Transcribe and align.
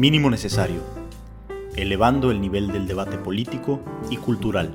Mínimo 0.00 0.30
necesario, 0.30 0.80
elevando 1.76 2.30
el 2.30 2.40
nivel 2.40 2.72
del 2.72 2.86
debate 2.86 3.18
político 3.18 3.84
y 4.08 4.16
cultural. 4.16 4.74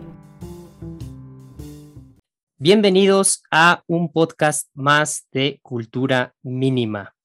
Bienvenidos 2.59 3.41
a 3.49 3.81
un 3.87 4.11
podcast 4.11 4.69
más 4.75 5.27
de 5.31 5.59
Cultura 5.63 6.35
Mínima. 6.43 7.15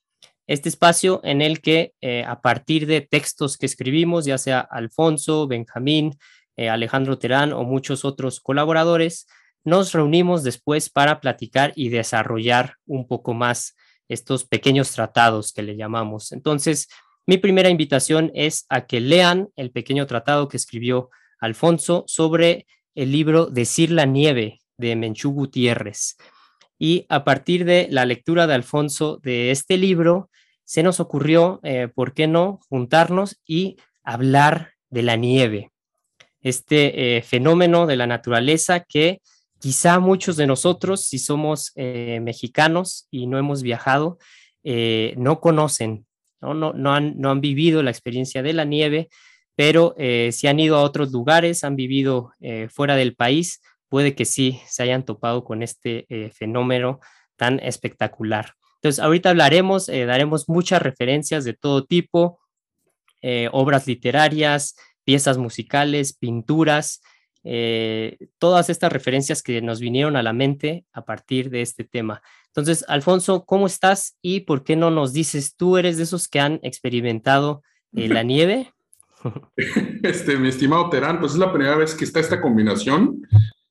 Este 0.46 0.70
espacio 0.70 1.20
en 1.24 1.42
el 1.42 1.60
que 1.60 1.92
eh, 2.00 2.24
a 2.26 2.40
partir 2.40 2.86
de 2.86 3.02
textos 3.02 3.58
que 3.58 3.66
escribimos, 3.66 4.24
ya 4.24 4.38
sea 4.38 4.60
Alfonso, 4.60 5.46
Benjamín, 5.46 6.16
eh, 6.56 6.70
Alejandro 6.70 7.18
Terán 7.18 7.52
o 7.52 7.64
muchos 7.64 8.06
otros 8.06 8.40
colaboradores, 8.40 9.26
nos 9.62 9.92
reunimos 9.92 10.42
después 10.42 10.88
para 10.88 11.20
platicar 11.20 11.74
y 11.76 11.90
desarrollar 11.90 12.76
un 12.86 13.06
poco 13.06 13.34
más 13.34 13.76
estos 14.08 14.46
pequeños 14.46 14.90
tratados 14.92 15.52
que 15.52 15.62
le 15.62 15.76
llamamos. 15.76 16.32
Entonces, 16.32 16.88
mi 17.26 17.38
primera 17.38 17.68
invitación 17.68 18.30
es 18.34 18.66
a 18.68 18.86
que 18.86 19.00
lean 19.00 19.48
el 19.56 19.70
pequeño 19.70 20.06
tratado 20.06 20.48
que 20.48 20.56
escribió 20.56 21.10
Alfonso 21.38 22.04
sobre 22.06 22.66
el 22.94 23.12
libro 23.12 23.46
Decir 23.46 23.90
la 23.90 24.04
nieve 24.04 24.60
de 24.76 24.96
Menchú 24.96 25.32
Gutiérrez. 25.32 26.16
Y 26.78 27.06
a 27.08 27.24
partir 27.24 27.64
de 27.64 27.88
la 27.90 28.06
lectura 28.06 28.46
de 28.46 28.54
Alfonso 28.54 29.20
de 29.22 29.50
este 29.50 29.76
libro, 29.76 30.30
se 30.64 30.82
nos 30.82 31.00
ocurrió, 31.00 31.60
eh, 31.62 31.88
¿por 31.94 32.14
qué 32.14 32.26
no?, 32.26 32.60
juntarnos 32.68 33.40
y 33.46 33.76
hablar 34.02 34.72
de 34.88 35.02
la 35.02 35.16
nieve, 35.16 35.72
este 36.40 37.16
eh, 37.16 37.22
fenómeno 37.22 37.86
de 37.86 37.96
la 37.96 38.06
naturaleza 38.06 38.80
que 38.80 39.20
quizá 39.58 39.98
muchos 39.98 40.36
de 40.36 40.46
nosotros, 40.46 41.04
si 41.04 41.18
somos 41.18 41.72
eh, 41.74 42.20
mexicanos 42.22 43.06
y 43.10 43.26
no 43.26 43.38
hemos 43.38 43.62
viajado, 43.62 44.18
no 44.62 45.40
conocen 45.40 46.06
¿no? 46.40 46.54
No, 46.54 46.92
han, 46.92 47.14
no 47.18 47.30
han 47.30 47.40
vivido 47.40 47.82
la 47.82 47.90
experiencia 47.90 48.42
de 48.42 48.52
la 48.52 48.64
nieve, 48.64 49.08
pero 49.56 49.94
eh, 49.98 50.30
si 50.32 50.46
han 50.46 50.58
ido 50.58 50.76
a 50.76 50.82
otros 50.82 51.12
lugares, 51.12 51.64
han 51.64 51.76
vivido 51.76 52.32
eh, 52.40 52.68
fuera 52.70 52.96
del 52.96 53.14
país, 53.14 53.60
puede 53.88 54.14
que 54.14 54.24
sí 54.24 54.60
se 54.66 54.82
hayan 54.82 55.04
topado 55.04 55.44
con 55.44 55.62
este 55.62 56.06
eh, 56.08 56.30
fenómeno 56.30 57.00
tan 57.36 57.60
espectacular. 57.60 58.54
Entonces, 58.76 59.04
ahorita 59.04 59.30
hablaremos, 59.30 59.88
daremos 59.88 60.48
muchas 60.48 60.80
referencias 60.80 61.44
de 61.44 61.52
todo 61.52 61.84
tipo, 61.84 62.40
obras 63.52 63.86
literarias, 63.86 64.74
piezas 65.04 65.36
musicales, 65.36 66.16
pinturas, 66.16 67.02
todas 68.38 68.68
estas 68.70 68.92
referencias 68.92 69.42
que 69.42 69.62
nos 69.62 69.80
vinieron 69.80 70.16
a 70.16 70.22
la 70.22 70.32
mente 70.32 70.84
a 70.92 71.04
partir 71.04 71.50
de 71.50 71.62
este 71.62 71.84
tema. 71.84 72.22
Entonces, 72.48 72.84
Alfonso, 72.88 73.44
¿cómo 73.44 73.66
estás? 73.66 74.16
¿Y 74.20 74.40
por 74.40 74.64
qué 74.64 74.74
no 74.74 74.90
nos 74.90 75.12
dices, 75.12 75.54
tú 75.56 75.76
eres 75.76 75.96
de 75.96 76.02
esos 76.02 76.26
que 76.26 76.40
han 76.40 76.58
experimentado 76.62 77.62
eh, 77.94 78.08
la 78.08 78.22
nieve? 78.22 78.72
Este, 80.02 80.36
mi 80.36 80.48
estimado 80.48 80.88
Terán, 80.88 81.20
pues 81.20 81.32
es 81.32 81.38
la 81.38 81.52
primera 81.52 81.76
vez 81.76 81.94
que 81.94 82.04
está 82.04 82.20
esta 82.20 82.40
combinación 82.40 83.22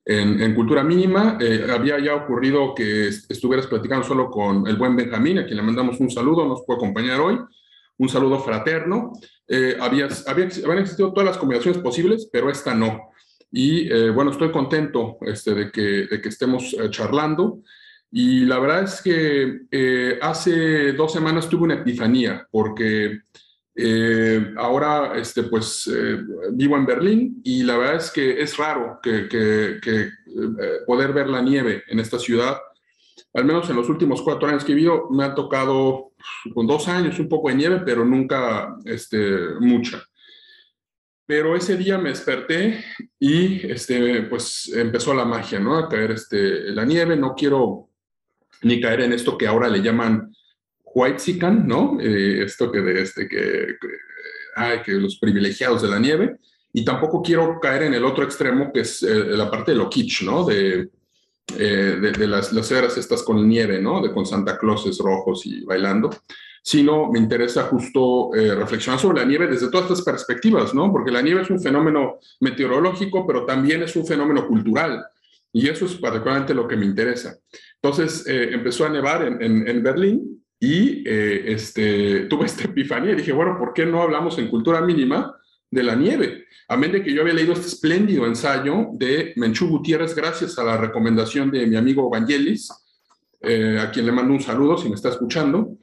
en, 0.04 0.54
cultura 0.54 0.82
mínima. 0.82 1.38
Eh, 1.40 1.66
había 1.70 1.98
ya 1.98 2.14
ocurrido 2.14 2.74
que 2.74 3.08
estuvieras 3.08 3.66
platicando 3.66 4.06
solo 4.06 4.30
con 4.30 4.66
el 4.66 4.76
buen 4.76 4.96
Benjamín, 4.96 5.38
a 5.38 5.44
quien 5.44 5.56
le 5.56 5.62
mandamos 5.62 6.00
un 6.00 6.10
saludo, 6.10 6.46
nos 6.46 6.64
puede 6.64 6.78
acompañar 6.78 7.20
hoy. 7.20 7.38
Un 7.98 8.08
saludo 8.08 8.38
fraterno. 8.38 9.12
Eh, 9.46 9.76
había, 9.78 10.08
había, 10.26 10.48
habían 10.64 10.78
existido 10.78 11.12
todas 11.12 11.26
las 11.28 11.36
combinaciones 11.36 11.82
posibles, 11.82 12.28
pero 12.32 12.48
esta 12.48 12.74
no. 12.74 13.09
Y 13.52 13.88
bueno, 14.10 14.30
estoy 14.30 14.52
contento 14.52 15.18
este, 15.22 15.54
de, 15.54 15.70
que, 15.72 16.06
de 16.06 16.20
que 16.20 16.28
estemos 16.28 16.76
charlando. 16.90 17.62
Y 18.12 18.44
la 18.44 18.58
verdad 18.58 18.84
es 18.84 19.00
que 19.02 19.62
eh, 19.70 20.18
hace 20.20 20.92
dos 20.92 21.12
semanas 21.12 21.48
tuve 21.48 21.64
una 21.64 21.74
epifanía, 21.74 22.46
porque 22.50 23.20
eh, 23.76 24.52
ahora 24.56 25.12
este, 25.16 25.44
pues, 25.44 25.88
eh, 25.92 26.18
vivo 26.52 26.76
en 26.76 26.86
Berlín 26.86 27.40
y 27.44 27.62
la 27.62 27.78
verdad 27.78 27.96
es 27.96 28.10
que 28.10 28.40
es 28.40 28.56
raro 28.56 28.98
que, 29.00 29.28
que, 29.28 30.10
poder 30.86 31.12
ver 31.12 31.28
la 31.28 31.40
nieve 31.40 31.84
en 31.88 32.00
esta 32.00 32.18
ciudad. 32.18 32.58
Al 33.32 33.44
menos 33.44 33.70
en 33.70 33.76
los 33.76 33.88
últimos 33.88 34.22
cuatro 34.22 34.48
años 34.48 34.64
que 34.64 34.72
he 34.72 34.74
vivido, 34.74 35.08
me 35.10 35.24
ha 35.24 35.34
tocado 35.34 36.12
con 36.52 36.66
dos 36.66 36.88
años 36.88 37.18
un 37.20 37.28
poco 37.28 37.48
de 37.48 37.54
nieve, 37.54 37.82
pero 37.84 38.04
nunca 38.04 38.76
este, 38.84 39.54
mucha. 39.60 40.02
Pero 41.30 41.54
ese 41.54 41.76
día 41.76 41.96
me 41.96 42.08
desperté 42.08 42.84
y 43.20 43.64
este, 43.70 44.22
pues 44.22 44.68
empezó 44.74 45.14
la 45.14 45.24
magia, 45.24 45.60
¿no? 45.60 45.78
A 45.78 45.88
caer 45.88 46.10
este, 46.10 46.72
la 46.72 46.84
nieve. 46.84 47.14
No 47.14 47.36
quiero 47.36 47.88
ni 48.62 48.80
caer 48.80 49.02
en 49.02 49.12
esto 49.12 49.38
que 49.38 49.46
ahora 49.46 49.68
le 49.68 49.80
llaman 49.80 50.34
white 50.82 51.22
¿no? 51.64 51.98
Eh, 52.00 52.42
esto 52.42 52.72
que, 52.72 52.80
de 52.80 53.02
este, 53.02 53.28
que, 53.28 53.76
que, 53.80 54.82
que 54.84 54.92
los 54.94 55.20
privilegiados 55.20 55.82
de 55.82 55.88
la 55.88 56.00
nieve. 56.00 56.38
Y 56.72 56.84
tampoco 56.84 57.22
quiero 57.22 57.60
caer 57.60 57.84
en 57.84 57.94
el 57.94 58.04
otro 58.04 58.24
extremo, 58.24 58.72
que 58.72 58.80
es 58.80 59.00
eh, 59.04 59.26
la 59.26 59.48
parte 59.48 59.70
de 59.70 59.78
lo 59.78 59.88
kitsch, 59.88 60.22
¿no? 60.22 60.44
De, 60.44 60.88
eh, 61.56 62.12
de, 62.18 62.26
las, 62.26 62.52
las 62.52 62.68
eras 62.72 62.96
estas 62.96 63.22
con 63.22 63.48
nieve, 63.48 63.80
¿no? 63.80 64.02
De 64.02 64.12
con 64.12 64.26
Santa 64.26 64.58
Clauses 64.58 64.98
rojos 64.98 65.46
y 65.46 65.64
bailando, 65.64 66.10
sino 66.62 67.10
me 67.10 67.18
interesa 67.18 67.64
justo 67.64 68.30
reflexionar 68.32 69.00
sobre 69.00 69.20
la 69.20 69.26
nieve 69.26 69.46
desde 69.46 69.70
todas 69.70 69.90
estas 69.90 70.04
perspectivas, 70.04 70.74
¿no? 70.74 70.92
Porque 70.92 71.10
la 71.10 71.22
nieve 71.22 71.42
es 71.42 71.50
un 71.50 71.60
fenómeno 71.60 72.18
meteorológico, 72.40 73.26
pero 73.26 73.46
también 73.46 73.82
es 73.82 73.96
un 73.96 74.06
fenómeno 74.06 74.46
cultural. 74.46 75.04
Y 75.52 75.68
eso 75.68 75.86
es 75.86 75.94
particularmente 75.94 76.54
lo 76.54 76.68
que 76.68 76.76
me 76.76 76.86
interesa. 76.86 77.36
Entonces 77.82 78.26
eh, 78.26 78.50
empezó 78.52 78.86
a 78.86 78.90
nevar 78.90 79.22
en, 79.22 79.66
en, 79.66 79.82
Berlín 79.82 80.44
y 80.58 81.02
eh, 81.08 81.52
este, 81.52 82.20
tuve 82.30 82.46
esta 82.46 82.64
epifanía 82.64 83.12
y 83.12 83.16
dije, 83.16 83.32
bueno, 83.32 83.56
¿por 83.58 83.72
qué 83.72 83.86
no 83.86 84.02
hablamos 84.02 84.38
en 84.38 84.48
cultura 84.48 84.80
mínima 84.80 85.34
de 85.70 85.82
la 85.82 85.94
nieve? 85.94 86.44
A 86.68 86.76
menos 86.76 86.94
de 86.94 87.02
que 87.02 87.12
yo 87.12 87.22
había 87.22 87.34
leído 87.34 87.52
este 87.52 87.66
espléndido 87.66 88.26
ensayo 88.26 88.88
de 88.92 89.32
Menchú 89.36 89.68
Gutiérrez 89.68 90.14
gracias 90.14 90.58
a 90.58 90.64
la 90.64 90.76
recomendación 90.76 91.50
de 91.50 91.66
mi 91.66 91.76
amigo 91.76 92.08
Vangelis, 92.08 92.70
eh, 93.40 93.78
a 93.80 93.90
quien 93.90 94.06
le 94.06 94.12
mando 94.12 94.34
un 94.34 94.40
saludo 94.40 94.78
si 94.78 94.88
me 94.88 94.94
está 94.94 95.08
escuchando, 95.08 95.78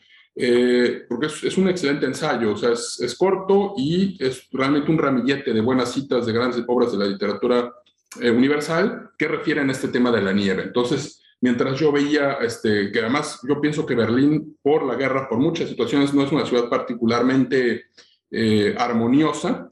porque 1.09 1.27
es, 1.27 1.43
es, 1.43 1.57
un 1.57 1.67
excelente 1.67 2.05
ensayo, 2.05 2.53
o 2.53 2.57
sea, 2.57 2.71
es, 2.71 2.99
es, 3.01 3.15
corto 3.15 3.73
y 3.75 4.17
es 4.23 4.47
realmente 4.51 4.91
un 4.91 4.99
ramillete 4.99 5.53
de 5.53 5.61
buenas 5.61 5.91
citas 5.91 6.25
de 6.25 6.33
grandes 6.33 6.63
obras 6.67 6.91
de 6.91 6.99
la 6.99 7.05
literatura 7.05 7.73
universal 8.21 9.09
que 9.17 9.27
refieren 9.27 9.69
a 9.69 9.71
este 9.73 9.87
tema 9.87 10.11
de 10.11 10.21
la 10.21 10.33
nieve. 10.33 10.63
Entonces, 10.63 11.21
mientras 11.41 11.79
yo 11.79 11.91
veía, 11.91 12.33
este, 12.41 12.91
que 12.91 12.99
además 12.99 13.39
yo 13.47 13.61
pienso 13.61 13.85
que 13.85 13.95
Berlín, 13.95 14.57
por 14.61 14.85
la 14.85 14.95
guerra, 14.95 15.27
por 15.29 15.39
muchas 15.39 15.69
situaciones, 15.69 16.13
no 16.13 16.23
es 16.23 16.31
una 16.31 16.45
ciudad 16.45 16.69
particularmente 16.69 17.85
eh, 18.31 18.75
armoniosa, 18.77 19.69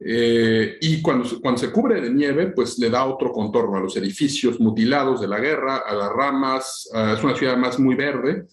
eh, 0.00 0.76
y 0.80 1.02
cuando, 1.02 1.28
cuando 1.40 1.58
se 1.58 1.72
cubre 1.72 2.00
de 2.00 2.10
nieve, 2.10 2.48
pues 2.48 2.78
le 2.78 2.88
da 2.88 3.04
otro 3.04 3.32
contorno 3.32 3.78
a 3.78 3.80
los 3.80 3.96
edificios 3.96 4.60
mutilados 4.60 5.20
de 5.20 5.26
la 5.26 5.40
guerra, 5.40 5.78
a 5.78 5.92
las 5.92 6.12
ramas, 6.12 6.88
es 7.16 7.24
una 7.24 7.34
ciudad 7.34 7.56
más 7.56 7.80
muy 7.80 7.96
verde. 7.96 8.46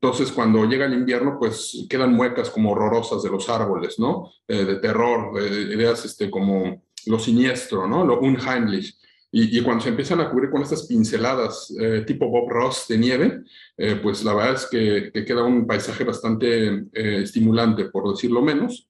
Entonces, 0.00 0.32
cuando 0.32 0.64
llega 0.64 0.86
el 0.86 0.94
invierno, 0.94 1.36
pues 1.38 1.86
quedan 1.88 2.14
muecas 2.14 2.48
como 2.48 2.72
horrorosas 2.72 3.22
de 3.22 3.30
los 3.30 3.48
árboles, 3.48 3.98
¿no? 3.98 4.32
Eh, 4.48 4.64
de 4.64 4.76
terror, 4.76 5.34
de 5.34 5.74
ideas 5.74 6.04
este, 6.04 6.30
como 6.30 6.82
lo 7.06 7.18
siniestro, 7.18 7.86
¿no? 7.86 8.04
Lo 8.04 8.20
unheimlich. 8.20 8.96
Y, 9.32 9.62
cuando 9.62 9.84
se 9.84 9.90
empiezan 9.90 10.20
a 10.20 10.28
cubrir 10.28 10.50
con 10.50 10.62
estas 10.62 10.88
pinceladas 10.88 11.72
eh, 11.80 12.02
tipo 12.04 12.28
Bob 12.28 12.50
Ross 12.50 12.86
de 12.88 12.98
nieve, 12.98 13.44
eh, 13.76 14.00
pues 14.02 14.24
la 14.24 14.34
verdad 14.34 14.54
es 14.54 14.66
que, 14.66 15.12
queda 15.24 15.44
un 15.44 15.68
paisaje 15.68 16.02
bastante 16.02 16.66
eh, 16.92 17.22
estimulante, 17.22 17.84
por 17.84 18.10
decirlo 18.10 18.42
menos. 18.42 18.88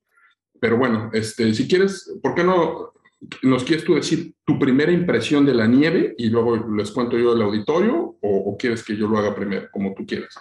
Pero 0.58 0.78
bueno, 0.78 1.10
este, 1.12 1.52
si 1.52 1.68
quieres, 1.68 2.10
¿por 2.22 2.34
qué 2.34 2.42
no 2.42 2.94
nos 3.42 3.64
quieres 3.64 3.84
tú 3.84 3.94
decir 3.94 4.34
tu 4.46 4.58
primera 4.58 4.90
impresión 4.90 5.44
de 5.44 5.52
la 5.52 5.66
nieve 5.66 6.14
y 6.16 6.30
luego 6.30 6.56
les 6.74 6.90
cuento 6.90 7.18
yo 7.18 7.34
el 7.34 7.42
auditorio 7.42 8.16
o, 8.22 8.56
quieres 8.58 8.82
que 8.82 8.96
yo 8.96 9.08
lo 9.08 9.18
haga 9.18 9.34
primero, 9.34 9.68
como 9.70 9.92
tú 9.92 10.06
quieras? 10.06 10.34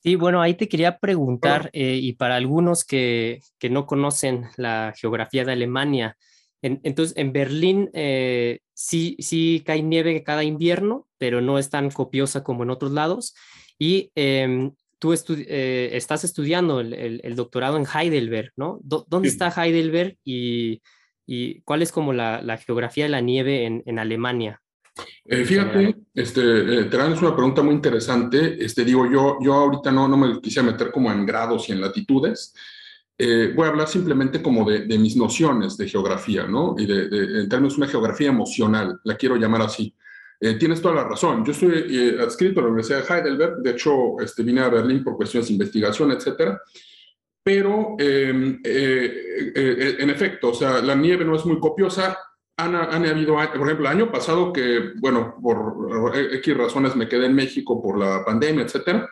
Sí, 0.00 0.14
bueno, 0.14 0.40
ahí 0.40 0.54
te 0.54 0.68
quería 0.68 0.98
preguntar, 0.98 1.70
y 1.72 2.12
para 2.12 2.36
algunos 2.36 2.84
que, 2.84 3.40
que 3.58 3.68
no 3.68 3.86
conocen 3.86 4.46
la 4.56 4.94
geografía 4.96 5.44
de 5.44 5.52
Alemania, 5.52 6.16
entonces, 6.60 7.16
en 7.16 7.32
Berlín 7.32 7.90
eh, 7.92 8.60
sí, 8.74 9.16
sí 9.20 9.62
cae 9.64 9.82
nieve 9.82 10.22
cada 10.24 10.42
invierno, 10.42 11.06
pero 11.16 11.40
no 11.40 11.58
es 11.58 11.70
tan 11.70 11.90
copiosa 11.90 12.42
como 12.42 12.64
en 12.64 12.70
otros 12.70 12.92
lados. 12.92 13.34
Y 13.78 14.10
em, 14.16 14.72
tú 14.98 15.14
eh, 15.14 15.90
estás 15.92 16.24
estudiando 16.24 16.80
el, 16.80 17.36
doctorado 17.36 17.76
en 17.76 17.86
Heidelberg, 17.86 18.52
¿no? 18.56 18.80
¿Dónde 18.82 19.28
está 19.28 19.52
Heidelberg 19.56 20.16
y, 20.24 20.82
cuál 21.64 21.82
es 21.82 21.92
como 21.92 22.12
la, 22.12 22.58
geografía 22.58 23.04
de 23.04 23.10
la 23.10 23.20
nieve 23.20 23.64
en, 23.64 23.98
Alemania? 23.98 24.60
Eh, 25.24 25.44
fíjate, 25.44 25.96
este, 26.14 26.84
te 26.84 26.96
es 26.96 27.22
una 27.22 27.34
pregunta 27.34 27.62
muy 27.62 27.74
interesante. 27.74 28.64
Este, 28.64 28.84
digo, 28.84 29.10
yo, 29.10 29.38
yo 29.40 29.54
ahorita 29.54 29.92
no, 29.92 30.08
no 30.08 30.16
me 30.16 30.40
quisiera 30.40 30.70
meter 30.70 30.90
como 30.90 31.10
en 31.12 31.26
grados 31.26 31.68
y 31.68 31.72
en 31.72 31.80
latitudes, 31.80 32.54
eh, 33.20 33.52
voy 33.54 33.66
a 33.66 33.70
hablar 33.70 33.88
simplemente 33.88 34.40
como 34.40 34.68
de, 34.68 34.86
mis 34.96 35.16
nociones 35.16 35.76
de 35.76 35.88
geografía, 35.88 36.46
¿no? 36.46 36.76
Y 36.78 36.86
de, 36.86 37.40
en 37.40 37.48
términos 37.48 37.74
de 37.74 37.82
una 37.82 37.90
geografía 37.90 38.28
emocional, 38.28 39.00
la 39.02 39.16
quiero 39.16 39.36
llamar 39.36 39.62
así. 39.62 39.92
Eh, 40.40 40.54
tienes 40.54 40.80
toda 40.80 40.94
la 40.94 41.04
razón. 41.04 41.44
Yo 41.44 41.50
estoy 41.50 41.84
eh, 41.90 42.16
adscrito 42.22 42.60
a 42.60 42.62
la 42.62 42.68
Universidad 42.68 43.04
de 43.04 43.12
Heidelberg, 43.12 43.56
de 43.56 43.70
hecho, 43.70 44.20
este, 44.20 44.44
vine 44.44 44.60
a 44.60 44.68
Berlín 44.68 45.02
por 45.02 45.16
cuestiones 45.16 45.48
de 45.48 45.54
investigación, 45.54 46.12
etcétera. 46.12 46.60
pero 47.42 47.96
em, 47.98 48.60
eh, 48.62 49.52
eh, 49.54 49.96
en 49.98 50.10
efecto, 50.10 50.50
o 50.50 50.54
sea, 50.54 50.82
la 50.82 50.94
nieve 50.94 51.24
no 51.24 51.34
es 51.34 51.44
muy 51.46 51.58
copiosa. 51.58 52.18
Han, 52.58 52.74
han, 52.74 53.06
habido, 53.06 53.34
por 53.34 53.66
ejemplo, 53.66 53.86
el 53.86 53.96
año 53.96 54.10
pasado 54.10 54.52
que, 54.52 54.92
bueno, 54.96 55.36
por 55.40 56.12
X 56.16 56.56
razones 56.56 56.96
me 56.96 57.08
quedé 57.08 57.26
en 57.26 57.34
México 57.34 57.80
por 57.80 57.98
la 57.98 58.24
pandemia, 58.24 58.64
etcétera, 58.64 59.08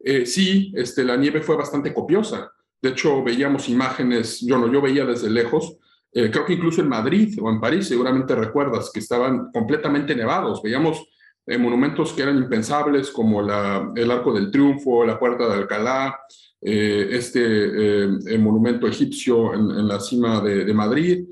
eh, 0.00 0.26
sí, 0.26 0.72
este, 0.74 1.04
la 1.04 1.16
nieve 1.16 1.40
fue 1.40 1.56
bastante 1.56 1.94
copiosa. 1.94 2.52
De 2.82 2.90
hecho, 2.90 3.22
veíamos 3.22 3.68
imágenes, 3.68 4.40
yo 4.40 4.58
no, 4.58 4.70
yo 4.72 4.80
veía 4.80 5.04
desde 5.04 5.30
lejos, 5.30 5.78
creo 6.12 6.44
que 6.44 6.54
incluso 6.54 6.80
en 6.80 6.88
Madrid 6.88 7.38
o 7.40 7.48
en 7.50 7.60
París, 7.60 7.86
seguramente 7.86 8.34
recuerdas, 8.34 8.90
que 8.92 8.98
estaban 8.98 9.52
completamente 9.52 10.16
nevados. 10.16 10.62
Veíamos 10.62 11.06
monumentos 11.58 12.12
que 12.12 12.22
eran 12.22 12.36
impensables, 12.36 13.10
como 13.10 13.40
la, 13.42 13.92
el 13.94 14.10
Arco 14.10 14.32
del 14.32 14.50
Triunfo, 14.50 15.04
la 15.04 15.18
Puerta 15.18 15.48
de 15.48 15.54
Alcalá, 15.54 16.18
eh, 16.60 17.10
este 17.12 17.40
eh, 18.34 18.38
monumento 18.38 18.88
egipcio 18.88 19.54
en, 19.54 19.86
la 19.86 20.00
cima 20.00 20.40
de, 20.40 20.74
Madrid, 20.74 21.24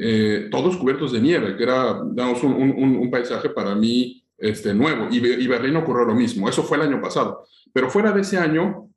eh, 0.00 0.48
todos 0.50 0.76
cubiertos 0.76 1.12
de 1.12 1.20
nieve, 1.20 1.56
que 1.56 1.62
era 1.62 2.02
digamos, 2.04 2.42
un, 2.42 2.54
un, 2.54 3.10
paisaje 3.10 3.48
para 3.50 3.74
mí 3.74 4.22
este, 4.38 4.74
nuevo. 4.74 5.08
Y, 5.10 5.16
y, 5.16 5.46
Berlín 5.46 5.76
ocurrió 5.76 6.04
lo 6.04 6.14
mismo, 6.14 6.48
eso 6.48 6.62
fue 6.62 6.76
el 6.76 6.84
año 6.84 7.00
pasado. 7.00 7.46
Pero 7.72 7.90
fuera 7.90 8.12
de 8.12 8.22
ese 8.22 8.38
año, 8.38 8.88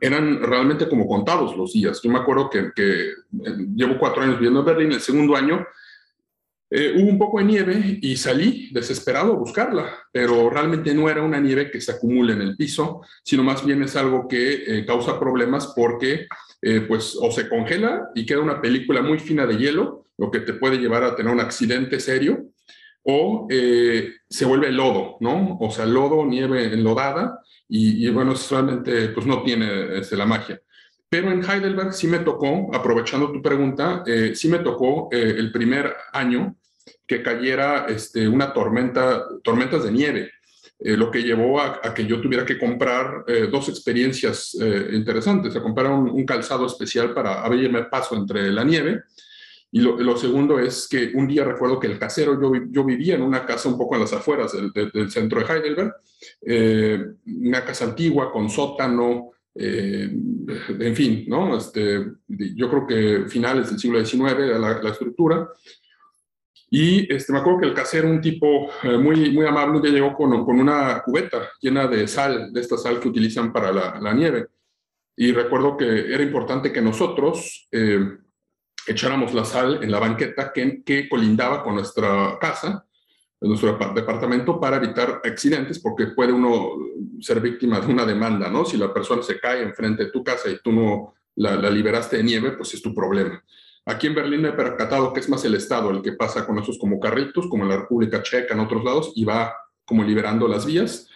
eran 0.00 0.40
realmente 0.42 0.88
como 0.88 1.06
contados 1.06 1.56
los 1.56 1.72
días. 1.72 2.00
Yo 2.02 2.10
me 2.10 2.18
acuerdo 2.18 2.48
que, 2.48 2.70
que 2.74 3.12
llevo 3.74 3.98
cuatro 3.98 4.22
años 4.22 4.36
viviendo 4.36 4.60
en 4.60 4.66
Berlín, 4.66 4.92
el 4.92 5.00
segundo 5.00 5.34
año 5.34 5.66
eh, 6.72 6.94
hubo 6.96 7.10
un 7.10 7.18
poco 7.18 7.38
de 7.38 7.44
nieve 7.44 7.98
y 8.00 8.16
salí 8.16 8.70
desesperado 8.72 9.32
a 9.32 9.36
buscarla, 9.36 9.92
pero 10.12 10.48
realmente 10.48 10.94
no 10.94 11.10
era 11.10 11.20
una 11.20 11.40
nieve 11.40 11.68
que 11.68 11.80
se 11.80 11.90
acumule 11.90 12.32
en 12.32 12.42
el 12.42 12.56
piso, 12.56 13.02
sino 13.24 13.42
más 13.42 13.66
bien 13.66 13.82
es 13.82 13.96
algo 13.96 14.28
que 14.28 14.52
eh, 14.78 14.86
causa 14.86 15.18
problemas 15.18 15.72
porque 15.74 16.28
eh, 16.62 16.80
pues 16.82 17.18
o 17.20 17.32
se 17.32 17.48
congela 17.48 18.10
y 18.14 18.24
queda 18.24 18.40
una 18.40 18.60
película 18.60 19.02
muy 19.02 19.18
fina 19.18 19.46
de 19.46 19.56
hielo, 19.56 20.06
lo 20.20 20.30
que 20.30 20.40
te 20.40 20.52
puede 20.52 20.76
llevar 20.76 21.02
a 21.02 21.16
tener 21.16 21.32
un 21.32 21.40
accidente 21.40 21.98
serio, 21.98 22.50
o 23.02 23.48
se 23.48 24.44
vuelve 24.44 24.70
lodo, 24.70 25.16
¿no? 25.20 25.56
O 25.58 25.70
sea, 25.70 25.86
lodo, 25.86 26.26
nieve 26.26 26.72
enlodada, 26.74 27.40
y, 27.66 28.06
y 28.06 28.10
bueno, 28.10 28.34
realmente 28.50 29.08
pues 29.08 29.24
no 29.24 29.42
tiene 29.42 29.98
este, 29.98 30.16
la 30.16 30.26
magia. 30.26 30.60
Pero 31.08 31.32
en 31.32 31.42
Heidelberg 31.42 31.94
sí 31.94 32.06
me 32.06 32.18
tocó, 32.18 32.70
aprovechando 32.74 33.32
tu 33.32 33.40
pregunta, 33.40 34.04
sí 34.34 34.48
me 34.48 34.58
tocó 34.58 35.08
el 35.10 35.50
primer 35.50 35.96
año 36.12 36.56
que 37.06 37.22
cayera 37.22 37.86
este, 37.88 38.28
una 38.28 38.52
tormenta, 38.52 39.26
tormentas 39.42 39.82
de 39.82 39.90
nieve, 39.90 40.30
eh, 40.78 40.96
lo 40.96 41.10
que 41.10 41.22
llevó 41.22 41.60
a, 41.60 41.92
que 41.92 42.06
yo 42.06 42.20
tuviera 42.20 42.46
que 42.46 42.58
comprar 42.58 43.24
eh, 43.26 43.48
dos 43.50 43.68
experiencias 43.68 44.56
eh, 44.58 44.90
interesantes, 44.92 45.54
a 45.54 45.60
comprar 45.62 45.90
un, 45.90 46.24
calzado 46.24 46.66
especial 46.66 47.12
para 47.12 47.42
abrirme 47.42 47.84
paso 47.84 48.16
entre 48.16 48.50
la 48.50 48.64
nieve. 48.64 49.02
Y 49.72 49.80
lo, 49.80 50.16
segundo 50.16 50.58
es 50.58 50.88
que 50.88 51.12
un 51.14 51.28
día 51.28 51.44
recuerdo 51.44 51.78
que 51.78 51.86
el 51.86 51.98
casero, 51.98 52.40
yo, 52.40 52.52
yo 52.70 52.84
vivía 52.84 53.14
en 53.14 53.22
una 53.22 53.46
casa 53.46 53.68
un 53.68 53.78
poco 53.78 53.94
en 53.94 54.00
las 54.00 54.12
afueras 54.12 54.52
del, 54.52 54.72
del 54.72 55.10
centro 55.10 55.40
de 55.40 55.46
Heidelberg, 55.46 55.94
una 57.24 57.64
casa 57.64 57.84
antigua 57.84 58.32
con 58.32 58.50
sótano, 58.50 59.30
en 59.54 60.96
fin, 60.96 61.24
¿no? 61.28 61.56
Este, 61.56 62.04
yo 62.26 62.68
creo 62.68 62.86
que 62.86 63.28
finales 63.28 63.70
del 63.70 63.78
siglo 63.78 64.04
XIX 64.04 64.58
la, 64.58 64.82
la 64.82 64.90
estructura, 64.90 65.48
y 66.72 67.12
este, 67.12 67.32
me 67.32 67.40
acuerdo 67.40 67.60
que 67.60 67.66
el 67.66 67.74
casero, 67.74 68.08
un 68.08 68.20
tipo 68.20 68.70
eh, 68.84 68.96
muy, 68.96 69.32
muy 69.32 69.44
amable, 69.44 69.76
un 69.76 69.82
día 69.82 69.90
llegó 69.90 70.14
con, 70.14 70.44
con, 70.44 70.60
una 70.60 71.02
cubeta 71.02 71.50
llena 71.60 71.88
de 71.88 72.06
sal, 72.06 72.52
de 72.52 72.60
esta 72.60 72.78
sal 72.78 73.00
que 73.00 73.08
utilizan 73.08 73.52
para 73.52 73.72
la, 73.72 73.98
la 74.00 74.14
nieve. 74.14 74.46
Y 75.16 75.32
recuerdo 75.32 75.76
que 75.76 76.14
era 76.14 76.22
importante 76.22 76.72
que 76.72 76.80
nosotros 76.80 77.68
eh, 77.72 77.98
echáramos 78.86 79.34
la 79.34 79.44
sal 79.44 79.80
en 79.82 79.90
la 79.90 79.98
banqueta 79.98 80.52
que, 80.52 80.82
que 80.84 81.08
colindaba 81.08 81.62
con 81.62 81.74
nuestra 81.74 82.38
casa, 82.40 82.86
nuestro 83.40 83.78
departamento, 83.94 84.60
para 84.60 84.76
evitar 84.76 85.20
accidentes, 85.24 85.78
porque 85.78 86.08
puede 86.08 86.32
uno 86.32 86.72
ser 87.20 87.40
víctima 87.40 87.80
de 87.80 87.92
una 87.92 88.04
demanda, 88.04 88.50
¿no? 88.50 88.64
Si 88.64 88.76
la 88.76 88.92
persona 88.92 89.22
se 89.22 89.40
cae 89.40 89.62
enfrente 89.62 90.04
de 90.04 90.10
tu 90.10 90.22
casa 90.22 90.50
y 90.50 90.58
tú 90.62 90.72
no 90.72 91.14
la, 91.36 91.56
la 91.56 91.70
liberaste 91.70 92.18
de 92.18 92.22
nieve, 92.22 92.52
pues 92.52 92.74
es 92.74 92.82
tu 92.82 92.94
problema. 92.94 93.42
Aquí 93.86 94.06
en 94.06 94.14
Berlín 94.14 94.42
me 94.42 94.50
he 94.50 94.52
percatado 94.52 95.12
que 95.12 95.20
es 95.20 95.28
más 95.28 95.44
el 95.44 95.54
Estado 95.54 95.90
el 95.90 96.02
que 96.02 96.12
pasa 96.12 96.46
con 96.46 96.58
esos 96.58 96.78
como 96.78 97.00
carritos, 97.00 97.48
como 97.48 97.64
en 97.64 97.70
la 97.70 97.78
República 97.78 98.22
Checa, 98.22 98.54
en 98.54 98.60
otros 98.60 98.84
lados, 98.84 99.12
y 99.16 99.24
va 99.24 99.54
como 99.84 100.04
liberando 100.04 100.46
las 100.46 100.66
vías. 100.66 101.08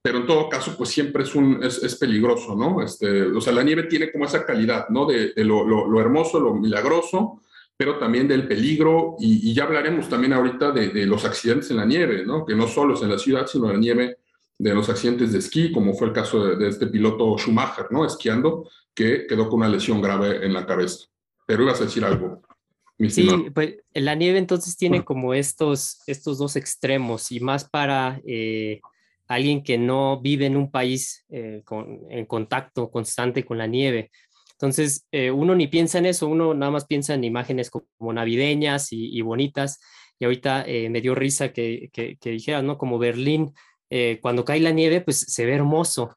Pero 0.00 0.18
en 0.18 0.26
todo 0.26 0.48
caso, 0.48 0.76
pues 0.76 0.90
siempre 0.90 1.24
es, 1.24 1.34
un, 1.34 1.60
es, 1.62 1.96
peligroso, 1.96 2.54
¿no? 2.54 2.82
Este, 2.82 3.22
o 3.22 3.40
sea, 3.40 3.52
la 3.52 3.62
nieve 3.62 3.84
tiene 3.84 4.12
como 4.12 4.24
esa 4.24 4.46
calidad, 4.46 4.88
¿no? 4.90 5.06
De, 5.06 5.32
lo, 5.44 5.66
lo, 5.66 6.00
hermoso, 6.00 6.38
lo 6.38 6.54
milagroso, 6.54 7.42
pero 7.76 7.98
también 7.98 8.28
del 8.28 8.46
peligro. 8.46 9.16
Y, 9.18 9.52
ya 9.52 9.64
hablaremos 9.64 10.08
también 10.08 10.32
ahorita 10.32 10.70
de, 10.70 10.88
de, 10.88 11.04
los 11.04 11.24
accidentes 11.24 11.70
en 11.70 11.78
la 11.78 11.84
nieve, 11.84 12.24
¿no? 12.24 12.46
Que 12.46 12.54
no 12.54 12.68
solo 12.68 12.94
es 12.94 13.02
en 13.02 13.10
la 13.10 13.18
ciudad, 13.18 13.46
sino 13.46 13.66
en 13.66 13.72
la 13.72 13.78
nieve 13.78 14.18
de 14.56 14.74
los 14.74 14.88
accidentes 14.88 15.32
de 15.32 15.38
esquí, 15.38 15.72
como 15.72 15.94
fue 15.94 16.08
el 16.08 16.12
caso 16.12 16.44
de, 16.44 16.56
de 16.56 16.68
este 16.68 16.86
piloto 16.86 17.36
Schumacher, 17.36 17.86
¿no? 17.90 18.04
Esquiando, 18.04 18.68
que 18.94 19.26
quedó 19.26 19.48
con 19.48 19.60
una 19.60 19.68
lesión 19.68 20.00
grave 20.00 20.44
en 20.44 20.52
la 20.52 20.66
cabeza. 20.66 21.06
Pero 21.46 21.62
ibas 21.62 21.80
a 21.80 21.84
decir 21.84 22.04
algo. 22.04 22.42
sí, 23.08 23.28
pues 23.54 23.76
la 23.94 24.14
nieve 24.14 24.38
entonces 24.38 24.76
tiene 24.76 25.04
como 25.04 25.34
estos, 25.34 26.00
estos 26.06 26.38
dos 26.38 26.56
extremos 26.56 27.30
y 27.30 27.40
más 27.40 27.68
para 27.68 28.20
eh, 28.26 28.80
alguien 29.28 29.62
que 29.62 29.78
no 29.78 30.20
vive 30.20 30.46
en 30.46 30.56
un 30.56 30.70
país 30.70 31.24
eh, 31.28 31.62
con, 31.64 32.00
en 32.10 32.26
contacto 32.26 32.90
constante 32.90 33.44
con 33.44 33.58
la 33.58 33.66
nieve. 33.66 34.10
Entonces, 34.52 35.06
eh, 35.12 35.30
uno 35.30 35.54
ni 35.54 35.68
piensa 35.68 35.98
en 35.98 36.06
eso, 36.06 36.26
uno 36.26 36.54
nada 36.54 36.72
más 36.72 36.86
piensa 36.86 37.14
en 37.14 37.22
imágenes 37.22 37.70
como, 37.70 38.12
navideñas 38.12 38.88
y, 38.90 39.20
bonitas. 39.20 39.80
Y 40.18 40.24
ahorita 40.24 40.64
me 40.66 41.00
dio 41.00 41.14
risa 41.14 41.52
que, 41.52 41.90
que, 41.92 42.30
dijeras, 42.30 42.64
¿no? 42.64 42.76
Como 42.76 42.98
Berlín, 42.98 43.52
cuando 44.20 44.44
cae 44.44 44.58
la 44.58 44.72
nieve, 44.72 45.00
pues 45.00 45.20
se 45.20 45.46
ve 45.46 45.54
hermoso. 45.54 46.16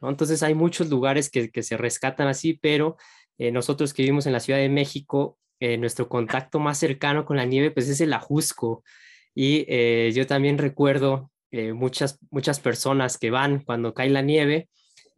¿no? 0.00 0.08
Entonces, 0.08 0.44
hay 0.44 0.54
muchos 0.54 0.88
lugares 0.88 1.30
que, 1.30 1.50
que 1.50 1.64
se 1.64 1.76
rescatan 1.76 2.28
así, 2.28 2.54
pero 2.62 2.96
eh, 3.40 3.50
nosotros 3.50 3.94
que 3.94 4.02
vivimos 4.02 4.26
en 4.26 4.34
la 4.34 4.40
Ciudad 4.40 4.58
de 4.58 4.68
México, 4.68 5.38
eh, 5.60 5.78
nuestro 5.78 6.10
contacto 6.10 6.58
más 6.58 6.76
cercano 6.76 7.24
con 7.24 7.38
la 7.38 7.46
nieve 7.46 7.70
pues 7.70 7.88
es 7.88 8.02
el 8.02 8.12
Ajusco. 8.12 8.84
Y 9.34 9.64
eh, 9.66 10.12
yo 10.14 10.26
también 10.26 10.58
recuerdo 10.58 11.30
muchas, 11.52 12.18
muchas 12.30 12.60
personas 12.60 13.18
que 13.18 13.30
van 13.30 13.60
cuando 13.60 13.94
cae 13.94 14.10
la 14.10 14.22
nieve 14.22 14.68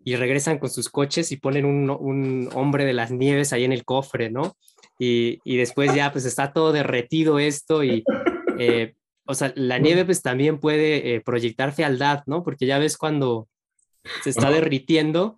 y 0.05 0.17
regresan 0.17 0.59
con 0.59 0.71
sus 0.71 0.89
coches 0.89 1.31
y 1.31 1.37
ponen 1.37 1.65
un, 1.65 2.49
hombre 2.55 2.85
de 2.85 2.93
las 2.93 3.11
nieves 3.11 3.53
ahí 3.53 3.65
en 3.65 3.73
el 3.73 3.85
cofre, 3.85 4.31
¿no? 4.31 4.57
Y, 4.99 5.41
y 5.45 5.57
después 5.57 5.95
ya 5.95 6.13
pues 6.13 6.25
está 6.25 6.53
todo 6.53 6.73
derretido 6.73 7.39
esto 7.39 7.85
y, 7.85 8.05
o 9.27 9.35
sea, 9.35 9.53
la 9.57 9.79
nieve 9.79 10.05
pues 10.05 10.23
también 10.23 10.59
puede 10.59 11.21
proyectar 11.21 11.73
fealdad, 11.73 12.23
¿no? 12.27 12.43
Porque 12.43 12.67
ya 12.67 12.79
ves 12.79 12.97
cuando 12.97 13.49
se 14.23 14.31
está 14.31 14.51
derritiendo 14.51 15.37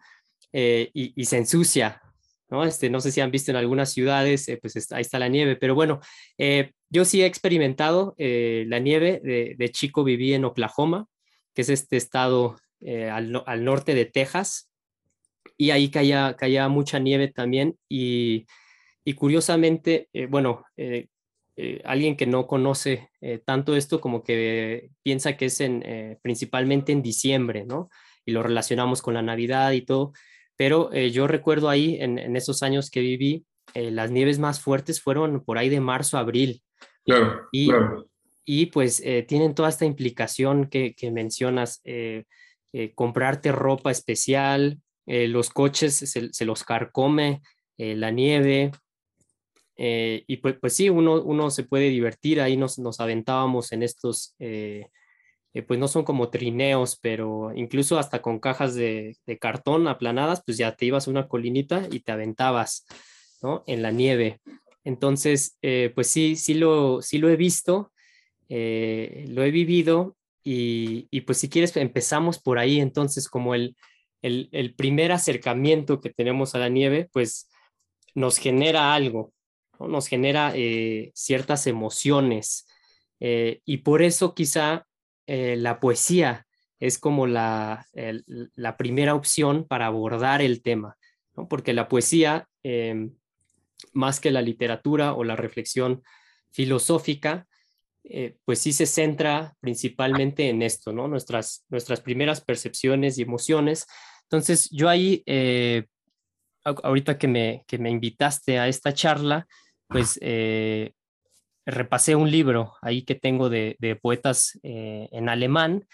y, 0.52 0.90
y, 0.92 1.24
se 1.24 1.38
ensucia, 1.38 2.00
¿no? 2.48 2.64
Este, 2.64 2.90
no 2.90 3.00
sé 3.00 3.10
si 3.10 3.20
han 3.20 3.30
visto 3.30 3.50
en 3.50 3.56
algunas 3.56 3.92
ciudades, 3.92 4.48
eh, 4.48 4.58
pues 4.60 4.92
ahí 4.92 5.00
está 5.00 5.18
la 5.18 5.28
nieve, 5.28 5.56
pero 5.56 5.74
bueno, 5.74 6.00
eh, 6.38 6.72
yo 6.90 7.04
sí 7.04 7.22
he 7.22 7.26
experimentado 7.26 8.14
eh, 8.18 8.64
la 8.68 8.78
nieve, 8.78 9.20
de, 9.22 9.70
chico 9.70 10.04
viví 10.04 10.34
en 10.34 10.44
Oklahoma, 10.44 11.06
que 11.54 11.62
es 11.62 11.68
este 11.68 11.96
estado 11.96 12.56
al, 13.10 13.64
norte 13.64 13.94
de 13.94 14.04
Texas, 14.04 14.70
y 15.56 15.70
ahí 15.70 15.90
caía, 15.90 16.68
mucha 16.68 16.98
nieve 16.98 17.28
también, 17.28 17.78
y, 17.88 18.46
curiosamente, 19.16 20.08
bueno, 20.28 20.64
alguien 21.84 22.16
que 22.16 22.26
no 22.26 22.46
conoce 22.46 23.08
tanto 23.44 23.76
esto 23.76 24.00
como 24.00 24.22
que 24.22 24.90
piensa 25.02 25.36
que 25.36 25.46
es 25.46 25.60
en, 25.60 26.18
principalmente 26.22 26.92
en 26.92 27.02
diciembre, 27.02 27.64
¿no? 27.64 27.88
Y 28.26 28.32
lo 28.32 28.42
relacionamos 28.42 29.00
con 29.02 29.14
la 29.14 29.22
Navidad 29.22 29.72
y 29.72 29.82
todo, 29.82 30.12
pero 30.56 30.92
eh, 30.92 31.10
yo 31.10 31.26
recuerdo 31.26 31.68
ahí, 31.68 31.96
en, 32.00 32.36
esos 32.36 32.62
años 32.62 32.90
que 32.90 33.00
viví, 33.00 33.46
eh, 33.74 33.90
las 33.90 34.10
nieves 34.10 34.38
más 34.38 34.60
fuertes 34.60 35.00
fueron 35.00 35.44
por 35.44 35.58
ahí 35.58 35.68
de 35.68 35.80
marzo 35.80 36.16
a 36.16 36.20
abril. 36.20 36.62
Claro, 37.04 37.48
y, 37.52 37.68
claro. 37.68 38.06
Y 38.44 38.66
pues 38.66 39.00
eh, 39.04 39.22
tienen 39.22 39.54
toda 39.54 39.68
esta 39.68 39.84
implicación 39.84 40.68
que, 40.68 40.94
mencionas, 41.12 41.82
comprarte 42.94 43.52
ropa 43.52 43.90
especial, 43.90 44.80
los 45.06 45.50
coches 45.50 45.96
se, 45.96 46.44
los 46.44 46.64
carcome, 46.64 47.40
la 47.78 48.10
nieve, 48.10 48.72
y 49.76 50.36
pues, 50.38 50.56
pues 50.60 50.72
sí, 50.74 50.90
uno, 50.90 51.22
uno, 51.22 51.50
se 51.50 51.64
puede 51.64 51.88
divertir, 51.88 52.40
ahí 52.40 52.56
nos, 52.56 52.78
nos 52.78 53.00
aventábamos 53.00 53.72
en 53.72 53.82
estos 53.82 54.34
eh, 55.54 55.62
pues 55.62 55.78
no 55.78 55.86
son 55.86 56.02
como 56.02 56.30
trineos, 56.30 56.98
pero 57.00 57.52
incluso 57.54 57.96
hasta 57.96 58.20
con 58.20 58.40
cajas 58.40 58.74
de, 58.74 59.16
cartón 59.40 59.86
aplanadas, 59.86 60.42
pues 60.44 60.58
ya 60.58 60.74
te 60.74 60.86
ibas 60.86 61.06
a 61.06 61.10
una 61.12 61.28
colinita 61.28 61.86
y 61.92 62.00
te 62.00 62.10
aventabas, 62.10 62.84
¿no? 63.40 63.62
En 63.68 63.80
la 63.80 63.92
nieve. 63.92 64.40
Entonces, 64.84 65.58
eh, 65.62 65.90
pues 65.94 66.08
sí, 66.08 66.36
sí 66.36 66.54
lo, 66.54 67.00
sí 67.00 67.18
lo 67.18 67.30
he 67.30 67.36
visto, 67.36 67.92
eh, 68.48 69.24
lo 69.28 69.42
he 69.42 69.50
vivido 69.50 70.16
y, 70.44 71.08
pues 71.22 71.38
si 71.38 71.48
quieres 71.48 71.74
empezamos 71.78 72.38
por 72.38 72.58
ahí, 72.58 72.78
entonces 72.78 73.28
como 73.28 73.54
el, 73.54 73.76
el, 74.20 74.74
primer 74.74 75.10
acercamiento 75.12 76.02
que 76.02 76.10
tenemos 76.10 76.54
a 76.54 76.58
la 76.58 76.68
nieve, 76.68 77.08
pues 77.12 77.48
nos 78.14 78.36
genera 78.36 78.94
algo, 78.94 79.32
nos 79.80 80.06
genera 80.06 80.52
eh, 80.54 81.10
ciertas 81.14 81.66
emociones. 81.66 82.66
Y 83.20 83.78
por 83.78 84.02
eso 84.02 84.34
quizá 84.34 84.86
la 85.26 85.80
poesía 85.80 86.46
es 86.78 86.98
como 86.98 87.26
la, 87.26 87.86
la, 88.54 88.76
primera 88.76 89.14
opción 89.14 89.64
para 89.66 89.86
abordar 89.86 90.42
el 90.42 90.60
tema, 90.60 90.98
porque 91.48 91.72
la 91.72 91.88
poesía, 91.88 92.46
em, 92.62 93.14
más 93.92 94.20
que 94.20 94.30
la 94.30 94.42
literatura 94.42 95.14
o 95.14 95.24
la 95.24 95.36
reflexión 95.36 96.02
filosófica, 96.50 97.46
pues 98.44 98.58
sí 98.58 98.72
se 98.72 98.84
centra 98.84 99.56
principalmente 99.60 100.50
en 100.50 100.60
esto, 100.60 100.92
¿no? 100.92 101.08
Nuestras, 101.08 101.64
nuestras 101.70 102.02
primeras 102.02 102.42
percepciones 102.42 103.16
y 103.16 103.22
emociones 103.22 103.86
entonces, 104.24 104.68
yo 104.70 104.88
ahí, 104.88 105.22
eh, 105.26 105.86
ahorita 106.64 107.18
que 107.18 107.28
me, 107.28 107.64
que 107.66 107.78
me 107.78 107.90
invitaste 107.90 108.58
a 108.58 108.68
esta 108.68 108.92
charla, 108.92 109.46
pues 109.86 110.18
eh, 110.22 110.92
repasé 111.66 112.16
un 112.16 112.30
libro 112.30 112.74
ahí 112.82 113.02
que 113.02 113.14
tengo 113.14 113.48
de, 113.48 113.76
poetas 114.02 114.58
eh, 114.62 115.08
en 115.12 115.28
alemán 115.28 115.86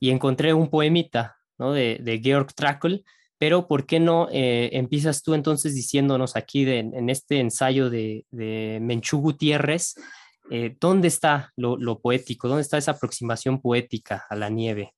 y 0.00 0.10
encontré 0.10 0.54
un 0.54 0.70
poemita 0.70 1.36
¿no? 1.58 1.72
de, 1.72 2.20
Georg 2.22 2.52
Trakl, 2.54 3.04
pero 3.38 3.66
¿por 3.68 3.86
qué 3.86 4.00
no 4.00 4.28
empiezas 4.30 5.22
tú 5.22 5.34
entonces 5.34 5.74
diciéndonos 5.74 6.36
aquí 6.36 6.68
en 6.68 7.10
este 7.10 7.40
ensayo 7.40 7.90
de, 7.90 8.24
de 8.30 8.78
Menchú 8.80 9.18
Gutiérrez, 9.18 9.94
¿dónde 10.80 11.08
está 11.08 11.52
lo, 11.56 11.76
lo, 11.76 12.00
poético? 12.00 12.48
¿Dónde 12.48 12.62
está 12.62 12.78
esa 12.78 12.92
aproximación 12.92 13.60
poética 13.60 14.24
a 14.30 14.36
la 14.36 14.48
nieve? 14.48 14.92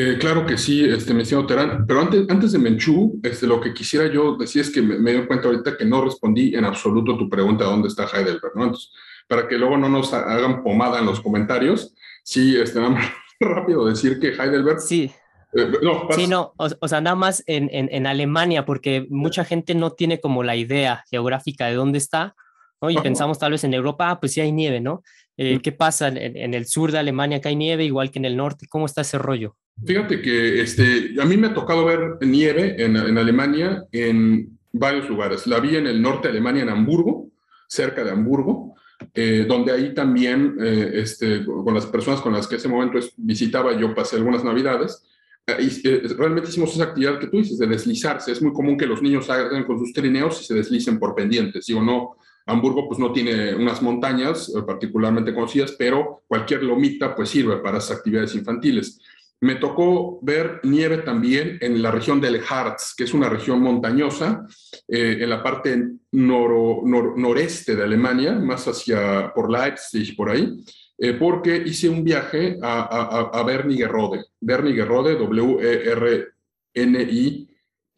Eh, 0.00 0.16
claro 0.16 0.46
que 0.46 0.56
sí, 0.56 0.84
este, 0.84 1.12
me 1.12 1.24
siento 1.24 1.44
Terán, 1.44 1.84
pero 1.84 2.00
antes, 2.00 2.24
antes 2.28 2.52
de 2.52 2.58
Menchú, 2.60 3.18
este, 3.20 3.48
lo 3.48 3.60
que 3.60 3.74
quisiera 3.74 4.06
yo 4.06 4.36
decir 4.36 4.62
es 4.62 4.70
que 4.70 4.80
me, 4.80 4.96
me 4.96 5.12
doy 5.12 5.26
cuenta 5.26 5.48
ahorita 5.48 5.76
que 5.76 5.84
no 5.84 6.04
respondí 6.04 6.54
en 6.54 6.64
absoluto 6.64 7.18
tu 7.18 7.28
pregunta 7.28 7.64
dónde 7.64 7.88
está 7.88 8.04
Heidelberg, 8.04 8.54
¿no? 8.54 8.62
Entonces, 8.62 8.92
para 9.26 9.48
que 9.48 9.58
luego 9.58 9.76
no 9.76 9.88
nos 9.88 10.12
hagan 10.14 10.62
pomada 10.62 11.00
en 11.00 11.06
los 11.06 11.20
comentarios, 11.20 11.96
sí, 12.22 12.56
este, 12.56 12.80
rápido 13.40 13.86
decir 13.86 14.20
que 14.20 14.28
Heidelberg... 14.28 14.80
Sí. 14.80 15.10
Eh, 15.54 15.72
no, 15.82 16.08
sí, 16.10 16.26
no, 16.26 16.52
o, 16.56 16.88
sea, 16.88 17.00
nada 17.00 17.16
más 17.16 17.42
en, 17.46 17.70
en, 17.72 17.88
en, 17.90 18.06
Alemania, 18.06 18.64
porque 18.64 19.06
mucha 19.08 19.44
gente 19.44 19.74
no 19.74 19.92
tiene 19.92 20.20
como 20.20 20.42
la 20.42 20.56
idea 20.56 21.04
geográfica 21.10 21.66
de 21.66 21.74
dónde 21.74 21.98
está, 21.98 22.34
¿no? 22.82 22.90
Y 22.90 22.96
pensamos 22.98 23.38
tal 23.38 23.52
vez 23.52 23.64
en 23.64 23.74
Europa, 23.74 24.10
ah, 24.10 24.20
pues 24.20 24.32
sí 24.32 24.40
hay 24.40 24.52
nieve, 24.52 24.80
¿no? 24.80 25.02
Eh, 25.36 25.60
¿Qué 25.62 25.72
pasa 25.72 26.08
en, 26.08 26.36
en, 26.36 26.52
el 26.52 26.66
sur 26.66 26.92
de 26.92 26.98
Alemania 26.98 27.40
que 27.40 27.48
hay 27.48 27.56
nieve, 27.56 27.84
igual 27.84 28.10
que 28.10 28.18
en 28.18 28.24
el 28.24 28.36
norte? 28.36 28.66
¿Cómo 28.68 28.86
está 28.86 29.02
ese 29.02 29.18
rollo? 29.18 29.56
Fíjate 29.84 30.20
que 30.20 30.60
este, 30.60 31.14
a 31.20 31.24
mí 31.24 31.36
me 31.36 31.48
ha 31.48 31.54
tocado 31.54 31.84
ver 31.84 32.18
nieve 32.20 32.74
en, 32.82 32.96
en, 32.96 33.16
Alemania 33.16 33.84
en 33.92 34.58
varios 34.72 35.08
lugares. 35.08 35.46
La 35.46 35.60
vi 35.60 35.76
en 35.76 35.86
el 35.86 36.02
norte 36.02 36.28
de 36.28 36.32
Alemania, 36.32 36.62
en 36.64 36.70
Hamburgo, 36.70 37.28
cerca 37.68 38.02
de 38.02 38.10
Hamburgo, 38.10 38.74
eh, 39.14 39.44
donde 39.48 39.72
ahí 39.72 39.94
también, 39.94 40.56
eh, 40.60 40.90
este, 40.94 41.44
con 41.44 41.72
las 41.72 41.86
personas 41.86 42.20
con 42.20 42.32
las 42.32 42.48
que 42.48 42.56
ese 42.56 42.68
momento 42.68 42.98
visitaba, 43.16 43.78
yo 43.78 43.94
pasé 43.94 44.16
algunas 44.16 44.42
navidades. 44.42 45.04
Eh, 45.48 46.02
realmente 46.16 46.50
hicimos 46.50 46.74
esa 46.74 46.84
actividad 46.84 47.18
que 47.18 47.28
tú 47.28 47.38
dices, 47.38 47.58
de 47.58 47.66
deslizarse. 47.66 48.32
Es 48.32 48.42
muy 48.42 48.52
común 48.52 48.76
que 48.76 48.86
los 48.86 49.00
niños 49.00 49.30
hagan 49.30 49.64
con 49.64 49.78
sus 49.78 49.92
trineos 49.92 50.40
y 50.40 50.44
se 50.44 50.54
deslicen 50.54 50.98
por 50.98 51.14
pendientes. 51.14 51.66
Digo, 51.66 51.82
no, 51.82 52.16
Hamburgo 52.46 52.86
pues 52.86 52.98
no 52.98 53.12
tiene 53.12 53.54
unas 53.54 53.82
montañas 53.82 54.52
particularmente 54.66 55.34
conocidas, 55.34 55.72
pero 55.72 56.22
cualquier 56.26 56.62
lomita 56.62 57.14
pues 57.14 57.30
sirve 57.30 57.58
para 57.58 57.78
esas 57.78 57.98
actividades 57.98 58.34
infantiles. 58.34 59.00
Me 59.40 59.54
tocó 59.54 60.18
ver 60.20 60.60
nieve 60.64 60.98
también 60.98 61.58
en 61.60 61.80
la 61.80 61.92
región 61.92 62.20
del 62.20 62.42
Harz, 62.48 62.94
que 62.96 63.04
es 63.04 63.14
una 63.14 63.28
región 63.28 63.60
montañosa, 63.60 64.44
eh, 64.88 65.18
en 65.20 65.30
la 65.30 65.42
parte 65.42 65.80
noreste 66.10 67.76
de 67.76 67.84
Alemania, 67.84 68.32
más 68.32 68.66
hacia 68.66 69.32
por 69.32 69.48
Leipzig, 69.50 70.16
por 70.16 70.30
ahí, 70.30 70.58
eh, 70.98 71.14
porque 71.14 71.56
hice 71.56 71.88
un 71.88 72.04
viaje 72.04 72.58
a, 72.62 72.80
a, 72.80 73.20
a 73.38 73.44
Wernigerode, 73.44 74.24
Wernigerode, 74.40 75.14
W-E-R-N-I. 75.16 76.34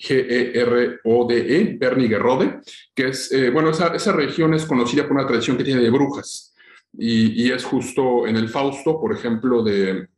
G-E-R-O-D-E, 0.03 1.79
Wernigerode, 1.79 2.61
que 2.95 3.09
es, 3.09 3.31
eh, 3.33 3.51
bueno, 3.51 3.69
esa, 3.69 3.95
esa, 3.95 4.13
región 4.13 4.55
es 4.55 4.65
conocida 4.65 5.03
por 5.03 5.13
una 5.13 5.27
tradición 5.27 5.59
que 5.59 5.65
tiene 5.65 5.83
de 5.83 5.91
brujas 5.91 6.55
y, 6.97 7.45
y 7.45 7.51
es 7.51 7.65
justo 7.65 8.27
en 8.27 8.37
el 8.37 8.49
Fausto, 8.49 8.99
por 8.99 9.13
ejemplo, 9.13 9.63
de, 9.63 10.09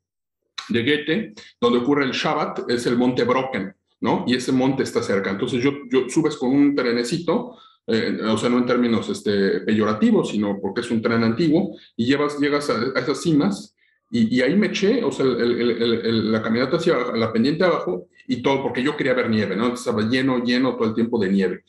de 0.68 0.82
Goethe, 0.82 1.34
donde 1.60 1.80
ocurre 1.80 2.04
el 2.04 2.12
Shabbat, 2.12 2.70
es 2.70 2.86
el 2.86 2.96
monte 2.96 3.24
Brocken, 3.24 3.74
¿no? 4.00 4.24
Y 4.26 4.36
ese 4.36 4.52
monte 4.52 4.82
está 4.82 5.02
cerca. 5.02 5.30
Entonces 5.30 5.62
yo, 5.62 5.72
yo 5.90 6.08
subes 6.08 6.36
con 6.36 6.50
un 6.50 6.74
trenecito, 6.74 7.56
eh, 7.86 8.20
o 8.24 8.36
sea, 8.36 8.48
no 8.48 8.58
en 8.58 8.66
términos 8.66 9.08
este, 9.08 9.60
peyorativos, 9.60 10.30
sino 10.30 10.58
porque 10.60 10.82
es 10.82 10.90
un 10.90 11.02
tren 11.02 11.24
antiguo, 11.24 11.76
y 11.96 12.06
llevas, 12.06 12.38
llegas 12.38 12.70
a, 12.70 12.98
esas 12.98 13.20
cimas, 13.20 13.74
y, 14.10 14.36
y, 14.36 14.42
ahí 14.42 14.54
me 14.56 14.66
eché, 14.66 15.02
o 15.02 15.10
sea, 15.10 15.24
la 15.24 16.42
caminata 16.42 16.76
hacia 16.76 16.96
la 17.14 17.32
pendiente 17.32 17.64
abajo, 17.64 18.08
y 18.26 18.42
todo, 18.42 18.62
porque 18.62 18.82
yo 18.82 18.96
quería 18.96 19.14
ver 19.14 19.30
nieve, 19.30 19.56
¿no? 19.56 19.74
Estaba 19.74 20.02
lleno, 20.02 20.44
lleno 20.44 20.76
todo 20.76 20.88
el 20.88 20.94
tiempo 20.94 21.18
de 21.18 21.30
nieve. 21.30 21.64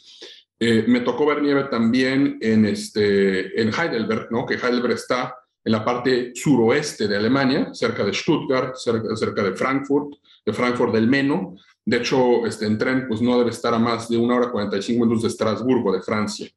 Eh, 0.60 0.86
me 0.88 1.02
tocó 1.02 1.26
ver 1.26 1.42
nieve 1.42 1.66
también 1.66 2.38
en, 2.40 2.66
este, 2.66 3.60
en 3.62 3.70
Heidelberg, 3.74 4.32
¿no? 4.32 4.46
Que 4.46 4.56
Heidelberg 4.56 4.94
está 4.94 5.36
en 5.66 5.72
la 5.72 5.84
parte 5.84 6.32
suroeste 6.36 7.08
de 7.08 7.18
Alemania, 7.18 7.74
cerca 7.74 8.06
de 8.06 8.14
Stuttgart, 8.14 8.76
cerca, 8.76 9.16
cerca 9.16 9.44
de 9.44 9.54
Frankfurt, 9.54 10.14
de 10.46 10.54
Frankfurt 10.54 10.94
del 10.94 11.08
Meno. 11.08 11.56
De 11.86 11.98
hecho, 11.98 12.46
este, 12.46 12.66
en 12.66 12.78
tren 12.78 13.08
pues 13.08 13.22
no 13.22 13.38
debe 13.38 13.50
estar 13.50 13.74
a 13.74 13.80
más 13.80 14.08
de 14.10 14.18
una 14.18 14.36
hora 14.36 14.52
45 14.52 15.04
minutos 15.04 15.24
de 15.24 15.30
Estrasburgo, 15.30 15.92
de 15.92 16.02
Francia. 16.02 16.50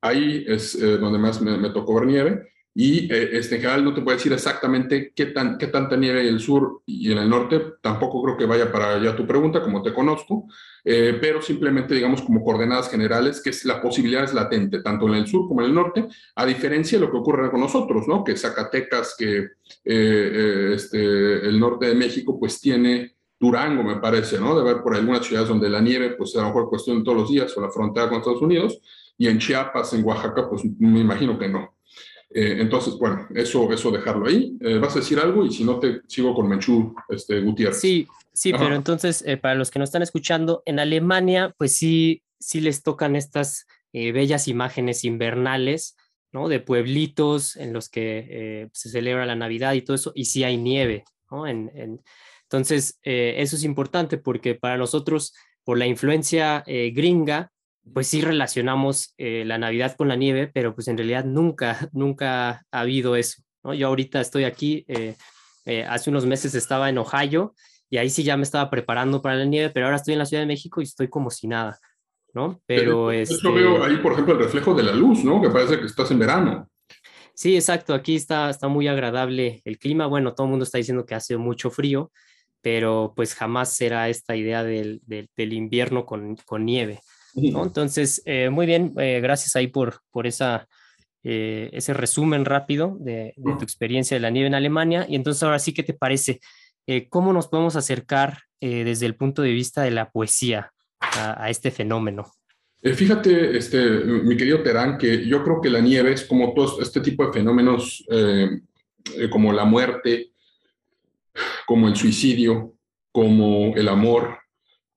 Ahí 0.00 0.44
es 0.46 0.74
eh, 0.74 0.98
donde 0.98 1.18
más 1.18 1.40
me, 1.40 1.56
me, 1.56 1.70
tocó 1.70 1.94
ver 1.94 2.06
nieve. 2.06 2.48
Y 2.76 3.10
eh, 3.12 3.38
este, 3.38 3.54
en 3.54 3.60
general 3.60 3.84
no 3.84 3.94
te 3.94 4.02
puedo 4.02 4.16
decir 4.16 4.32
exactamente 4.32 5.12
qué, 5.14 5.26
tan, 5.26 5.58
qué 5.58 5.68
tanta 5.68 5.96
nieve 5.96 6.22
en 6.22 6.26
el 6.26 6.40
sur 6.40 6.82
y 6.84 7.12
en 7.12 7.18
el 7.18 7.30
norte. 7.30 7.62
Tampoco 7.80 8.20
creo 8.22 8.36
que 8.36 8.46
vaya 8.46 8.72
para 8.72 8.94
allá 8.96 9.14
tu 9.14 9.24
pregunta, 9.24 9.62
como 9.62 9.80
te 9.80 9.94
conozco. 9.94 10.48
Eh, 10.84 11.16
pero 11.20 11.40
simplemente 11.40 11.94
digamos 11.94 12.20
como 12.20 12.42
coordenadas 12.42 12.90
generales, 12.90 13.40
que 13.40 13.50
es 13.50 13.64
la 13.64 13.80
posibilidad 13.80 14.24
es 14.24 14.34
latente, 14.34 14.82
tanto 14.82 15.06
en 15.06 15.14
el 15.14 15.28
sur 15.28 15.46
como 15.46 15.60
en 15.60 15.68
el 15.68 15.74
norte, 15.74 16.08
a 16.34 16.44
diferencia 16.44 16.98
de 16.98 17.06
lo 17.06 17.12
que 17.12 17.18
ocurre 17.18 17.48
con 17.50 17.60
nosotros, 17.60 18.08
¿no? 18.08 18.24
Que 18.24 18.36
Zacatecas, 18.36 19.14
que 19.16 19.50
este, 19.84 21.48
el 21.48 21.60
norte 21.60 21.86
de 21.86 21.94
México, 21.94 22.38
pues 22.38 22.60
tiene 22.60 23.13
Durango, 23.44 23.82
me 23.82 23.96
parece, 23.96 24.40
¿no? 24.40 24.56
De 24.56 24.64
ver 24.64 24.82
por 24.82 24.94
algunas 24.94 25.26
ciudades 25.26 25.48
donde 25.48 25.68
la 25.68 25.80
nieve, 25.80 26.14
pues 26.16 26.34
a 26.36 26.40
lo 26.40 26.46
mejor 26.46 26.68
cuestión 26.70 26.98
de 26.98 27.04
todos 27.04 27.18
los 27.18 27.30
días, 27.30 27.56
o 27.56 27.60
la 27.60 27.70
frontera 27.70 28.08
con 28.08 28.18
Estados 28.18 28.42
Unidos, 28.42 28.80
y 29.18 29.28
en 29.28 29.38
Chiapas, 29.38 29.92
en 29.92 30.04
Oaxaca, 30.04 30.48
pues 30.48 30.62
me 30.78 31.00
imagino 31.00 31.38
que 31.38 31.48
no. 31.48 31.74
Eh, 32.30 32.56
entonces, 32.58 32.94
bueno, 32.98 33.28
eso, 33.34 33.72
eso 33.72 33.90
dejarlo 33.92 34.26
ahí. 34.26 34.56
Eh, 34.60 34.78
¿Vas 34.78 34.96
a 34.96 34.98
decir 34.98 35.18
algo? 35.20 35.44
Y 35.44 35.52
si 35.52 35.62
no, 35.62 35.78
te 35.78 36.00
sigo 36.08 36.34
con 36.34 36.48
Menchú 36.48 36.94
este, 37.08 37.40
Gutiérrez. 37.40 37.80
Sí, 37.80 38.08
sí, 38.32 38.52
pero 38.52 38.74
entonces, 38.74 39.22
eh, 39.24 39.36
para 39.36 39.54
los 39.54 39.70
que 39.70 39.78
nos 39.78 39.88
están 39.88 40.02
escuchando, 40.02 40.62
en 40.66 40.80
Alemania, 40.80 41.54
pues 41.56 41.76
sí, 41.76 42.22
sí 42.40 42.60
les 42.60 42.82
tocan 42.82 43.14
estas 43.14 43.66
bellas 43.92 44.48
imágenes 44.48 45.04
invernales, 45.04 45.96
¿no? 46.32 46.48
De 46.48 46.58
pueblitos 46.58 47.54
en 47.54 47.72
los 47.72 47.88
que 47.88 48.68
se 48.72 48.88
celebra 48.88 49.24
la 49.24 49.36
Navidad 49.36 49.74
y 49.74 49.82
todo 49.82 49.94
eso, 49.94 50.10
y 50.16 50.24
sí 50.24 50.42
hay 50.42 50.56
nieve, 50.56 51.04
¿no? 51.30 51.46
En, 51.46 51.70
en... 51.76 52.00
Entonces, 52.54 52.98
eso 53.02 53.56
es 53.56 53.64
importante 53.64 54.16
porque 54.16 54.54
para 54.54 54.76
nosotros, 54.76 55.34
por 55.64 55.76
la 55.76 55.86
influencia 55.86 56.62
gringa, 56.66 57.52
pues 57.92 58.06
sí 58.06 58.22
relacionamos 58.22 59.14
eh, 59.18 59.44
la 59.44 59.58
Navidad 59.58 59.94
con 59.96 60.08
la 60.08 60.16
nieve, 60.16 60.50
pero 60.52 60.74
pues 60.74 60.88
en 60.88 60.96
realidad 60.96 61.24
nunca, 61.24 61.78
nunca 61.92 62.64
ha 62.70 62.80
habido 62.80 63.16
eso. 63.16 63.42
¿no? 63.62 63.74
Yo 63.74 63.88
ahorita 63.88 64.20
estoy 64.20 64.44
aquí, 64.44 64.84
eh, 64.88 65.16
eh, 65.66 65.84
hace 65.84 66.10
unos 66.10 66.26
meses 66.26 66.54
estaba 66.54 66.88
en 66.88 66.98
Ohio 66.98 67.54
y 67.90 67.98
ahí 67.98 68.10
sí 68.10 68.22
ya 68.22 68.36
me 68.36 68.42
estaba 68.42 68.70
preparando 68.70 69.20
para 69.20 69.36
la 69.36 69.44
nieve, 69.44 69.70
pero 69.70 69.86
ahora 69.86 69.96
estoy 69.96 70.14
en 70.14 70.18
la 70.18 70.26
Ciudad 70.26 70.42
de 70.42 70.46
México 70.46 70.80
y 70.80 70.84
estoy 70.84 71.08
como 71.08 71.30
si 71.30 71.46
nada, 71.46 71.78
¿no? 72.32 72.60
Pero 72.66 73.12
es... 73.12 73.40
Yo 73.42 73.52
veo 73.52 73.84
ahí, 73.84 73.96
por 73.98 74.12
ejemplo, 74.12 74.34
el 74.34 74.40
reflejo 74.40 74.74
de 74.74 74.82
la 74.82 74.92
luz, 74.92 75.22
¿no? 75.24 75.40
Que 75.40 75.50
parece 75.50 75.78
que 75.78 75.86
estás 75.86 76.10
en 76.10 76.18
verano. 76.18 76.68
Sí, 77.34 77.56
exacto, 77.56 77.94
aquí 77.94 78.14
está, 78.16 78.48
está 78.48 78.68
muy 78.68 78.88
agradable 78.88 79.60
el 79.64 79.78
clima. 79.78 80.06
Bueno, 80.06 80.34
todo 80.34 80.46
el 80.46 80.50
mundo 80.50 80.64
está 80.64 80.78
diciendo 80.78 81.04
que 81.04 81.14
hace 81.14 81.36
mucho 81.36 81.70
frío, 81.70 82.12
pero 82.64 83.12
pues 83.14 83.34
jamás 83.34 83.76
será 83.76 84.08
esta 84.08 84.34
idea 84.34 84.64
del, 84.64 85.02
del, 85.04 85.28
del 85.36 85.52
invierno 85.52 86.06
con, 86.06 86.34
con 86.46 86.64
nieve. 86.64 86.98
Entonces, 87.36 88.22
eh, 88.24 88.48
muy 88.48 88.64
bien, 88.64 88.94
eh, 88.96 89.20
gracias 89.20 89.54
ahí 89.54 89.66
por, 89.66 90.00
por 90.10 90.26
esa, 90.26 90.66
eh, 91.24 91.68
ese 91.74 91.92
resumen 91.92 92.46
rápido 92.46 92.96
de, 93.00 93.34
tu 93.36 93.62
experiencia 93.62 94.16
de 94.16 94.22
la 94.22 94.30
nieve 94.30 94.46
en 94.46 94.54
Alemania. 94.54 95.04
Y 95.06 95.14
entonces, 95.14 95.42
ahora 95.42 95.58
sí, 95.58 95.74
¿qué 95.74 95.82
te 95.82 95.92
parece? 95.92 96.40
¿Cómo 97.10 97.34
nos 97.34 97.48
podemos 97.48 97.76
acercar 97.76 98.40
desde 98.60 99.06
el 99.06 99.14
punto 99.14 99.42
de 99.42 99.52
vista 99.52 99.82
de 99.82 99.90
la 99.90 100.10
poesía 100.10 100.72
a, 101.00 101.48
este 101.50 101.70
fenómeno? 101.70 102.30
fíjate, 102.82 103.56
este, 103.56 103.78
mi 104.04 104.36
querido 104.36 104.62
Terán, 104.62 104.98
que 104.98 105.26
yo 105.26 105.42
creo 105.42 105.62
que 105.62 105.70
la 105.70 105.80
nieve 105.80 106.12
es 106.12 106.24
como 106.24 106.52
todo 106.52 106.82
este 106.82 107.00
tipo 107.00 107.26
de 107.26 107.32
fenómenos, 107.32 108.04
como 109.30 109.52
la 109.54 109.64
muerte, 109.64 110.33
como 111.66 111.88
el 111.88 111.96
suicidio, 111.96 112.74
como 113.12 113.74
el 113.76 113.88
amor, 113.88 114.38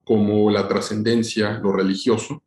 como 0.03 0.49
la 0.49 0.67
trascendencia, 0.67 1.59
lo 1.59 1.71
religioso, 1.71 2.43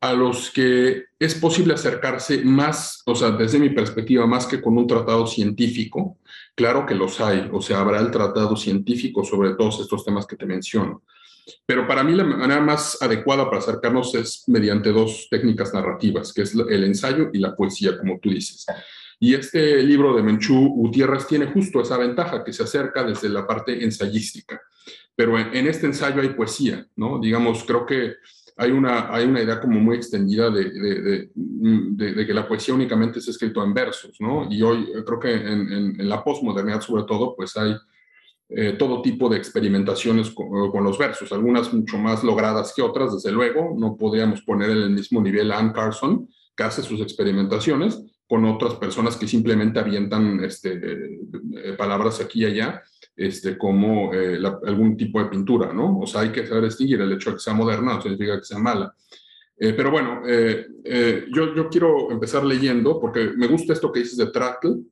a 0.00 0.12
los 0.12 0.50
que 0.50 1.04
es 1.18 1.34
posible 1.34 1.74
acercarse 1.74 2.44
más, 2.44 3.02
o 3.06 3.14
sea, 3.14 3.30
desde 3.30 3.58
mi 3.58 3.70
perspectiva, 3.70 4.26
más 4.26 4.46
que 4.46 4.60
con 4.60 4.76
un 4.76 4.86
tratado 4.86 5.26
científico. 5.26 6.18
Claro 6.54 6.86
que 6.86 6.94
los 6.94 7.20
hay, 7.20 7.48
o 7.52 7.60
sea, 7.60 7.80
habrá 7.80 8.00
el 8.00 8.10
tratado 8.10 8.56
científico 8.56 9.24
sobre 9.24 9.54
todos 9.54 9.80
estos 9.80 10.04
temas 10.04 10.26
que 10.26 10.36
te 10.36 10.46
menciono. 10.46 11.02
Pero 11.64 11.86
para 11.86 12.02
mí 12.02 12.14
la 12.14 12.24
manera 12.24 12.60
más 12.60 13.00
adecuada 13.00 13.44
para 13.44 13.58
acercarnos 13.58 14.14
es 14.14 14.44
mediante 14.48 14.90
dos 14.90 15.28
técnicas 15.30 15.72
narrativas, 15.72 16.32
que 16.32 16.42
es 16.42 16.54
el 16.54 16.84
ensayo 16.84 17.30
y 17.32 17.38
la 17.38 17.54
poesía, 17.54 17.96
como 17.98 18.18
tú 18.18 18.30
dices. 18.30 18.66
Y 19.18 19.34
este 19.34 19.82
libro 19.82 20.14
de 20.14 20.22
Menchú 20.22 20.68
Gutiérrez 20.74 21.26
tiene 21.26 21.46
justo 21.46 21.80
esa 21.80 21.96
ventaja, 21.96 22.44
que 22.44 22.52
se 22.52 22.64
acerca 22.64 23.02
desde 23.02 23.28
la 23.28 23.46
parte 23.46 23.82
ensayística. 23.82 24.60
Pero 25.14 25.38
en, 25.38 25.66
este 25.66 25.86
ensayo 25.86 26.20
hay 26.20 26.28
poesía, 26.30 26.86
¿no? 26.96 27.18
Digamos, 27.18 27.64
creo 27.64 27.86
que 27.86 28.16
hay 28.58 28.70
una, 28.70 29.14
hay 29.14 29.24
una 29.24 29.42
idea 29.42 29.60
como 29.60 29.80
muy 29.80 29.96
extendida 29.96 30.50
de, 30.50 30.70
de, 31.34 32.26
que 32.26 32.34
la 32.34 32.46
poesía 32.46 32.74
únicamente 32.74 33.18
es 33.18 33.28
escrito 33.28 33.64
en 33.64 33.72
versos, 33.72 34.16
¿no? 34.20 34.46
Y 34.50 34.60
hoy 34.60 34.88
creo 35.06 35.18
que 35.18 35.32
en, 35.32 36.08
la 36.08 36.22
posmodernidad 36.22 36.82
sobre 36.82 37.04
todo, 37.04 37.34
pues 37.34 37.56
hay 37.56 37.74
eh, 38.50 38.72
todo 38.78 39.00
tipo 39.00 39.30
de 39.30 39.38
experimentaciones 39.38 40.30
con, 40.30 40.70
con, 40.70 40.84
los 40.84 40.98
versos, 40.98 41.32
algunas 41.32 41.72
mucho 41.72 41.96
más 41.98 42.22
logradas 42.22 42.74
que 42.76 42.82
otras, 42.82 43.14
desde 43.14 43.32
luego, 43.32 43.74
no 43.78 43.96
podríamos 43.96 44.42
poner 44.42 44.70
en 44.70 44.78
el 44.78 44.90
mismo 44.90 45.22
nivel 45.22 45.50
a 45.50 45.58
Anne 45.58 45.72
Carson, 45.72 46.28
que 46.54 46.62
hace 46.62 46.82
sus 46.82 47.00
experimentaciones, 47.00 48.02
con 48.28 48.44
otras 48.44 48.74
personas 48.74 49.16
que 49.16 49.28
simplemente 49.28 49.78
avientan 49.78 50.42
este, 50.42 50.74
eh, 50.74 51.72
palabras 51.78 52.20
aquí 52.20 52.42
y 52.42 52.46
allá, 52.46 52.82
este, 53.14 53.56
como 53.56 54.12
eh, 54.12 54.38
algún 54.66 54.96
tipo 54.96 55.22
de 55.22 55.30
pintura, 55.30 55.72
¿no? 55.72 56.00
O 56.00 56.06
sea, 56.06 56.22
hay 56.22 56.30
que 56.30 56.46
saber 56.46 56.64
distinguir 56.64 57.00
el 57.00 57.12
hecho 57.12 57.30
de 57.30 57.36
que 57.36 57.42
sea 57.42 57.54
moderna, 57.54 57.94
no 57.94 58.02
significa 58.02 58.38
que 58.38 58.44
sea 58.44 58.58
mala. 58.58 58.92
Eh, 59.58 59.72
pero 59.74 59.90
bueno, 59.90 60.22
yo, 60.26 61.54
yo 61.54 61.68
quiero 61.70 62.10
empezar 62.10 62.44
leyendo, 62.44 63.00
porque 63.00 63.30
me 63.36 63.46
gusta 63.46 63.72
esto 63.72 63.90
que 63.90 64.00
dices 64.00 64.18
de 64.18 64.26
Trattle, 64.26 64.82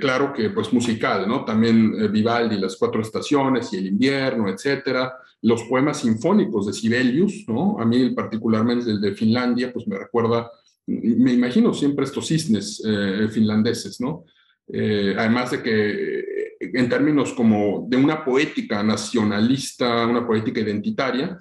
claro 0.00 0.32
que 0.32 0.48
pues 0.50 0.72
musical, 0.72 1.28
¿no? 1.28 1.44
También 1.44 2.10
Vivaldi, 2.10 2.58
las 2.58 2.76
cuatro 2.76 3.02
estaciones 3.02 3.70
y 3.74 3.78
el 3.78 3.88
invierno, 3.88 4.48
etcétera. 4.48 5.14
Los 5.42 5.64
poemas 5.64 6.00
sinfónicos 6.00 6.66
de 6.66 6.72
Sibelius, 6.72 7.44
¿no? 7.48 7.78
A 7.78 7.84
mí 7.84 8.10
particularmente 8.10 8.90
el 8.90 9.00
de 9.00 9.14
Finlandia, 9.14 9.70
pues 9.72 9.86
me 9.86 9.98
recuerda 9.98 10.50
me 10.90 11.32
imagino 11.32 11.72
siempre 11.72 12.04
estos 12.04 12.26
cisnes 12.26 12.82
eh, 12.84 13.28
finlandeses, 13.30 14.00
¿no? 14.00 14.24
Eh, 14.72 15.14
además 15.16 15.52
de 15.52 15.62
que 15.62 16.18
eh, 16.18 16.24
en 16.60 16.88
términos 16.88 17.32
como 17.32 17.86
de 17.88 17.96
una 17.96 18.24
poética 18.24 18.82
nacionalista, 18.82 20.06
una 20.06 20.26
poética 20.26 20.60
identitaria, 20.60 21.38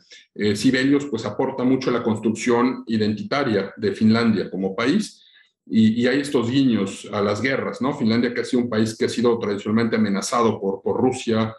Sibelius 0.56 1.06
pues 1.06 1.25
aporta 1.25 1.63
mucho 1.63 1.89
a 1.89 1.94
la 1.94 2.03
construcción 2.03 2.84
identitaria 2.88 3.74
de 3.75 3.91
Finlandia 3.91 4.50
como 4.50 4.75
país 4.75 5.25
y, 5.65 6.08
hay 6.08 6.22
estos 6.22 6.50
guiños 6.50 7.08
a 7.12 7.22
las 7.22 7.41
guerras, 7.41 7.82
¿no? 7.82 7.94
Finlandia 7.94 8.34
que 8.34 8.41
ha 8.41 8.46
sido 8.46 8.63
un 8.63 8.70
país 8.70 8.98
que 8.98 9.06
ha 9.06 9.10
sido 9.10 9.38
tradicionalmente 9.38 9.98
amenazado 9.98 10.60
por, 10.60 10.82
por 10.82 11.00
Rusia, 11.00 11.53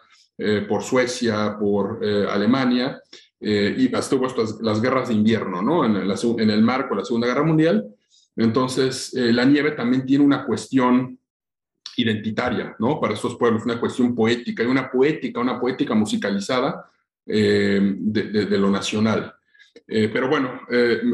por 0.67 0.81
Suecia, 0.81 1.55
por 1.59 2.03
Alemania, 2.03 2.99
eh, 3.43 3.73
y 3.75 3.95
estuvo 3.95 4.27
estas, 4.27 4.61
las 4.61 4.79
guerras 4.79 5.09
de 5.09 5.15
invierno, 5.15 5.63
¿no? 5.63 5.83
En, 5.83 5.95
el 5.95 6.61
marco 6.61 6.93
de 6.93 7.01
la 7.01 7.05
Segunda 7.05 7.27
Guerra 7.27 7.43
Mundial. 7.43 7.87
Entonces, 8.35 9.15
eh, 9.15 9.33
la 9.33 9.45
nieve 9.45 9.71
también 9.71 10.05
tiene 10.05 10.23
una 10.23 10.45
cuestión 10.45 11.17
identitaria, 11.97 12.75
¿no? 12.77 12.99
Para 13.01 13.15
estos 13.15 13.35
pueblos, 13.35 13.65
una 13.65 13.79
cuestión 13.79 14.13
poética, 14.13 14.63
y 14.63 14.67
una 14.67 14.91
poética, 14.91 15.39
una 15.39 15.59
poética 15.59 15.95
musicalizada 15.95 16.85
eh, 17.25 17.79
de, 17.81 18.57
lo 18.57 18.69
nacional. 18.69 19.33
pero 19.87 20.29
bueno, 20.29 20.61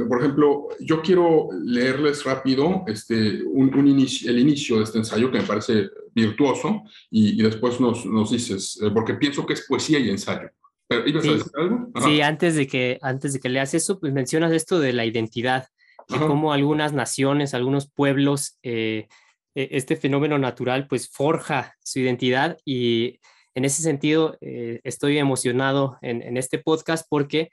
por 0.08 0.20
ejemplo, 0.20 0.68
yo 0.80 1.02
quiero 1.02 1.50
leerles 1.64 2.24
rápido 2.24 2.84
este, 2.88 3.42
un, 3.44 3.88
inicio, 3.88 4.30
el 4.30 4.40
inicio 4.40 4.78
de 4.78 4.84
este 4.84 5.00
ensayo 5.00 5.32
que 5.32 5.40
me 5.40 5.46
parece 5.46 5.90
virtuoso 6.14 6.84
y, 7.10 7.42
después 7.42 7.80
nos 7.80 8.32
dices, 8.32 8.80
porque 8.94 9.16
pienso 9.16 9.46
que 9.46 9.54
es 9.54 9.66
poesía 9.68 10.00
y 10.00 10.10
ensayo 10.10 10.50
sí. 10.90 12.22
antes 12.22 12.56
de, 12.56 12.68
que, 12.68 12.98
antes 13.02 13.34
de 13.34 13.40
que 13.40 13.50
leas 13.50 13.74
eso, 13.74 14.00
pues 14.00 14.14
mencionas 14.14 14.52
esto 14.52 14.80
de 14.80 14.94
la 14.94 15.06
identidad, 15.06 15.68
de 16.08 16.20
cómo 16.20 16.54
algunas 16.54 16.94
naciones, 16.94 17.54
algunos 17.54 17.92
pueblos, 17.92 18.58
eh, 18.64 19.08
e, 19.56 19.70
este 19.72 19.96
fenómeno 19.96 20.38
natural 20.38 20.88
pues 20.88 21.10
forja 21.10 21.76
su 21.84 22.00
identidad 22.00 22.58
y 22.64 23.20
en 23.56 23.66
ese 23.66 23.82
sentido 23.82 24.38
eh, 24.40 24.80
estoy 24.84 25.18
emocionado 25.18 25.98
en, 26.02 26.38
este 26.38 26.60
podcast 26.60 27.06
porque 27.10 27.50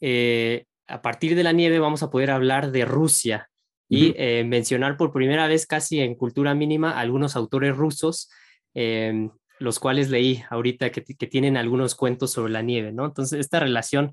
eh, 0.00 0.64
a 0.88 1.00
partir 1.00 1.36
de 1.36 1.44
la 1.44 1.52
nieve 1.52 1.78
vamos 1.78 2.02
a 2.02 2.10
poder 2.10 2.30
hablar 2.30 2.72
de 2.72 2.84
Rusia 2.84 3.48
y 3.88 4.14
mencionar 4.44 4.96
por 4.96 5.12
primera 5.12 5.46
vez 5.46 5.64
casi 5.64 6.00
en 6.00 6.16
cultura 6.16 6.56
mínima 6.56 6.98
algunos 6.98 7.36
autores 7.36 7.76
rusos 7.76 8.28
em, 8.74 9.30
los 9.58 9.78
cuales 9.78 10.10
leí 10.10 10.42
ahorita 10.50 10.90
que, 10.90 11.00
tienen 11.00 11.56
algunos 11.56 11.94
cuentos 11.94 12.32
sobre 12.32 12.52
la 12.52 12.62
nieve, 12.62 12.92
¿no? 12.92 13.06
Entonces, 13.06 13.40
esta 13.40 13.60
relación 13.60 14.12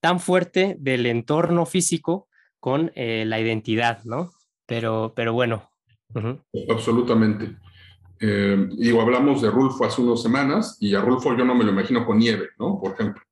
tan 0.00 0.20
fuerte 0.20 0.76
del 0.78 1.06
entorno 1.06 1.66
físico 1.66 2.28
con 2.60 2.92
eh, 2.94 3.24
la 3.26 3.40
identidad, 3.40 4.02
¿no? 4.04 4.32
Pero, 4.66 5.12
pero 5.14 5.32
bueno. 5.32 5.70
Absolutamente. 6.68 7.56
Eh, 8.20 8.68
digo, 8.76 9.00
hablamos 9.00 9.42
de 9.42 9.50
Rulfo 9.50 9.84
hace 9.84 10.00
unas 10.00 10.22
semanas 10.22 10.76
y 10.80 10.94
a 10.94 11.00
Rulfo 11.00 11.36
yo 11.36 11.44
no 11.44 11.54
me 11.54 11.64
lo 11.64 11.72
imagino 11.72 12.06
con 12.06 12.18
nieve, 12.18 12.50
¿no? 12.58 12.78
Por 12.80 12.92
ejemplo. 12.92 13.22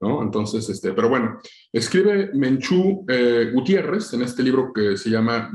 ¿no? 0.00 0.22
Entonces, 0.22 0.68
este, 0.68 0.92
pero 0.92 1.08
bueno, 1.08 1.38
escribe 1.72 2.30
Menchú 2.34 3.06
eh, 3.08 3.50
Gutiérrez 3.52 4.12
en 4.12 4.22
este 4.22 4.42
libro 4.42 4.70
que 4.72 4.96
se 4.96 5.08
llama 5.08 5.50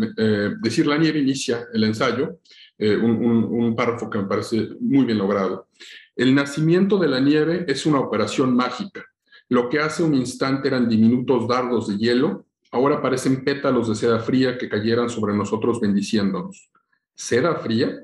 Decir 0.63 0.87
la 0.87 0.97
nieve 0.97 1.19
inicia 1.19 1.67
el 1.73 1.83
ensayo, 1.83 2.39
eh, 2.83 2.97
un, 2.97 3.75
párrafo 3.75 4.09
que 4.09 4.17
me 4.17 4.25
parece 4.25 4.69
muy 4.79 5.05
bien 5.05 5.19
logrado. 5.19 5.67
El 6.15 6.33
nacimiento 6.33 6.97
de 6.97 7.07
la 7.07 7.19
nieve 7.19 7.63
es 7.67 7.85
una 7.85 7.99
operación 7.99 8.55
mágica. 8.55 9.05
Lo 9.49 9.69
que 9.69 9.79
hace 9.79 10.01
un 10.01 10.15
instante 10.15 10.67
eran 10.67 10.89
diminutos 10.89 11.47
dardos 11.47 11.89
de 11.89 11.97
hielo, 11.99 12.47
ahora 12.71 12.99
parecen 12.99 13.43
pétalos 13.43 13.87
de 13.87 13.93
seda 13.93 14.19
fría 14.19 14.57
que 14.57 14.67
cayeran 14.67 15.11
sobre 15.11 15.35
nosotros 15.35 15.79
bendiciéndonos. 15.79 16.71
¿Seda 17.13 17.53
fría? 17.57 18.03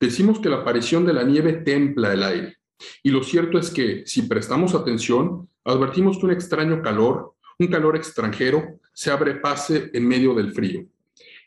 Decimos 0.00 0.38
que 0.38 0.48
la 0.48 0.60
aparición 0.60 1.04
de 1.04 1.12
la 1.12 1.22
nieve 1.22 1.52
templa 1.52 2.14
el 2.14 2.22
aire. 2.22 2.56
Y 3.02 3.10
lo 3.10 3.22
cierto 3.22 3.58
es 3.58 3.68
que, 3.70 4.02
si 4.06 4.22
prestamos 4.22 4.74
atención, 4.74 5.46
advertimos 5.62 6.16
que 6.16 6.24
un 6.24 6.32
extraño 6.32 6.80
calor, 6.80 7.34
un 7.58 7.66
calor 7.66 7.96
extranjero, 7.96 8.80
se 8.94 9.10
abre 9.10 9.34
pase 9.34 9.90
en 9.92 10.08
medio 10.08 10.32
del 10.32 10.52
frío. 10.52 10.86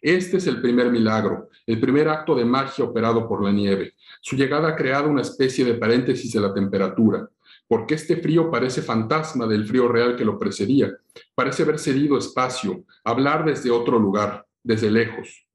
Este 0.02 0.38
es 0.38 0.48
el 0.48 0.62
primer 0.62 0.92
milagro, 0.92 1.50
el 1.66 1.80
primer 1.80 2.08
acto 2.08 2.34
de 2.36 2.46
magia 2.46 2.86
operado 2.86 3.28
por 3.28 3.44
la 3.44 3.52
nieve. 3.52 3.96
Su 4.22 4.36
llegada 4.36 4.70
ha 4.70 4.76
creado 4.76 5.10
una 5.10 5.22
especie 5.22 5.66
de 5.66 5.74
paréntesis 5.74 6.32
de 6.32 6.40
la 6.40 6.54
temperatura, 6.54 7.30
porque 7.68 7.96
este 7.96 8.18
frío 8.18 8.50
parece 8.50 8.82
fantasma 8.82 9.46
del 9.46 9.66
frío 9.66 9.88
real 9.88 10.16
que 10.16 10.26
lo 10.26 10.40
precedía, 10.40 10.92
parece 11.36 11.64
haber 11.64 11.80
cedido 11.80 12.18
espacio, 12.18 12.84
hablar 13.04 13.46
desde 13.46 13.72
otro 13.72 14.00
lugar, 14.00 14.46
desde 14.64 14.90
lejos. 14.90 15.46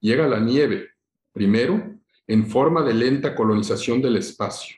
Llega 0.00 0.28
la 0.28 0.38
nieve, 0.38 0.90
primero, 1.32 1.94
en 2.26 2.46
forma 2.46 2.82
de 2.82 2.94
lenta 2.94 3.34
colonización 3.34 4.00
del 4.00 4.16
espacio. 4.16 4.76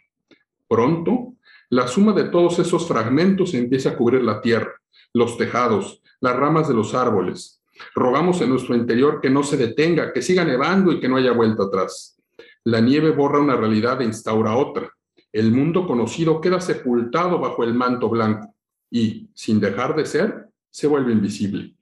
Pronto, 0.66 1.34
la 1.68 1.86
suma 1.86 2.12
de 2.12 2.24
todos 2.24 2.58
esos 2.58 2.88
fragmentos 2.88 3.54
empieza 3.54 3.90
a 3.90 3.96
cubrir 3.96 4.22
la 4.22 4.40
tierra, 4.40 4.72
los 5.12 5.36
tejados, 5.36 6.02
las 6.20 6.36
ramas 6.36 6.68
de 6.68 6.74
los 6.74 6.94
árboles, 6.94 7.59
Rogamos 7.94 8.40
en 8.40 8.50
nuestro 8.50 8.74
interior 8.74 9.20
que 9.20 9.30
no 9.30 9.42
se 9.42 9.56
detenga, 9.56 10.12
que 10.12 10.22
siga 10.22 10.44
nevando 10.44 10.92
y 10.92 11.00
que 11.00 11.08
no 11.08 11.16
haya 11.16 11.32
vuelta 11.32 11.64
atrás. 11.64 12.16
La 12.64 12.80
nieve 12.80 13.10
borra 13.10 13.40
una 13.40 13.56
realidad 13.56 14.00
e 14.00 14.04
instaura 14.04 14.56
otra. 14.56 14.90
El 15.32 15.52
mundo 15.52 15.86
conocido 15.86 16.40
queda 16.40 16.60
sepultado 16.60 17.38
bajo 17.38 17.64
el 17.64 17.74
manto 17.74 18.08
blanco 18.08 18.54
y, 18.90 19.30
sin 19.34 19.60
dejar 19.60 19.94
de 19.94 20.04
ser, 20.04 20.48
se 20.70 20.86
vuelve 20.86 21.12
invisible. 21.12 21.74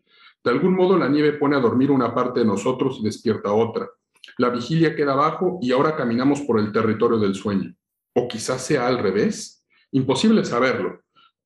De 0.45 0.51
algún 0.51 0.75
modo 0.75 0.97
la 0.97 1.09
nieve 1.09 1.33
pone 1.33 1.57
a 1.57 1.61
dormir 1.61 1.91
una 1.91 2.15
parte 2.15 2.41
de 2.41 2.47
nosotros 2.47 2.99
y 3.01 3.05
despierta 3.05 3.53
otra. 3.53 3.89
La 4.37 4.51
vigilia 4.51 4.95
queda 4.95 5.15
abajo 5.15 5.59
y 5.61 5.73
ahora 5.73 5.97
caminamos 5.97 6.43
por 6.43 6.61
el 6.61 6.73
territorio 6.73 7.19
del 7.19 7.35
sueño. 7.35 7.75
O 8.15 8.29
quizás 8.29 8.65
sea 8.65 8.87
al 8.87 8.99
revés. 8.99 9.65
Imposible 9.93 10.45
saberlo. 10.45 11.01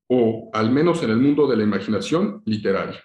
O, 0.08 0.50
al 0.52 0.70
menos 0.70 1.02
en 1.02 1.10
el 1.10 1.16
mundo 1.16 1.46
de 1.46 1.56
la 1.56 1.62
imaginación, 1.62 2.42
literaria. 2.44 3.02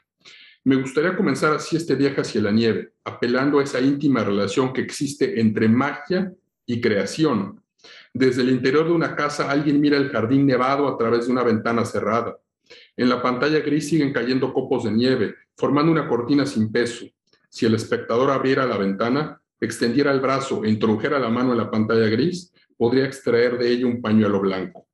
Me 0.67 0.75
gustaría 0.75 1.15
comenzar 1.15 1.53
así 1.53 1.77
este 1.77 1.95
viaje 1.95 2.19
hacia 2.19 2.41
la 2.41 2.51
nieve, 2.51 2.91
apelando 3.05 3.59
a 3.59 3.63
esa 3.63 3.79
íntima 3.79 4.21
relación 4.21 4.73
que 4.73 4.81
existe 4.81 5.39
entre 5.39 5.69
magia 5.69 6.33
y 6.65 6.81
creación. 6.81 7.63
Desde 8.13 8.41
el 8.41 8.49
interior 8.49 8.85
de 8.85 8.91
una 8.91 9.15
casa 9.15 9.49
alguien 9.49 9.79
mira 9.79 9.95
el 9.95 10.09
jardín 10.09 10.45
nevado 10.45 10.89
a 10.89 10.97
través 10.97 11.25
de 11.25 11.31
una 11.31 11.43
ventana 11.43 11.85
cerrada. 11.85 12.37
En 12.97 13.07
la 13.07 13.21
pantalla 13.21 13.61
gris 13.61 13.87
siguen 13.87 14.11
cayendo 14.11 14.51
copos 14.51 14.83
de 14.83 14.91
nieve, 14.91 15.35
formando 15.55 15.89
una 15.89 16.05
cortina 16.05 16.45
sin 16.45 16.69
peso. 16.69 17.05
Si 17.47 17.65
el 17.65 17.73
espectador 17.73 18.29
abriera 18.29 18.65
la 18.65 18.77
ventana, 18.77 19.41
extendiera 19.61 20.11
el 20.11 20.19
brazo 20.19 20.65
e 20.65 20.69
introdujera 20.69 21.17
la 21.17 21.29
mano 21.29 21.53
en 21.53 21.59
la 21.59 21.71
pantalla 21.71 22.09
gris, 22.09 22.51
podría 22.75 23.05
extraer 23.05 23.57
de 23.57 23.71
ella 23.71 23.87
un 23.87 24.01
pañuelo 24.01 24.41
blanco. 24.41 24.85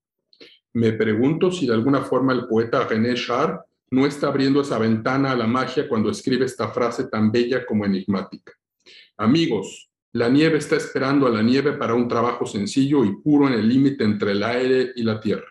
me 0.74 0.92
pregunto 0.92 1.50
si 1.50 1.66
de 1.66 1.74
alguna 1.74 2.02
forma 2.02 2.32
el 2.32 2.46
poeta 2.46 2.88
René 2.88 3.16
Char 3.16 3.66
no 3.94 4.08
está 4.08 4.26
abriendo 4.28 4.60
esa 4.60 4.80
ventana 4.80 5.32
a 5.32 5.36
la 5.36 5.46
magia 5.46 5.88
cuando 5.88 6.10
escribe 6.10 6.46
esta 6.46 6.70
frase 6.70 7.10
tan 7.10 7.32
bella 7.32 7.64
como 7.64 7.86
enigmática. 7.86 8.52
Amigos, 9.18 9.92
la 10.14 10.30
nieve 10.30 10.58
está 10.58 10.78
esperando 10.78 11.28
a 11.28 11.30
la 11.30 11.44
nieve 11.44 11.74
para 11.74 11.94
un 11.94 12.08
trabajo 12.08 12.48
sencillo 12.48 13.06
y 13.06 13.16
puro 13.18 13.48
en 13.48 13.54
el 13.54 13.70
límite 13.70 14.04
entre 14.04 14.32
el 14.32 14.42
aire 14.42 14.94
y 14.96 15.04
la 15.04 15.20
tierra. 15.20 15.46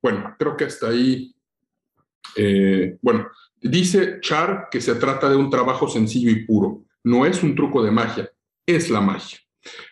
Bueno, 0.00 0.36
creo 0.38 0.56
que 0.56 0.64
hasta 0.64 0.88
ahí, 0.88 1.34
eh, 2.34 2.96
bueno, 3.02 3.28
dice 3.60 4.20
Char 4.22 4.68
que 4.70 4.80
se 4.80 4.94
trata 4.94 5.28
de 5.28 5.36
un 5.36 5.50
trabajo 5.50 5.86
sencillo 5.86 6.30
y 6.30 6.46
puro. 6.46 6.84
No 7.04 7.26
es 7.26 7.42
un 7.42 7.54
truco 7.54 7.82
de 7.82 7.90
magia, 7.90 8.30
es 8.64 8.88
la 8.88 9.02
magia. 9.02 9.38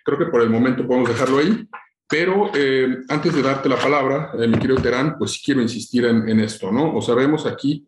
Creo 0.07 0.18
que 0.18 0.27
por 0.27 0.40
el 0.40 0.49
momento 0.49 0.87
podemos 0.87 1.11
dejarlo 1.11 1.37
ahí. 1.37 1.68
Pero 2.09 2.53
eh, 2.55 2.99
antes 3.09 3.35
de 3.35 3.42
darte 3.42 3.69
la 3.69 3.77
palabra, 3.77 4.31
eh, 4.38 4.47
mi 4.47 4.59
querido 4.59 4.81
Terán, 4.81 5.19
pues 5.19 5.42
quiero 5.45 5.61
insistir 5.61 6.05
en, 6.05 6.38
esto, 6.40 6.71
¿no? 6.71 6.95
O 6.95 7.03
sabemos 7.03 7.47
aquí 7.47 7.85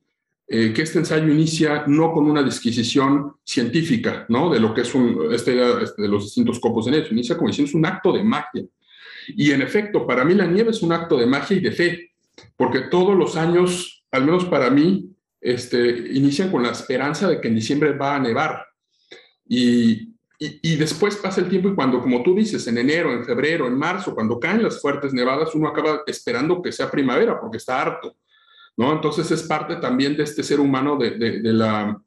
eh, 0.49 0.73
que 0.73 0.83
este 0.83 0.99
ensayo 0.99 1.29
inicia 1.29 1.85
no 1.87 2.13
con 2.13 2.29
una 2.29 2.43
disquisición 2.43 3.35
científica, 3.45 4.27
¿no? 4.29 4.51
De 4.51 4.59
lo 4.59 4.75
que 4.75 4.81
es 4.81 4.95
un, 4.95 5.33
este, 5.33 5.83
este, 5.83 6.03
de 6.03 6.09
los 6.09 6.25
distintos 6.25 6.59
copos 6.59 6.87
de 6.87 6.93
nieve, 6.93 7.09
inicia 7.13 7.37
como 7.37 7.49
diciendo 7.49 7.69
es 7.69 7.75
un 7.75 7.87
acto 7.87 8.13
de 8.13 8.25
magia. 8.25 8.65
Y 9.29 9.53
en 9.53 9.63
efecto, 9.63 10.05
para 10.07 10.25
mí 10.25 10.35
la 10.35 10.47
nieve 10.47 10.71
es 10.71 10.83
un 10.83 10.93
acto 10.93 11.17
de 11.17 11.27
magia 11.27 11.57
y 11.57 11.61
de 11.61 11.73
fe, 11.73 12.11
porque 12.57 12.83
todos 12.91 13.17
los 13.17 13.37
años, 13.37 14.05
al 14.11 14.25
menos 14.25 14.47
para 14.47 14.69
mí, 14.71 15.11
este, 15.41 16.09
inician 16.13 16.51
con 16.51 16.65
la 16.65 16.71
esperanza 16.71 17.29
de 17.29 17.41
que 17.41 17.49
en 17.49 17.55
diciembre 17.55 17.93
va 17.93 18.17
a 18.17 18.21
nevar. 18.21 18.67
Y, 19.47 20.18
y, 20.41 20.77
después 20.77 21.17
pasa 21.17 21.41
el 21.41 21.49
tiempo 21.49 21.69
y 21.69 21.75
cuando, 21.75 22.01
como 22.01 22.23
tú 22.23 22.33
dices, 22.33 22.65
en 22.69 22.79
enero, 22.79 23.13
en 23.13 23.25
febrero, 23.25 23.67
en 23.67 23.77
marzo, 23.77 24.15
cuando 24.15 24.39
caen 24.39 24.63
las 24.63 24.81
fuertes 24.81 25.13
nevadas, 25.13 25.53
uno 25.57 25.69
acaba 25.69 26.03
esperando 26.07 26.63
que 26.63 26.71
sea 26.71 26.89
primavera 26.89 27.41
porque 27.41 27.57
está 27.57 27.83
harto, 27.83 28.17
¿no? 28.77 28.93
Entonces 28.93 29.29
es 29.33 29.43
parte 29.43 29.77
también 29.77 30.17
de 30.17 30.23
este 30.23 30.45
ser 30.45 30.61
humano, 30.61 30.97
de, 30.97 31.41
la, 31.43 32.01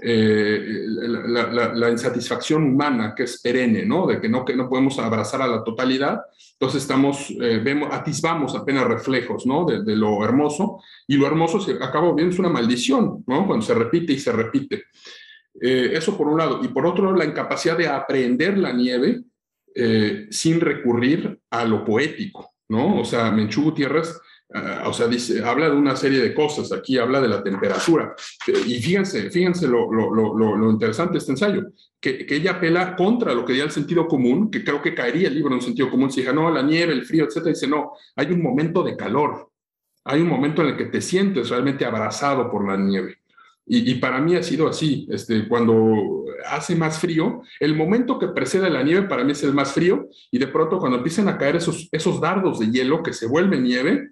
eh, 0.00 0.86
la, 0.86 1.90
insatisfacción 1.90 2.62
humana 2.62 3.14
que 3.14 3.24
es 3.24 3.42
perenne, 3.42 3.84
¿no? 3.84 4.06
De 4.06 4.18
que 4.18 4.30
no, 4.30 4.46
que 4.46 4.56
no 4.56 4.66
podemos 4.66 4.98
abrazar 4.98 5.42
a 5.42 5.46
la 5.46 5.62
totalidad. 5.62 6.22
Entonces 6.52 6.80
estamos, 6.80 7.30
eh, 7.32 7.60
vemos, 7.62 7.90
atisbamos 7.92 8.54
apenas 8.54 8.84
reflejos, 8.84 9.44
¿no? 9.44 9.66
De, 9.66 9.94
lo 9.94 10.24
hermoso 10.24 10.80
y 11.06 11.18
lo 11.18 11.26
hermoso 11.26 11.60
se 11.60 11.72
acaba 11.72 12.14
viendo 12.14 12.32
es 12.32 12.38
una 12.38 12.48
maldición, 12.48 13.22
¿no? 13.26 13.46
Cuando 13.46 13.62
se 13.66 13.74
repite 13.74 14.14
y 14.14 14.18
se 14.18 14.32
repite. 14.32 14.84
Eh, 15.60 15.90
eso 15.92 16.16
por 16.16 16.28
un 16.28 16.38
lado. 16.38 16.60
Y 16.62 16.68
por 16.68 16.86
otro, 16.86 17.14
la 17.14 17.24
incapacidad 17.24 17.76
de 17.76 17.88
aprender 17.88 18.58
la 18.58 18.72
nieve 18.72 19.22
eh, 19.74 20.26
sin 20.30 20.60
recurrir 20.60 21.40
a 21.50 21.64
lo 21.64 21.84
poético, 21.84 22.54
¿no? 22.68 23.00
O 23.00 23.04
sea, 23.04 23.30
Menchú 23.30 23.64
Gutiérrez, 23.64 24.16
ah, 24.52 24.84
o 24.86 24.92
sea, 24.92 25.08
dice, 25.08 25.44
habla 25.44 25.68
de 25.68 25.76
una 25.76 25.96
serie 25.96 26.20
de 26.20 26.34
cosas, 26.34 26.70
aquí 26.72 26.96
habla 26.96 27.20
de 27.20 27.28
la 27.28 27.42
temperatura. 27.42 28.14
y 28.66 28.74
fíjense, 28.74 29.30
fíjense 29.30 29.66
lo, 29.66 29.90
lo, 29.90 30.70
interesante 30.70 31.14
de 31.14 31.18
este 31.18 31.32
ensayo, 31.32 31.62
que, 32.00 32.26
ella 32.28 32.52
apela 32.52 32.94
contra 32.94 33.34
lo 33.34 33.44
que 33.44 33.52
diría 33.52 33.64
el 33.64 33.72
sentido 33.72 34.06
común, 34.06 34.50
que 34.50 34.62
creo 34.62 34.80
que 34.80 34.94
caería 34.94 35.28
el 35.28 35.34
libro 35.34 35.50
en 35.50 35.56
un 35.56 35.62
sentido 35.62 35.90
común, 35.90 36.10
si 36.10 36.20
dice, 36.20 36.32
no, 36.32 36.50
la 36.50 36.62
nieve, 36.62 36.92
el 36.92 37.04
frío, 37.04 37.24
etcétera, 37.24 37.50
dice, 37.50 37.66
no, 37.66 37.92
hay 38.14 38.30
un 38.32 38.42
momento 38.42 38.82
de 38.84 38.96
calor, 38.96 39.50
hay 40.04 40.20
un 40.20 40.28
momento 40.28 40.62
en 40.62 40.68
el 40.68 40.76
que 40.76 40.86
te 40.86 41.00
sientes 41.00 41.48
realmente 41.50 41.84
abrazado 41.84 42.50
por 42.50 42.64
la 42.64 42.76
nieve. 42.76 43.23
Y, 43.66 43.94
para 43.94 44.20
mí 44.20 44.36
ha 44.36 44.42
sido 44.42 44.68
así, 44.68 45.06
este, 45.10 45.48
cuando 45.48 46.26
hace 46.46 46.76
más 46.76 46.98
frío, 46.98 47.40
el 47.60 47.74
momento 47.74 48.18
que 48.18 48.28
precede 48.28 48.68
la 48.68 48.82
nieve 48.82 49.08
para 49.08 49.24
mí 49.24 49.32
es 49.32 49.42
el 49.42 49.54
más 49.54 49.72
frío 49.72 50.08
y 50.30 50.36
de 50.36 50.48
pronto 50.48 50.78
cuando 50.78 50.98
empiezan 50.98 51.28
a 51.28 51.38
caer 51.38 51.56
esos, 51.56 51.88
esos 51.90 52.20
dardos 52.20 52.58
de 52.58 52.70
hielo 52.70 53.02
que 53.02 53.14
se 53.14 53.26
vuelven 53.26 53.62
nieve, 53.62 54.10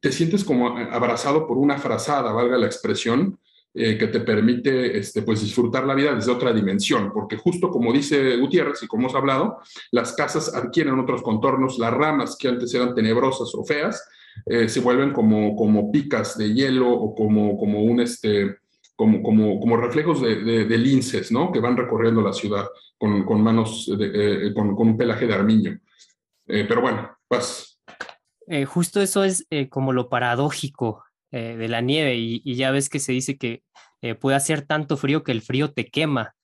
te 0.00 0.12
sientes 0.12 0.44
como 0.44 0.76
abrazado 0.76 1.46
por 1.46 1.56
una 1.56 1.78
frazada, 1.78 2.32
valga 2.32 2.58
la 2.58 2.66
expresión, 2.66 3.38
eh, 3.78 3.98
que 3.98 4.06
te 4.06 4.20
permite 4.20 4.96
este, 4.96 5.20
pues, 5.20 5.42
disfrutar 5.42 5.86
la 5.86 5.94
vida 5.94 6.14
desde 6.14 6.32
otra 6.32 6.50
dimensión, 6.50 7.12
porque 7.12 7.36
justo 7.36 7.68
como 7.68 7.92
dice 7.92 8.38
Gutiérrez 8.38 8.82
y 8.82 8.86
como 8.86 9.02
hemos 9.02 9.14
hablado, 9.14 9.58
las 9.90 10.14
casas 10.14 10.54
adquieren 10.54 10.98
otros 10.98 11.22
contornos, 11.22 11.78
las 11.78 11.92
ramas 11.92 12.38
que 12.38 12.48
antes 12.48 12.72
eran 12.72 12.94
tenebrosas 12.94 13.54
o 13.54 13.64
feas, 13.64 14.02
eh, 14.46 14.70
se 14.70 14.80
vuelven 14.80 15.12
como, 15.12 15.54
como 15.56 15.92
picas 15.92 16.38
de 16.38 16.54
hielo 16.54 16.90
o 16.90 17.14
como, 17.14 17.58
como 17.58 17.82
un, 17.82 18.00
este, 18.00 18.56
como, 18.96 19.22
como, 19.22 19.60
como 19.60 19.76
reflejos 19.76 20.22
de, 20.22 20.64
de, 20.64 20.78
linces, 20.78 21.30
¿no? 21.30 21.52
Que 21.52 21.60
van 21.60 21.76
recorriendo 21.76 22.22
la 22.22 22.32
ciudad 22.32 22.66
con, 22.98 23.24
con 23.24 23.42
manos, 23.42 23.90
eh, 24.00 24.52
con, 24.54 24.74
con, 24.74 24.88
un 24.88 24.96
pelaje 24.96 25.26
de 25.26 25.34
armiño. 25.34 25.78
Eh, 26.46 26.64
pero 26.66 26.80
bueno, 26.80 27.10
pues... 27.28 27.78
justo 28.66 29.02
eso 29.02 29.22
es 29.22 29.46
como 29.70 29.92
lo 29.92 30.08
paradójico 30.08 31.04
de 31.30 31.68
la 31.68 31.82
nieve 31.82 32.16
y, 32.16 32.40
y, 32.44 32.54
ya 32.54 32.70
ves 32.70 32.88
que 32.88 32.98
se 32.98 33.12
dice 33.12 33.36
que 33.36 33.62
puede 34.20 34.36
hacer 34.36 34.62
tanto 34.62 34.96
frío 34.96 35.22
que 35.22 35.32
el 35.32 35.42
frío 35.42 35.72
te 35.72 35.86
quema. 35.86 36.34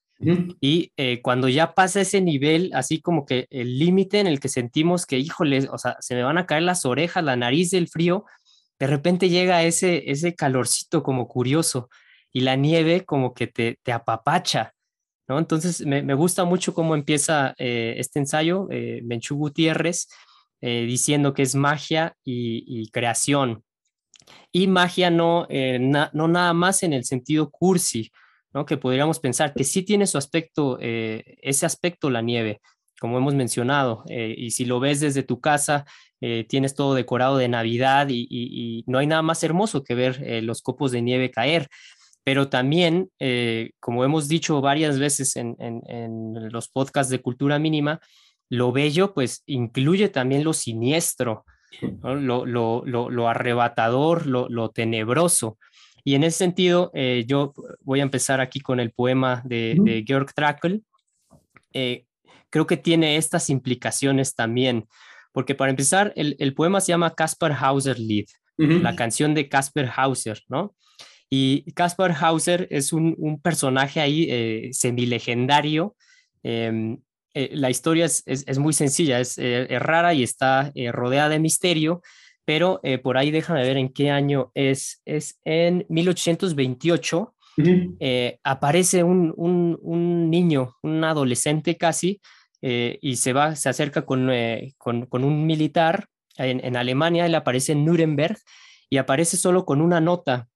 Y 0.60 0.92
cuando 1.22 1.48
ya 1.48 1.74
pasa 1.74 2.02
ese 2.02 2.20
nivel, 2.20 2.70
así 2.74 3.00
como 3.00 3.24
que 3.24 3.46
el 3.48 3.78
límite 3.78 4.20
en 4.20 4.26
el 4.26 4.38
que 4.38 4.48
sentimos 4.48 5.06
que, 5.06 5.18
híjole, 5.18 5.66
o 5.70 5.78
sea, 5.78 5.96
se 6.00 6.14
me 6.14 6.22
van 6.22 6.36
a 6.36 6.46
caer 6.46 6.64
las 6.64 6.84
orejas, 6.84 7.24
la 7.24 7.36
nariz 7.36 7.70
del 7.70 7.88
frío, 7.88 8.26
de 8.78 8.88
repente 8.88 9.28
llega 9.28 9.62
ese, 9.62 10.10
ese 10.10 10.34
calorcito 10.34 11.02
como 11.02 11.28
curioso 11.28 11.88
y 12.32 12.40
la 12.40 12.56
nieve 12.56 13.04
como 13.04 13.34
que 13.34 13.46
te, 13.46 13.78
te 13.82 13.92
apapacha, 13.92 14.74
¿no? 15.28 15.38
Entonces 15.38 15.84
me, 15.86 16.14
gusta 16.14 16.44
mucho 16.44 16.74
cómo 16.74 16.94
empieza 16.94 17.54
eh, 17.58 17.94
este 17.98 18.18
ensayo, 18.18 18.68
eh, 18.70 19.02
Gutiérrez, 19.30 20.08
eh, 20.60 20.84
diciendo 20.86 21.34
que 21.34 21.42
es 21.42 21.54
magia 21.54 22.16
y, 22.24 22.90
creación. 22.90 23.64
Y 24.52 24.66
magia 24.66 25.10
no, 25.10 25.46
eh, 25.50 25.78
no 25.78 26.28
nada 26.28 26.52
más 26.54 26.82
en 26.82 26.92
el 26.92 27.04
sentido 27.04 27.50
cursi, 27.50 28.10
¿no? 28.52 28.64
Que 28.64 28.76
podríamos 28.76 29.18
pensar 29.18 29.54
que 29.54 29.64
sí 29.64 29.82
tiene 29.82 30.06
su 30.06 30.18
aspecto, 30.18 30.78
ese 30.80 31.66
aspecto 31.66 32.10
la 32.10 32.22
nieve, 32.22 32.60
como 33.00 33.18
hemos 33.18 33.34
mencionado, 33.34 34.04
y 34.06 34.52
si 34.52 34.64
lo 34.64 34.78
ves 34.78 35.00
desde 35.00 35.22
tu 35.22 35.40
casa, 35.40 35.84
tienes 36.48 36.74
todo 36.74 36.94
decorado 36.94 37.38
de 37.38 37.48
Navidad 37.48 38.08
y, 38.10 38.84
no 38.86 38.98
hay 38.98 39.06
nada 39.06 39.22
más 39.22 39.42
hermoso 39.42 39.82
que 39.82 39.94
ver 39.94 40.44
los 40.44 40.62
copos 40.62 40.92
de 40.92 41.02
nieve 41.02 41.30
caer 41.30 41.68
pero 42.24 42.48
también, 42.48 43.10
eh, 43.18 43.72
como 43.80 44.04
hemos 44.04 44.28
dicho 44.28 44.60
varias 44.60 44.98
veces 44.98 45.36
en, 45.36 45.56
los 46.50 46.68
podcasts 46.68 47.10
de 47.10 47.20
cultura 47.20 47.58
mínima, 47.58 48.00
lo 48.48 48.70
bello 48.70 49.12
pues 49.14 49.42
incluye 49.46 50.08
también 50.08 50.44
lo 50.44 50.52
siniestro, 50.52 51.44
lo, 52.02 53.28
arrebatador, 53.28 54.26
lo, 54.26 54.68
tenebroso. 54.70 55.58
Y 56.04 56.14
en 56.14 56.24
ese 56.24 56.38
sentido, 56.38 56.90
eh, 56.94 57.24
yo 57.26 57.54
voy 57.80 58.00
a 58.00 58.04
empezar 58.04 58.40
aquí 58.40 58.60
con 58.60 58.80
el 58.80 58.92
poema 58.92 59.42
de, 59.44 60.04
Georg 60.06 60.32
Trakl. 60.34 60.82
Eh, 61.72 62.04
creo 62.50 62.66
que 62.66 62.76
tiene 62.76 63.16
estas 63.16 63.50
implicaciones 63.50 64.34
también, 64.34 64.86
porque 65.32 65.54
para 65.54 65.70
empezar, 65.70 66.12
el, 66.14 66.54
poema 66.54 66.80
se 66.80 66.92
llama 66.92 67.14
Caspar 67.14 67.52
Hauser 67.52 67.98
Lied, 67.98 68.26
la 68.58 68.94
canción 68.94 69.34
de 69.34 69.48
Caspar 69.48 69.90
Hauser, 69.96 70.40
¿no? 70.48 70.74
Y 71.34 71.62
Caspar 71.72 72.14
Hauser 72.20 72.68
es 72.70 72.92
un, 72.92 73.40
personaje 73.42 74.02
ahí 74.02 74.26
eh, 74.28 74.68
semilegendario. 74.72 75.96
Em, 76.42 76.98
eh, 77.32 77.48
la 77.54 77.70
historia 77.70 78.04
es, 78.04 78.58
muy 78.58 78.74
sencilla, 78.74 79.18
es, 79.18 79.38
eh, 79.38 79.66
rara 79.78 80.12
y 80.12 80.24
está 80.24 80.70
rodeada 80.92 81.30
de 81.30 81.38
misterio, 81.38 82.02
pero 82.44 82.82
por 83.02 83.16
ahí 83.16 83.30
déjame 83.30 83.62
ver 83.62 83.78
en 83.78 83.88
qué 83.88 84.10
año 84.10 84.52
es. 84.54 85.00
Es 85.06 85.40
en 85.46 85.86
1828. 85.88 87.34
aparece 88.44 89.02
un, 89.02 90.28
niño, 90.30 90.76
un 90.82 91.02
adolescente 91.02 91.78
casi, 91.78 92.20
y 92.60 93.16
se 93.16 93.32
va, 93.32 93.56
se 93.56 93.70
acerca 93.70 94.04
con, 94.04 94.28
un 94.28 95.46
militar 95.46 96.08
en, 96.36 96.62
en 96.62 96.76
Alemania, 96.76 97.24
él 97.24 97.34
aparece 97.34 97.72
en 97.72 97.86
Nuremberg 97.86 98.36
y 98.90 98.98
aparece 98.98 99.38
solo 99.38 99.64
con 99.64 99.80
una 99.80 99.98
nota 99.98 100.50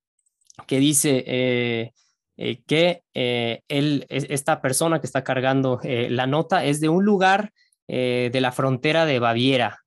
que 0.66 0.78
dice 0.78 1.24
eh, 1.26 1.92
eh, 2.36 2.62
que 2.66 3.02
eh, 3.14 3.60
él, 3.68 4.06
esta 4.08 4.60
persona 4.60 5.00
que 5.00 5.06
está 5.06 5.24
cargando 5.24 5.80
la 5.82 6.26
nota 6.26 6.64
es 6.64 6.80
de 6.80 6.88
un 6.88 7.04
lugar 7.04 7.52
de 7.88 8.38
la 8.40 8.50
frontera 8.50 9.06
de 9.06 9.20
Baviera, 9.20 9.78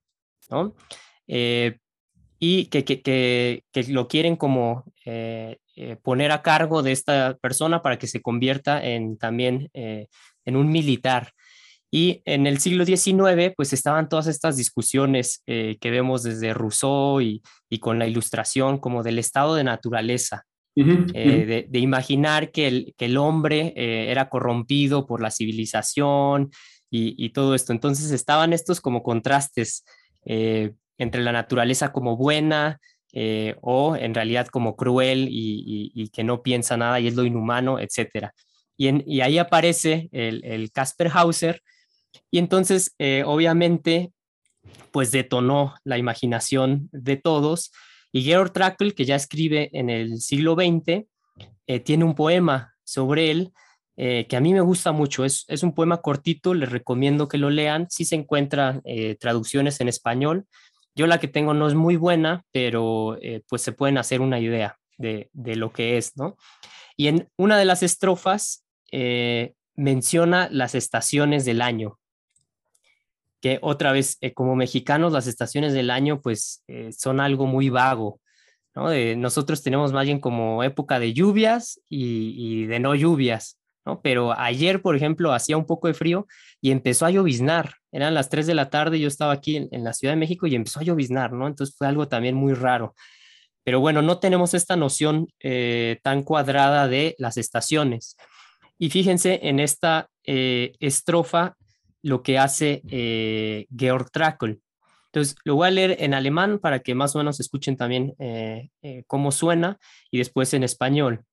¿no? 0.48 0.74
y 1.26 2.66
que, 2.66 2.84
que, 2.84 3.02
que, 3.02 3.82
lo 3.88 4.08
quieren 4.08 4.36
como 4.36 4.84
poner 6.02 6.32
a 6.32 6.40
cargo 6.40 6.82
de 6.82 6.92
esta 6.92 7.36
persona 7.42 7.82
para 7.82 7.98
que 7.98 8.06
se 8.06 8.22
convierta 8.22 8.82
en 8.82 9.18
también 9.18 9.68
en 9.74 10.56
un 10.56 10.70
militar. 10.70 11.32
Y 11.90 12.22
en 12.24 12.46
el 12.46 12.58
siglo 12.58 12.86
XIX, 12.86 13.52
pues 13.54 13.74
estaban 13.74 14.08
todas 14.08 14.26
estas 14.26 14.56
discusiones 14.56 15.42
que 15.44 15.78
vemos 15.82 16.22
desde 16.22 16.54
Rousseau 16.54 17.20
y, 17.20 17.42
y, 17.68 17.80
con 17.80 17.98
la 17.98 18.06
ilustración 18.06 18.78
como 18.78 19.02
del 19.02 19.18
estado 19.18 19.56
de 19.56 19.64
naturaleza, 19.64 20.46
eh, 21.14 21.66
de, 21.68 21.78
imaginar 21.78 22.50
que 22.50 22.68
el, 22.68 22.94
que 22.96 23.06
el 23.06 23.16
hombre 23.16 23.72
eh, 23.76 24.10
era 24.10 24.28
corrompido 24.28 25.06
por 25.06 25.20
la 25.20 25.30
civilización 25.30 26.50
y, 26.90 27.30
todo 27.30 27.54
esto. 27.54 27.72
Entonces 27.72 28.10
estaban 28.10 28.52
estos 28.52 28.80
como 28.80 29.02
contrastes. 29.02 29.84
Eh, 30.24 30.72
entre 30.98 31.22
la 31.22 31.32
naturaleza 31.32 31.92
como 31.92 32.18
buena 32.18 32.78
o 33.62 33.96
en 33.96 34.12
realidad 34.12 34.48
como 34.48 34.76
cruel 34.76 35.28
y, 35.30 36.10
que 36.12 36.24
no 36.24 36.42
piensa 36.42 36.76
nada 36.76 37.00
y 37.00 37.06
es 37.06 37.14
lo 37.14 37.24
inhumano, 37.24 37.78
etc. 37.78 38.28
Y, 38.76 39.20
ahí 39.20 39.38
aparece 39.38 40.10
el, 40.12 40.70
Casper 40.72 41.08
Hauser 41.14 41.62
y 42.30 42.38
entonces 42.38 42.94
obviamente 43.24 44.12
pues 44.90 45.10
detonó 45.10 45.74
la 45.84 45.96
imaginación 45.96 46.90
de 46.92 47.16
todos 47.16 47.72
y 48.12 48.22
Georg 48.22 48.52
Trakl, 48.52 48.94
que 48.94 49.04
ya 49.04 49.16
escribe 49.16 49.70
en 49.72 49.90
el 49.90 50.20
siglo 50.20 50.54
XX, 50.54 51.06
eh, 51.66 51.80
tiene 51.80 52.04
un 52.04 52.14
poema 52.14 52.74
sobre 52.84 53.30
él 53.30 53.52
que 53.96 54.34
a 54.34 54.40
mí 54.40 54.54
me 54.54 54.62
gusta 54.62 54.92
mucho. 54.92 55.26
Es, 55.26 55.44
un 55.62 55.74
poema 55.74 56.00
cortito, 56.00 56.54
les 56.54 56.70
recomiendo 56.70 57.28
que 57.28 57.36
lo 57.36 57.50
lean. 57.50 57.86
si 57.90 58.06
se 58.06 58.14
encuentran 58.14 58.82
traducciones 59.18 59.78
en 59.82 59.88
español, 59.88 60.46
yo 60.94 61.06
la 61.06 61.18
que 61.18 61.28
tengo 61.28 61.54
no 61.54 61.68
es 61.68 61.74
muy 61.74 61.96
buena, 61.96 62.44
pero 62.52 63.16
eh, 63.22 63.42
pues 63.48 63.62
se 63.62 63.72
pueden 63.72 63.98
hacer 63.98 64.20
una 64.20 64.40
idea 64.40 64.78
de, 64.98 65.30
lo 65.32 65.72
que 65.72 65.96
es, 65.96 66.16
¿no? 66.16 66.36
Y 66.96 67.08
en 67.08 67.28
una 67.38 67.56
de 67.58 67.64
las 67.64 67.82
estrofas 67.82 68.66
eh, 68.92 69.54
menciona 69.74 70.48
las 70.50 70.74
estaciones 70.74 71.44
del 71.44 71.62
año, 71.62 71.98
que 73.40 73.58
otra 73.62 73.92
vez, 73.92 74.18
eh, 74.20 74.32
como 74.32 74.56
mexicanos, 74.56 75.12
las 75.12 75.26
estaciones 75.26 75.72
del 75.72 75.90
año 75.90 76.20
pues 76.20 76.64
son 76.96 77.20
algo 77.20 77.46
muy 77.46 77.70
vago, 77.70 78.20
¿no? 78.74 78.90
nosotros 79.16 79.62
tenemos 79.62 79.92
más 79.92 80.04
bien 80.04 80.20
como 80.20 80.62
época 80.62 80.98
de 81.00 81.12
lluvias 81.12 81.80
y 81.88 82.66
de 82.66 82.78
no 82.78 82.94
lluvias, 82.94 83.60
pero 84.02 84.38
ayer, 84.38 84.82
por 84.82 84.96
ejemplo, 84.96 85.32
hacía 85.32 85.56
un 85.56 85.66
poco 85.66 85.88
de 85.88 85.94
frío 85.94 86.26
y 86.60 86.70
empezó 86.70 87.06
a 87.06 87.10
lloviznar. 87.10 87.74
Eran 87.92 88.14
las 88.14 88.28
3 88.28 88.46
de 88.46 88.54
la 88.54 88.70
tarde, 88.70 89.00
yo 89.00 89.08
estaba 89.08 89.32
aquí 89.32 89.68
en, 89.70 89.84
la 89.84 89.92
Ciudad 89.92 90.12
de 90.12 90.20
México 90.20 90.46
y 90.46 90.54
empezó 90.54 90.80
a 90.80 90.84
lloviznar, 90.84 91.32
¿no? 91.32 91.46
Entonces 91.46 91.76
fue 91.76 91.86
algo 91.86 92.08
también 92.08 92.34
muy 92.34 92.52
raro. 92.52 92.94
Pero 93.64 93.80
bueno, 93.80 94.02
no 94.02 94.18
tenemos 94.18 94.54
esta 94.54 94.76
noción 94.76 95.28
eh, 95.40 95.98
tan 96.02 96.22
cuadrada 96.22 96.88
de 96.88 97.14
las 97.18 97.36
estaciones. 97.36 98.16
Y 98.78 98.90
fíjense 98.90 99.40
en 99.42 99.60
esta 99.60 100.08
eh, 100.24 100.72
estrofa 100.80 101.56
lo 102.02 102.22
que 102.22 102.38
hace 102.38 102.82
eh, 102.88 103.66
Georg 103.76 104.10
Trakl. 104.10 104.60
Entonces, 105.06 105.36
lo 105.44 105.56
voy 105.56 105.68
a 105.68 105.70
leer 105.72 105.96
en 105.98 106.14
alemán 106.14 106.58
para 106.58 106.80
que 106.80 106.94
más 106.94 107.14
o 107.14 107.18
menos 107.18 107.40
escuchen 107.40 107.76
también 107.76 108.14
cómo 109.08 109.32
suena 109.32 109.76
y 110.08 110.18
después 110.18 110.54
en 110.54 110.62
español. 110.62 111.24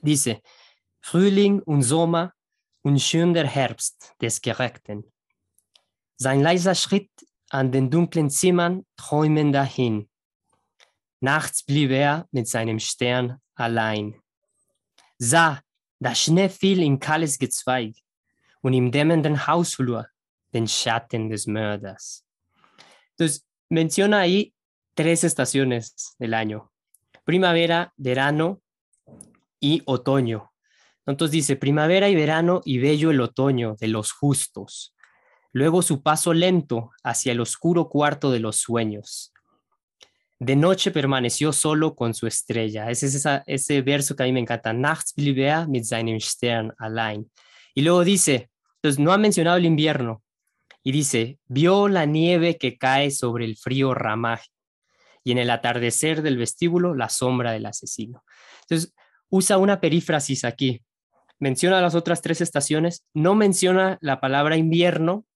Dice, 0.00 0.42
Frühling 1.02 1.60
und 1.66 1.82
Sommer 1.82 2.32
und 2.82 2.98
schön 2.98 3.34
der 3.34 3.46
Herbst 3.46 4.14
des 4.20 4.40
Gerechten. 4.40 5.04
Sein 6.16 6.40
leiser 6.40 6.74
Schritt 6.74 7.10
an 7.50 7.72
den 7.72 7.90
dunklen 7.90 8.30
Zimmern 8.30 8.86
träumen 8.96 9.52
dahin. 9.52 10.08
Nachts 11.20 11.64
blieb 11.64 11.90
er 11.90 12.26
mit 12.30 12.48
seinem 12.48 12.78
Stern 12.78 13.38
allein. 13.54 14.20
Sah, 15.18 15.60
der 15.98 16.14
Schnee 16.14 16.48
fiel 16.48 16.82
in 16.82 16.98
kahles 16.98 17.38
Gezweig 17.38 17.94
und 18.62 18.74
im 18.74 19.46
Hausflur 19.46 20.08
den 20.52 20.66
Schatten 20.66 21.28
des 21.28 21.46
Mörders. 21.46 22.24
Entonces, 23.10 23.46
menciona 23.68 24.20
ahí 24.20 24.54
tres 24.94 25.24
estaciones 25.24 26.14
del 26.18 26.34
año. 26.34 26.70
Primavera, 27.24 27.92
verano 27.96 28.60
y 29.60 29.82
otoño. 29.86 30.52
Entonces 31.06 31.32
dice, 31.32 31.56
primavera 31.56 32.08
y 32.08 32.14
verano 32.14 32.60
y 32.64 32.78
bello 32.78 33.10
el 33.10 33.20
otoño 33.20 33.76
de 33.80 33.88
los 33.88 34.12
justos. 34.12 34.94
Luego 35.52 35.82
su 35.82 36.02
paso 36.02 36.32
lento 36.32 36.90
hacia 37.02 37.32
el 37.32 37.40
oscuro 37.40 37.88
cuarto 37.88 38.30
de 38.30 38.40
los 38.40 38.56
sueños. 38.56 39.32
De 40.38 40.56
noche 40.56 40.90
permaneció 40.90 41.52
solo 41.52 41.94
con 41.94 42.14
su 42.14 42.26
estrella. 42.26 42.90
Ese 42.90 43.06
es 43.06 43.26
ese 43.46 43.82
verso 43.82 44.16
que 44.16 44.22
a 44.22 44.26
mí 44.26 44.32
me 44.32 44.40
encanta. 44.40 44.72
Nachts 44.72 45.14
blieb 45.14 45.38
er 45.38 45.68
mit 45.68 45.84
seinem 45.84 46.18
Stern 46.18 46.72
allein. 46.78 47.30
Y 47.74 47.82
luego 47.82 48.02
dice, 48.02 48.50
entonces 48.82 48.98
no 48.98 49.12
ha 49.12 49.18
mencionado 49.18 49.56
el 49.56 49.64
invierno. 49.64 50.22
Y 50.84 50.90
dice, 50.90 51.38
vio 51.46 51.88
la 51.88 52.06
nieve 52.06 52.58
que 52.58 52.76
cae 52.76 53.10
sobre 53.12 53.44
el 53.44 53.56
frío 53.56 53.94
ramaje 53.94 54.48
y 55.22 55.30
en 55.30 55.38
el 55.38 55.50
atardecer 55.50 56.22
del 56.22 56.36
vestíbulo 56.36 56.94
la 56.94 57.08
sombra 57.08 57.52
del 57.52 57.66
asesino. 57.66 58.24
Entonces 58.62 58.92
usa 59.28 59.58
una 59.58 59.80
perífrasis 59.80 60.44
aquí 60.44 60.82
menciona 61.42 61.80
las 61.80 61.96
otras 61.96 62.22
tres 62.22 62.40
estaciones, 62.40 63.04
no 63.14 63.34
menciona 63.34 63.98
la 64.00 64.20
palabra 64.20 64.56
invierno, 64.56 65.26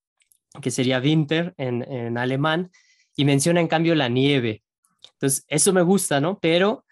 que 0.62 0.70
sería 0.70 1.00
Winter 1.00 1.52
en, 1.56 2.16
alemán, 2.16 2.70
y 3.16 3.24
menciona 3.24 3.60
en 3.60 3.66
cambio 3.66 3.96
la 3.96 4.08
nieve. 4.08 4.62
Entonces, 5.14 5.44
eso 5.48 5.72
me 5.72 5.82
gusta, 5.82 6.20
¿no? 6.20 6.38
Pero 6.38 6.84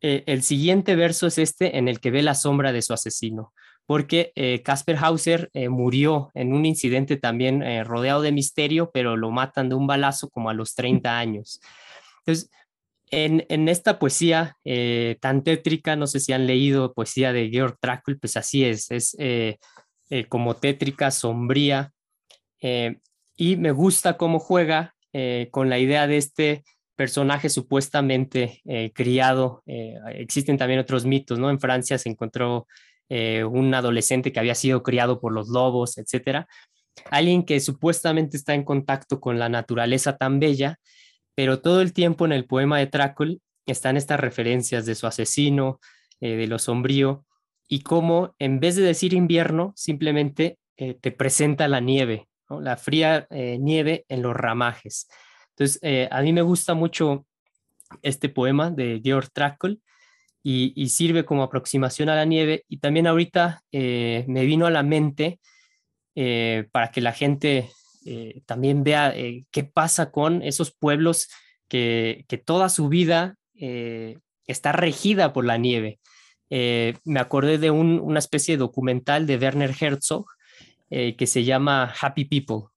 eh, 0.00 0.22
el 0.26 0.44
siguiente 0.44 0.94
verso 0.94 1.26
es 1.26 1.38
este 1.38 1.78
en 1.78 1.88
el 1.88 1.98
que 1.98 2.12
ve 2.12 2.22
la 2.22 2.36
sombra 2.36 2.72
de 2.72 2.80
su 2.80 2.92
asesino, 2.92 3.52
porque 3.90 4.30
eh, 4.36 4.62
Casper 4.62 4.96
Hauser 5.00 5.50
eh, 5.52 5.68
murió 5.68 6.30
en 6.34 6.52
un 6.52 6.64
incidente 6.64 7.16
también 7.16 7.64
rodeado 7.84 8.22
de 8.22 8.30
misterio, 8.30 8.92
pero 8.94 9.16
lo 9.16 9.32
matan 9.32 9.68
de 9.68 9.74
un 9.74 9.88
balazo 9.88 10.30
como 10.30 10.48
a 10.48 10.54
los 10.54 10.76
30 10.76 11.18
años. 11.18 11.60
Entonces, 12.18 12.50
en, 13.10 13.68
esta 13.68 13.98
poesía 13.98 14.56
eh, 14.64 15.16
tan 15.20 15.42
tétrica, 15.42 15.96
no 15.96 16.06
sé 16.06 16.20
si 16.20 16.32
han 16.32 16.46
leído 16.46 16.94
poesía 16.94 17.32
de 17.32 17.50
Georg 17.50 17.76
Trakl, 17.80 18.18
pues 18.18 18.36
así 18.36 18.64
es, 18.64 18.90
es 18.90 19.16
eh, 19.18 19.58
eh, 20.10 20.26
como 20.26 20.56
tétrica, 20.56 21.10
sombría, 21.10 21.92
y 23.36 23.56
me 23.56 23.70
gusta 23.70 24.18
cómo 24.18 24.38
juega 24.38 24.94
con 25.50 25.70
la 25.70 25.78
idea 25.78 26.06
de 26.06 26.18
este 26.18 26.62
personaje 26.94 27.48
supuestamente 27.48 28.60
criado. 28.92 29.62
existen 29.64 30.58
también 30.58 30.78
otros 30.78 31.06
mitos, 31.06 31.38
¿no? 31.38 31.48
En 31.48 31.58
Francia 31.58 31.96
se 31.96 32.10
encontró 32.10 32.66
un 33.10 33.74
adolescente 33.74 34.32
que 34.32 34.38
había 34.38 34.54
sido 34.54 34.82
criado 34.84 35.20
por 35.20 35.32
los 35.32 35.48
lobos, 35.48 35.98
etcétera. 35.98 36.46
Alguien 37.10 37.44
que 37.44 37.58
supuestamente 37.58 38.36
está 38.36 38.54
en 38.54 38.62
contacto 38.62 39.20
con 39.20 39.38
la 39.38 39.48
naturaleza 39.48 40.16
tan 40.16 40.38
bella 40.38 40.78
pero 41.40 41.62
todo 41.62 41.80
el 41.80 41.94
tiempo 41.94 42.26
en 42.26 42.32
el 42.32 42.44
poema 42.44 42.78
de 42.78 42.86
Trácol 42.86 43.40
están 43.64 43.96
estas 43.96 44.20
referencias 44.20 44.84
de 44.84 44.94
su 44.94 45.06
asesino, 45.06 45.80
eh, 46.20 46.36
de 46.36 46.46
lo 46.46 46.58
sombrío, 46.58 47.24
y 47.66 47.80
cómo 47.80 48.34
en 48.38 48.60
vez 48.60 48.76
de 48.76 48.82
decir 48.82 49.14
invierno, 49.14 49.72
simplemente 49.74 50.58
eh, 50.76 50.98
te 51.00 51.12
presenta 51.12 51.66
la 51.66 51.80
nieve, 51.80 52.28
la 52.50 52.76
fría 52.76 53.26
eh, 53.30 53.56
nieve 53.58 54.04
en 54.08 54.20
los 54.20 54.36
ramajes. 54.36 55.08
Entonces, 55.56 55.80
a 56.10 56.20
mí 56.20 56.34
me 56.34 56.42
gusta 56.42 56.74
mucho 56.74 57.24
este 58.02 58.28
poema 58.28 58.70
de 58.70 59.00
Georg 59.02 59.30
Trakl 59.30 59.80
y, 60.42 60.88
sirve 60.88 61.24
como 61.24 61.42
aproximación 61.42 62.08
a 62.08 62.14
la 62.14 62.24
nieve. 62.24 62.64
Y 62.68 62.78
también 62.78 63.06
ahorita 63.06 63.62
me 63.72 64.44
vino 64.44 64.66
a 64.66 64.70
la 64.70 64.82
mente 64.82 65.40
para 66.14 66.90
que 66.90 67.00
la 67.00 67.12
gente 67.12 67.70
eh, 68.04 68.40
también 68.46 68.82
vea 68.82 69.14
eh, 69.14 69.44
qué 69.50 69.64
pasa 69.64 70.10
con 70.10 70.42
esos 70.42 70.72
pueblos 70.72 71.28
que, 71.68 72.24
toda 72.44 72.68
su 72.68 72.88
vida 72.88 73.36
eh, 73.54 74.18
está 74.46 74.72
regida 74.72 75.32
por 75.32 75.44
la 75.44 75.58
nieve. 75.58 76.00
me 76.50 77.20
acordé 77.20 77.58
de 77.58 77.70
una 77.70 78.18
especie 78.18 78.54
de 78.54 78.58
documental 78.58 79.26
de 79.26 79.36
Werner 79.36 79.74
Herzog 79.78 80.26
que 80.90 81.26
se 81.26 81.44
llama 81.44 81.94
Happy 82.00 82.24
People. 82.24 82.70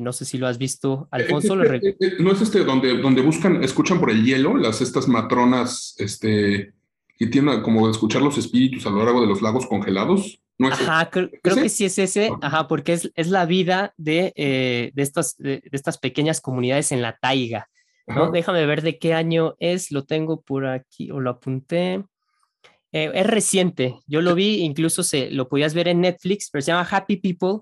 no 0.00 0.12
sé 0.12 0.24
si 0.24 0.38
lo 0.38 0.48
has 0.48 0.58
visto, 0.58 1.06
Alfonso. 1.12 1.54
¿No 1.54 2.32
es 2.32 2.40
este 2.40 2.64
donde, 2.64 2.98
donde 2.98 3.22
buscan, 3.22 3.62
escuchan 3.62 4.00
por 4.00 4.10
el 4.10 4.24
hielo, 4.24 4.56
las 4.56 4.80
estas 4.80 5.06
matronas, 5.06 5.94
este, 5.98 6.72
que 7.20 7.26
tienen 7.26 7.60
como 7.60 7.90
escuchar 7.90 8.22
los 8.22 8.38
espíritus 8.38 8.86
a 8.86 8.90
lo 8.90 9.04
largo 9.04 9.20
de 9.20 9.26
los 9.26 9.42
lagos 9.42 9.66
congelados? 9.66 10.40
ajá, 10.58 11.10
creo, 11.10 11.28
que 11.42 11.68
sí 11.68 11.84
es 11.84 11.98
ese, 11.98 12.30
ajá, 12.40 12.66
porque 12.66 12.94
es, 12.94 13.12
es 13.14 13.28
la 13.28 13.44
vida 13.44 13.92
de, 13.98 14.32
eh, 14.36 14.90
de, 14.94 15.02
estas, 15.02 15.36
de, 15.36 15.62
estas 15.70 15.98
pequeñas 15.98 16.40
comunidades 16.40 16.92
en 16.92 17.02
la 17.02 17.18
taiga. 17.18 17.68
¿no? 18.06 18.30
Déjame 18.30 18.64
ver 18.64 18.80
de 18.80 18.98
qué 18.98 19.12
año 19.12 19.54
es, 19.58 19.90
lo 19.90 20.04
tengo 20.04 20.40
por 20.40 20.66
aquí 20.66 21.10
o 21.10 21.20
lo 21.20 21.28
apunté. 21.28 22.04
Eh, 22.92 23.10
es 23.14 23.26
reciente, 23.26 23.96
yo 24.06 24.22
lo 24.22 24.34
vi, 24.34 24.62
incluso 24.62 25.02
se, 25.02 25.30
lo 25.30 25.46
podías 25.46 25.74
ver 25.74 25.88
en 25.88 26.00
Netflix, 26.00 26.48
pero 26.50 26.62
se 26.62 26.72
llama 26.72 26.88
Happy 26.90 27.18
People 27.18 27.60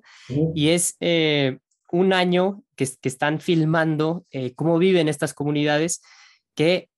y 0.55 0.69
es 0.69 0.97
eh, 1.01 1.59
un 1.91 2.13
año 2.13 2.63
que, 2.77 2.89
que, 3.01 3.09
están 3.09 3.41
filmando 3.41 4.25
cómo 4.55 4.79
viven 4.79 5.09
estas 5.09 5.35
comunidades, 5.35 6.01
que 6.59 6.89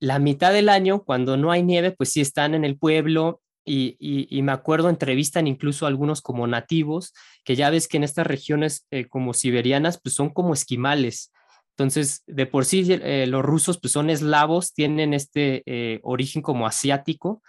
la 0.00 0.18
mitad 0.18 0.52
del 0.52 0.68
año, 0.68 1.02
cuando 1.02 1.38
no 1.38 1.50
hay 1.50 1.62
nieve, 1.62 1.92
pues 1.92 2.12
sí 2.12 2.20
están 2.20 2.54
en 2.54 2.66
el 2.66 2.76
pueblo 2.76 3.40
y, 3.68 4.42
me 4.42 4.52
acuerdo, 4.52 4.88
entrevistan 4.88 5.46
incluso 5.46 5.86
algunos 5.86 6.22
como 6.22 6.46
nativos, 6.46 7.12
que 7.44 7.56
ya 7.56 7.70
ves 7.70 7.88
que 7.88 7.98
en 7.98 8.04
estas 8.04 8.26
regiones 8.26 8.86
eh, 8.90 9.06
como 9.06 9.34
siberianas, 9.34 10.00
pues 10.02 10.14
son 10.14 10.30
como 10.30 10.54
esquimales. 10.54 11.32
Entonces, 11.70 12.22
de 12.26 12.46
por 12.46 12.64
sí 12.64 12.84
eh, 12.88 13.26
los 13.28 13.44
rusos 13.44 13.78
pues 13.78 13.92
son 13.92 14.10
eslavos, 14.10 14.72
tienen 14.74 15.14
este 15.14 15.62
eh, 15.66 16.00
origen 16.02 16.42
como 16.42 16.66
asiático, 16.66 17.42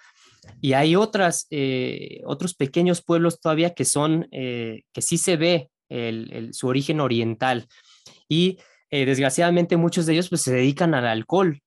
y 0.62 0.74
hay 0.74 0.96
otras, 0.96 1.48
otros 2.26 2.56
pequeños 2.56 3.04
pueblos 3.04 3.40
todavía 3.40 3.76
que 3.76 3.86
son, 3.86 4.28
que 4.32 5.02
sí 5.02 5.18
se 5.18 5.38
ve 5.38 5.70
su 6.52 6.68
origen 6.68 7.02
oriental. 7.02 7.68
Y 8.28 8.58
eh, 8.92 9.06
desgraciadamente 9.06 9.78
muchos 9.78 10.06
de 10.06 10.14
ellos 10.14 10.30
pues 10.30 10.42
se 10.42 10.54
dedican 10.54 10.94
al 10.94 11.06
alcohol, 11.06 11.62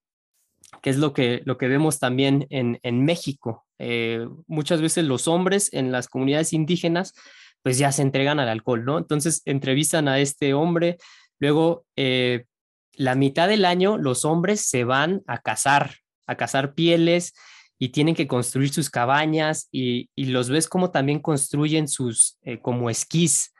que 0.82 0.90
es 0.90 0.96
lo 0.96 1.12
que, 1.12 1.42
lo 1.44 1.56
que 1.58 1.68
vemos 1.68 1.98
también 1.98 2.46
en, 2.50 2.80
en 2.82 3.04
México. 3.04 3.64
Eh, 3.78 4.26
muchas 4.46 4.80
veces 4.80 5.04
los 5.04 5.28
hombres 5.28 5.72
en 5.72 5.92
las 5.92 6.08
comunidades 6.08 6.52
indígenas 6.52 7.14
pues 7.62 7.78
ya 7.78 7.92
se 7.92 8.02
entregan 8.02 8.40
al 8.40 8.48
alcohol, 8.48 8.84
¿no? 8.84 8.98
Entonces 8.98 9.42
entrevistan 9.44 10.08
a 10.08 10.18
este 10.18 10.52
hombre, 10.52 10.98
luego 11.38 11.84
eh, 11.94 12.46
la 12.94 13.14
mitad 13.14 13.46
del 13.48 13.64
año 13.64 13.98
los 13.98 14.24
hombres 14.24 14.68
se 14.68 14.82
van 14.82 15.22
a 15.26 15.38
cazar, 15.38 15.96
a 16.26 16.36
cazar 16.36 16.74
pieles 16.74 17.34
y 17.78 17.90
tienen 17.90 18.16
que 18.16 18.26
construir 18.26 18.72
sus 18.72 18.90
cabañas 18.90 19.68
y, 19.70 20.10
y 20.16 20.26
los 20.26 20.50
ves 20.50 20.68
como 20.68 20.90
también 20.90 21.20
construyen 21.20 21.86
sus 21.86 22.38
como 22.62 22.90
esquís, 22.90 23.52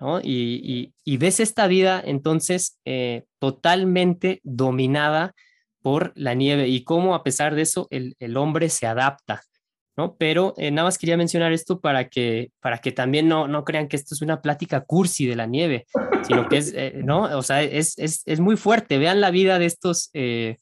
¿no? 0.00 0.20
Y, 0.20 0.92
y, 1.04 1.16
ves 1.16 1.40
esta 1.40 1.66
vida 1.66 2.00
entonces 2.04 2.78
totalmente 3.38 4.40
dominada 4.44 5.34
por 5.82 6.12
la 6.16 6.34
nieve 6.34 6.68
y 6.68 6.84
cómo 6.84 7.14
a 7.14 7.22
pesar 7.22 7.54
de 7.54 7.62
eso 7.62 7.86
el, 7.90 8.16
el 8.18 8.36
hombre 8.36 8.68
se 8.68 8.86
adapta, 8.86 9.42
¿no? 9.96 10.16
Pero 10.16 10.54
eh, 10.56 10.70
nada 10.70 10.86
más 10.86 10.98
quería 10.98 11.16
mencionar 11.16 11.52
esto 11.52 11.80
para 11.80 12.08
que, 12.08 12.50
para 12.60 12.78
que 12.78 12.92
también 12.92 13.28
no, 13.28 13.48
no 13.48 13.64
crean 13.64 13.88
que 13.88 13.96
esto 13.96 14.14
es 14.14 14.22
una 14.22 14.42
plática 14.42 14.84
cursi 14.84 15.26
de 15.26 15.36
la 15.36 15.46
nieve, 15.46 15.86
sino 16.26 16.48
que 16.48 16.58
es, 16.58 16.72
eh, 16.74 17.00
¿no? 17.04 17.22
O 17.36 17.42
sea, 17.42 17.62
es, 17.62 17.98
es, 17.98 18.22
es, 18.26 18.40
muy 18.40 18.56
fuerte. 18.56 18.98
Vean 18.98 19.20
la 19.20 19.30
vida 19.30 19.58
de 19.58 19.66
estos, 19.66 20.10
eh, 20.12 20.58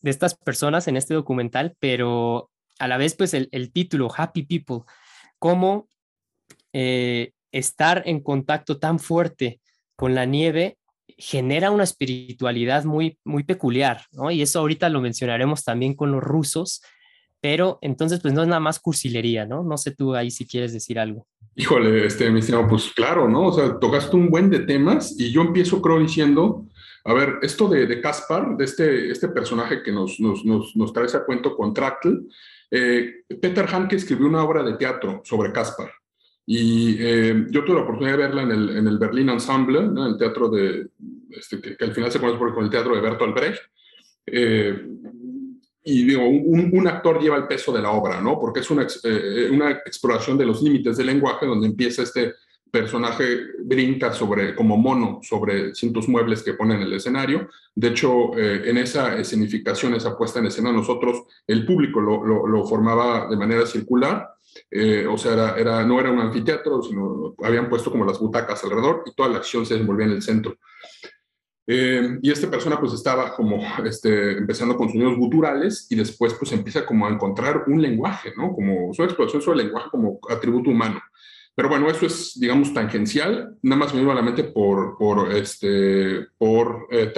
de 0.00 0.10
estas 0.10 0.34
personas 0.34 0.88
en 0.88 0.96
este 0.96 1.14
documental, 1.14 1.74
pero 1.80 2.50
a 2.78 2.88
la 2.88 2.96
vez, 2.96 3.14
pues 3.14 3.34
el, 3.34 3.48
el 3.52 3.72
título, 3.72 4.08
Happy 4.16 4.44
People, 4.44 4.80
cómo 5.38 5.88
estar 7.52 8.02
en 8.06 8.20
contacto 8.20 8.78
tan 8.78 8.98
fuerte 8.98 9.60
con 9.94 10.14
la 10.14 10.24
nieve 10.24 10.78
genera 11.18 11.70
una 11.70 11.84
espiritualidad 11.84 12.84
muy, 12.84 13.18
muy 13.24 13.44
peculiar. 13.44 14.02
Y 14.30 14.42
eso 14.42 14.58
ahorita 14.58 14.88
lo 14.88 15.00
mencionaremos 15.00 15.62
también 15.62 15.94
con 15.94 16.10
los 16.10 16.22
rusos, 16.22 16.82
pero 17.40 17.78
entonces 17.82 18.20
pues 18.20 18.34
no 18.34 18.42
es 18.42 18.48
nada 18.48 18.60
más 18.60 18.80
cursilería, 18.80 19.46
¿no? 19.46 19.62
No 19.62 19.76
sé 19.76 19.94
tú 19.94 20.14
ahí 20.14 20.30
si 20.30 20.46
quieres 20.46 20.72
decir 20.72 20.98
algo. 20.98 21.26
Híjole, 21.54 22.06
este, 22.06 22.30
mi 22.30 22.40
pues 22.68 22.92
claro, 22.94 23.28
¿no? 23.28 23.48
O 23.48 23.52
sea, 23.52 23.78
tocaste 23.78 24.16
un 24.16 24.30
buen 24.30 24.48
de 24.48 24.60
temas 24.60 25.14
y 25.18 25.30
yo 25.30 25.42
empiezo, 25.42 25.82
creo, 25.82 25.98
diciendo, 25.98 26.66
a 27.04 27.12
ver, 27.12 27.38
esto 27.42 27.68
de, 27.68 27.86
de 27.86 28.00
Caspar, 28.00 28.56
de 28.56 28.64
este, 28.64 29.10
este 29.10 29.28
personaje 29.28 29.82
que 29.82 29.92
nos, 29.92 30.18
nos, 30.18 30.44
nos, 30.44 30.74
nos 30.76 30.92
trae 30.92 31.06
ese 31.06 31.24
cuento 31.24 31.54
con 31.54 31.74
Tractl, 31.74 32.14
eh, 32.70 33.24
Peter 33.40 33.66
Hanke 33.66 33.96
escribió 33.96 34.26
una 34.26 34.42
obra 34.42 34.62
de 34.62 34.74
teatro 34.74 35.20
sobre 35.24 35.52
Caspar. 35.52 35.90
Y 36.46 36.96
eh, 36.98 37.46
yo 37.50 37.64
tuve 37.64 37.76
la 37.76 37.82
oportunidad 37.82 38.16
de 38.16 38.22
verla 38.24 38.42
en 38.42 38.50
el, 38.50 38.76
en 38.76 38.86
el 38.88 38.98
Berlin 38.98 39.28
Ensemble, 39.28 39.82
¿no? 39.82 40.06
el 40.06 40.16
teatro 40.16 40.48
de, 40.48 40.88
este, 41.30 41.60
que, 41.60 41.76
que, 41.76 41.84
al 41.84 41.92
final 41.92 42.10
se 42.10 42.18
conoce 42.18 42.38
por 42.38 42.62
el 42.62 42.70
teatro 42.70 42.94
de 42.94 43.00
Bertolt 43.00 43.34
Brecht. 43.34 43.62
Eh, 44.26 44.86
y 45.84 46.04
digo, 46.04 46.24
un, 46.28 46.70
un, 46.72 46.86
actor 46.86 47.20
lleva 47.20 47.36
el 47.36 47.48
peso 47.48 47.72
de 47.72 47.82
la 47.82 47.90
obra, 47.90 48.20
¿no? 48.20 48.38
Porque 48.38 48.60
es 48.60 48.70
una, 48.70 48.86
eh, 49.02 49.48
una 49.50 49.72
exploración 49.72 50.38
de 50.38 50.46
los 50.46 50.62
límites 50.62 50.96
del 50.96 51.06
lenguaje 51.06 51.44
donde 51.44 51.66
empieza 51.66 52.02
este 52.02 52.34
personaje 52.70 53.24
brinca 53.64 54.12
sobre, 54.12 54.54
como 54.54 54.76
mono 54.76 55.18
sobre 55.22 55.74
cientos 55.74 56.08
muebles 56.08 56.42
que 56.42 56.54
pone 56.54 56.76
en 56.76 56.82
el 56.82 56.92
escenario. 56.92 57.48
De 57.74 57.88
hecho, 57.88 58.36
eh, 58.38 58.62
en 58.70 58.78
esa 58.78 59.18
escenificación, 59.18 59.94
esa 59.94 60.16
puesta 60.16 60.38
en 60.38 60.46
escena, 60.46 60.72
nosotros, 60.72 61.24
el 61.46 61.66
público 61.66 62.00
lo, 62.00 62.24
lo, 62.24 62.46
lo 62.46 62.64
formaba 62.64 63.28
de 63.28 63.36
manera 63.36 63.66
circular 63.66 64.31
eh, 64.70 65.06
o 65.06 65.16
sea, 65.18 65.54
era, 65.56 65.84
no 65.84 66.00
era 66.00 66.10
un 66.10 66.20
anfiteatro, 66.20 66.82
sino 66.82 67.34
habían 67.42 67.68
puesto 67.68 67.90
como 67.90 68.04
las 68.04 68.18
butacas 68.18 68.62
alrededor 68.64 69.02
y 69.06 69.14
toda 69.14 69.28
la 69.28 69.38
acción 69.38 69.66
se 69.66 69.74
desenvolvía 69.74 70.06
en 70.06 70.12
el 70.12 70.22
centro. 70.22 70.56
Eh, 71.66 72.18
y 72.20 72.30
esta 72.30 72.50
persona 72.50 72.78
pues 72.80 72.92
estaba 72.92 73.34
como 73.36 73.62
este, 73.84 74.32
empezando 74.32 74.76
con 74.76 74.88
sonidos 74.88 75.16
guturales 75.16 75.86
y 75.90 75.94
después 75.94 76.34
pues 76.34 76.50
empieza 76.52 76.84
como 76.84 77.06
a 77.06 77.10
encontrar 77.10 77.64
un 77.68 77.80
lenguaje, 77.80 78.32
¿no? 78.36 78.52
Como 78.52 78.92
su 78.92 79.02
exploración 79.04 79.42
sobre 79.42 79.60
el 79.60 79.66
lenguaje 79.66 79.88
como 79.90 80.18
atributo 80.28 80.70
humano. 80.70 81.00
Pero 81.54 81.68
bueno, 81.68 81.88
eso 81.90 82.06
es, 82.06 82.32
digamos, 82.40 82.72
tangencial, 82.72 83.58
nada 83.62 83.78
más 83.78 83.92
me 83.92 84.00
vino 84.00 84.10
a 84.10 84.14
la 84.14 84.22
mente 84.22 84.44
por, 84.44 84.96
por, 84.96 85.32
este, 85.32 86.26
por 86.38 86.88
eh, 86.90 87.12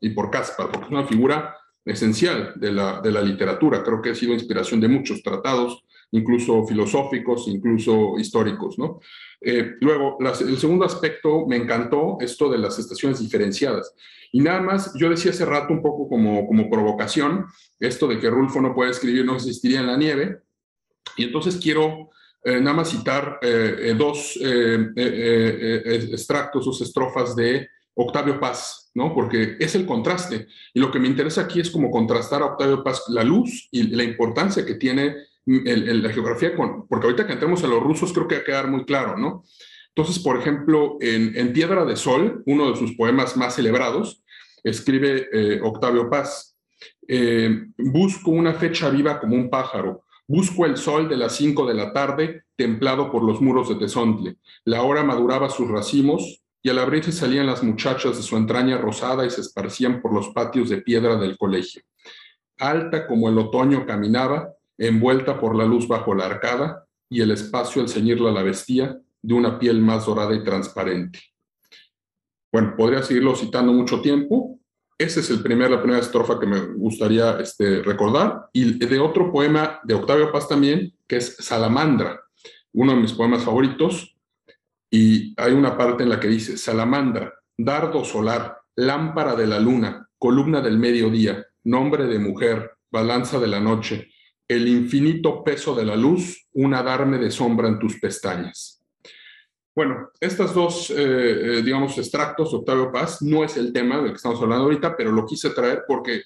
y 0.00 0.10
por 0.10 0.30
Caspar, 0.30 0.70
porque 0.70 0.86
es 0.86 0.92
una 0.92 1.06
figura 1.06 1.56
esencial 1.84 2.52
de 2.56 2.72
la, 2.72 3.00
de 3.00 3.10
la 3.10 3.22
literatura. 3.22 3.82
Creo 3.82 4.02
que 4.02 4.10
ha 4.10 4.14
sido 4.14 4.34
inspiración 4.34 4.80
de 4.80 4.88
muchos 4.88 5.22
tratados 5.22 5.82
incluso 6.12 6.66
filosóficos, 6.66 7.46
incluso 7.48 8.18
históricos, 8.18 8.78
¿no? 8.78 9.00
Eh, 9.40 9.76
luego, 9.80 10.18
el 10.20 10.58
segundo 10.58 10.84
aspecto, 10.84 11.46
me 11.46 11.56
encantó 11.56 12.18
esto 12.20 12.50
de 12.50 12.58
las 12.58 12.78
estaciones 12.78 13.20
diferenciadas. 13.20 13.94
Y 14.32 14.40
nada 14.40 14.60
más, 14.60 14.92
yo 14.94 15.08
decía 15.08 15.30
hace 15.30 15.44
rato 15.44 15.72
un 15.72 15.82
poco 15.82 16.08
como, 16.08 16.46
como 16.46 16.68
provocación, 16.68 17.46
esto 17.78 18.06
de 18.06 18.18
que 18.18 18.30
Rulfo 18.30 18.60
no 18.60 18.74
puede 18.74 18.90
escribir, 18.90 19.24
no 19.24 19.36
existiría 19.36 19.80
en 19.80 19.86
la 19.86 19.96
nieve. 19.96 20.40
Y 21.16 21.24
entonces 21.24 21.58
quiero 21.60 22.10
eh, 22.44 22.60
nada 22.60 22.76
más 22.76 22.90
citar 22.90 23.38
eh, 23.42 23.90
eh 23.90 23.94
dos 23.94 24.38
extractos, 26.12 26.64
dos 26.64 26.80
estrofas 26.82 27.34
de 27.34 27.68
Octavio 27.94 28.38
Paz, 28.38 28.90
¿no? 28.94 29.14
Porque 29.14 29.56
es 29.58 29.74
el 29.74 29.86
contraste. 29.86 30.46
Y 30.74 30.80
lo 30.80 30.90
que 30.90 30.98
me 30.98 31.08
interesa 31.08 31.42
aquí 31.42 31.60
es 31.60 31.70
como 31.70 31.90
contrastar 31.90 32.42
a 32.42 32.46
Octavio 32.46 32.84
Paz 32.84 33.04
la 33.08 33.24
luz 33.24 33.68
y 33.70 33.84
la 33.94 34.04
importancia 34.04 34.64
que 34.64 34.74
tiene 34.74 35.29
el, 35.66 36.02
la 36.02 36.12
geografía, 36.12 36.54
con, 36.56 36.86
porque 36.86 37.06
ahorita 37.06 37.26
que 37.26 37.32
entremos 37.32 37.62
a 37.64 37.66
los 37.66 37.82
rusos 37.82 38.12
creo 38.12 38.28
que 38.28 38.36
va 38.36 38.40
a 38.42 38.44
quedar 38.44 38.68
muy 38.68 38.84
claro, 38.84 39.16
¿no? 39.18 39.44
Entonces, 39.94 40.22
por 40.22 40.38
ejemplo, 40.38 40.98
en, 41.00 41.52
Piedra 41.52 41.84
de 41.84 41.96
Sol, 41.96 42.42
uno 42.46 42.70
de 42.70 42.76
sus 42.76 42.94
poemas 42.96 43.36
más 43.36 43.56
celebrados, 43.56 44.22
escribe 44.62 45.28
eh, 45.32 45.60
Octavio 45.62 46.08
Paz, 46.08 46.56
eh, 47.08 47.66
busco 47.76 48.30
una 48.30 48.54
fecha 48.54 48.88
viva 48.88 49.18
como 49.18 49.34
un 49.34 49.50
pájaro, 49.50 50.04
busco 50.28 50.64
el 50.64 50.76
sol 50.76 51.08
de 51.08 51.16
las 51.16 51.34
cinco 51.34 51.66
de 51.66 51.74
la 51.74 51.92
tarde, 51.92 52.44
templado 52.54 53.10
por 53.10 53.24
los 53.24 53.40
muros 53.40 53.68
de 53.68 53.74
Tezontle. 53.74 54.36
La 54.64 54.82
hora 54.82 55.02
maduraba 55.02 55.50
sus 55.50 55.68
racimos, 55.68 56.40
y 56.62 56.68
al 56.68 56.78
abrirse 56.78 57.10
salían 57.10 57.46
las 57.46 57.62
muchachas 57.62 58.16
de 58.16 58.22
su 58.22 58.36
entraña 58.36 58.78
rosada 58.78 59.24
y 59.24 59.30
se 59.30 59.40
esparcían 59.40 60.02
por 60.02 60.12
los 60.12 60.28
patios 60.28 60.68
de 60.68 60.82
piedra 60.82 61.16
del 61.16 61.38
colegio. 61.38 61.82
Alta 62.58 63.06
como 63.06 63.28
el 63.28 63.38
otoño 63.38 63.86
caminaba, 63.86 64.52
envuelta 64.80 65.38
por 65.38 65.54
la 65.54 65.64
luz 65.64 65.86
bajo 65.86 66.14
la 66.14 66.24
arcada 66.24 66.86
y 67.08 67.20
el 67.20 67.30
espacio 67.30 67.82
al 67.82 67.88
ceñirla 67.88 68.32
la 68.32 68.42
vestía 68.42 68.98
de 69.20 69.34
una 69.34 69.58
piel 69.58 69.80
más 69.82 70.06
dorada 70.06 70.34
y 70.34 70.42
transparente. 70.42 71.20
Bueno, 72.50 72.74
podría 72.76 73.02
seguirlo 73.02 73.36
citando 73.36 73.72
mucho 73.72 74.00
tiempo. 74.00 74.58
Esa 74.98 75.20
es 75.20 75.30
el 75.30 75.42
primer, 75.42 75.70
la 75.70 75.80
primera 75.80 76.00
estrofa 76.00 76.40
que 76.40 76.46
me 76.46 76.60
gustaría 76.74 77.38
este, 77.40 77.82
recordar. 77.82 78.48
Y 78.52 78.78
de 78.78 78.98
otro 78.98 79.30
poema 79.30 79.80
de 79.84 79.94
Octavio 79.94 80.32
Paz 80.32 80.48
también, 80.48 80.92
que 81.06 81.16
es 81.16 81.36
Salamandra, 81.36 82.20
uno 82.72 82.92
de 82.92 83.00
mis 83.00 83.12
poemas 83.12 83.44
favoritos. 83.44 84.16
Y 84.90 85.34
hay 85.40 85.52
una 85.52 85.76
parte 85.76 86.02
en 86.02 86.08
la 86.08 86.18
que 86.18 86.28
dice, 86.28 86.56
Salamandra, 86.56 87.34
dardo 87.56 88.04
solar, 88.04 88.58
lámpara 88.76 89.36
de 89.36 89.46
la 89.46 89.60
luna, 89.60 90.08
columna 90.18 90.60
del 90.62 90.78
mediodía, 90.78 91.46
nombre 91.64 92.06
de 92.06 92.18
mujer, 92.18 92.72
balanza 92.90 93.38
de 93.38 93.46
la 93.46 93.60
noche, 93.60 94.10
el 94.50 94.66
infinito 94.66 95.44
peso 95.44 95.76
de 95.76 95.84
la 95.84 95.94
luz, 95.94 96.48
un 96.54 96.74
adarme 96.74 97.18
de 97.18 97.30
sombra 97.30 97.68
en 97.68 97.78
tus 97.78 98.00
pestañas. 98.00 98.82
Bueno, 99.76 100.08
estas 100.18 100.52
dos, 100.52 100.90
eh, 100.90 100.96
eh, 100.98 101.62
digamos, 101.62 101.96
extractos, 101.96 102.52
Octavio 102.52 102.90
Paz, 102.90 103.22
no 103.22 103.44
es 103.44 103.56
el 103.56 103.72
tema 103.72 103.98
del 103.98 104.10
que 104.10 104.16
estamos 104.16 104.42
hablando 104.42 104.64
ahorita, 104.64 104.96
pero 104.96 105.12
lo 105.12 105.24
quise 105.24 105.50
traer 105.50 105.84
porque, 105.86 106.22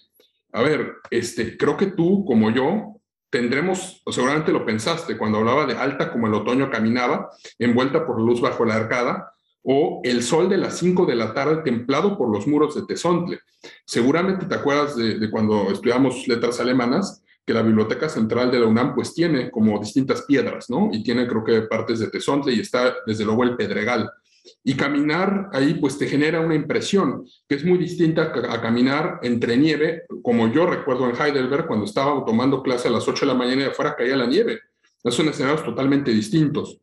a 0.52 0.62
ver, 0.62 0.94
este, 1.10 1.58
creo 1.58 1.76
que 1.76 1.88
tú, 1.88 2.24
como 2.24 2.50
yo, 2.50 2.94
tendremos, 3.28 4.00
o 4.06 4.10
seguramente 4.10 4.52
lo 4.52 4.64
pensaste, 4.64 5.18
cuando 5.18 5.38
hablaba 5.40 5.66
de 5.66 5.74
alta 5.74 6.10
como 6.10 6.26
el 6.26 6.32
otoño 6.32 6.70
caminaba, 6.70 7.28
envuelta 7.58 8.06
por 8.06 8.18
luz 8.18 8.40
bajo 8.40 8.64
la 8.64 8.76
arcada, 8.76 9.32
o 9.62 10.00
el 10.02 10.22
sol 10.22 10.48
de 10.48 10.56
las 10.56 10.78
5 10.78 11.04
de 11.04 11.14
la 11.14 11.34
tarde 11.34 11.62
templado 11.62 12.16
por 12.16 12.30
los 12.30 12.46
muros 12.46 12.74
de 12.74 12.86
Tezontle. 12.86 13.40
Seguramente 13.84 14.46
te 14.46 14.54
acuerdas 14.54 14.96
de, 14.96 15.18
de 15.18 15.30
cuando 15.30 15.70
estudiamos 15.70 16.26
letras 16.26 16.58
alemanas, 16.58 17.20
que 17.46 17.52
la 17.52 17.62
Biblioteca 17.62 18.08
Central 18.08 18.50
de 18.50 18.60
la 18.60 18.66
UNAM 18.66 18.94
pues 18.94 19.12
tiene 19.12 19.50
como 19.50 19.78
distintas 19.78 20.22
piedras, 20.22 20.70
¿no? 20.70 20.90
Y 20.92 21.02
tiene 21.02 21.26
creo 21.26 21.44
que 21.44 21.62
partes 21.62 21.98
de 21.98 22.08
Tezontle 22.08 22.54
y 22.54 22.60
está 22.60 22.94
desde 23.06 23.24
luego 23.24 23.44
el 23.44 23.56
Pedregal. 23.56 24.10
Y 24.62 24.74
caminar 24.74 25.50
ahí 25.52 25.74
pues 25.74 25.98
te 25.98 26.06
genera 26.06 26.40
una 26.40 26.54
impresión 26.54 27.26
que 27.48 27.56
es 27.56 27.64
muy 27.64 27.78
distinta 27.78 28.32
a, 28.50 28.60
caminar 28.60 29.20
entre 29.22 29.56
nieve, 29.56 30.04
como 30.22 30.52
yo 30.52 30.66
recuerdo 30.66 31.08
en 31.08 31.16
Heidelberg 31.16 31.66
cuando 31.66 31.84
estaba 31.84 32.24
tomando 32.24 32.62
clase 32.62 32.88
a 32.88 32.90
las 32.90 33.06
8 33.06 33.26
de 33.26 33.32
la 33.32 33.38
mañana 33.38 33.62
y 33.62 33.66
afuera 33.66 33.94
caía 33.96 34.16
la 34.16 34.26
nieve. 34.26 34.60
Son 35.04 35.28
escenarios 35.28 35.64
totalmente 35.64 36.10
distintos. 36.10 36.78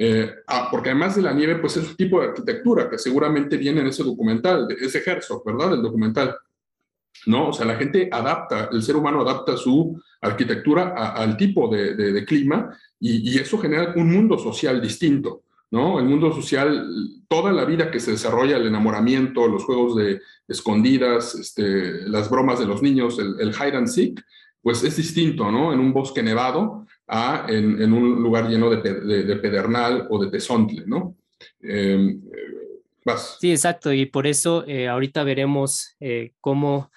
Eh, 0.00 0.32
ah, 0.46 0.68
porque 0.70 0.90
además 0.90 1.16
de 1.16 1.22
la 1.22 1.32
nieve, 1.32 1.56
pues 1.56 1.76
es 1.76 1.88
un 1.88 1.96
tipo 1.96 2.20
de 2.20 2.28
arquitectura 2.28 2.88
que 2.88 2.98
seguramente 2.98 3.56
viene 3.56 3.80
en 3.80 3.88
ese 3.88 4.04
documental, 4.04 4.68
ese 4.80 5.02
Herzog, 5.04 5.44
¿verdad? 5.44 5.74
El 5.74 5.82
documental. 5.82 6.36
¿No? 7.26 7.48
O 7.48 7.52
sea, 7.52 7.66
la 7.66 7.76
gente 7.76 8.08
adapta, 8.10 8.68
el 8.72 8.82
ser 8.82 8.96
humano 8.96 9.20
adapta 9.20 9.56
su 9.56 10.00
arquitectura 10.20 10.94
al 11.12 11.36
tipo 11.36 11.68
de, 11.68 12.24
clima 12.24 12.76
y, 12.98 13.38
eso 13.38 13.58
genera 13.58 13.94
un 13.96 14.12
mundo 14.12 14.38
social 14.38 14.80
distinto, 14.80 15.42
¿no? 15.70 15.98
El 15.98 16.06
mundo 16.06 16.32
social, 16.32 16.86
toda 17.28 17.52
la 17.52 17.64
vida 17.64 17.90
que 17.90 18.00
se 18.00 18.12
desarrolla, 18.12 18.56
el 18.56 18.66
enamoramiento, 18.66 19.46
los 19.46 19.64
juegos 19.64 19.96
de 19.96 20.20
escondidas, 20.46 21.34
este, 21.34 22.08
las 22.08 22.30
bromas 22.30 22.58
de 22.58 22.66
los 22.66 22.82
niños, 22.82 23.18
el, 23.18 23.50
hide 23.50 23.76
and 23.76 23.88
seek, 23.88 24.20
pues 24.62 24.82
es 24.82 24.96
distinto, 24.96 25.50
¿no? 25.50 25.72
En 25.72 25.80
un 25.80 25.92
bosque 25.92 26.22
nevado 26.22 26.86
a 27.06 27.46
en, 27.48 27.92
un 27.92 28.22
lugar 28.22 28.48
lleno 28.48 28.70
de, 28.70 29.36
pedernal 29.36 30.06
o 30.10 30.22
de 30.22 30.30
tesontle, 30.30 30.84
¿no? 30.86 31.16
Em, 31.60 32.20
sí, 33.40 33.50
exacto, 33.52 33.92
y 33.92 34.06
por 34.06 34.26
eso 34.26 34.64
eh, 34.66 34.88
ahorita 34.88 35.22
veremos 35.22 35.94
eh, 36.00 36.32
cómo 36.40 36.90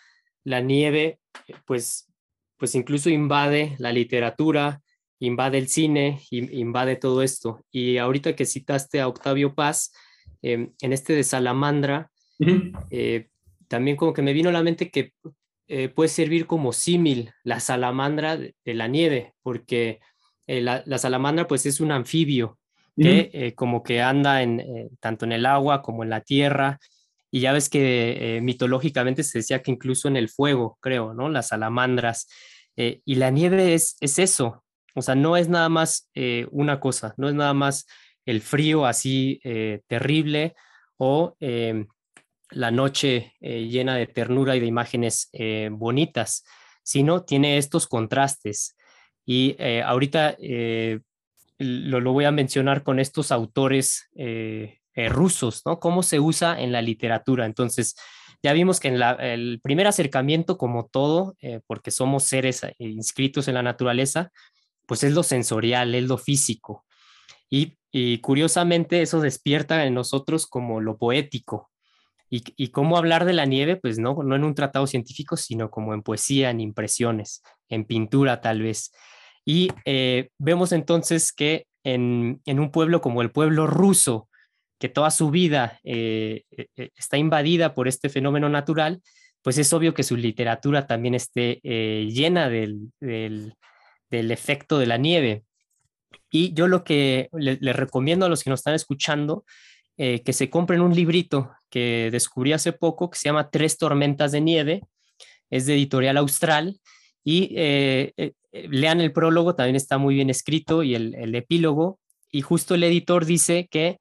la 0.44 0.62
nieve, 0.62 1.20
pues, 1.66 2.12
pues 2.58 2.76
incluso 2.76 3.10
invade 3.10 3.76
la 3.80 3.92
literatura, 3.92 4.82
invade 5.20 5.58
el 5.58 5.68
cine, 5.68 6.22
invade 6.32 6.96
todo 6.96 7.22
esto. 7.22 7.64
Y 7.72 7.98
ahorita 7.98 8.36
que 8.36 8.46
citaste 8.46 9.00
a 9.00 9.08
Octavio 9.08 9.54
Paz, 9.54 9.94
em, 10.42 10.74
en 10.82 10.94
este 10.94 11.14
de 11.14 11.24
Salamandra, 11.24 12.12
eh, 12.90 13.28
también 13.68 13.96
como 13.98 14.14
que 14.14 14.24
me 14.24 14.34
vino 14.34 14.50
a 14.50 14.54
la 14.54 14.64
mente 14.64 14.90
que 14.90 15.14
eh, 15.68 15.90
puede 15.90 16.10
servir 16.10 16.48
como 16.48 16.74
símil 16.74 17.32
la 17.44 17.60
salamandra 17.60 18.36
de, 18.36 18.56
la 18.66 18.88
nieve, 18.88 19.34
porque 19.44 20.00
eh, 20.48 20.60
la, 20.60 20.84
salamandra 20.98 21.48
pues 21.48 21.66
es 21.66 21.80
un 21.80 21.92
anfibio 21.92 22.58
que 22.98 23.54
como 23.56 23.82
que 23.82 24.02
anda 24.02 24.44
en, 24.44 24.90
tanto 25.00 25.26
en 25.26 25.32
el 25.32 25.46
agua 25.46 25.82
como 25.82 26.04
en 26.04 26.10
la 26.10 26.22
tierra, 26.22 26.80
y 27.32 27.40
ya 27.40 27.54
ves 27.54 27.70
que 27.70 28.40
mitológicamente 28.44 29.24
se 29.24 29.40
decía 29.40 29.64
que 29.64 29.72
incluso 29.72 30.08
en 30.08 30.18
el 30.18 30.30
fuego, 30.30 30.78
creo, 30.82 31.14
¿no? 31.14 31.30
Las 31.30 31.48
salamandras. 31.48 32.28
y 32.76 33.16
la 33.16 33.32
nieve 33.32 33.74
es, 33.74 33.98
es 34.02 34.20
eso, 34.20 34.64
o 34.96 35.02
sea, 35.02 35.16
no 35.16 35.38
es 35.38 35.48
nada 35.48 35.70
más 35.70 36.10
eh, 36.14 36.48
una 36.52 36.80
cosa, 36.80 37.14
no 37.18 37.30
es 37.30 37.36
nada 37.36 37.54
más 37.54 37.88
el 38.26 38.42
frío 38.42 38.86
así 38.86 39.40
eh, 39.44 39.82
terrible 39.88 40.56
o 40.98 41.36
em, 41.40 41.88
la 42.50 42.72
noche 42.72 43.34
eh, 43.40 43.68
llena 43.68 43.96
de 43.96 44.08
ternura 44.08 44.56
y 44.56 44.60
de 44.60 44.66
imágenes 44.66 45.30
bonitas, 45.72 46.44
sino 46.84 47.24
tiene 47.24 47.58
estos 47.58 47.88
contrastes. 47.88 48.76
Y 49.26 49.56
ahorita 49.62 50.36
lo, 51.60 52.00
lo, 52.02 52.12
voy 52.12 52.26
a 52.26 52.32
mencionar 52.32 52.84
con 52.84 53.00
estos 53.00 53.32
autores 53.32 54.10
rusos, 55.10 55.62
¿no? 55.66 55.80
Cómo 55.80 56.04
se 56.04 56.20
usa 56.20 56.60
en 56.60 56.72
la 56.72 56.82
literatura. 56.82 57.46
Entonces, 57.46 57.96
ya 58.44 58.54
vimos 58.54 58.80
que 58.80 58.90
en 58.90 59.02
el 59.02 59.60
primer 59.62 59.88
acercamiento, 59.88 60.58
como 60.58 60.88
todo, 60.88 61.36
porque 61.68 61.92
somos 61.92 62.24
seres 62.24 62.62
inscritos 62.80 63.48
en 63.48 63.54
la 63.54 63.62
naturaleza, 63.62 64.32
pues 64.88 65.04
es 65.04 65.14
lo 65.14 65.24
sensorial, 65.24 65.94
es 65.94 66.06
lo 66.06 66.18
físico. 66.18 66.86
Y, 67.50 67.78
curiosamente 68.22 69.02
eso 69.02 69.20
despierta 69.20 69.86
en 69.86 69.94
nosotros 69.94 70.48
como 70.48 70.80
lo 70.80 70.98
poético. 70.98 71.70
Y, 72.30 72.70
cómo 72.70 72.98
hablar 72.98 73.26
de 73.26 73.34
la 73.34 73.46
nieve, 73.46 73.76
pues 73.76 74.00
no, 74.00 74.16
no 74.24 74.36
en 74.36 74.46
un 74.46 74.56
tratado 74.56 74.88
científico, 74.88 75.36
sino 75.36 75.70
como 75.70 75.94
en 75.94 76.02
poesía, 76.02 76.50
en 76.50 76.62
impresiones, 76.62 77.44
en 77.68 77.86
pintura 77.86 78.40
tal 78.40 78.62
vez. 78.62 78.92
Y 79.46 79.70
eh, 79.86 80.30
vemos 80.38 80.72
entonces 80.72 81.34
que 81.34 81.68
en, 81.84 82.42
un 82.48 82.72
pueblo 82.72 83.02
como 83.02 83.22
el 83.22 83.32
pueblo 83.32 83.68
ruso, 83.68 84.30
que 84.82 84.90
toda 84.90 85.12
su 85.12 85.32
vida 85.32 85.80
eh, 85.86 86.44
eh, 86.58 86.90
está 86.98 87.18
invadida 87.18 87.74
por 87.74 87.88
este 87.88 88.10
fenómeno 88.10 88.50
natural, 88.50 89.02
pues 89.42 89.58
es 89.58 89.72
obvio 89.72 89.94
que 89.94 90.04
su 90.04 90.18
literatura 90.18 90.88
también 90.88 91.16
esté 91.16 91.62
llena 91.64 92.50
del, 92.50 92.92
del 93.00 94.32
efecto 94.32 94.78
de 94.78 94.86
la 94.86 94.98
nieve. 94.98 95.44
Y 96.30 96.54
yo 96.54 96.68
lo 96.68 96.84
que 96.84 97.30
les 97.34 97.62
le 97.62 97.74
recomiendo 97.74 98.26
a 98.26 98.30
los 98.30 98.44
que 98.44 98.50
nos 98.50 98.60
están 98.60 98.76
escuchando, 98.76 99.46
eh, 99.98 100.24
que 100.24 100.34
se 100.34 100.50
compren 100.50 100.82
un 100.82 100.96
librito 100.96 101.52
que 101.70 102.10
descubrí 102.12 102.54
hace 102.54 102.74
poco 102.74 103.10
que 103.10 103.20
se 103.20 103.26
llama 103.30 103.50
Tres 103.50 103.78
tormentas 103.78 104.32
de 104.32 104.42
nieve, 104.42 104.82
es 105.50 105.66
de 105.66 105.74
editorial 105.74 106.18
austral, 106.18 106.80
y 107.24 107.54
eh, 107.56 108.14
eh, 108.18 108.34
lean 108.52 109.02
el 109.02 109.12
prólogo, 109.12 109.54
también 109.54 109.76
está 109.76 109.98
muy 109.98 110.16
bien 110.16 110.30
escrito, 110.30 110.82
y 110.82 110.96
el, 110.96 111.36
epílogo, 111.36 112.00
y 112.32 112.42
justo 112.42 112.76
el 112.76 112.84
editor 112.84 113.26
dice 113.26 113.68
que, 113.70 114.00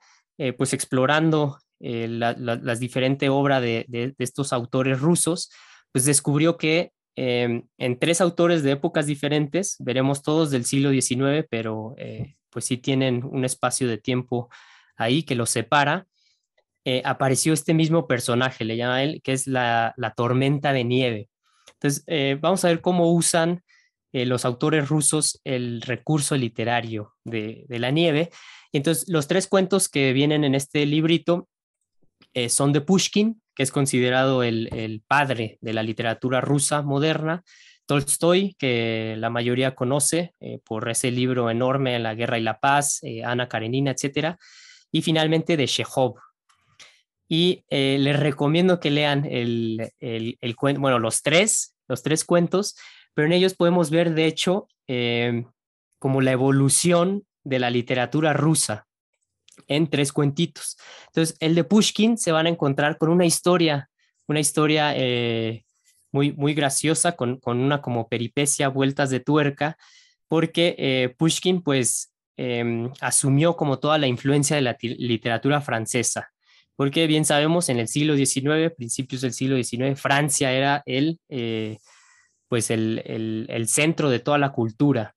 pues 0.57 0.72
explorando 0.72 1.59
las 1.80 2.80
diferentes 2.80 3.28
obras 3.28 3.61
de, 3.62 4.14
estos 4.18 4.53
autores 4.53 5.01
rusos, 5.01 5.51
pues 5.93 6.05
descubrió 6.05 6.57
que 6.57 6.93
Em, 7.16 7.64
en 7.76 7.99
tres 7.99 8.22
autores 8.22 8.62
de 8.62 8.70
épocas 8.72 9.07
diferentes, 9.07 9.76
veremos 9.78 10.22
todos 10.22 10.51
del 10.51 10.64
siglo 10.64 10.91
XIX, 10.91 11.47
pero 11.51 11.95
eh, 11.99 12.36
pues 12.49 12.64
sí 12.64 12.78
tienen 12.78 13.24
un 13.24 13.45
espacio 13.45 13.88
de 13.88 13.99
tiempo 13.99 14.49
ahí 14.97 15.22
que 15.22 15.34
los 15.34 15.51
separa. 15.51 16.07
Eh, 16.84 17.03
apareció 17.05 17.53
este 17.53 17.74
mismo 17.74 18.07
personaje, 18.07 18.64
le 18.64 18.78
llama 18.78 19.03
él, 19.03 19.20
que 19.22 19.32
es 19.32 19.47
la, 19.47 19.95
tormenta 20.16 20.72
de 20.72 20.84
nieve. 20.84 21.28
Entonces, 21.74 22.05
eh, 22.07 22.38
vamos 22.41 22.64
a 22.64 22.68
ver 22.68 22.80
cómo 22.80 23.12
usan 23.12 23.62
los 24.13 24.45
autores 24.45 24.89
rusos 24.89 25.41
el 25.45 25.83
recurso 25.83 26.37
literario 26.37 27.15
de, 27.25 27.65
la 27.69 27.91
nieve. 27.91 28.31
Entonces, 28.73 29.09
los 29.09 29.29
tres 29.29 29.47
cuentos 29.47 29.89
que 29.89 30.13
vienen 30.13 30.45
en 30.45 30.55
este 30.55 30.85
librito 30.87 31.49
son 32.49 32.73
de 32.73 32.81
Pushkin, 32.81 33.41
que 33.55 33.65
es 33.65 33.71
considerado 33.71 34.43
el, 34.43 35.03
padre 35.07 35.59
de 35.61 35.73
la 35.73 35.83
literatura 35.83 36.41
rusa 36.41 36.83
moderna, 36.83 37.45
Tolstoy, 37.85 38.55
que 38.57 39.17
la 39.19 39.31
mayoría 39.31 39.75
conoce 39.75 40.33
eh, 40.41 40.61
por 40.65 40.89
ese 40.89 41.11
libro 41.11 41.51
enorme, 41.51 41.99
La 41.99 42.15
Guerra 42.15 42.39
y 42.39 42.43
la 42.43 42.61
Paz, 42.61 43.01
eh, 43.03 43.25
Ana 43.25 43.49
Karenina, 43.49 43.91
etc. 43.91 44.37
Y 44.93 45.03
finalmente 45.03 45.57
de 45.57 45.67
Chekhov. 45.67 46.15
Y 47.29 47.65
eh, 47.69 47.99
les 47.99 48.19
recomiendo 48.19 48.79
que 48.79 48.91
lean 48.91 49.27
el, 49.27 49.91
el, 49.99 50.57
cuento, 50.57 50.81
bueno, 50.81 50.99
los 50.99 51.21
tres, 51.21 51.77
los 51.89 52.03
tres 52.03 52.25
cuentos, 52.25 52.77
pero 53.15 53.27
en 53.27 53.33
ellos 53.33 53.55
podemos 53.55 53.91
ver, 53.91 54.15
de 54.15 54.27
hecho, 54.27 54.69
como 55.99 56.21
la 56.21 56.33
evolución 56.33 57.25
de 57.45 57.59
la 57.59 57.71
literatura 57.71 58.33
rusa 58.33 58.87
en 59.69 59.89
tres 59.89 60.13
cuentitos. 60.13 60.77
Entonces, 61.07 61.37
el 61.41 61.55
de 61.55 61.65
Pushkin 61.65 62.19
se 62.19 62.33
van 62.33 62.47
a 62.47 62.51
encontrar 62.51 62.99
con 62.99 63.11
una 63.11 63.27
historia, 63.27 63.91
una 64.27 64.41
historia 64.41 64.95
eh, 64.97 65.65
muy, 66.13 66.33
muy 66.33 66.55
graciosa, 66.55 67.13
con, 67.13 67.41
una 67.45 67.81
como 67.81 68.09
peripecia, 68.09 68.69
vueltas 68.69 69.11
de 69.11 69.21
tuerca, 69.21 69.77
porque 70.29 70.75
eh, 70.79 71.15
Pushkin 71.17 71.63
pues 71.63 72.13
em, 72.37 72.91
asumió 73.01 73.57
como 73.57 73.79
toda 73.79 73.99
la 73.99 74.07
influencia 74.07 74.57
de 74.57 74.63
la 74.63 74.77
literatura 74.81 75.61
francesa, 75.61 76.31
porque 76.77 77.07
bien 77.07 77.25
sabemos 77.25 77.69
en 77.69 77.79
el 77.79 77.89
siglo 77.89 78.17
XIX, 78.17 78.73
principios 78.77 79.21
del 79.21 79.33
siglo 79.33 79.63
XIX, 79.63 80.01
Francia 80.01 80.53
era 80.53 80.83
el, 80.87 81.19
eh, 81.29 81.79
pues 82.51 82.72
el, 82.72 83.46
el, 83.48 83.68
centro 83.68 84.11
de 84.11 84.18
toda 84.18 84.36
la 84.36 84.51
cultura. 84.51 85.14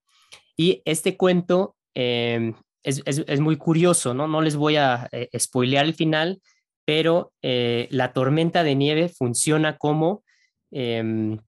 Y 0.56 0.84
este 0.86 1.18
cuento 1.18 1.76
em, 1.96 2.54
es, 2.84 3.40
muy 3.40 3.58
curioso, 3.58 4.14
¿no? 4.14 4.28
No 4.28 4.40
les 4.40 4.56
voy 4.56 4.76
a 4.76 5.10
eh, 5.12 5.30
spoilear 5.40 5.84
el 5.86 5.96
final, 5.96 6.44
pero 6.86 7.34
eh, 7.42 7.88
la 7.90 8.14
tormenta 8.14 8.64
de 8.64 8.76
nieve 8.76 9.10
funciona 9.10 9.80
como, 9.80 10.24
em, 10.70 11.40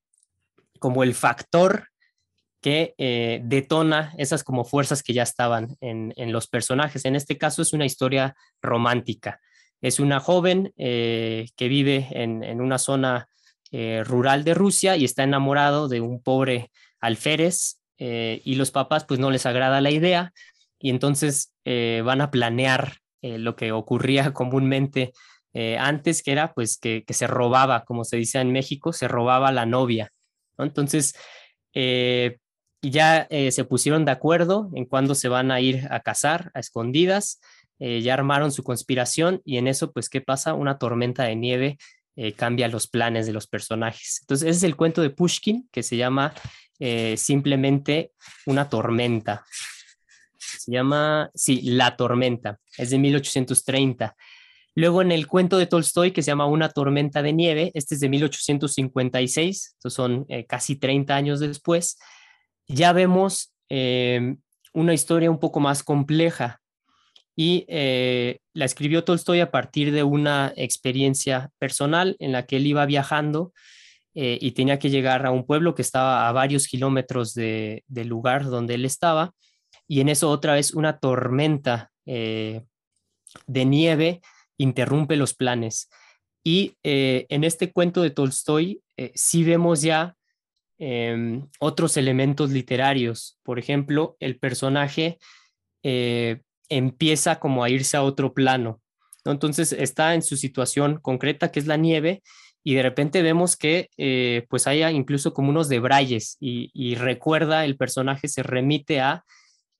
como 0.79 1.03
el 1.03 1.13
factor 1.13 1.89
que 2.61 2.95
eh, 2.97 3.41
detona 3.43 4.11
esas 4.17 4.43
como 4.43 4.65
fuerzas 4.65 5.03
que 5.03 5.13
ya 5.13 5.21
estaban 5.21 5.77
en, 5.81 6.31
los 6.31 6.47
personajes. 6.47 7.05
En 7.05 7.15
este 7.15 7.38
caso 7.38 7.61
es 7.61 7.73
una 7.73 7.86
historia 7.86 8.36
romántica. 8.59 9.39
Es 9.81 9.99
una 9.99 10.19
joven 10.19 10.73
que 10.75 11.53
vive 11.59 12.07
en, 12.09 12.43
en 12.43 12.59
una 12.59 12.79
zona 12.79 13.27
rural 14.05 14.43
de 14.43 14.53
Rusia 14.53 14.95
y 14.95 15.03
está 15.03 15.23
enamorado 15.23 15.88
de 15.88 15.99
un 15.99 16.21
pobre 16.21 16.71
alférez 16.99 17.82
y 17.97 18.55
los 18.55 18.71
papás 18.71 19.05
pues 19.05 19.19
no 19.19 19.32
les 19.32 19.45
agrada 19.45 19.82
la 19.82 19.91
idea 19.91 20.34
y 20.80 20.89
entonces 20.91 21.51
eh, 21.65 22.03
van 22.05 22.21
a 22.21 22.30
planear 22.30 22.97
eh, 23.23 23.39
lo 23.39 23.55
que 23.55 23.71
ocurría 23.71 24.34
comúnmente 24.34 25.13
eh, 25.53 25.78
antes, 25.80 26.21
que 26.21 26.32
era 26.32 26.53
pues 26.53 26.78
que, 26.78 27.03
se 27.09 27.28
robaba, 27.28 27.86
como 27.86 28.03
se 28.03 28.17
dice 28.17 28.39
en 28.39 28.51
México, 28.51 28.93
se 28.93 29.07
robaba 29.07 29.51
la 29.51 29.65
novia. 29.65 30.11
Entonces, 30.57 31.15
ya 32.82 33.28
se 33.30 33.65
pusieron 33.65 34.05
de 34.05 34.11
acuerdo 34.11 34.69
en 34.73 34.86
cuándo 34.86 35.15
se 35.15 35.28
van 35.28 35.51
a 35.51 35.59
ir 35.59 35.88
a 35.89 36.01
casar 36.01 36.51
a 36.53 36.59
escondidas, 36.59 37.41
ya 37.80 38.13
armaron 38.13 38.53
su 38.53 38.63
conspiración 38.63 39.41
y 39.43 39.57
en 39.57 39.67
eso, 39.67 39.91
pues, 39.91 40.07
¿qué 40.07 40.21
pasa? 40.21 40.53
Una 40.53 40.78
tormenta 40.78 41.23
de 41.23 41.36
nieve 41.36 41.78
cambia 42.38 42.68
los 42.68 42.88
planes 42.88 43.26
de 43.26 43.34
los 43.34 43.47
personajes. 43.47 44.20
Entonces, 44.22 44.49
ese 44.49 44.57
es 44.57 44.63
el 44.63 44.76
cuento 44.76 45.01
de 45.01 45.09
Pushkin 45.09 45.68
que 45.72 45.84
se 45.84 45.97
llama 45.97 46.34
simplemente 47.16 48.11
una 48.45 48.70
tormenta. 48.70 49.45
Se 50.38 50.72
llama, 50.72 51.30
sí, 51.34 51.61
La 51.61 51.95
Tormenta, 51.95 52.59
es 52.78 52.89
de 52.89 52.97
1830. 52.97 54.16
Luego 54.76 55.01
en 55.01 55.13
el 55.13 55.28
cuento 55.28 55.57
de 55.57 55.68
Tolstoy 55.68 56.11
que 56.11 56.22
se 56.22 56.32
llama 56.32 56.47
Una 56.47 56.70
tormenta 56.70 57.22
de 57.22 57.32
nieve, 57.32 57.72
este 57.74 57.95
es 57.95 58.01
de 58.01 58.09
1856, 58.09 59.76
estos 59.78 59.93
son 59.93 60.26
eh, 60.28 60.45
casi 60.45 60.76
30 60.76 61.16
años 61.16 61.39
después, 61.39 61.97
ya 62.68 62.91
vemos 62.91 63.53
eh, 63.70 64.36
una 64.74 64.93
historia 64.93 65.32
un 65.32 65.39
poco 65.39 65.61
más 65.61 65.82
compleja 65.82 66.61
y 67.36 67.65
eh, 67.67 68.39
la 68.53 68.65
escribió 68.65 69.03
Tolstoy 69.03 69.41
a 69.41 69.51
partir 69.51 69.91
de 69.91 70.03
una 70.03 70.53
experiencia 70.55 71.51
personal 71.59 72.15
en 72.19 72.31
la 72.31 72.45
que 72.45 72.57
él 72.57 72.67
iba 72.67 72.86
viajando 72.86 73.51
eh, 74.13 74.38
y 74.39 74.51
tenía 74.51 74.79
que 74.79 74.89
llegar 74.89 75.25
a 75.25 75.31
un 75.31 75.45
pueblo 75.45 75.75
que 75.75 75.81
estaba 75.81 76.29
a 76.29 76.31
varios 76.31 76.67
kilómetros 76.67 77.33
del 77.33 78.07
lugar 78.07 78.45
donde 78.45 78.75
él 78.75 78.86
estaba 78.86 79.33
y 79.88 79.99
en 79.99 80.09
eso 80.09 80.29
otra 80.29 80.53
vez 80.53 80.73
una 80.73 80.97
tormenta 80.97 81.91
eh, 82.05 82.61
de 83.47 83.65
nieve 83.65 84.21
interrumpe 84.57 85.17
los 85.17 85.33
planes. 85.33 85.89
Y 86.47 86.77
en 86.83 87.43
este 87.43 87.71
cuento 87.71 88.03
de 88.03 88.11
Tolstoy 88.11 88.79
sí 89.15 89.43
vemos 89.43 89.81
ya 89.81 90.15
em, 90.77 91.49
otros 91.59 91.97
elementos 91.97 92.51
literarios. 92.51 93.39
Por 93.41 93.57
ejemplo, 93.57 94.15
el 94.19 94.38
personaje 94.38 95.17
empieza 96.70 97.39
como 97.39 97.63
a 97.63 97.70
irse 97.70 97.97
a 97.97 98.03
otro 98.03 98.34
plano. 98.34 98.82
Entonces 99.24 99.72
está 99.72 100.13
en 100.13 100.22
su 100.22 100.38
situación 100.38 100.99
concreta, 101.01 101.51
que 101.51 101.59
es 101.59 101.68
la 101.68 101.78
nieve, 101.78 102.22
y 102.68 102.74
de 102.74 102.84
repente 102.84 103.22
vemos 103.22 103.55
que 103.55 103.89
eh, 103.97 104.47
pues 104.49 104.66
haya 104.66 104.89
incluso 104.89 105.34
como 105.34 105.49
unos 105.49 105.70
debrayes 105.70 106.38
y, 106.39 106.95
recuerda, 106.95 107.63
el 107.63 107.78
personaje 107.78 108.28
se 108.28 108.41
remite 108.41 109.01
a 109.01 109.24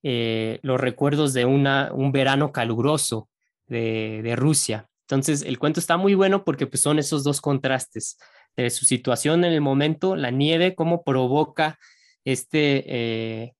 eh, 0.04 0.60
los 0.62 0.80
recuerdos 0.80 1.32
de 1.32 1.44
una, 1.46 1.90
un 1.92 2.12
verano 2.12 2.52
caluroso 2.52 3.28
de, 3.66 4.34
Rusia. 4.36 4.88
Entonces 5.08 5.42
el 5.42 5.58
cuento 5.58 5.80
está 5.80 5.96
muy 5.96 6.14
bueno 6.14 6.44
porque 6.44 6.68
pues, 6.68 6.80
son 6.80 7.00
esos 7.00 7.24
dos 7.24 7.40
contrastes 7.40 8.18
de 8.56 8.70
su 8.70 8.84
situación 8.84 9.44
en 9.44 9.52
el 9.52 9.60
momento, 9.60 10.14
la 10.14 10.30
nieve, 10.30 10.76
cómo 10.76 11.02
provoca 11.02 11.80
este, 12.24 12.84
eh, 12.86 13.54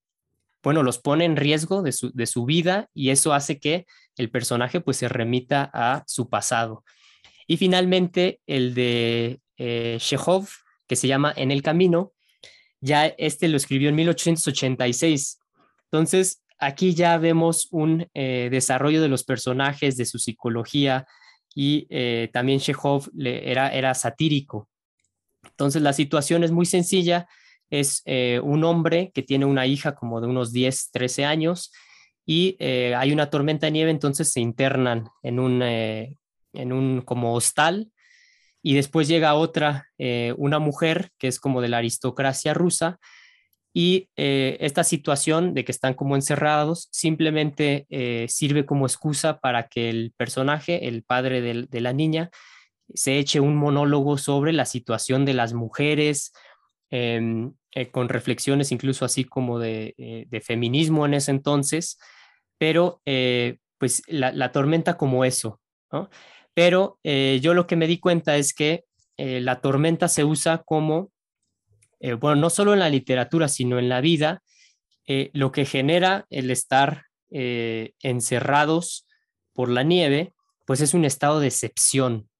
bueno, 0.66 0.82
los 0.82 0.98
pone 0.98 1.24
en 1.24 1.36
riesgo 1.36 1.80
de 1.80 1.92
su, 1.92 2.44
vida 2.44 2.90
y 2.92 3.10
eso 3.10 3.32
hace 3.32 3.60
que 3.60 3.86
el 4.16 4.30
personaje 4.30 4.80
pues 4.80 4.96
se 4.96 5.08
remita 5.08 5.70
a 5.72 6.02
su 6.08 6.28
pasado. 6.28 6.82
Y 7.46 7.56
finalmente 7.56 8.40
el 8.48 8.74
de 8.74 9.38
eh, 9.58 9.96
Chekhov, 10.00 10.48
que 10.88 10.96
se 10.96 11.06
llama 11.06 11.32
En 11.36 11.52
el 11.52 11.62
Camino, 11.62 12.14
ya 12.80 13.06
este 13.06 13.46
lo 13.46 13.56
escribió 13.56 13.90
en 13.90 13.94
1886. 13.94 15.38
Entonces, 15.84 16.42
aquí 16.58 16.94
ya 16.94 17.16
vemos 17.16 17.68
un 17.70 18.08
eh, 18.12 18.48
desarrollo 18.50 19.00
de 19.00 19.08
los 19.08 19.22
personajes, 19.22 19.96
de 19.96 20.04
su 20.04 20.18
psicología 20.18 21.06
y 21.54 21.86
eh, 21.90 22.28
también 22.32 22.58
Chekhov 22.58 23.08
era, 23.16 23.68
era 23.68 23.94
satírico. 23.94 24.68
Entonces, 25.44 25.80
la 25.80 25.92
situación 25.92 26.42
es 26.42 26.50
muy 26.50 26.66
sencilla 26.66 27.28
es 27.70 28.02
eh, 28.04 28.40
un 28.42 28.64
hombre 28.64 29.10
que 29.14 29.22
tiene 29.22 29.44
una 29.44 29.66
hija 29.66 29.94
como 29.94 30.20
de 30.20 30.28
unos 30.28 30.52
10, 30.52 30.90
13 30.90 31.24
años 31.24 31.72
y 32.24 32.56
eh, 32.58 32.94
hay 32.96 33.12
una 33.12 33.30
tormenta 33.30 33.66
de 33.66 33.72
nieve, 33.72 33.90
entonces 33.90 34.32
se 34.32 34.40
internan 34.40 35.08
en 35.22 35.38
un, 35.38 35.62
eh, 35.62 36.16
en 36.52 36.72
un 36.72 37.02
como 37.02 37.34
hostal 37.34 37.90
y 38.62 38.74
después 38.74 39.06
llega 39.06 39.34
otra, 39.34 39.86
una 40.36 40.58
mujer 40.58 41.12
que 41.18 41.28
es 41.28 41.38
como 41.38 41.60
de 41.60 41.68
la 41.68 41.78
aristocracia 41.78 42.52
rusa 42.52 42.98
y 43.72 44.08
esta 44.16 44.82
situación 44.82 45.54
de 45.54 45.64
que 45.64 45.70
están 45.70 45.94
como 45.94 46.16
encerrados 46.16 46.88
simplemente 46.90 47.86
sirve 48.28 48.66
como 48.66 48.86
excusa 48.86 49.38
para 49.38 49.68
que 49.68 49.88
el 49.88 50.12
personaje, 50.16 50.88
el 50.88 51.04
padre 51.04 51.42
de 51.42 51.80
la 51.80 51.92
niña, 51.92 52.32
se 52.94 53.18
eche 53.18 53.40
un 53.40 53.56
monólogo 53.56 54.18
sobre 54.18 54.52
la 54.52 54.64
situación 54.64 55.24
de 55.24 55.34
las 55.34 55.52
mujeres, 55.52 56.32
Em, 56.98 57.52
eh, 57.72 57.90
con 57.90 58.08
reflexiones 58.08 58.72
incluso 58.72 59.04
así 59.04 59.24
como 59.24 59.58
de, 59.58 59.94
eh, 59.98 60.40
feminismo 60.40 61.04
en 61.04 61.12
ese 61.12 61.30
entonces, 61.30 61.98
pero 62.56 63.02
eh, 63.04 63.58
pues 63.76 64.02
la, 64.06 64.50
tormenta 64.50 64.96
como 64.96 65.26
eso, 65.26 65.60
¿no? 65.92 66.08
Pero 66.54 66.98
yo 67.04 67.52
lo 67.52 67.66
que 67.66 67.76
me 67.76 67.86
di 67.86 67.98
cuenta 67.98 68.38
es 68.38 68.54
que 68.54 68.84
la 69.18 69.60
tormenta 69.60 70.08
se 70.08 70.24
usa 70.24 70.62
como, 70.64 71.12
bueno, 72.00 72.36
no 72.36 72.48
solo 72.48 72.72
en 72.72 72.78
la 72.78 72.88
literatura, 72.88 73.48
sino 73.48 73.78
en 73.78 73.90
la 73.90 74.00
vida, 74.00 74.42
lo 75.34 75.52
que 75.52 75.66
genera 75.66 76.24
el 76.30 76.50
estar 76.50 77.02
encerrados 77.28 79.06
por 79.52 79.68
la 79.68 79.82
nieve, 79.82 80.32
pues 80.64 80.80
es 80.80 80.94
un 80.94 81.04
estado 81.04 81.40
de 81.40 81.48
excepción. 81.48 82.30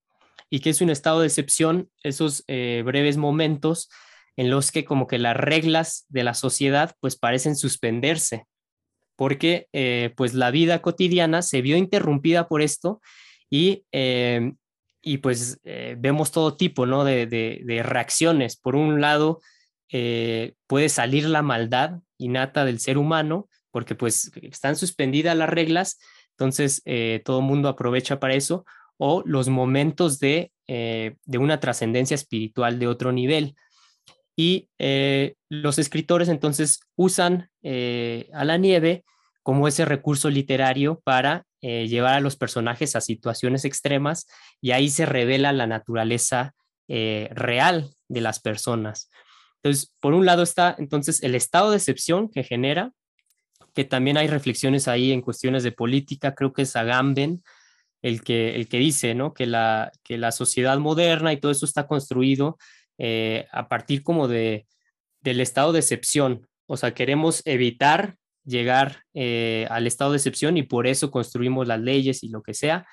¿Y 0.49 0.61
qué 0.61 0.71
es 0.71 0.81
un 0.81 0.89
estado 0.89 1.19
de 1.19 1.27
excepción? 1.27 1.91
Esos 2.01 2.43
breves 2.47 3.17
momentos 3.17 3.87
en 4.37 4.51
los 4.51 4.71
que 4.71 4.85
como 4.85 5.07
que 5.07 5.17
las 5.17 5.35
reglas 5.35 6.05
de 6.09 6.23
la 6.23 6.35
sociedad 6.35 6.95
pues 7.01 7.17
parecen 7.17 7.55
suspenderse, 7.55 8.45
porque 9.15 9.67
eh, 9.73 10.13
pues 10.15 10.35
la 10.35 10.51
vida 10.51 10.81
cotidiana 10.81 11.41
se 11.41 11.61
vio 11.61 11.75
interrumpida 11.75 12.47
por 12.47 12.61
esto 12.61 13.01
y, 13.49 13.83
eh, 13.91 14.53
y 15.01 15.17
pues 15.17 15.59
eh, 15.63 15.95
vemos 15.97 16.31
todo 16.31 16.55
tipo 16.55 16.85
¿no? 16.85 17.03
de, 17.03 17.81
reacciones. 17.83 18.57
Por 18.57 18.75
un 18.75 19.01
lado, 19.01 19.41
puede 19.89 20.89
salir 20.89 21.25
la 21.25 21.41
maldad 21.41 21.99
innata 22.19 22.63
del 22.63 22.79
ser 22.79 22.97
humano, 22.97 23.49
porque 23.71 23.95
pues 23.95 24.31
están 24.41 24.75
suspendidas 24.75 25.35
las 25.35 25.49
reglas, 25.49 25.97
entonces 26.31 26.83
todo 27.23 27.39
el 27.39 27.45
mundo 27.45 27.69
aprovecha 27.69 28.19
para 28.19 28.35
eso, 28.35 28.65
o 28.97 29.23
los 29.25 29.47
momentos 29.47 30.19
de, 30.19 30.51
de 30.67 31.37
una 31.37 31.59
trascendencia 31.61 32.15
espiritual 32.15 32.79
de 32.79 32.87
otro 32.87 33.13
nivel 33.13 33.55
y 34.39 34.69
eh, 34.77 35.33
los 35.49 35.79
escritores 35.79 36.29
entonces 36.29 36.79
usan 36.95 37.49
eh, 37.63 38.29
a 38.33 38.45
la 38.45 38.57
nieve 38.57 39.03
como 39.41 39.67
ese 39.67 39.83
recurso 39.83 40.29
literario 40.29 41.01
para 41.03 41.45
eh, 41.61 41.87
llevar 41.87 42.13
a 42.13 42.19
los 42.19 42.35
personajes 42.35 42.95
a 42.95 43.01
situaciones 43.01 43.65
extremas 43.65 44.27
y 44.61 44.71
ahí 44.71 44.89
se 44.89 45.07
revela 45.07 45.51
la 45.51 45.67
naturaleza 45.67 46.53
real 46.89 47.89
de 48.07 48.21
las 48.21 48.39
personas. 48.39 49.09
Entonces, 49.61 49.93
por 49.99 50.13
un 50.13 50.25
lado 50.25 50.41
está 50.41 50.73
entonces 50.79 51.21
el 51.21 51.35
estado 51.35 51.71
de 51.71 51.75
excepción 51.75 52.29
que 52.29 52.45
genera, 52.45 52.93
que 53.73 53.83
también 53.83 54.15
hay 54.15 54.27
reflexiones 54.27 54.87
ahí 54.87 55.11
en 55.11 55.19
cuestiones 55.19 55.63
de 55.63 55.73
política, 55.73 56.33
creo 56.33 56.53
que 56.53 56.61
es 56.61 56.77
Agamben 56.77 57.43
el 58.01 58.23
que, 58.23 58.55
el 58.55 58.69
que 58.69 58.77
dice 58.77 59.15
¿no? 59.15 59.33
que, 59.33 59.47
la, 59.47 59.91
que 60.03 60.17
la 60.17 60.31
sociedad 60.31 60.77
moderna 60.77 61.33
y 61.33 61.37
todo 61.37 61.51
eso 61.51 61.65
está 61.65 61.87
construido 61.87 62.57
eh, 62.97 63.45
a 63.51 63.67
partir 63.67 64.03
como 64.03 64.27
de, 64.27 64.65
del 65.21 65.39
estado 65.39 65.71
de 65.71 65.79
excepción. 65.79 66.47
O 66.65 66.77
sea, 66.77 66.93
queremos 66.93 67.41
evitar 67.45 68.15
llegar 68.43 69.03
eh, 69.13 69.67
al 69.69 69.87
estado 69.87 70.11
de 70.11 70.17
excepción 70.17 70.57
y 70.57 70.63
por 70.63 70.87
eso 70.87 71.11
construimos 71.11 71.67
las 71.67 71.79
leyes 71.79 72.23
y 72.23 72.29
lo 72.29 72.41
que 72.41 72.53
sea. 72.53 72.87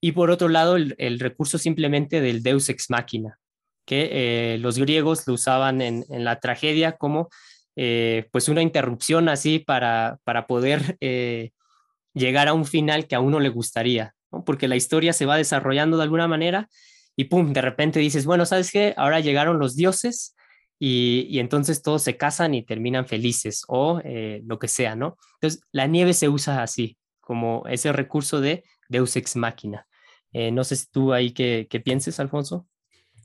Y 0.00 0.12
por 0.12 0.30
otro 0.30 0.48
lado, 0.48 0.76
el, 0.76 1.18
recurso 1.20 1.56
simplemente 1.56 2.20
del 2.20 2.42
deus 2.42 2.68
ex 2.68 2.90
machina, 2.90 3.38
que 3.86 4.08
eh, 4.12 4.58
los 4.58 4.78
griegos 4.78 5.26
lo 5.26 5.34
usaban 5.34 5.80
en, 5.80 6.04
la 6.08 6.40
tragedia 6.40 6.96
como 6.96 7.28
pues 7.74 8.48
una 8.48 8.62
interrupción 8.62 9.28
así 9.28 9.58
para, 9.58 10.18
para 10.22 10.46
poder 10.46 10.96
llegar 12.12 12.48
a 12.48 12.54
un 12.54 12.66
final 12.66 13.08
que 13.08 13.16
a 13.16 13.20
uno 13.20 13.40
le 13.40 13.48
gustaría, 13.48 14.14
porque 14.46 14.68
la 14.68 14.76
historia 14.76 15.12
se 15.12 15.26
va 15.26 15.36
desarrollando 15.36 15.96
de 15.96 16.04
alguna 16.04 16.28
manera 16.28 16.68
y 17.16 17.24
pum, 17.24 17.52
de 17.52 17.60
repente 17.60 18.00
dices, 18.00 18.26
bueno, 18.26 18.46
¿sabes 18.46 18.70
qué? 18.72 18.94
Ahora 18.96 19.20
llegaron 19.20 19.58
los 19.58 19.76
dioses 19.76 20.34
y, 20.78 21.38
entonces 21.38 21.82
todos 21.82 22.02
se 22.02 22.16
casan 22.16 22.54
y 22.54 22.64
terminan 22.64 23.06
felices 23.06 23.62
o 23.68 24.00
eh, 24.04 24.42
lo 24.44 24.58
que 24.58 24.68
sea, 24.68 24.96
¿no? 24.96 25.16
Entonces, 25.34 25.62
la 25.72 25.86
nieve 25.86 26.12
se 26.12 26.28
usa 26.28 26.62
así, 26.62 26.96
como 27.20 27.64
ese 27.68 27.92
recurso 27.92 28.40
de 28.40 28.64
Deus 28.88 29.16
ex 29.16 29.36
machina. 29.36 29.86
Eh, 30.32 30.50
no 30.50 30.64
sé 30.64 30.76
si 30.76 30.86
tú 30.90 31.12
ahí 31.12 31.30
qué, 31.30 31.68
pienses, 31.84 32.18
Alfonso. 32.18 32.66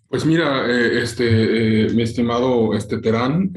Pues 0.07 0.25
mira, 0.25 0.67
eh, 0.69 1.01
este, 1.01 1.89
mi 1.93 2.03
estimado 2.03 2.75
este, 2.75 2.99
Terán, 2.99 3.51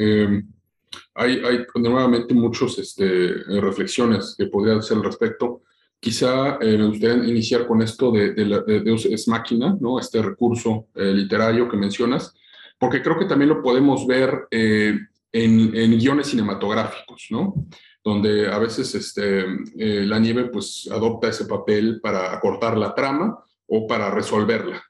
hay, 1.14 1.42
hay 1.44 1.64
nuevamente 1.76 2.34
muchas 2.34 2.78
este, 2.78 3.34
reflexiones 3.60 4.34
que 4.36 4.46
podría 4.46 4.76
hacer 4.76 4.96
al 4.96 5.04
respecto. 5.04 5.62
Quizá 6.02 6.58
eh, 6.60 6.76
me 6.76 6.88
gustaría 6.88 7.24
iniciar 7.28 7.64
con 7.64 7.80
esto 7.80 8.10
de, 8.10 8.34
de, 8.34 8.80
Deus 8.80 9.06
es 9.06 9.28
máquina, 9.28 9.76
¿no? 9.78 10.00
este 10.00 10.20
recurso 10.20 10.88
eh, 10.96 11.12
literario 11.14 11.68
que 11.68 11.76
mencionas, 11.76 12.34
porque 12.76 13.00
creo 13.00 13.16
que 13.16 13.26
también 13.26 13.50
lo 13.50 13.62
podemos 13.62 14.04
ver 14.04 14.48
eh, 14.50 14.98
en, 15.30 15.76
en, 15.76 15.98
guiones 16.00 16.26
cinematográficos, 16.26 17.28
¿no? 17.30 17.54
donde 18.02 18.50
a 18.50 18.58
veces 18.58 18.92
este, 18.96 19.46
la 19.76 20.18
nieve 20.18 20.46
pues, 20.46 20.88
adopta 20.90 21.28
ese 21.28 21.44
papel 21.44 22.00
para 22.00 22.32
acortar 22.32 22.76
la 22.76 22.96
trama 22.96 23.38
o 23.68 23.86
para 23.86 24.10
resolverla. 24.10 24.82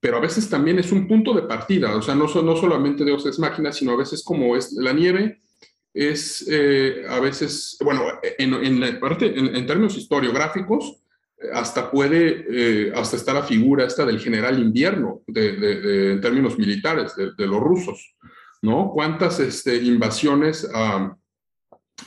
Pero 0.00 0.18
a 0.18 0.20
veces 0.20 0.50
también 0.50 0.78
es 0.78 0.92
un 0.92 1.08
punto 1.08 1.32
de 1.32 1.44
partida, 1.44 1.96
o 1.96 2.02
sea, 2.02 2.14
no, 2.14 2.26
no 2.26 2.56
solamente 2.56 3.06
Deus 3.06 3.24
es 3.24 3.38
máquina, 3.38 3.72
sino 3.72 3.92
a 3.92 3.96
veces 3.96 4.22
como 4.22 4.54
es 4.54 4.70
la 4.72 4.92
nieve 4.92 5.41
es 5.94 6.46
eh, 6.48 7.04
a 7.08 7.20
veces, 7.20 7.76
bueno, 7.80 8.02
en, 8.38 8.54
en, 8.54 9.00
parte, 9.00 9.26
en, 9.38 9.66
términos 9.66 9.96
historiográficos, 9.96 10.98
hasta 11.52 11.90
puede, 11.90 12.46
eh, 12.48 12.92
hasta 12.94 13.16
está 13.16 13.34
la 13.34 13.42
figura 13.42 13.84
esta 13.84 14.06
del 14.06 14.20
general 14.20 14.58
invierno, 14.60 15.22
de, 15.26 16.12
en 16.12 16.20
términos 16.20 16.56
militares, 16.56 17.14
de, 17.16 17.46
los 17.46 17.60
rusos, 17.60 18.14
¿no? 18.62 18.90
¿Cuántas 18.94 19.40
este, 19.40 19.76
invasiones 19.76 20.68
a 20.72 21.16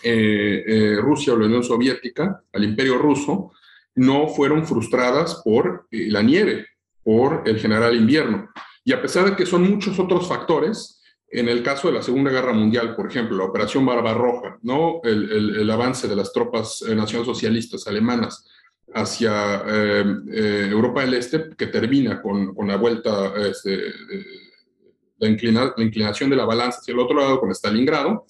eh, 0.03 0.97
Rusia 1.01 1.33
o 1.33 1.37
la 1.37 1.45
Unión 1.45 1.63
Soviética, 1.63 2.41
al 2.53 2.63
imperio 2.63 2.97
ruso, 2.97 3.51
no 3.95 4.27
fueron 4.27 4.65
frustradas 4.65 5.41
por 5.43 5.87
la 5.91 6.21
nieve, 6.21 6.65
por 7.03 7.43
el 7.45 7.59
general 7.59 7.95
invierno. 7.95 8.49
Y 8.83 8.93
a 8.93 9.01
pesar 9.01 9.25
de 9.25 9.35
que 9.35 9.45
son 9.45 9.69
muchos 9.69 9.97
otros 9.99 10.27
factores, 10.27 10.94
en 11.29 11.49
el 11.49 11.63
caso 11.63 11.87
de 11.87 11.95
la 11.95 12.01
Segunda 12.01 12.31
Guerra 12.31 12.53
Mundial, 12.53 12.95
por 12.95 13.07
ejemplo, 13.07 13.37
la 13.37 13.45
Operación 13.45 13.85
Barbarroja, 13.85 14.57
¿no? 14.61 15.01
el, 15.03 15.69
avance 15.69 16.07
de 16.07 16.15
las 16.15 16.31
tropas 16.31 16.83
eh, 16.87 16.95
nacionalsocialistas 16.95 17.87
alemanas 17.87 18.45
hacia 18.93 19.63
eh, 19.67 20.67
Europa 20.71 21.01
del 21.01 21.15
Este, 21.15 21.49
que 21.57 21.67
termina 21.67 22.21
con, 22.21 22.55
la 22.65 22.77
vuelta, 22.77 23.33
este, 23.37 23.77
la, 25.17 25.27
inclinación 25.27 26.29
de 26.29 26.35
la 26.35 26.45
balanza 26.45 26.79
hacia 26.79 26.93
el 26.93 26.99
otro 26.99 27.17
lado 27.17 27.39
con 27.39 27.53
Stalingrado, 27.53 28.25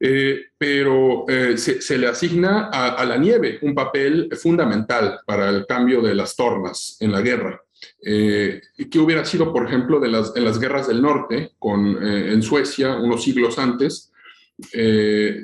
eh, 0.00 0.50
pero 0.56 1.28
eh, 1.28 1.56
se, 1.58 1.98
le 1.98 2.06
asigna 2.06 2.68
a, 2.68 3.04
la 3.04 3.16
nieve 3.16 3.58
un 3.62 3.74
papel 3.74 4.28
fundamental 4.40 5.20
para 5.26 5.48
el 5.48 5.66
cambio 5.66 6.00
de 6.00 6.14
las 6.14 6.36
tornas 6.36 6.96
en 7.00 7.10
la 7.10 7.20
guerra. 7.20 7.60
Eh, 8.02 8.60
¿Qué 8.90 8.98
hubiera 8.98 9.24
sido, 9.24 9.52
por 9.52 9.66
ejemplo, 9.66 10.00
de 10.00 10.08
las, 10.08 10.34
en 10.36 10.44
las 10.44 10.58
guerras 10.58 10.88
del 10.88 11.02
norte, 11.02 11.52
con, 11.58 12.02
eh, 12.02 12.32
en 12.32 12.42
Suecia, 12.42 12.96
unos 12.96 13.22
siglos 13.22 13.58
antes, 13.58 14.12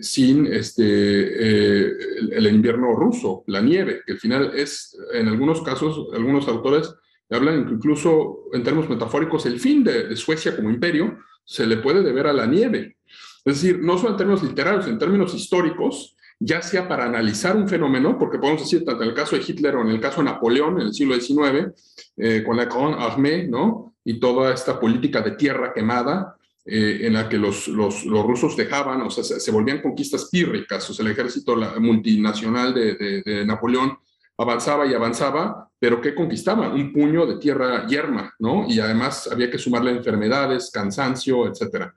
sin 0.01 0.47
este, 0.47 2.37
el, 2.37 2.47
invierno 2.49 2.97
ruso, 2.97 3.45
la 3.47 3.61
nieve, 3.61 4.03
que 4.05 4.15
al 4.15 4.19
final 4.19 4.51
es, 4.57 4.99
en 5.13 5.29
algunos 5.29 5.63
casos, 5.63 6.09
algunos 6.13 6.49
autores 6.49 6.93
hablan 7.31 7.69
incluso 7.71 8.49
en 8.53 8.65
términos 8.65 8.91
metafóricos, 8.91 9.47
el 9.47 9.61
fin 9.61 9.85
de, 9.85 10.09
de 10.09 10.17
Suecia 10.17 10.57
como 10.57 10.69
imperio 10.69 11.17
se 11.45 11.67
le 11.67 11.77
puede 11.77 12.03
deber 12.03 12.27
a 12.27 12.33
la 12.33 12.47
nieve. 12.47 12.97
Es 13.45 13.61
decir, 13.61 13.79
no 13.81 13.99
solo 13.99 14.11
en 14.11 14.17
términos 14.17 14.43
literarios, 14.43 14.87
en 14.87 14.99
términos 14.99 15.35
históricos, 15.35 16.14
ya 16.41 16.63
sea 16.63 16.89
para 16.89 17.05
analizar 17.05 17.57
un 17.57 17.69
fenómeno, 17.69 18.19
porque 18.19 18.39
podemos 18.39 18.63
decir, 18.63 18.85
tanto 18.85 19.03
en 19.03 19.11
el 19.11 19.15
caso 19.15 19.37
de 19.37 19.43
Hitler 19.47 19.77
o 19.77 19.83
en 19.83 19.89
el 19.89 20.01
caso 20.01 20.19
de 20.19 20.25
Napoleón 20.25 20.81
en 20.81 20.89
el 20.89 20.95
siglo 20.95 21.19
XIX, 21.19 21.73
eh, 22.17 22.43
con 22.45 22.57
la 22.57 22.67
Grande 22.67 22.97
Armée, 22.99 23.49
¿no? 23.49 23.95
Y 24.05 24.21
toda 24.21 24.53
esta 24.53 24.79
política 24.79 25.21
de 25.23 25.33
tierra 25.33 25.73
quemada, 25.73 26.37
eh, 26.67 27.01
en 27.03 27.13
la 27.13 27.29
que 27.29 27.37
los, 27.37 27.69
los, 27.69 28.07
los, 28.07 28.27
rusos 28.27 28.57
dejaban, 28.57 29.03
o 29.03 29.11
sea, 29.11 29.23
se, 29.23 29.51
volvían 29.51 29.83
conquistas 29.83 30.31
pírricas, 30.31 30.89
o 30.89 30.95
sea, 30.95 31.05
el 31.05 31.13
ejército 31.13 31.57
multinacional 31.79 32.73
de, 32.73 33.23
de, 33.23 33.45
Napoleón 33.45 33.99
avanzaba 34.39 34.87
y 34.87 34.95
avanzaba, 34.95 35.71
pero 35.79 36.01
¿qué 36.01 36.15
conquistaban? 36.15 36.73
Un 36.73 36.91
puño 36.91 37.27
de 37.27 37.37
tierra 37.37 37.87
yerma, 37.87 38.35
¿no? 38.39 38.65
Y 38.67 38.81
además 38.81 39.29
había 39.31 39.51
que 39.51 39.59
sumarle 39.59 39.91
enfermedades, 39.91 40.71
cansancio, 40.73 41.47
etcétera. 41.47 41.95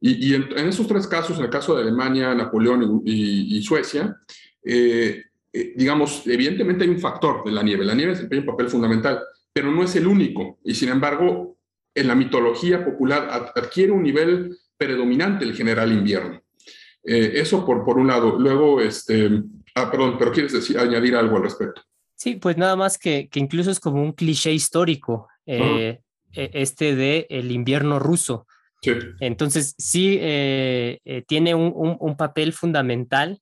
Y, 0.00 0.34
en, 0.34 0.48
esos 0.66 0.86
tres 0.86 1.06
casos, 1.06 1.38
en 1.38 1.44
el 1.44 1.50
caso 1.50 1.74
de 1.74 1.82
Alemania, 1.82 2.34
Napoleón 2.34 3.02
y, 3.04 3.62
Suecia, 3.62 4.16
eh, 4.64 5.24
eh, 5.52 5.72
digamos, 5.76 6.26
evidentemente 6.26 6.84
hay 6.84 6.90
un 6.90 7.00
factor 7.00 7.44
de 7.44 7.52
la 7.52 7.62
nieve. 7.62 7.84
La 7.84 7.94
nieve 7.94 8.12
desempeña 8.12 8.40
un 8.40 8.46
papel 8.46 8.68
fundamental, 8.68 9.20
pero 9.52 9.70
no 9.70 9.82
es 9.82 9.94
el 9.96 10.06
único. 10.06 10.58
Y 10.64 10.74
sin 10.74 10.88
embargo, 10.88 11.58
en 11.94 12.08
la 12.08 12.14
mitología 12.14 12.84
popular 12.84 13.28
adquiere 13.54 13.92
un 13.92 14.02
nivel 14.02 14.56
predominante 14.76 15.44
el 15.44 15.54
general 15.54 15.92
invierno. 15.92 16.42
Eh, 17.04 17.32
eso 17.34 17.66
por, 17.66 17.84
por 17.84 17.98
un 17.98 18.06
lado. 18.06 18.38
Luego, 18.38 18.80
este, 18.80 19.42
ah, 19.74 19.90
perdón, 19.90 20.16
pero 20.18 20.32
quieres 20.32 20.52
decir, 20.52 20.78
añadir 20.78 21.14
algo 21.14 21.36
al 21.36 21.42
respecto. 21.42 21.82
Sí, 22.14 22.36
pues 22.36 22.56
nada 22.56 22.76
más 22.76 22.98
que, 22.98 23.28
que 23.28 23.40
incluso 23.40 23.70
es 23.70 23.80
como 23.80 24.02
un 24.02 24.12
cliché 24.12 24.52
histórico, 24.52 25.28
e, 25.46 26.00
este 26.32 26.94
de 26.94 27.26
el 27.30 27.50
invierno 27.50 27.98
ruso. 27.98 28.46
Entonces, 28.82 29.74
sí, 29.78 30.18
eh, 30.20 31.00
eh, 31.04 31.22
tiene 31.26 31.54
un, 31.54 32.16
papel 32.16 32.52
fundamental, 32.52 33.40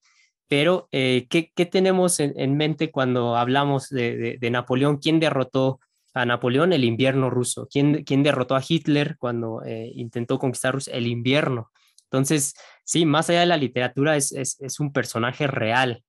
pero 0.49 0.89
eh, 0.91 1.27
¿qué, 1.29 1.67
tenemos 1.67 2.21
en, 2.21 2.57
mente 2.57 2.91
cuando 2.91 3.37
hablamos 3.37 3.89
de, 3.89 4.39
Napoleón? 4.51 4.99
¿Quién 4.99 5.21
derrotó 5.21 5.81
a 6.15 6.27
Napoleón? 6.27 6.73
El 6.73 6.85
invierno 6.85 7.31
ruso. 7.31 7.69
¿Quién, 7.71 8.03
quién 8.05 8.23
derrotó 8.23 8.57
a 8.57 8.63
Hitler 8.67 9.17
cuando 9.19 9.63
intentó 9.67 10.39
conquistar 10.39 10.75
Rusia? 10.75 10.95
El 10.95 11.07
invierno. 11.07 11.71
Entonces, 12.05 12.55
sí, 12.85 13.05
más 13.05 13.29
allá 13.31 13.41
de 13.41 13.47
la 13.47 13.57
literatura, 13.57 14.17
es, 14.17 14.57
un 14.81 14.93
personaje 14.93 15.47
real. 15.47 16.03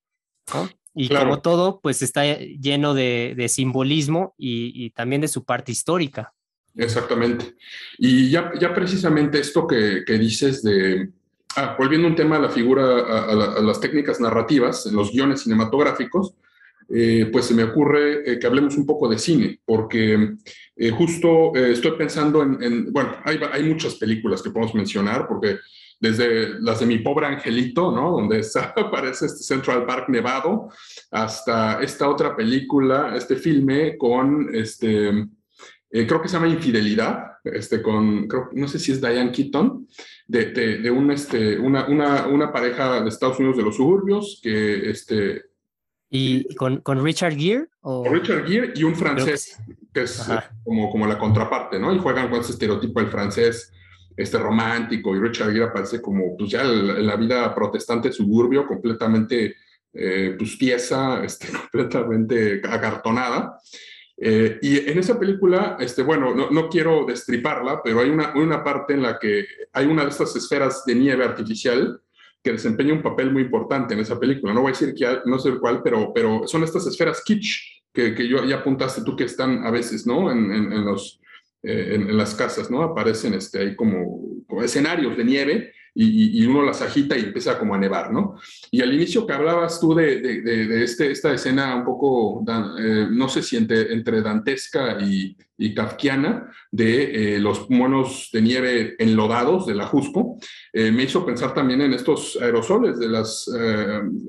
Y 0.96 1.10
como 1.10 1.42
todo, 1.42 1.82
pues 1.82 2.02
está 2.02 2.38
lleno 2.40 2.96
de, 2.96 3.46
simbolismo 3.48 4.34
y 4.38 4.90
también 4.92 5.22
de 5.22 5.28
su 5.28 5.46
parte 5.46 5.72
histórica. 5.72 6.34
Exactamente. 6.76 7.56
Y 7.98 8.30
ya, 8.30 8.52
ya 8.60 8.74
precisamente 8.74 9.40
esto 9.40 9.68
que, 9.68 10.04
que 10.06 10.18
dices 10.18 10.64
de, 10.64 11.10
ah, 11.56 11.76
volviendo 11.78 12.08
un 12.08 12.16
tema 12.16 12.38
a 12.38 12.42
la 12.42 12.50
figura, 12.50 13.00
a, 13.30 13.62
las 13.62 13.80
técnicas 13.80 14.20
narrativas, 14.20 14.86
en 14.86 14.96
los 14.96 15.12
guiones 15.12 15.42
cinematográficos, 15.42 16.34
eh, 16.92 17.30
pues 17.32 17.46
se 17.46 17.54
me 17.54 17.64
ocurre 17.64 18.32
eh, 18.32 18.40
que 18.40 18.48
hablemos 18.48 18.76
un 18.76 18.86
poco 18.86 19.08
de 19.08 19.20
cine, 19.20 19.60
porque 19.64 20.36
eh, 20.76 20.90
justo 20.90 21.54
estoy 21.56 21.92
pensando 21.92 22.42
en, 22.42 22.92
bueno, 22.92 23.18
hay, 23.26 23.40
hay, 23.52 23.64
muchas 23.64 23.96
películas 23.96 24.42
que 24.42 24.50
podemos 24.50 24.74
mencionar, 24.74 25.28
porque 25.28 25.58
desde 26.00 26.60
las 26.62 26.80
de 26.80 26.88
Mi 26.88 26.98
Pobre 27.00 27.28
Angelito, 27.28 27.92
¿no? 27.92 28.12
Donde 28.12 28.44
aparece 28.76 29.28
este 29.28 29.44
Central 29.44 29.86
Park 29.86 30.10
nevado, 30.10 30.70
hasta 31.12 31.82
esta 31.82 32.10
otra 32.10 32.36
película, 32.36 33.16
este 33.16 33.36
filme 33.36 33.96
con 33.98 34.50
este 34.56 35.28
eh, 35.92 36.06
creo 36.06 36.22
que 36.22 36.28
se 36.28 36.36
llama 36.36 36.48
Infidelidad, 36.48 37.34
este, 37.44 37.82
con, 37.82 38.28
no 38.54 38.68
sé 38.68 38.80
si 38.80 38.92
es 38.92 39.02
Diane 39.02 39.32
Keaton, 39.32 39.88
de, 40.28 40.46
de, 40.52 40.92
un, 40.92 41.12
este, 41.12 41.58
una, 41.58 41.88
una, 41.88 42.28
una, 42.28 42.52
pareja 42.52 43.02
de 43.02 43.10
Estados 43.10 43.40
Unidos 43.40 43.58
de 43.58 43.64
los 43.64 43.76
suburbios 43.76 44.40
que... 44.44 44.90
Este, 44.90 45.44
¿Y 46.12 46.54
con, 46.56 46.82
con 46.82 47.04
Richard 47.04 47.36
Gere? 47.36 47.68
O... 47.82 48.04
Richard 48.12 48.48
Gere 48.48 48.74
y 48.76 48.84
un 48.84 48.96
francés, 48.96 49.58
que, 49.94 50.04
es 50.04 50.28
eh, 50.30 50.40
como, 50.64 50.92
como 50.92 51.08
la 51.08 51.18
contraparte, 51.18 51.80
¿no? 51.80 51.94
Y 51.94 52.00
juegan 52.00 52.30
con 52.30 52.40
ese 52.40 52.52
estereotipo 52.52 53.00
del 53.00 53.10
francés 53.10 53.72
este 54.20 54.38
romántico 54.38 55.16
y 55.16 55.20
Richard 55.20 55.54
Gere 55.54 55.66
aparece 55.66 56.02
como 56.02 56.36
pues 56.36 56.52
ya 56.52 56.64
en 56.64 57.08
la 57.08 57.16
vida 57.16 57.56
protestante 57.56 58.12
suburbio 58.12 58.68
completamente 58.68 59.56
eh, 59.94 60.36
pues 60.38 60.58
tiesa, 60.58 61.24
este, 61.24 61.48
completamente 61.72 62.62
acartonada. 62.68 63.58
Eh, 64.22 64.60
y 64.62 64.90
en 64.90 65.00
esa 65.00 65.18
película, 65.18 65.78
este, 65.80 66.04
bueno, 66.04 66.36
no, 66.36 66.50
no, 66.50 66.68
quiero 66.68 67.06
destriparla, 67.06 67.82
pero 67.82 68.02
hay 68.02 68.10
una, 68.10 68.34
una 68.36 68.64
parte 68.64 68.94
en 68.94 69.02
la 69.02 69.18
que 69.18 69.46
hay 69.72 69.86
una 69.86 70.04
de 70.04 70.10
estas 70.10 70.36
esferas 70.36 70.84
de 70.86 70.96
nieve 70.96 71.24
artificial 71.24 72.02
que 72.44 72.52
desempeña 72.52 72.94
un 72.94 73.02
papel 73.02 73.32
muy 73.32 73.44
importante 73.44 73.94
en 73.94 74.02
esa 74.02 74.20
película. 74.20 74.54
No 74.54 74.62
voy 74.62 74.72
a 74.72 74.74
decir 74.78 74.94
que 74.94 75.20
no 75.26 75.40
sé 75.40 75.52
cuál, 75.60 75.82
pero, 75.82 76.12
pero 76.14 76.48
son 76.48 76.64
estas 76.64 76.86
esferas 76.88 77.24
kitsch 77.24 77.84
que, 77.94 78.14
que 78.14 78.28
yo, 78.28 78.44
ya 78.46 78.58
apuntaste 78.58 79.04
tú 79.04 79.16
que 79.16 79.24
están 79.24 79.66
a 79.66 79.72
veces, 79.72 80.06
¿no? 80.06 80.32
En, 80.32 80.52
en, 80.52 80.86
los, 80.86 81.22
eh, 81.64 81.96
en, 81.96 82.18
las 82.18 82.36
casas, 82.36 82.70
¿no? 82.70 82.84
Aparecen 82.84 83.34
este, 83.34 83.60
ahí 83.60 83.76
como, 83.76 84.44
como 84.48 84.64
escenarios 84.64 85.16
de 85.18 85.24
nieve 85.24 85.74
y, 86.02 86.46
uno 86.46 86.64
las 86.64 86.82
agita 86.82 87.18
y 87.18 87.26
empieza 87.26 87.60
como 87.60 87.76
a 87.76 87.78
nevar, 87.78 88.12
¿no? 88.12 88.36
Y 88.72 88.82
al 88.82 88.94
inicio 88.94 89.28
que 89.28 89.34
hablabas 89.34 89.80
tú 89.80 89.94
de, 89.94 90.22
de, 90.22 90.84
este, 90.84 91.12
esta 91.12 91.34
escena 91.34 91.76
un 91.76 91.84
poco, 91.84 92.44
eh, 92.80 93.08
no 93.10 93.28
sé 93.28 93.44
si 93.44 93.58
entre, 93.58 94.22
dantesca 94.22 94.98
y, 95.02 95.36
y 95.58 95.74
kafkiana, 95.74 96.50
de 96.72 97.36
eh, 97.36 97.40
los 97.40 97.70
monos 97.70 98.30
de 98.32 98.42
nieve 98.42 98.96
enlodados 98.98 99.66
de 99.66 99.76
la 99.76 99.88
Jusco, 99.88 100.38
eh, 100.72 100.92
me 100.92 101.04
hizo 101.04 101.26
pensar 101.26 101.54
también 101.54 101.82
en 101.82 101.94
estos 101.94 102.38
aerosoles 102.42 102.98
de 102.98 103.10
las 103.10 103.50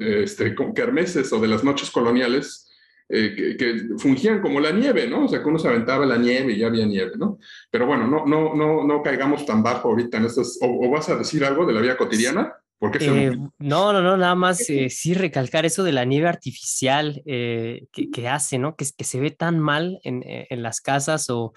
este, 0.00 0.54
kermeses 0.74 1.32
o 1.32 1.40
de 1.40 1.48
las 1.48 1.62
noches 1.62 1.90
coloniales 1.90 2.69
eh, 3.12 3.56
que, 3.58 3.98
fungían 3.98 4.40
como 4.40 4.60
la 4.60 4.70
nieve, 4.70 5.08
¿no? 5.08 5.24
O 5.24 5.28
sea, 5.28 5.42
que 5.42 5.48
uno 5.48 5.58
se 5.58 5.68
aventaba 5.68 6.06
la 6.06 6.16
nieve 6.16 6.52
y 6.52 6.58
ya 6.58 6.68
había 6.68 6.86
nieve, 6.86 7.12
¿no? 7.16 7.38
Pero 7.70 7.86
bueno, 7.86 8.06
no, 8.06 8.24
no, 8.24 8.54
no, 8.54 8.86
no 8.86 9.02
caigamos 9.02 9.44
tan 9.44 9.62
bajo 9.62 9.88
ahorita 9.88 10.18
en 10.18 10.26
estas. 10.26 10.58
¿O, 10.62 10.88
vas 10.90 11.08
a 11.08 11.16
decir 11.16 11.44
algo 11.44 11.66
de 11.66 11.72
la 11.72 11.80
vida 11.80 11.96
cotidiana? 11.96 12.54
¿Por 12.78 12.92
qué 12.92 13.04
eh, 13.04 13.36
no, 13.58 13.92
no, 13.92 14.00
no, 14.00 14.16
nada 14.16 14.34
más 14.36 14.60
eh, 14.70 14.88
sí 14.90 15.14
recalcar 15.14 15.66
eso 15.66 15.82
de 15.82 15.92
la 15.92 16.04
nieve 16.04 16.28
artificial 16.28 17.20
que, 17.24 18.10
que, 18.12 18.28
hace, 18.28 18.58
¿no? 18.58 18.76
Que, 18.76 18.86
que 18.96 19.04
se 19.04 19.18
ve 19.18 19.32
tan 19.32 19.58
mal 19.58 19.98
en, 20.04 20.22
en 20.24 20.62
las 20.62 20.80
casas 20.80 21.28
o 21.30 21.52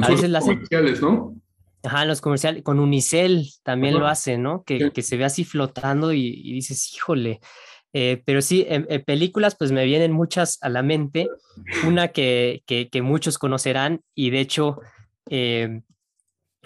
a 0.00 0.08
veces 0.08 0.28
las 0.28 0.44
comerciales, 0.44 1.00
¿no? 1.00 1.34
Ajá, 1.84 2.02
en 2.02 2.08
los 2.08 2.20
comerciales, 2.20 2.62
con 2.62 2.78
Unicel 2.78 3.48
también 3.64 3.98
lo 3.98 4.06
hace, 4.06 4.38
¿no? 4.38 4.62
Que, 4.62 4.92
que, 4.92 5.02
se 5.02 5.16
ve 5.16 5.24
así 5.24 5.44
flotando 5.44 6.12
y, 6.12 6.26
y 6.44 6.52
dices, 6.52 6.94
híjole, 6.94 7.40
eh, 7.92 8.22
pero 8.24 8.40
sí, 8.40 8.64
en, 8.68 8.86
películas 9.04 9.54
pues 9.54 9.70
me 9.70 9.84
vienen 9.84 10.12
muchas 10.12 10.58
a 10.62 10.68
la 10.68 10.82
mente, 10.82 11.28
una 11.86 12.08
que, 12.08 12.62
que, 12.66 13.02
muchos 13.02 13.38
conocerán 13.38 14.00
y 14.14 14.30
de 14.30 14.40
hecho 14.40 14.80
eh, 15.28 15.82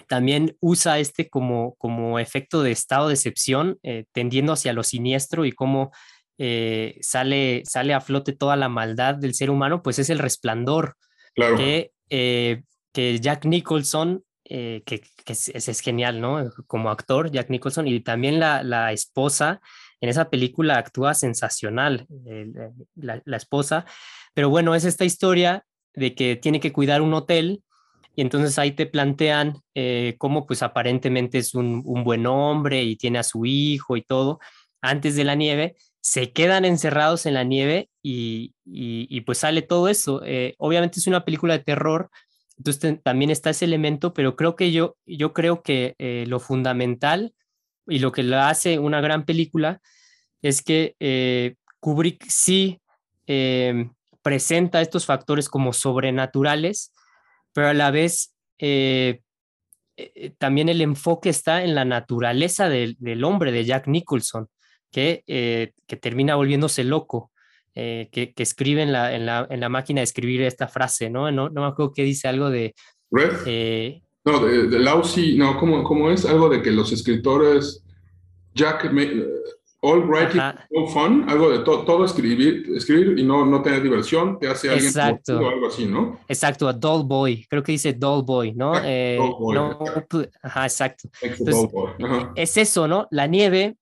también 0.07 0.55
usa 0.61 0.99
este 0.99 1.29
como, 1.29 1.75
como 1.75 2.17
efecto 2.19 2.63
de 2.63 2.71
estado 2.71 3.09
de 3.09 3.15
excepción, 3.15 3.77
eh, 3.83 4.05
tendiendo 4.13 4.53
hacia 4.53 4.71
lo 4.71 4.83
siniestro 4.83 5.43
y 5.45 5.51
cómo 5.51 5.91
sale, 7.01 7.63
sale 7.65 7.95
a 7.95 7.99
flote 7.99 8.31
toda 8.31 8.55
la 8.55 8.69
maldad 8.69 9.15
del 9.15 9.33
ser 9.33 9.49
humano, 9.49 9.81
pues 9.81 9.97
es 9.97 10.11
el 10.11 10.19
resplandor 10.19 10.95
claro. 11.33 11.57
que, 11.57 11.91
que 12.07 13.19
Jack 13.19 13.45
Nicholson 13.45 14.23
que, 14.45 14.81
que 14.85 15.33
es, 15.33 15.49
es, 15.49 15.79
genial, 15.79 16.21
¿no? 16.21 16.51
Como 16.67 16.91
actor, 16.91 17.31
Jack 17.31 17.49
Nicholson, 17.49 17.87
y 17.87 17.99
también 18.01 18.39
la, 18.39 18.61
la 18.61 18.93
esposa 18.93 19.59
en 20.01 20.09
esa 20.09 20.29
película 20.29 20.77
actúa 20.77 21.13
sensacional 21.13 22.07
la, 22.95 23.21
la, 23.25 23.37
esposa, 23.37 23.85
pero 24.33 24.49
bueno, 24.49 24.75
es 24.75 24.85
esta 24.85 25.05
historia 25.05 25.65
de 25.93 26.13
que 26.13 26.35
tiene 26.35 26.59
que 26.59 26.71
cuidar 26.71 27.01
un 27.01 27.13
hotel 27.13 27.63
y 28.15 28.21
entonces 28.21 28.57
ahí 28.59 28.71
te 28.71 28.85
plantean 28.85 29.61
eh, 29.75 30.15
cómo 30.17 30.45
pues 30.45 30.63
aparentemente 30.63 31.37
es 31.37 31.53
un, 31.55 31.81
un, 31.85 32.03
buen 32.03 32.25
hombre 32.25 32.83
y 32.83 32.95
tiene 32.95 33.19
a 33.19 33.23
su 33.23 33.45
hijo 33.45 33.97
y 33.97 34.01
todo 34.01 34.39
antes 34.81 35.15
de 35.15 35.23
la 35.23 35.35
nieve, 35.35 35.75
se 36.01 36.31
quedan 36.31 36.65
encerrados 36.65 37.25
en 37.25 37.33
la 37.33 37.43
nieve 37.43 37.89
y, 38.01 38.53
y, 38.65 39.21
pues 39.21 39.39
sale 39.39 39.61
todo 39.61 39.89
eso. 39.89 40.21
Eh, 40.23 40.55
obviamente 40.57 40.99
es 40.99 41.07
una 41.07 41.25
película 41.25 41.57
de 41.57 41.63
terror, 41.63 42.09
entonces 42.57 43.01
también 43.03 43.29
está 43.29 43.49
ese 43.49 43.65
elemento, 43.65 44.13
pero 44.13 44.35
creo 44.35 44.55
que 44.55 44.71
yo, 44.71 44.95
yo 45.05 45.33
creo 45.33 45.61
que 45.61 45.95
eh, 45.97 46.25
lo 46.27 46.39
fundamental 46.39 47.33
y 47.87 47.99
lo 47.99 48.11
que 48.11 48.23
la 48.23 48.49
hace 48.49 48.79
una 48.79 49.01
gran 49.01 49.25
película 49.25 49.81
es 50.41 50.61
que 50.61 51.55
Kubrick 51.79 52.25
sí 52.29 52.81
presenta 54.27 54.81
estos 54.81 55.05
factores 55.05 55.47
como 55.47 55.71
sobrenaturales, 55.71 56.93
pero 57.53 57.69
a 57.69 57.73
la 57.73 57.91
vez 57.91 58.35
eh, 58.59 59.21
eh, 59.95 60.31
también 60.37 60.67
el 60.67 60.81
enfoque 60.81 61.29
está 61.29 61.63
en 61.63 61.75
la 61.75 61.85
naturaleza 61.85 62.67
del, 62.67 63.23
hombre, 63.23 63.53
de 63.53 63.63
Jack 63.63 63.87
Nicholson, 63.87 64.49
que, 64.91 65.23
eh, 65.27 65.71
que 65.87 65.95
termina 65.95 66.35
volviéndose 66.35 66.83
loco, 66.83 67.31
que, 67.73 68.33
escribe 68.35 68.81
en 68.81 68.91
la, 68.91 69.15
en, 69.15 69.25
la, 69.25 69.69
máquina 69.69 70.01
de 70.01 70.05
escribir 70.05 70.41
esta 70.41 70.67
frase, 70.67 71.09
¿no? 71.09 71.31
No, 71.31 71.47
no 71.47 71.61
me 71.61 71.67
acuerdo 71.67 71.93
qué 71.93 72.03
dice 72.03 72.27
algo 72.27 72.49
de... 72.49 72.75
no, 74.27 74.45
de, 74.45 74.67
de 74.67 74.79
Lousy, 74.79 75.37
no, 75.37 75.57
¿cómo, 75.57 75.83
¿cómo, 75.83 76.11
es? 76.11 76.25
Algo 76.25 76.49
de 76.49 76.61
que 76.61 76.71
los 76.71 76.91
escritores, 76.91 77.83
Jack, 78.53 78.91
All 79.79 80.01
writing 80.09 80.41
no 80.71 80.87
fun, 80.87 81.29
algo 81.29 81.51
de 81.51 81.59
todo 81.59 82.03
escribir, 82.03 82.65
escribir 82.75 83.19
y 83.19 83.23
no, 83.23 83.45
no 83.45 83.61
tener 83.61 83.81
diversión, 83.81 84.39
te 84.39 84.47
hace 84.47 84.69
alguien 84.69 84.87
exacto. 84.87 85.39
o 85.39 85.47
algo 85.47 85.67
así, 85.67 85.85
¿no? 85.85 86.19
Exacto, 86.27 86.67
a 86.67 86.73
dull 86.73 87.03
boy, 87.05 87.45
creo 87.47 87.61
que 87.61 87.73
dice 87.73 87.93
dull 87.93 88.23
boy, 88.23 88.53
¿no? 88.53 88.73
Eh, 88.83 89.19
ajá, 90.41 90.63
exacto. 90.63 91.09
Es 92.35 92.57
eso, 92.57 92.87
¿no? 92.87 93.07
La 93.11 93.27
nieve 93.27 93.77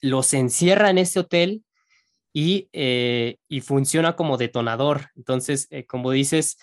los 0.00 0.32
encierra 0.32 0.90
en 0.90 0.98
ese 0.98 1.20
hotel 1.20 1.64
y, 2.32 2.68
eh, 2.72 3.36
y 3.48 3.60
funciona 3.60 4.14
como 4.14 4.38
detonador. 4.38 5.10
Entonces, 5.16 5.66
eh, 5.70 5.84
como 5.84 6.12
dices, 6.12 6.56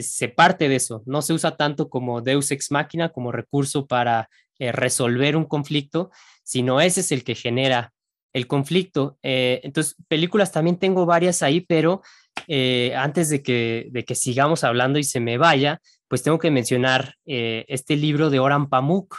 se 0.00 0.28
parte 0.28 0.68
de 0.68 0.76
eso, 0.76 1.02
no 1.06 1.22
se 1.22 1.32
usa 1.32 1.56
tanto 1.56 1.88
como 1.88 2.20
Deus 2.20 2.50
ex 2.50 2.70
machina, 2.70 3.10
como 3.10 3.32
recurso 3.32 3.86
para 3.86 4.28
resolver 4.58 5.36
un 5.36 5.44
conflicto, 5.44 6.10
sino 6.42 6.80
ese 6.80 7.00
es 7.00 7.12
el 7.12 7.24
que 7.24 7.34
genera 7.34 7.92
el 8.36 8.46
conflicto. 8.46 9.18
Eh, 9.22 9.60
entonces, 9.62 9.96
películas 10.08 10.52
también 10.52 10.76
tengo 10.76 11.06
varias 11.06 11.42
ahí, 11.42 11.62
pero 11.62 12.02
eh, 12.46 12.92
antes 12.94 13.30
de 13.30 13.42
que, 13.42 13.88
de 13.90 14.04
que 14.04 14.14
sigamos 14.14 14.62
hablando 14.62 14.98
y 14.98 15.04
se 15.04 15.20
me 15.20 15.38
vaya, 15.38 15.80
pues 16.06 16.22
tengo 16.22 16.38
que 16.38 16.50
mencionar 16.50 17.14
eh, 17.24 17.64
este 17.68 17.96
libro 17.96 18.28
de 18.28 18.38
Oran 18.38 18.68
Pamuk, 18.68 19.16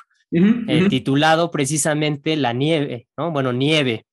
titulado 0.90 1.50
precisamente 1.50 2.36
La 2.36 2.54
nieve, 2.54 3.08
¿no? 3.18 3.32
Bueno, 3.32 3.54
nieve. 3.54 4.06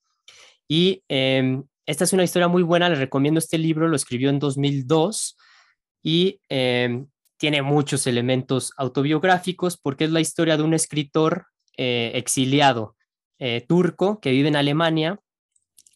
Y 0.66 1.02
em, 1.08 1.64
esta 1.84 2.04
es 2.04 2.12
una 2.14 2.24
historia 2.24 2.48
muy 2.48 2.62
buena, 2.62 2.88
les 2.88 2.98
recomiendo 2.98 3.38
este 3.38 3.58
libro, 3.58 3.88
lo 3.88 3.96
escribió 3.96 4.30
en 4.30 4.38
2002 4.38 5.36
y 6.04 6.40
em, 6.48 7.08
tiene 7.36 7.62
muchos 7.62 8.06
elementos 8.06 8.72
autobiográficos 8.76 9.76
porque 9.76 10.04
es 10.04 10.12
la 10.12 10.20
historia 10.20 10.56
de 10.56 10.62
un 10.62 10.74
escritor 10.74 11.46
exiliado 11.76 12.94
eh, 13.40 13.64
turco 13.66 14.20
que 14.20 14.30
vive 14.30 14.46
en 14.46 14.54
Alemania 14.54 15.18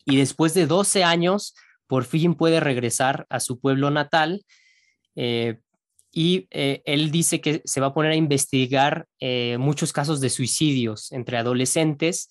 y 0.04 0.16
después 0.16 0.54
de 0.54 0.66
12 0.66 1.04
años 1.04 1.54
por 1.86 2.04
fin 2.04 2.34
puede 2.34 2.58
regresar 2.58 3.26
a 3.30 3.38
su 3.38 3.60
pueblo 3.60 3.92
natal 3.92 4.44
eh, 5.14 5.60
y 6.10 6.48
eh, 6.50 6.82
él 6.84 7.12
dice 7.12 7.40
que 7.40 7.62
se 7.64 7.80
va 7.80 7.88
a 7.88 7.94
poner 7.94 8.10
a 8.10 8.16
investigar 8.16 9.06
muchos 9.58 9.92
casos 9.92 10.20
de 10.20 10.30
suicidios 10.30 11.12
entre 11.12 11.36
adolescentes 11.36 12.28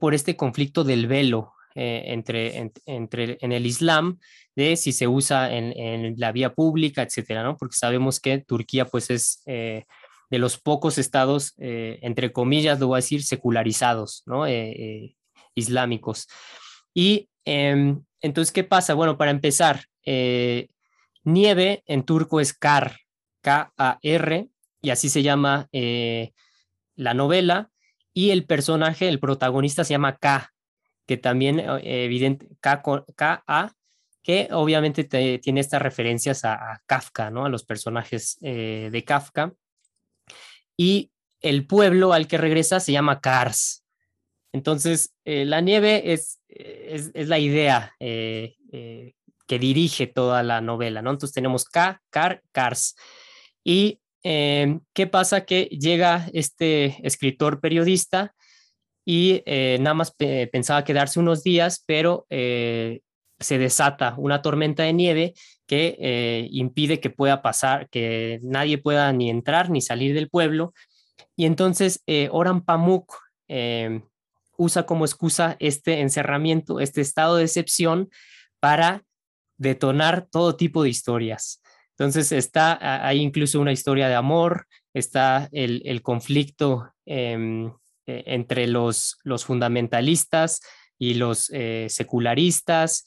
por 0.00 0.14
este 0.14 0.34
conflicto 0.34 0.82
del 0.82 1.06
velo 1.06 1.52
entre, 1.74 2.70
entre, 2.86 3.38
en 3.40 3.52
el 3.52 3.66
Islam, 3.66 4.18
de 4.54 4.76
si 4.76 4.92
se 4.92 5.08
usa 5.08 5.52
en, 5.54 5.72
en 5.78 6.14
la 6.18 6.32
vía 6.32 6.54
pública, 6.54 7.02
etcétera, 7.02 7.42
¿no? 7.42 7.56
Porque 7.56 7.76
sabemos 7.76 8.20
que 8.20 8.38
Turquía 8.38 8.84
pues 8.84 9.10
es 9.10 9.42
de 10.32 10.38
los 10.38 10.58
pocos 10.58 10.96
estados, 10.96 11.52
eh, 11.58 11.98
entre 12.00 12.32
comillas, 12.32 12.80
lo 12.80 12.86
voy 12.86 12.96
a 12.96 13.04
decir, 13.04 13.22
secularizados, 13.22 14.22
¿no? 14.24 14.46
Eh, 14.46 14.70
eh, 14.70 15.16
islámicos. 15.54 16.26
Y 16.94 17.28
em, 17.44 18.02
entonces, 18.22 18.50
¿qué 18.50 18.64
pasa? 18.64 18.94
Bueno, 18.94 19.18
para 19.18 19.30
empezar, 19.30 19.84
nieve 21.22 21.82
en 21.86 22.02
turco 22.04 22.40
es 22.40 22.54
kar, 22.54 22.96
K-A-R, 23.42 24.48
y 24.80 24.88
así 24.88 25.10
se 25.10 25.22
llama 25.22 25.68
la 25.70 27.12
novela, 27.12 27.70
y 28.14 28.30
el 28.30 28.46
personaje, 28.46 29.08
el 29.08 29.20
protagonista 29.20 29.84
se 29.84 29.92
llama 29.92 30.16
K, 30.16 30.51
que 31.12 31.18
también, 31.18 31.62
evidente, 31.82 32.48
K-A, 32.60 33.72
que 34.22 34.48
obviamente 34.52 35.04
tiene 35.38 35.60
estas 35.60 35.82
referencias 35.82 36.44
a, 36.44 36.80
Kafka, 36.86 37.30
¿no? 37.30 37.44
A 37.44 37.48
los 37.48 37.64
personajes 37.64 38.38
de 38.40 39.04
Kafka 39.06 39.52
y 40.76 41.10
el 41.40 41.66
pueblo 41.66 42.12
al 42.12 42.26
que 42.26 42.38
regresa 42.38 42.80
se 42.80 42.92
llama 42.92 43.20
Kars. 43.20 43.84
Entonces, 44.52 45.14
eh, 45.24 45.44
la 45.44 45.60
nieve 45.60 46.12
es, 46.12 46.40
es, 46.48 47.28
la 47.28 47.38
idea 47.38 47.94
eh, 47.98 48.56
eh, 48.70 49.14
que 49.46 49.58
dirige 49.58 50.06
toda 50.06 50.42
la 50.42 50.60
novela, 50.60 51.02
¿no? 51.02 51.10
Entonces 51.10 51.34
tenemos 51.34 51.64
K, 51.64 52.00
Kar, 52.10 52.42
Kars. 52.52 52.96
Y 53.64 53.98
qué 54.24 55.06
pasa 55.10 55.44
que 55.44 55.64
llega 55.64 56.28
este 56.32 56.96
escritor 57.04 57.60
periodista 57.60 58.34
y 59.04 59.42
nada 59.46 59.94
más 59.94 60.14
pensaba 60.52 60.84
quedarse 60.84 61.20
unos 61.20 61.42
días, 61.42 61.82
pero 61.86 62.26
se 63.42 63.58
desata 63.58 64.14
una 64.16 64.42
tormenta 64.42 64.84
de 64.84 64.92
nieve 64.92 65.34
que 65.66 65.96
eh, 66.00 66.48
impide 66.50 67.00
que 67.00 67.10
pueda 67.10 67.42
pasar, 67.42 67.88
que 67.90 68.38
nadie 68.42 68.78
pueda 68.78 69.12
ni 69.12 69.30
entrar 69.30 69.70
ni 69.70 69.80
salir 69.80 70.14
del 70.14 70.30
pueblo. 70.30 70.72
Y 71.36 71.46
entonces 71.46 72.02
eh, 72.06 72.28
Oran 72.30 72.62
Pamuk 72.62 73.12
eh, 73.48 74.02
usa 74.56 74.86
como 74.86 75.04
excusa 75.04 75.56
este 75.58 76.00
encerramiento, 76.00 76.80
este 76.80 77.00
estado 77.00 77.36
de 77.36 77.44
excepción 77.44 78.10
para 78.60 79.04
detonar 79.58 80.28
todo 80.30 80.56
tipo 80.56 80.82
de 80.82 80.90
historias. 80.90 81.62
Entonces 81.90 82.32
está, 82.32 83.06
hay 83.06 83.20
incluso 83.20 83.60
una 83.60 83.72
historia 83.72 84.08
de 84.08 84.14
amor, 84.14 84.66
está 84.94 85.48
el, 85.52 86.02
conflicto 86.02 86.90
em, 88.06 88.22
entre 88.26 88.66
los, 88.66 89.18
los 89.24 89.44
fundamentalistas 89.44 90.60
y 90.98 91.14
los 91.14 91.50
secularistas, 91.88 93.04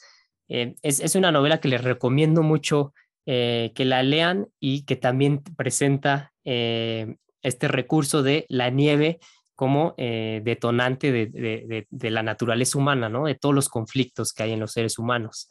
eh, 0.48 0.76
es, 0.82 1.16
una 1.16 1.32
novela 1.32 1.60
que 1.60 1.68
les 1.68 1.84
recomiendo 1.84 2.44
mucho 2.44 2.94
eh, 3.26 3.72
que 3.74 3.86
la 3.86 4.04
lean 4.04 4.48
y 4.60 4.86
que 4.86 4.96
también 4.96 5.42
presenta 5.58 6.34
eh, 6.44 7.16
este 7.42 7.68
recurso 7.68 8.22
de 8.22 8.46
la 8.50 8.70
nieve 8.70 9.20
como 9.56 9.96
detonante 9.98 11.14
de, 11.14 11.88
la 12.12 12.24
naturaleza 12.24 12.78
humana, 12.78 13.08
¿no? 13.08 13.26
De 13.26 13.36
todos 13.36 13.56
los 13.56 13.70
conflictos 13.70 14.34
que 14.34 14.44
hay 14.44 14.52
en 14.52 14.60
los 14.60 14.74
seres 14.74 15.00
humanos. 15.00 15.48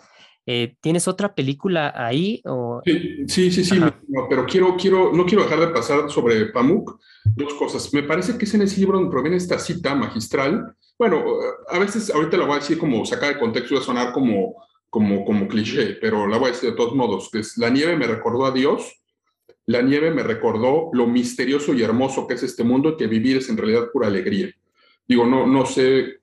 ¿Tienes 0.80 1.08
otra 1.08 1.34
película 1.34 1.92
ahí? 1.96 2.42
O... 2.44 2.82
Sí, 2.84 3.50
sí, 3.50 3.64
sí, 3.64 3.80
pero 4.28 4.44
quiero, 4.46 4.76
quiero, 4.76 5.12
no 5.12 5.24
quiero 5.24 5.44
dejar 5.44 5.60
de 5.60 5.68
pasar 5.68 6.10
sobre 6.10 6.46
Pamuk 6.46 6.98
dos 7.34 7.54
cosas. 7.54 7.92
Me 7.94 8.02
parece 8.02 8.36
que 8.36 8.44
es 8.44 8.54
en 8.54 8.62
ese 8.62 8.80
libro 8.80 8.98
donde 8.98 9.10
proviene 9.10 9.36
esta 9.36 9.58
cita 9.58 9.94
magistral. 9.94 10.76
Bueno, 10.98 11.24
a 11.68 11.78
veces 11.78 12.10
ahorita 12.10 12.36
la 12.36 12.44
voy 12.44 12.56
a 12.56 12.60
decir 12.60 12.78
como 12.78 13.04
sacar 13.06 13.34
de 13.34 13.40
contexto, 13.40 13.74
de 13.74 13.80
sonar 13.80 14.12
como 14.12 14.54
como, 14.94 15.24
como 15.24 15.48
cliché, 15.48 15.94
pero 16.00 16.28
la 16.28 16.38
voy 16.38 16.50
a 16.50 16.52
decir 16.52 16.70
de 16.70 16.76
todos 16.76 16.94
modos, 16.94 17.28
que 17.28 17.40
es 17.40 17.58
la 17.58 17.68
nieve 17.68 17.96
me 17.96 18.06
recordó 18.06 18.46
a 18.46 18.52
Dios, 18.52 19.02
la 19.66 19.82
nieve 19.82 20.12
me 20.12 20.22
recordó 20.22 20.90
lo 20.92 21.08
misterioso 21.08 21.74
y 21.74 21.82
hermoso 21.82 22.28
que 22.28 22.34
es 22.34 22.44
este 22.44 22.62
mundo 22.62 22.90
y 22.90 22.96
que 22.96 23.08
vivir 23.08 23.38
es 23.38 23.48
en 23.48 23.56
realidad 23.56 23.90
pura 23.92 24.06
alegría. 24.06 24.54
Digo, 25.08 25.26
no, 25.26 25.48
no 25.48 25.66
sé. 25.66 26.20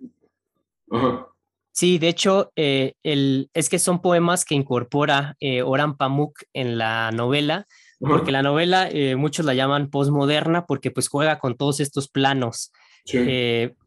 Sí, 1.71 1.97
de 1.97 2.09
hecho, 2.09 2.51
eh, 2.55 2.93
el, 3.03 3.49
es 3.53 3.69
que 3.69 3.79
son 3.79 4.01
poemas 4.01 4.45
que 4.45 4.55
incorpora 4.55 5.35
eh, 5.39 5.61
Oran 5.61 5.97
Pamuk 5.97 6.43
en 6.53 6.77
la 6.77 7.11
novela, 7.11 7.65
porque 7.99 8.31
la 8.31 8.41
novela 8.41 8.89
eh, 8.89 9.15
muchos 9.15 9.45
la 9.45 9.53
llaman 9.53 9.89
postmoderna 9.89 10.65
porque 10.65 10.89
pues 10.89 11.07
juega 11.07 11.37
con 11.37 11.55
todos 11.55 11.79
estos 11.79 12.09
planos. 12.09 12.71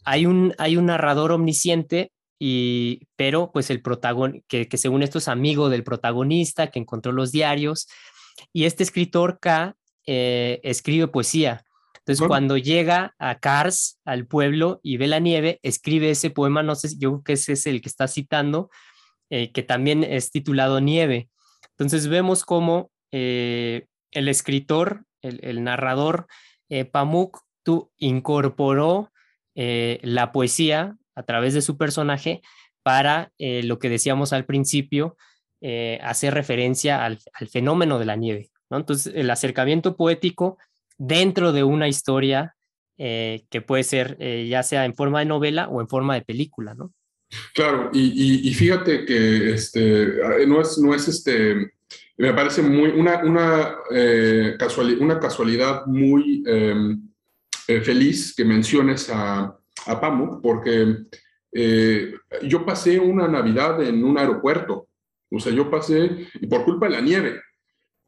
hay, 0.05 0.27
un, 0.27 0.55
hay 0.59 0.77
un 0.77 0.87
narrador 0.87 1.33
omnisciente 1.33 2.13
y, 2.39 3.09
pero 3.17 3.51
pues 3.53 3.71
el 3.71 3.83
protagonista, 3.83 4.45
que, 4.49 4.69
que, 4.69 4.77
según 4.77 5.03
esto 5.03 5.19
es 5.19 5.29
amigo 5.29 5.69
del 5.69 5.85
protagonista, 5.85 6.69
que 6.69 6.79
encontró 6.79 7.13
los 7.13 7.33
diarios, 7.33 7.89
y 8.53 8.65
este 8.65 8.83
escritor 8.83 9.39
K 9.41 9.77
eh, 10.07 10.61
escribe 10.63 11.09
poesía. 11.09 11.65
Entonces, 12.07 12.27
cuando 12.29 12.59
llega 12.59 13.15
a 13.19 13.39
Kars, 13.39 13.99
al 14.05 14.27
pueblo, 14.27 14.79
y 14.83 14.99
ve 14.99 15.07
la 15.07 15.21
nieve, 15.21 15.59
escribe 15.63 16.11
ese 16.11 16.29
poema, 16.29 16.63
no 16.63 16.75
sé, 16.75 16.91
yo 16.99 17.13
creo 17.13 17.23
que 17.25 17.33
ese 17.33 17.55
es 17.55 17.67
el 17.67 17.81
que 17.81 17.89
está 17.89 18.09
citando, 18.09 18.69
eh, 19.31 19.53
que 19.53 19.63
también 19.63 20.05
es 20.05 20.31
titulado 20.31 20.81
Nieve. 20.81 21.31
Entonces, 21.71 22.09
vemos 22.09 22.45
cómo 22.45 22.91
eh, 23.11 23.87
el 24.11 24.29
escritor, 24.29 25.07
el, 25.23 25.65
narrador, 25.65 26.27
eh, 26.69 26.85
Pamuk, 26.85 27.41
tú 27.63 27.91
incorporó 27.97 29.11
la 29.55 30.33
poesía 30.33 30.99
a 31.15 31.23
través 31.23 31.55
de 31.55 31.63
su 31.63 31.79
personaje 31.79 32.43
para 32.83 33.33
lo 33.39 33.79
que 33.79 33.89
decíamos 33.89 34.33
al 34.33 34.45
principio, 34.45 35.17
hacer 36.03 36.35
referencia 36.35 37.05
al, 37.05 37.21
al, 37.33 37.49
fenómeno 37.49 38.01
de 38.01 38.05
la 38.05 38.17
nieve. 38.17 38.51
¿no? 38.69 38.77
Entonces, 38.77 39.15
el 39.15 39.31
acercamiento 39.31 39.97
poético 39.97 40.59
dentro 40.99 41.53
de 41.53 41.65
una 41.65 41.89
historia 41.89 42.55
eh, 42.97 43.45
que 43.51 43.61
puede 43.61 43.83
ser 43.83 44.17
eh, 44.21 44.47
ya 44.49 44.63
sea 44.63 44.85
en 44.85 44.95
forma 44.95 45.19
de 45.19 45.25
novela 45.25 45.69
o 45.69 45.81
en 45.81 45.89
forma 45.89 46.15
de 46.15 46.23
película, 46.23 46.75
¿no? 46.75 46.93
Claro, 47.53 47.91
y, 47.93 48.55
fíjate 48.55 49.05
que 49.05 49.53
este, 49.53 50.47
no 50.47 50.61
es, 50.61 50.79
no 50.79 50.95
es 50.95 51.09
este, 51.09 51.73
me 52.17 52.33
parece 52.33 52.63
muy, 52.63 52.91
una, 52.91 53.25
una, 53.25 53.75
eh, 53.91 54.57
una 55.01 55.19
casualidad 55.19 55.87
muy 55.87 56.45
em, 56.47 57.09
feliz 57.67 58.33
que 58.37 58.45
menciones 58.45 59.11
a, 59.11 59.59
a 59.87 60.01
Pamuk, 60.01 60.41
porque 60.41 61.07
yo 62.43 62.65
pasé 62.65 63.01
una 63.01 63.27
Navidad 63.27 63.83
en 63.83 64.05
un 64.05 64.17
aeropuerto, 64.17 64.87
o 65.29 65.41
sea, 65.41 65.53
yo 65.53 65.69
pasé, 65.69 66.29
y 66.35 66.47
por 66.47 66.65
culpa 66.65 66.87
de 66.87 66.93
la 66.93 67.01
nieve, 67.01 67.41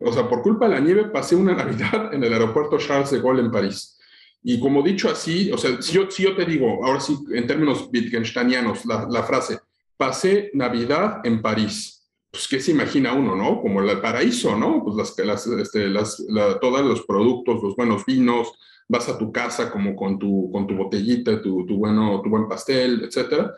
o 0.01 0.13
sea, 0.13 0.29
por 0.29 0.43
culpa 0.43 0.69
de 0.69 0.75
la 0.75 0.81
nieve 0.81 1.07
pasé 1.07 1.37
una 1.37 1.55
Navidad 1.57 2.13
en 2.13 2.23
el 2.23 2.33
aeropuerto 2.33 2.79
Charles 2.79 3.11
de 3.11 3.21
Gaulle 3.21 3.41
en 3.41 3.51
París. 3.51 3.99
Y 4.43 4.61
como 4.61 4.83
dicho 4.83 5.11
así, 5.11 5.51
o 5.51 5.59
sea, 5.59 5.81
si 5.83 5.93
yo, 5.93 6.11
si 6.11 6.23
yo 6.23 6.37
te 6.37 6.45
digo, 6.45 6.85
ahora 6.85 7.01
sí, 7.01 7.17
en 7.33 7.47
términos 7.47 7.89
wittgensteinianos, 7.93 8.87
la, 8.87 9.07
la 9.11 9.25
frase, 9.25 9.59
pasé 9.97 10.51
Navidad 10.55 11.21
en 11.25 11.43
París, 11.43 12.09
pues 12.31 12.47
¿qué 12.47 12.61
se 12.61 12.71
imagina 12.71 13.13
uno, 13.13 13.35
no? 13.35 13.61
Como 13.61 13.81
el 13.81 14.01
paraíso, 14.01 14.57
¿no? 14.57 14.85
Pues 14.85 14.97
las, 14.97 15.19
las, 15.27 15.47
este, 15.47 15.89
las 15.89 16.23
todos 16.61 16.85
los 16.85 17.03
productos, 17.03 17.63
los 17.63 17.75
buenos 17.75 18.05
vinos, 18.05 18.53
vas 18.89 19.09
a 19.09 19.19
tu 19.19 19.33
casa 19.33 19.71
como 19.71 19.97
con 19.97 20.19
tu, 20.19 20.51
con 20.53 20.67
tu 20.67 20.77
botellita, 20.77 21.43
tu, 21.43 21.67
tu, 21.67 21.79
bueno, 21.79 22.21
tu 22.23 22.31
buen 22.31 22.47
pastel, 22.47 23.05
etcétera 23.05 23.53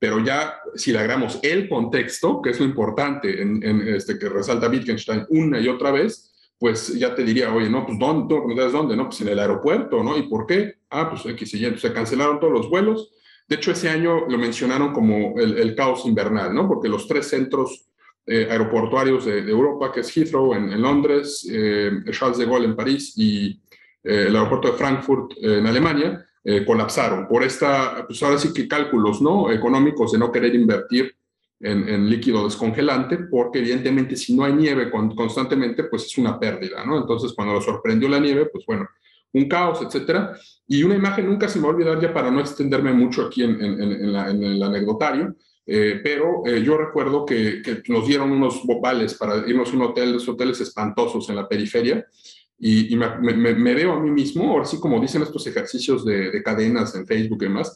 pero 0.00 0.18
ya 0.18 0.58
si 0.74 0.92
le 0.92 0.98
agregamos 0.98 1.38
el 1.42 1.68
contexto, 1.68 2.40
que 2.40 2.50
es 2.50 2.58
lo 2.58 2.64
importante 2.64 3.42
en, 3.42 3.62
este, 3.86 4.18
que 4.18 4.30
resalta 4.30 4.68
Wittgenstein 4.68 5.26
una 5.28 5.60
y 5.60 5.68
otra 5.68 5.92
vez, 5.92 6.32
pues 6.58 6.98
ya 6.98 7.14
te 7.14 7.22
diría, 7.22 7.52
oye, 7.54 7.68
no, 7.68 7.86
pues 7.86 7.98
¿dónde? 7.98 8.34
¿Dónde? 8.34 8.96
No, 8.96 9.04
pues 9.04 9.20
en 9.20 9.28
el 9.28 9.38
aeropuerto, 9.38 10.02
¿no? 10.02 10.16
¿Y 10.16 10.22
por 10.22 10.46
qué? 10.46 10.76
Ah, 10.88 11.10
pues 11.10 11.26
X 11.26 11.54
y 11.54 11.78
Se 11.78 11.92
cancelaron 11.92 12.40
todos 12.40 12.52
los 12.52 12.70
vuelos. 12.70 13.10
De 13.46 13.56
hecho, 13.56 13.72
ese 13.72 13.90
año 13.90 14.26
lo 14.26 14.38
mencionaron 14.38 14.92
como 14.92 15.38
el, 15.38 15.74
caos 15.74 16.06
invernal, 16.06 16.54
¿no? 16.54 16.66
Porque 16.66 16.88
los 16.88 17.06
tres 17.06 17.28
centros 17.28 17.86
eh, 18.26 18.48
aeroportuarios 18.50 19.26
de, 19.26 19.40
Europa, 19.40 19.92
que 19.92 20.00
es 20.00 20.16
Heathrow 20.16 20.54
en, 20.54 20.80
Londres, 20.80 21.46
eh, 21.50 21.90
Charles 22.10 22.38
de 22.38 22.46
Gaulle 22.46 22.66
en 22.66 22.76
París 22.76 23.12
y 23.16 23.60
eh, 24.02 24.26
el 24.28 24.36
aeropuerto 24.36 24.72
de 24.72 24.78
Frankfurt 24.78 25.32
en 25.42 25.66
Alemania, 25.66 26.26
eh, 26.44 26.64
colapsaron 26.64 27.28
por 27.28 27.42
esta, 27.42 28.06
pues 28.06 28.22
ahora 28.22 28.38
sí 28.38 28.52
que 28.52 28.66
cálculos 28.66 29.20
¿no? 29.20 29.50
económicos 29.50 30.12
de 30.12 30.18
no 30.18 30.32
querer 30.32 30.54
invertir 30.54 31.14
en, 31.62 32.08
líquido 32.08 32.44
descongelante, 32.44 33.18
porque 33.30 33.58
evidentemente 33.58 34.16
si 34.16 34.34
no 34.34 34.44
hay 34.44 34.54
nieve 34.54 34.90
constantemente, 34.90 35.84
pues 35.84 36.06
es 36.06 36.16
una 36.16 36.40
pérdida, 36.40 36.86
¿no? 36.86 36.96
Entonces 36.96 37.34
cuando 37.34 37.52
lo 37.52 37.60
sorprendió 37.60 38.08
la 38.08 38.18
nieve, 38.18 38.46
pues 38.46 38.64
bueno, 38.64 38.88
un 39.34 39.46
caos, 39.46 39.82
etcétera. 39.82 40.34
Y 40.66 40.82
una 40.84 40.94
imagen 40.94 41.26
nunca 41.26 41.48
se 41.48 41.58
me 41.58 41.66
va 41.66 41.72
a 41.72 41.74
olvidar 41.74 42.00
ya 42.00 42.14
para 42.14 42.30
no 42.30 42.40
extenderme 42.40 42.94
mucho 42.94 43.26
aquí 43.26 43.42
en, 43.42 43.60
en 43.62 44.42
el 44.42 44.62
anecdotario, 44.62 45.36
eh, 45.72 46.00
pero 46.02 46.44
eh, 46.46 46.62
yo 46.64 46.76
recuerdo 46.76 47.24
que, 47.24 47.62
que, 47.62 47.80
nos 47.92 48.04
dieron 48.04 48.32
unos 48.32 48.62
vales 48.82 49.14
para 49.14 49.48
irnos 49.48 49.70
a 49.70 49.76
un 49.76 49.82
hotel, 49.82 50.14
los 50.14 50.28
hoteles 50.28 50.60
espantosos 50.60 51.28
en 51.28 51.36
la 51.36 51.48
periferia, 51.48 52.04
y, 52.62 52.94
me, 52.94 53.74
veo 53.74 53.94
a 53.94 54.00
mí 54.00 54.10
mismo, 54.10 54.50
ahora 54.50 54.66
sí 54.66 54.78
como 54.78 55.00
dicen 55.00 55.22
estos 55.22 55.46
ejercicios 55.46 56.04
de, 56.04 56.42
cadenas 56.42 56.94
en 56.94 57.06
Facebook 57.06 57.38
y 57.40 57.46
demás, 57.46 57.74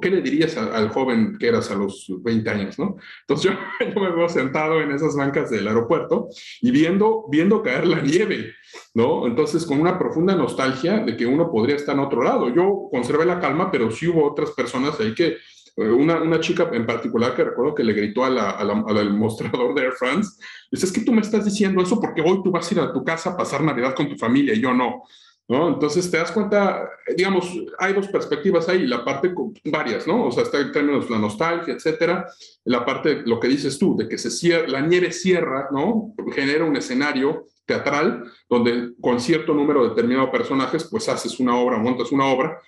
¿qué 0.00 0.10
le 0.10 0.22
dirías 0.22 0.56
al 0.56 0.90
joven 0.90 1.36
que 1.36 1.48
eras 1.48 1.68
a 1.72 1.74
los 1.74 2.06
20 2.22 2.48
años, 2.48 2.78
no? 2.78 2.96
Entonces 3.22 3.50
yo, 3.80 3.86
yo, 3.92 4.00
me 4.00 4.12
veo 4.12 4.28
sentado 4.28 4.80
en 4.80 4.92
esas 4.92 5.16
bancas 5.16 5.50
del 5.50 5.66
aeropuerto 5.66 6.28
y 6.60 6.70
viendo, 6.70 7.24
viendo 7.28 7.60
caer 7.60 7.88
la 7.88 8.00
nieve, 8.02 8.52
¿no? 8.94 9.26
Entonces 9.26 9.66
con 9.66 9.80
una 9.80 9.98
profunda 9.98 10.36
nostalgia 10.36 11.00
de 11.00 11.16
que 11.16 11.26
uno 11.26 11.50
podría 11.50 11.74
estar 11.74 11.96
en 11.96 12.02
otro 12.02 12.22
lado. 12.22 12.54
Yo 12.54 12.88
conservé 12.92 13.24
la 13.24 13.40
calma, 13.40 13.72
pero 13.72 13.90
sí 13.90 14.06
hubo 14.06 14.30
otras 14.30 14.52
personas 14.52 14.98
ahí 15.00 15.12
que 15.12 15.26
eh, 15.26 15.38
una, 15.76 16.22
una, 16.22 16.40
chica 16.40 16.68
en 16.72 16.86
particular 16.86 17.34
que 17.34 17.44
recuerdo 17.44 17.74
que 17.74 17.84
le 17.84 17.92
gritó 17.92 18.24
a 18.24 18.30
la, 18.30 18.50
al 18.50 19.14
mostrador 19.14 19.74
de 19.74 19.82
Air 19.82 19.92
France, 19.92 20.38
dice, 20.70 20.86
es 20.86 20.92
que 20.92 21.00
tú 21.00 21.12
me 21.12 21.20
estás 21.20 21.44
diciendo 21.44 21.82
eso 21.82 22.00
porque 22.00 22.20
hoy 22.20 22.42
tú 22.42 22.50
vas 22.50 22.70
a 22.70 22.74
ir 22.74 22.80
a 22.80 22.92
tu 22.92 23.04
casa 23.04 23.30
a 23.30 23.36
pasar 23.36 23.62
Navidad 23.62 23.94
con 23.94 24.08
tu 24.08 24.16
familia 24.16 24.54
y 24.54 24.60
yo 24.60 24.72
no. 24.72 25.02
¿No? 25.46 25.68
Entonces 25.68 26.10
te 26.10 26.16
das 26.16 26.32
cuenta, 26.32 26.88
digamos, 27.14 27.52
hay 27.78 27.92
dos 27.92 28.08
perspectivas 28.08 28.66
ahí, 28.70 28.86
la 28.86 29.04
parte 29.04 29.30
varias, 29.66 30.06
¿no? 30.06 30.28
O 30.28 30.32
sea, 30.32 30.44
está 30.44 30.58
en 30.58 30.72
términos 30.72 31.04
de 31.04 31.10
la 31.10 31.18
nostalgia, 31.18 31.74
etcétera, 31.74 32.26
la 32.64 32.82
parte, 32.86 33.22
lo 33.26 33.38
que 33.38 33.48
dices 33.48 33.78
tú, 33.78 33.94
de 33.94 34.08
que 34.08 34.16
se 34.16 34.30
cierra, 34.30 34.66
la 34.68 34.80
nieve 34.80 35.12
cierra, 35.12 35.68
¿no? 35.70 36.14
Genera 36.34 36.64
un 36.64 36.76
escenario 36.76 37.44
teatral 37.66 38.24
donde 38.48 38.94
con 39.02 39.20
cierto 39.20 39.52
número 39.52 39.86
determinado 39.86 40.26
de 40.26 40.32
personajes, 40.32 40.88
pues 40.90 41.10
haces 41.10 41.38
una 41.38 41.58
obra, 41.58 41.76
montas 41.76 42.10
una 42.10 42.24
obra, 42.24 42.62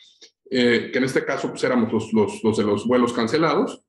eh, 0.50 0.90
que 0.92 0.98
en 0.98 1.04
este 1.04 1.24
caso 1.24 1.50
pues 1.50 1.64
éramos 1.64 1.92
los, 1.92 2.12
los, 2.12 2.44
los, 2.44 2.56
de 2.56 2.64
los 2.64 2.86
vuelos 2.86 3.12
cancelados. 3.12 3.82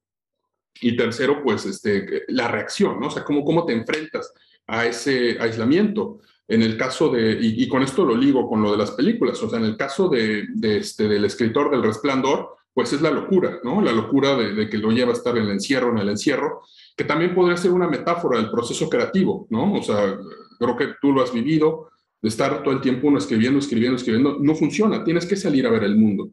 Y 0.80 0.95
tercero, 0.95 1.41
pues 1.43 1.66
este, 1.66 2.24
la 2.28 2.47
reacción, 2.47 2.99
¿no? 2.99 3.08
O 3.08 3.10
sea, 3.10 3.24
cómo, 3.24 3.43
cómo 3.43 3.66
te 3.66 3.74
enfrentas 3.74 4.32
a 4.68 4.86
ese 4.86 5.38
aislamiento. 5.39 6.20
En 6.47 6.62
el 6.62 6.78
caso 6.78 7.10
de, 7.10 7.38
y, 7.41 7.68
con 7.68 7.82
esto 7.82 8.05
lo 8.05 8.16
ligo 8.16 8.47
con 8.47 8.62
lo 8.62 8.72
de 8.72 8.78
las 8.78 8.91
películas, 8.91 9.41
o 9.41 9.49
sea, 9.49 9.60
en 9.60 9.66
el 9.66 9.76
caso 9.76 10.08
de, 10.08 10.45
este, 10.62 11.08
del 11.08 11.26
escritor 11.26 11.72
del 11.72 11.84
resplandor, 11.84 12.55
pues 12.74 12.93
es 12.93 13.01
la 13.01 13.10
locura, 13.10 13.60
¿no? 13.64 13.82
La 13.82 13.91
locura 13.91 14.36
de, 14.36 14.53
de, 14.53 14.70
que 14.70 14.78
lo 14.78 14.91
lleva 14.91 15.12
a 15.12 15.16
estar 15.16 15.36
en 15.36 15.45
el 15.45 15.51
encierro, 15.51 15.89
en 15.91 15.97
el 15.97 16.10
encierro, 16.10 16.62
que 16.95 17.03
también 17.03 17.34
podría 17.34 17.58
ser 17.58 17.72
una 17.72 17.88
metáfora 17.88 18.39
del 18.39 18.51
proceso 18.51 18.88
creativo, 18.88 19.47
¿no? 19.49 19.74
O 19.74 19.82
sea, 19.82 20.18
creo 20.60 20.78
que 20.78 20.89
tú 21.01 21.12
lo 21.12 21.22
has 21.22 21.34
vivido, 21.34 21.89
de 22.22 22.30
estar 22.30 22.63
todo 22.63 22.74
el 22.74 22.82
tiempo 22.82 23.07
uno 23.07 23.18
escribiendo, 23.18 23.59
escribiendo, 23.59 23.97
escribiendo, 23.97 24.38
no 24.41 24.55
funciona, 24.55 25.03
tienes 25.03 25.26
que 25.26 25.36
salir 25.36 25.68
a 25.68 25.72
ver 25.72 25.84
el 25.84 25.95
mundo. 25.95 26.32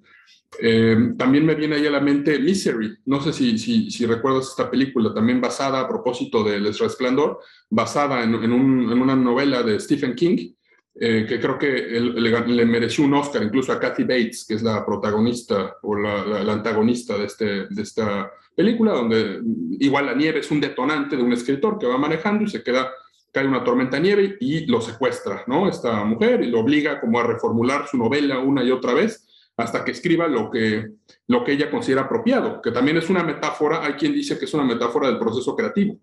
Eh, 0.61 1.15
también 1.19 1.45
me 1.45 1.55
viene 1.55 1.77
ahí 1.77 1.87
a 1.87 1.91
la 1.91 2.01
mente 2.01 2.39
Misery, 2.39 2.99
no 3.07 3.21
sé 3.21 3.33
si, 3.33 3.59
si, 3.59 4.07
recuerdas 4.07 4.49
esta 4.49 4.71
película, 4.71 5.13
también 5.13 5.41
basada 5.41 5.81
a 5.81 5.89
propósito 5.89 6.45
del 6.45 6.73
Resplandor, 6.73 7.41
basada 7.69 8.23
en, 8.23 8.35
en, 8.35 8.53
un, 8.53 8.93
en, 8.93 9.01
una 9.01 9.17
novela 9.17 9.63
de 9.63 9.81
Stephen 9.81 10.15
King, 10.15 10.53
eh, 10.95 11.27
que 11.29 11.41
creo 11.41 11.59
que 11.59 11.69
le, 11.69 12.65
mereció 12.65 13.05
un 13.05 13.15
Oscar 13.15 13.43
incluso 13.43 13.73
a 13.73 13.81
Kathy 13.81 14.05
Bates, 14.05 14.45
que 14.47 14.55
es 14.55 14.63
la 14.63 14.87
protagonista 14.87 15.77
o 15.83 15.97
la, 15.97 16.25
la, 16.25 16.45
la, 16.45 16.53
antagonista 16.53 17.19
de, 17.19 17.25
este, 17.25 17.67
de 17.69 17.83
esta 17.83 18.31
película, 18.55 18.93
donde 18.93 19.41
igual 19.81 20.07
la 20.07 20.15
nieve 20.15 20.39
es 20.39 20.51
un 20.53 20.61
detonante 20.61 21.17
de 21.17 21.23
un 21.23 21.33
escritor 21.33 21.79
que 21.79 21.87
va 21.87 21.99
manejando 21.99 22.45
y 22.45 22.49
se 22.49 22.63
queda 22.63 22.93
cae 23.35 23.49
una 23.49 23.65
tormenta 23.65 23.99
nieve 23.99 24.37
y 24.39 24.65
lo 24.67 24.81
secuestra, 24.81 25.43
¿no? 25.49 25.69
Esta 25.69 26.05
mujer 26.05 26.41
y 26.43 26.47
lo 26.47 26.61
obliga 26.61 27.01
como 27.01 27.19
a 27.19 27.25
reformular 27.25 27.89
su 27.89 27.99
novela 27.99 28.39
una 28.39 28.63
y 28.63 28.71
otra 28.71 28.95
vez 28.95 29.27
hasta 29.57 29.85
que 29.85 29.91
escriba 29.91 30.29
lo 30.29 30.51
que, 30.51 30.87
lo 31.27 31.43
que 31.43 31.53
ella 31.53 31.69
considera 31.69 32.03
apropiado, 32.03 32.63
que 32.63 32.71
también 32.71 32.97
es 32.97 33.11
una 33.11 33.25
metáfora, 33.25 33.85
hay 33.85 33.95
quien 33.95 34.13
dice 34.13 34.39
que 34.39 34.45
es 34.45 34.55
una 34.55 34.65
metáfora 34.65 35.09
del 35.09 35.19
proceso 35.19 35.57
creativo. 35.57 35.99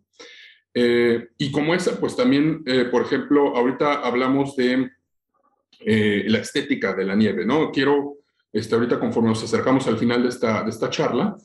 Eh, 0.74 1.30
y 1.38 1.52
como 1.52 1.74
esa, 1.74 1.98
pues 1.98 2.18
también, 2.18 2.64
eh, 2.66 2.86
por 2.86 3.04
ejemplo, 3.04 3.56
ahorita 3.56 4.02
hablamos 4.02 4.56
de 4.58 4.90
eh, 5.80 6.26
la 6.28 6.40
estética 6.40 6.94
de 6.94 7.06
la 7.06 7.16
nieve, 7.16 7.46
¿no? 7.46 7.72
Quiero, 7.72 8.18
este, 8.52 8.76
ahorita 8.76 9.00
conforme 9.00 9.30
nos 9.30 9.44
acercamos 9.44 9.88
al 9.88 9.98
final 9.98 10.24
de 10.24 10.30
esta, 10.30 10.64
de 10.64 10.70
esta 10.70 10.90
charla, 10.90 11.36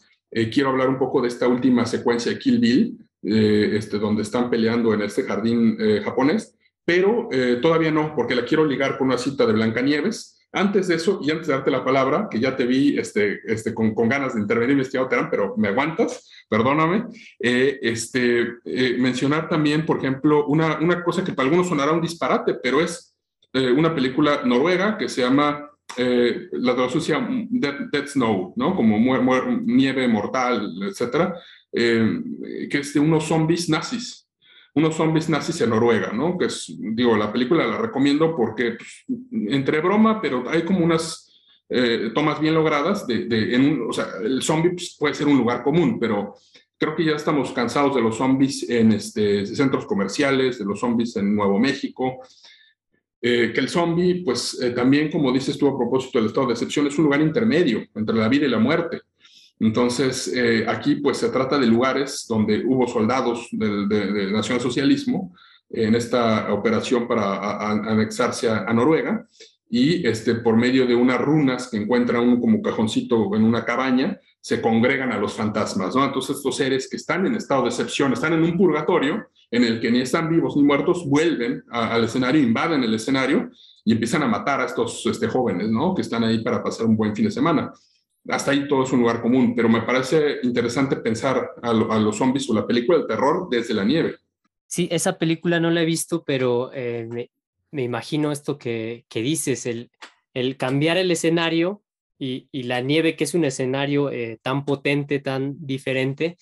quiero 0.53 0.71
hablar 0.71 0.89
un 0.89 0.99
poco 0.99 1.23
de 1.23 1.29
esta 1.29 1.49
última 1.49 1.87
secuencia 1.87 2.31
de 2.33 2.39
Kill 2.39 2.59
Bill, 2.59 2.99
eh, 3.29 3.77
este, 3.77 3.99
donde 3.99 4.23
están 4.23 4.49
peleando 4.49 4.95
en 4.95 5.03
este 5.03 5.25
jardín 5.25 5.77
eh, 5.81 6.01
japonés, 6.05 6.57
pero 6.85 7.29
eh, 7.33 7.59
todavía 7.61 7.91
no, 7.91 8.15
porque 8.15 8.37
la 8.37 8.45
quiero 8.45 8.65
ligar 8.65 8.97
con 8.97 9.09
una 9.09 9.19
cita 9.19 9.45
de 9.45 9.53
Blancanieves. 9.53 10.47
Antes 10.53 10.87
de 10.87 10.95
eso, 10.95 11.19
y 11.21 11.33
antes 11.33 11.49
de 11.49 11.55
darte 11.55 11.73
la 11.73 11.85
palabra, 11.85 12.29
que 12.31 12.39
ya 12.39 12.55
te 12.55 12.67
vi 12.67 12.97
este, 12.97 13.41
este, 13.45 13.75
con, 13.75 13.97
con 13.97 14.09
ganas 14.09 14.35
de 14.35 14.41
intervenir, 14.41 14.75
investigado 14.75 15.09
Terán, 15.09 15.29
pero 15.29 15.57
me 15.57 15.69
aguantas, 15.69 16.31
perdóname, 16.49 17.07
este, 17.41 18.47
mencionar 18.97 19.49
también, 19.49 19.85
por 19.85 19.99
ejemplo, 19.99 20.47
una, 20.47 20.79
una 20.79 21.03
cosa 21.03 21.25
que 21.25 21.33
para 21.33 21.49
algunos 21.49 21.69
sonará 21.69 21.91
un 21.93 22.01
disparate, 22.01 22.55
pero 22.63 22.81
es 22.81 23.13
una 23.53 23.93
película 23.93 24.43
noruega 24.45 24.97
que 24.97 25.09
se 25.09 25.23
llama 25.23 25.69
la 25.99 26.75
traducción 26.75 27.49
Dead, 27.51 28.07
Snow, 28.07 28.55
¿no? 28.57 28.75
Como 28.77 28.99
nieve 29.65 30.09
mortal, 30.09 30.73
etcétera, 30.89 31.35
eh, 31.79 32.69
que 32.71 32.79
es 32.79 32.95
de 32.95 33.01
unos 33.01 33.25
zombies 33.25 33.69
nazis. 33.69 34.27
unos 34.75 34.95
zombies 34.95 35.29
nazis 35.29 35.61
en 35.61 35.71
Noruega, 35.71 36.13
¿no? 36.13 36.37
Que 36.39 36.47
es, 36.47 36.75
digo, 36.79 37.17
la 37.17 37.33
película 37.33 37.67
la 37.67 37.79
recomiendo 37.79 38.35
porque 38.35 38.73
pues, 38.73 39.05
entre 39.49 39.81
broma, 39.81 40.21
pero 40.21 40.49
hay 40.49 40.65
como 40.65 40.85
unas 40.85 41.27
eh, 41.69 42.11
tomas 42.15 42.41
bien 42.41 42.55
logradas 42.55 43.07
de, 43.07 43.55
en 43.55 43.65
un, 43.65 43.91
o 43.91 43.93
sea, 43.93 44.07
el 44.23 44.43
zombie 44.43 44.71
pues, 44.71 44.97
puede 44.99 45.15
ser 45.15 45.27
un 45.27 45.39
lugar 45.39 45.63
común, 45.63 45.99
pero 45.99 46.35
creo 46.79 46.95
que 46.95 47.05
ya 47.05 47.13
estamos 47.13 47.53
cansados 47.53 47.95
de 47.95 48.03
los 48.03 48.17
zombies 48.17 48.69
en 48.69 48.93
este, 48.93 49.47
centros 49.47 49.87
comerciales, 49.87 50.59
de 50.59 50.65
los 50.65 50.81
zombies 50.81 51.17
en 51.17 51.35
Nuevo 51.35 51.59
México, 51.59 52.21
eh, 53.21 53.51
que 53.53 53.61
el 53.61 53.69
zombie, 53.69 54.23
pues 54.25 54.61
eh, 54.63 54.71
también, 54.71 55.11
como 55.11 55.33
dices 55.33 55.59
tú 55.59 55.69
a 55.69 55.77
propósito 55.77 56.19
del 56.19 56.29
estado 56.29 56.47
de 56.47 56.53
excepción, 56.53 56.87
es 56.87 56.99
un 56.99 57.05
lugar 57.05 57.21
intermedio 57.21 57.85
entre 57.95 58.15
la 58.15 58.29
vida 58.29 58.47
y 58.47 58.51
la 58.51 58.59
muerte. 58.59 59.01
Entonces, 59.59 60.31
eh, 60.35 60.67
aquí 60.69 60.97
pues 60.97 61.19
se 61.19 61.31
trata 61.31 61.59
de 61.59 61.67
lugares 61.67 62.27
donde 62.29 62.63
hubo 62.67 62.87
soldados 62.87 63.49
del, 63.53 63.89
de, 63.89 64.31
nacionalsocialismo 64.31 65.35
en 65.71 65.95
esta 65.95 66.53
operación 66.53 67.09
para 67.09 67.71
anexarse 67.71 68.49
a, 68.49 68.73
Noruega 68.73 69.27
y 69.69 70.07
este, 70.07 70.37
por 70.37 70.57
medio 70.57 70.87
de 70.87 70.95
unas 70.95 71.21
runas 71.21 71.69
que 71.69 71.79
encuentran 71.79 72.23
un 72.23 72.41
como 72.41 72.63
cajoncito 72.63 73.35
en 73.35 73.43
una 73.43 73.65
cabaña, 73.65 74.21
se 74.41 74.61
congregan 74.61 75.11
a 75.11 75.19
los 75.19 75.33
fantasmas, 75.33 75.97
¿no? 75.97 76.05
Entonces 76.05 76.37
estos 76.37 76.57
seres 76.57 76.89
que 76.89 76.97
están 76.97 77.27
en 77.27 77.35
estado 77.35 77.63
de 77.63 77.71
excepción, 77.71 78.13
están 78.13 78.35
en 78.35 78.45
un 78.45 78.57
purgatorio 78.57 79.27
en 79.51 79.65
el 79.65 79.81
que 79.81 79.91
ni 79.91 80.03
están 80.03 80.31
vivos 80.31 80.57
ni 80.57 80.63
muertos, 80.63 81.05
vuelven 81.09 81.65
al 81.71 82.05
escenario, 82.05 82.41
invaden 82.41 82.85
el 82.85 82.95
escenario 82.95 83.51
y 83.85 83.93
empiezan 83.93 84.23
a 84.23 84.29
matar 84.29 84.61
a 84.61 84.67
estos 84.67 85.05
este, 85.07 85.27
jóvenes, 85.27 85.69
¿no? 85.69 85.95
Que 85.95 86.03
están 86.03 86.23
ahí 86.23 86.45
para 86.45 86.63
pasar 86.63 86.87
un 86.87 86.97
buen 86.97 87.17
fin 87.17 87.25
de 87.25 87.33
semana. 87.33 87.73
Hasta 88.29 88.51
ahí 88.51 88.67
todo 88.69 88.85
es 88.85 88.93
un 88.93 89.01
lugar 89.01 89.23
común, 89.23 89.55
pero 89.55 89.69
me 89.69 89.83
parece 89.83 90.39
interesante 90.43 90.97
pensar 90.97 91.53
a, 91.63 91.73
los 91.73 92.17
zombies 92.17 92.49
o 92.51 92.55
la 92.55 92.67
película 92.67 92.99
de 92.99 93.07
terror 93.07 93.49
desde 93.51 93.75
la 93.75 93.85
nieve. 93.85 94.17
Sí, 94.67 94.89
esa 94.91 95.19
película 95.19 95.61
no 95.61 95.71
la 95.71 95.83
he 95.83 95.87
visto, 95.87 96.25
pero 96.25 96.71
eh, 96.75 97.31
me, 97.71 97.83
imagino 97.83 98.33
esto 98.33 98.59
que, 98.59 99.05
que 99.09 99.23
dices, 99.23 99.67
el, 99.67 99.91
el 100.35 100.57
cambiar 100.57 100.99
el 100.99 101.11
escenario 101.11 101.83
y, 102.19 102.63
la 102.65 102.81
nieve, 102.81 103.17
que 103.17 103.25
es 103.25 103.35
un 103.35 103.45
escenario 103.45 104.11
eh, 104.11 104.39
tan 104.43 104.65
potente, 104.65 105.19
tan 105.19 105.57
diferente, 105.67 106.37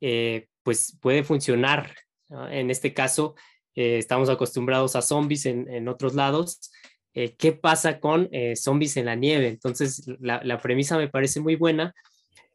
eh, 0.00 0.48
pues 0.62 0.96
puede 1.00 1.24
funcionar. 1.24 1.94
En 2.50 2.70
este 2.70 2.94
caso, 2.94 3.34
eh, 3.74 3.98
estamos 3.98 4.28
acostumbrados 4.28 4.96
a 4.96 5.02
zombies 5.02 5.46
en, 5.46 5.88
otros 5.88 6.14
lados. 6.14 6.70
¿Qué 7.14 7.52
pasa 7.52 8.00
con 8.00 8.28
zombies 8.56 8.96
en 8.96 9.06
la 9.06 9.14
nieve? 9.14 9.46
Entonces, 9.48 10.04
la, 10.18 10.60
premisa 10.60 10.98
me 10.98 11.08
parece 11.08 11.40
muy 11.40 11.54
buena 11.54 11.94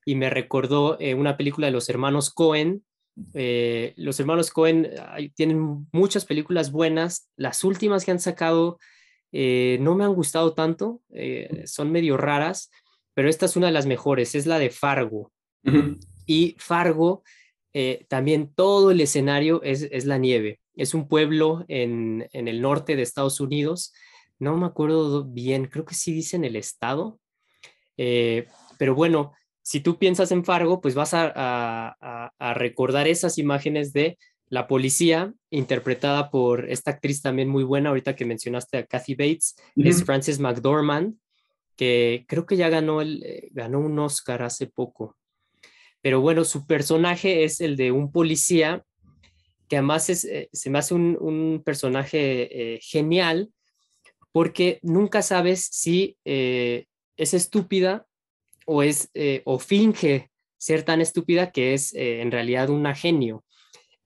y 0.06 0.16
me 0.16 0.30
recordó 0.30 0.98
una 1.16 1.38
película 1.38 1.68
de 1.68 1.72
los 1.72 1.88
hermanos 1.88 2.30
Cohen, 2.30 2.84
los 3.16 4.20
hermanos 4.20 4.52
Cohen 4.52 4.90
tienen 5.34 5.88
muchas 5.94 6.26
películas 6.26 6.72
buenas. 6.72 7.30
Las 7.38 7.64
últimas 7.64 8.04
que 8.04 8.12
han 8.12 8.20
sacado 8.20 8.80
eh, 9.32 9.78
no 9.82 9.96
me 9.96 10.04
han 10.04 10.14
gustado 10.14 10.54
tanto, 10.54 11.02
eh, 11.14 11.64
son 11.66 11.92
medio 11.92 12.18
raras, 12.18 12.72
pero 13.14 13.30
esta 13.30 13.46
es 13.46 13.56
una 13.56 13.68
de 13.68 13.74
las 13.74 13.86
mejores, 13.86 14.36
es 14.36 14.46
la 14.46 14.60
de 14.60 14.70
Fargo. 14.70 15.32
Y 16.26 16.56
Fargo, 16.58 17.24
eh, 17.74 18.06
también 18.08 18.54
todo 18.56 18.92
el 18.92 19.02
escenario 19.02 19.62
es, 19.64 20.06
la 20.06 20.18
nieve. 20.18 20.60
Es 20.76 20.94
un 20.94 21.08
pueblo 21.08 21.66
en, 21.68 22.28
el 22.32 22.62
norte 22.62 22.96
de 22.96 23.02
Estados 23.02 23.40
Unidos. 23.40 23.94
No 24.40 24.58
me 24.58 24.66
acuerdo 24.66 25.26
bien, 25.26 25.66
creo 25.66 25.86
que 25.86 25.96
sí 25.96 26.14
dicen 26.14 26.44
el 26.46 26.56
estado. 26.56 27.20
pero 27.96 28.96
bueno, 28.96 29.34
si 29.62 29.82
tú 29.82 30.00
piensas 30.00 30.32
en 30.32 30.46
Fargo, 30.46 30.82
pues 30.82 30.96
vas 30.96 31.12
a 31.14 32.32
recordar 32.56 33.08
esas 33.08 33.38
imágenes 33.38 33.94
de 33.94 34.18
la 34.50 34.68
policía, 34.68 35.34
interpretada 35.52 36.32
por 36.32 36.70
esta 36.70 36.92
actriz 36.92 37.22
también 37.22 37.48
muy 37.50 37.64
buena, 37.64 37.90
ahorita 37.90 38.16
que 38.16 38.26
mencionaste 38.26 38.78
a 38.78 38.86
Kathy 38.86 39.14
Bates, 39.14 39.56
es 39.76 40.04
Frances 40.04 40.40
McDormand, 40.40 41.16
que 41.76 42.26
creo 42.28 42.46
que 42.46 42.58
ya 42.58 42.68
ganó, 42.70 43.02
el, 43.02 43.24
eh, 43.24 43.50
ganó 43.52 43.80
un 43.80 43.98
Oscar 44.00 44.42
hace 44.42 44.68
poco. 44.68 45.16
Pero 46.02 46.20
bueno, 46.22 46.44
su 46.44 46.66
personaje 46.66 47.44
es 47.44 47.62
el 47.62 47.78
de 47.78 47.92
un 47.92 48.12
policía, 48.12 48.84
que 49.68 49.78
además 49.78 50.10
es, 50.10 50.26
eh, 50.26 50.50
se 50.52 50.70
me 50.72 50.80
hace 50.80 50.96
un, 50.96 51.62
personaje 51.64 52.74
eh, 52.74 52.80
genial, 52.82 53.52
porque 54.32 54.80
nunca 54.82 55.22
sabes 55.22 55.68
si 55.72 56.18
es 56.24 57.34
estúpida 57.34 58.06
o, 58.66 58.84
es, 58.84 59.10
o 59.46 59.60
finge 59.60 60.30
ser 60.58 60.84
tan 60.84 61.02
estúpida 61.02 61.52
que 61.52 61.74
es 61.74 61.94
en 61.94 62.32
realidad 62.32 62.70
un 62.70 62.86
genio. 62.96 63.44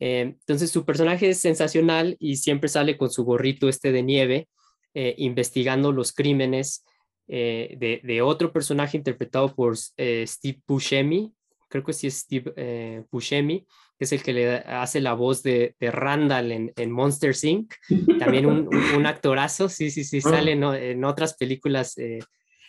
Eh, 0.06 0.20
entonces 0.20 0.70
su 0.70 0.84
personaje 0.84 1.30
es 1.30 1.40
sensacional 1.40 2.18
y 2.20 2.36
siempre 2.36 2.68
sale 2.68 2.98
con 2.98 3.10
su 3.10 3.24
gorrito 3.24 3.70
este 3.70 3.94
de 3.94 4.04
nieve, 4.04 4.50
eh, 4.94 5.16
investigando 5.18 5.94
los 5.94 6.12
crímenes 6.12 6.84
eh, 7.30 8.02
de, 8.04 8.22
otro 8.22 8.52
personaje 8.52 8.98
interpretado 8.98 9.56
por 9.56 9.78
Steve 9.78 10.62
Buscemi, 10.68 11.34
creo 11.70 11.86
que 11.86 11.94
sí 11.94 12.08
es 12.08 12.18
Steve 12.18 13.06
Buscemi, 13.12 13.66
que 14.04 14.06
es 14.06 14.12
el 14.12 14.22
que 14.22 14.34
le 14.34 14.56
hace 14.58 15.00
la 15.00 15.14
voz 15.14 15.44
de, 15.44 15.76
Randall 15.80 16.74
en, 16.76 16.92
Monster 16.92 17.34
Inc. 17.42 17.74
También 18.20 18.46
un, 18.46 19.06
actorazo, 19.06 19.70
sí, 19.70 19.90
sí, 19.92 20.04
sí, 20.04 20.20
sale 20.20 20.52
en 20.52 21.06
otras 21.06 21.36
películas. 21.36 21.96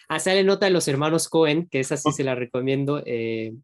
ah, 0.08 0.20
sale 0.20 0.44
nota 0.44 0.66
de 0.66 0.72
los 0.72 0.86
hermanos 0.86 1.28
Cohen, 1.28 1.66
que 1.68 1.80
esa 1.80 1.96
sí 1.96 2.12
se 2.12 2.22
la 2.22 2.36
recomiendo, 2.36 3.02
el 3.04 3.62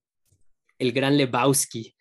gran 0.78 1.16
Lebowski. 1.16 1.94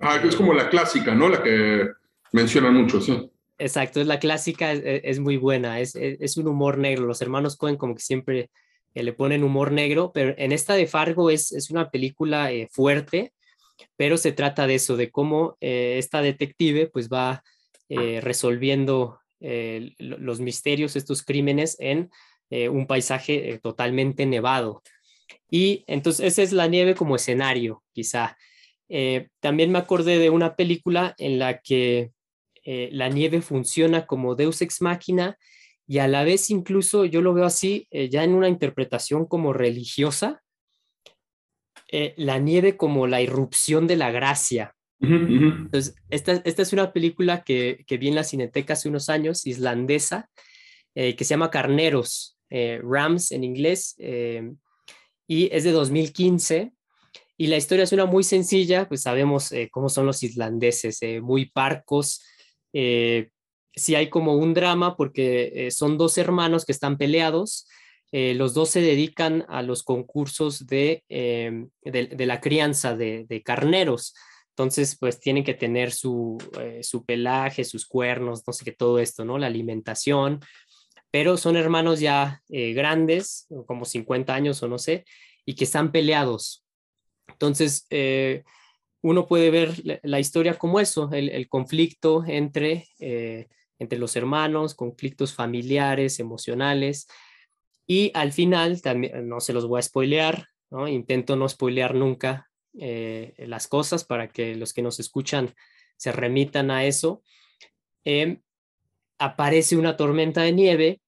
Ah, 0.00 0.20
es 0.22 0.36
como 0.36 0.52
la 0.52 0.68
clásica, 0.68 1.14
¿no? 1.14 1.30
La 1.30 1.42
que 1.42 1.88
mencionan 2.32 2.74
mucho, 2.74 3.00
sí. 3.00 3.30
Exacto, 3.56 4.02
es 4.02 4.06
la 4.06 4.18
clásica, 4.18 4.72
es, 4.72 5.18
muy 5.18 5.38
buena, 5.38 5.80
es, 5.80 5.96
es, 5.96 6.36
un 6.36 6.48
humor 6.48 6.76
negro. 6.76 7.06
Los 7.06 7.22
hermanos 7.22 7.56
Cohen 7.56 7.76
como 7.76 7.94
que 7.94 8.02
siempre 8.02 8.50
eh, 8.92 9.02
le 9.02 9.14
ponen 9.14 9.44
humor 9.44 9.72
negro, 9.72 10.10
pero 10.12 10.34
en 10.36 10.52
esta 10.52 10.74
de 10.74 10.86
Fargo 10.86 11.30
es, 11.30 11.52
es 11.52 11.70
una 11.70 11.90
película 11.90 12.52
eh, 12.52 12.68
fuerte, 12.70 13.32
pero 13.96 14.16
se 14.16 14.32
trata 14.32 14.66
de 14.66 14.76
eso, 14.76 14.96
de 14.96 15.10
cómo 15.10 15.56
eh, 15.60 15.96
esta 15.98 16.22
detective 16.22 16.86
pues 16.88 17.08
va 17.08 17.42
resolviendo 17.88 19.20
los 19.98 20.40
misterios, 20.40 20.96
estos 20.96 21.22
crímenes 21.22 21.76
en 21.78 22.10
un 22.50 22.88
paisaje 22.88 23.60
totalmente 23.62 24.26
nevado. 24.26 24.82
Y 25.50 25.84
entonces 25.86 26.26
esa 26.26 26.42
es 26.42 26.52
la 26.52 26.66
nieve 26.66 26.94
como 26.94 27.14
escenario, 27.16 27.84
quizá. 27.92 28.36
Eh, 28.88 29.28
también 29.40 29.72
me 29.72 29.78
acordé 29.78 30.18
de 30.18 30.30
una 30.30 30.56
película 30.56 31.14
en 31.18 31.38
la 31.38 31.60
que 31.60 32.12
eh, 32.64 32.88
la 32.92 33.08
nieve 33.08 33.42
funciona 33.42 34.06
como 34.06 34.34
Deus 34.34 34.62
ex 34.62 34.80
machina 34.80 35.38
y 35.86 35.98
a 35.98 36.08
la 36.08 36.24
vez 36.24 36.50
incluso 36.50 37.04
yo 37.04 37.22
lo 37.22 37.34
veo 37.34 37.44
así, 37.44 37.86
eh, 37.90 38.08
ya 38.08 38.24
en 38.24 38.34
una 38.34 38.48
interpretación 38.48 39.26
como 39.26 39.52
religiosa, 39.52 40.42
la 41.88 42.38
nieve 42.38 42.76
como 42.76 43.06
la 43.06 43.20
irrupción 43.20 43.86
de 43.86 43.96
la 43.96 44.10
gracia. 44.10 44.74
Entonces, 45.00 45.94
esta, 46.10 46.32
es 46.44 46.72
una 46.72 46.92
película 46.92 47.44
que, 47.44 47.84
que, 47.86 47.98
vi 47.98 48.08
en 48.08 48.14
la 48.14 48.24
Cineteca 48.24 48.72
hace 48.72 48.88
unos 48.88 49.08
años, 49.08 49.46
islandesa, 49.46 50.30
que 50.94 51.16
se 51.18 51.24
llama 51.24 51.50
Carneros, 51.50 52.38
Rams 52.50 53.30
en 53.32 53.44
inglés, 53.44 53.94
y 53.98 55.54
es 55.54 55.64
de 55.64 55.72
2015 55.72 56.72
y 57.38 57.48
la 57.48 57.56
historia 57.56 57.84
es 57.84 57.92
una 57.92 58.06
muy 58.06 58.24
sencilla, 58.24 58.88
pues 58.88 59.02
sabemos 59.02 59.52
eh, 59.52 59.68
cómo 59.70 59.88
son 59.88 60.06
los 60.06 60.22
islandeses, 60.22 61.02
eh, 61.02 61.20
muy 61.20 61.46
parcos. 61.46 62.22
Eh, 62.72 63.28
sí 63.74 63.94
hay 63.94 64.08
como 64.08 64.34
un 64.34 64.54
drama 64.54 64.96
porque 64.96 65.68
son 65.70 65.98
dos 65.98 66.16
hermanos 66.16 66.64
que 66.64 66.72
están 66.72 66.96
peleados. 66.96 67.68
Los 68.12 68.54
dos 68.54 68.70
se 68.70 68.80
dedican 68.80 69.44
a 69.48 69.62
los 69.62 69.82
concursos 69.82 70.66
de, 70.66 71.04
de, 71.08 72.26
la 72.26 72.40
crianza 72.40 72.96
de, 72.96 73.42
carneros. 73.44 74.14
Entonces, 74.50 74.96
pues 74.98 75.20
tienen 75.20 75.44
que 75.44 75.54
tener 75.54 75.92
su, 75.92 76.38
su 76.82 77.04
pelaje, 77.04 77.64
sus 77.64 77.86
cuernos, 77.86 78.42
no 78.46 78.52
sé 78.54 78.64
qué, 78.64 78.72
todo 78.72 78.98
esto, 78.98 79.24
¿no? 79.24 79.36
La 79.36 79.48
alimentación. 79.48 80.40
Pero 81.10 81.36
son 81.36 81.56
hermanos 81.56 82.00
ya 82.00 82.42
grandes, 82.48 83.48
como 83.66 83.84
50 83.84 84.34
años 84.34 84.62
o 84.62 84.68
no 84.68 84.78
sé, 84.78 85.04
y 85.44 85.54
que 85.54 85.64
están 85.64 85.92
peleados 85.92 86.66
entonces, 87.28 87.86
eh, 87.90 88.44
uno 89.02 89.26
puede 89.26 89.50
ver 89.50 89.74
la, 90.02 90.20
historia 90.20 90.54
como 90.54 90.80
eso, 90.80 91.10
el, 91.12 91.48
conflicto 91.48 92.24
entre, 92.26 92.88
eh, 92.98 93.46
entre 93.78 93.98
los 93.98 94.16
hermanos, 94.16 94.74
conflictos 94.74 95.34
familiares, 95.34 96.18
emocionales. 96.18 97.06
Y 97.86 98.10
al 98.14 98.32
final, 98.32 98.82
también, 98.82 99.28
no 99.28 99.40
se 99.40 99.52
los 99.52 99.66
voy 99.66 99.78
a 99.78 99.82
spoilear, 99.82 100.48
intento 100.88 101.36
no 101.36 101.48
spoilear 101.48 101.94
nunca 101.94 102.50
eh, 102.78 103.34
las 103.38 103.68
cosas 103.68 104.04
para 104.04 104.28
que 104.28 104.54
los 104.56 104.72
que 104.72 104.82
nos 104.82 105.00
escuchan 105.00 105.54
se 105.96 106.12
remitan 106.12 106.70
a 106.70 106.84
eso. 106.84 107.22
Em, 108.04 108.42
aparece 109.18 109.76
una 109.76 109.96
tormenta 109.96 110.42
de 110.42 110.52
nieve 110.52 111.00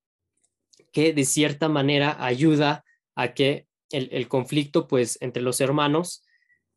que 0.92 1.12
de 1.12 1.24
cierta 1.24 1.68
manera 1.68 2.16
ayuda 2.24 2.84
a 3.14 3.34
que 3.34 3.66
el, 3.90 4.28
conflicto 4.28 4.86
pues 4.86 5.18
entre 5.20 5.42
los 5.42 5.60
hermanos 5.60 6.24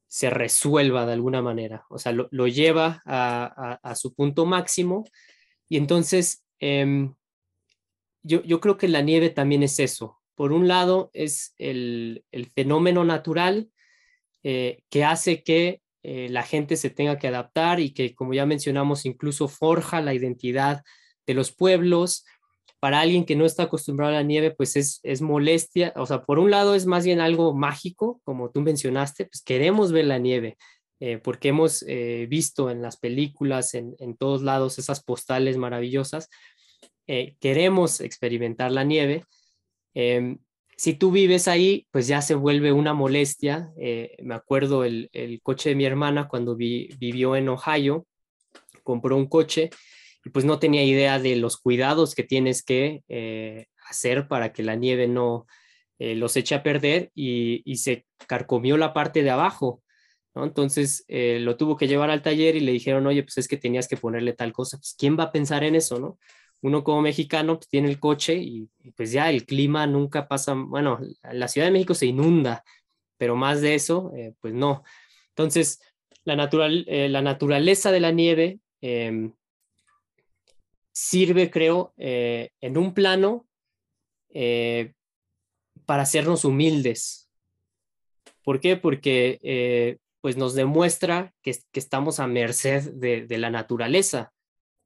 se 0.08 0.30
resuelva 0.30 1.06
de 1.06 1.14
alguna 1.14 1.42
manera, 1.42 1.86
o 1.90 1.98
sea, 1.98 2.12
lo, 2.12 2.48
lleva 2.48 3.02
a, 3.06 3.96
su 3.96 4.14
punto 4.14 4.46
máximo. 4.46 5.06
Y 5.70 5.78
entonces 5.78 6.44
em, 6.60 7.14
yo, 8.24 8.44
yo, 8.44 8.60
creo 8.60 8.78
que 8.78 8.88
la 8.88 9.02
nieve 9.02 9.30
también 9.30 9.64
es 9.64 9.80
eso. 9.80 10.20
Por 10.36 10.54
un 10.54 10.68
lado 10.68 11.12
es 11.14 11.54
el, 11.58 12.24
fenómeno 12.56 13.04
natural 13.04 13.70
eh, 14.44 14.84
que 14.90 15.04
hace 15.04 15.44
que 15.44 15.82
eh, 16.04 16.30
la 16.30 16.44
gente 16.44 16.78
se 16.78 16.90
tenga 16.90 17.20
que 17.20 17.28
adaptar 17.28 17.80
y 17.80 17.94
que, 17.94 18.16
como 18.16 18.34
ya 18.34 18.46
mencionamos, 18.46 19.06
incluso 19.06 19.48
forja 19.48 20.02
la 20.02 20.14
identidad 20.14 20.84
de 21.28 21.34
los 21.34 21.52
pueblos, 21.52 22.26
para 22.80 23.02
alguien 23.02 23.26
que 23.26 23.36
no 23.36 23.46
está 23.46 23.64
acostumbrado 23.64 24.14
a 24.14 24.16
la 24.16 24.24
nieve, 24.24 24.50
pues 24.50 24.76
es, 24.76 25.00
es 25.04 25.22
molestia. 25.22 25.94
O 25.96 26.08
sea, 26.08 26.24
por 26.24 26.40
un 26.40 26.50
lado 26.50 26.74
es 26.74 26.88
más 26.88 27.06
bien 27.06 27.22
algo 27.22 27.54
mágico, 27.54 28.20
como 28.24 28.50
tú 28.50 28.62
mencionaste, 28.62 29.26
pues 29.26 29.44
queremos 29.44 29.92
ver 29.92 30.06
la 30.06 30.18
nieve, 30.18 30.58
eh, 31.00 31.20
porque 31.20 31.50
hemos 31.50 31.86
visto 32.28 32.72
en 32.72 32.82
las 32.82 32.98
películas, 32.98 33.76
en, 33.76 33.96
en, 34.00 34.18
todos 34.18 34.42
lados, 34.42 34.80
esas 34.80 35.04
postales 35.04 35.58
maravillosas. 35.58 36.28
Eh, 37.12 37.36
queremos 37.40 38.00
experimentar 38.02 38.72
la 38.72 38.84
nieve. 38.84 39.26
Em, 39.94 40.40
si 40.78 40.94
tú 40.94 41.12
vives 41.12 41.48
ahí, 41.48 41.88
pues 41.92 42.08
ya 42.08 42.22
se 42.22 42.36
vuelve 42.36 42.72
una 42.72 42.94
molestia. 42.94 43.72
me 43.76 44.36
acuerdo 44.36 44.84
el, 44.84 45.10
el, 45.14 45.42
coche 45.42 45.70
de 45.70 45.76
mi 45.76 45.86
hermana 45.86 46.28
cuando 46.28 46.56
vivió 46.56 47.36
en 47.36 47.50
Ohio, 47.50 48.08
compró 48.84 49.18
un 49.18 49.28
coche 49.28 49.70
y 50.24 50.30
pues 50.30 50.46
no 50.46 50.60
tenía 50.60 50.84
idea 50.84 51.20
de 51.20 51.36
los 51.36 51.58
cuidados 51.58 52.16
que 52.16 52.24
tienes 52.24 52.64
que 52.64 53.04
eh, 53.10 53.66
hacer 53.90 54.28
para 54.28 54.54
que 54.54 54.64
la 54.64 54.76
nieve 54.76 55.08
no 55.08 55.48
eh, 56.00 56.16
los 56.16 56.36
eche 56.36 56.56
a 56.56 56.64
perder 56.64 57.12
y, 57.16 57.64
se 57.78 58.06
carcomió 58.28 58.78
la 58.78 58.94
parte 58.94 59.24
de 59.24 59.32
abajo. 59.32 59.82
¿no? 60.36 60.44
Entonces 60.44 61.04
eh, 61.08 61.40
lo 61.42 61.58
tuvo 61.58 61.76
que 61.76 61.88
llevar 61.88 62.10
al 62.12 62.22
taller 62.22 62.56
y 62.56 62.62
le 62.62 62.72
dijeron, 62.72 63.06
oye, 63.08 63.24
pues 63.24 63.38
es 63.38 63.48
que 63.48 63.58
tenías 63.58 63.88
que 63.88 63.98
ponerle 63.98 64.34
tal 64.34 64.54
cosa. 64.54 64.78
Pues, 64.78 64.96
¿quién 64.98 65.18
va 65.18 65.26
a 65.26 65.32
pensar 65.32 65.64
en 65.64 65.76
eso, 65.76 66.00
no? 66.00 66.20
Uno 66.62 66.84
como 66.84 67.02
mexicano 67.02 67.58
pues, 67.58 67.68
tiene 67.68 67.90
el 67.90 68.00
coche 68.00 68.36
y, 68.36 68.70
pues 68.96 69.12
ya 69.12 69.30
el 69.30 69.46
clima 69.46 69.88
nunca 69.88 70.28
pasa, 70.28 70.54
bueno, 70.54 71.00
la 71.24 71.48
Ciudad 71.48 71.68
de 71.68 71.74
México 71.74 71.94
se 71.94 72.06
inunda, 72.06 72.64
pero 73.18 73.36
más 73.36 73.62
de 73.62 73.76
eso, 73.76 74.12
pues 74.40 74.54
no. 74.54 74.84
Entonces, 75.30 75.82
la, 76.24 76.36
natural, 76.36 76.86
la 76.88 77.22
naturaleza 77.22 77.92
de 77.92 78.00
la 78.00 78.12
nieve 78.12 78.60
em, 78.82 79.34
sirve, 80.92 81.50
creo, 81.50 81.94
eh, 81.98 82.52
en 82.62 82.78
un 82.78 82.94
plano 82.94 83.48
eh, 84.30 84.94
para 85.86 86.04
hacernos 86.04 86.46
humildes. 86.46 87.30
¿Por 88.44 88.60
qué? 88.60 88.78
Porque 88.78 89.40
eh, 89.44 89.98
pues 90.22 90.38
nos 90.38 90.54
demuestra 90.54 91.34
que, 91.42 91.58
estamos 91.74 92.20
a 92.20 92.28
merced 92.28 92.94
de, 92.94 93.38
la 93.38 93.50
naturaleza, 93.50 94.34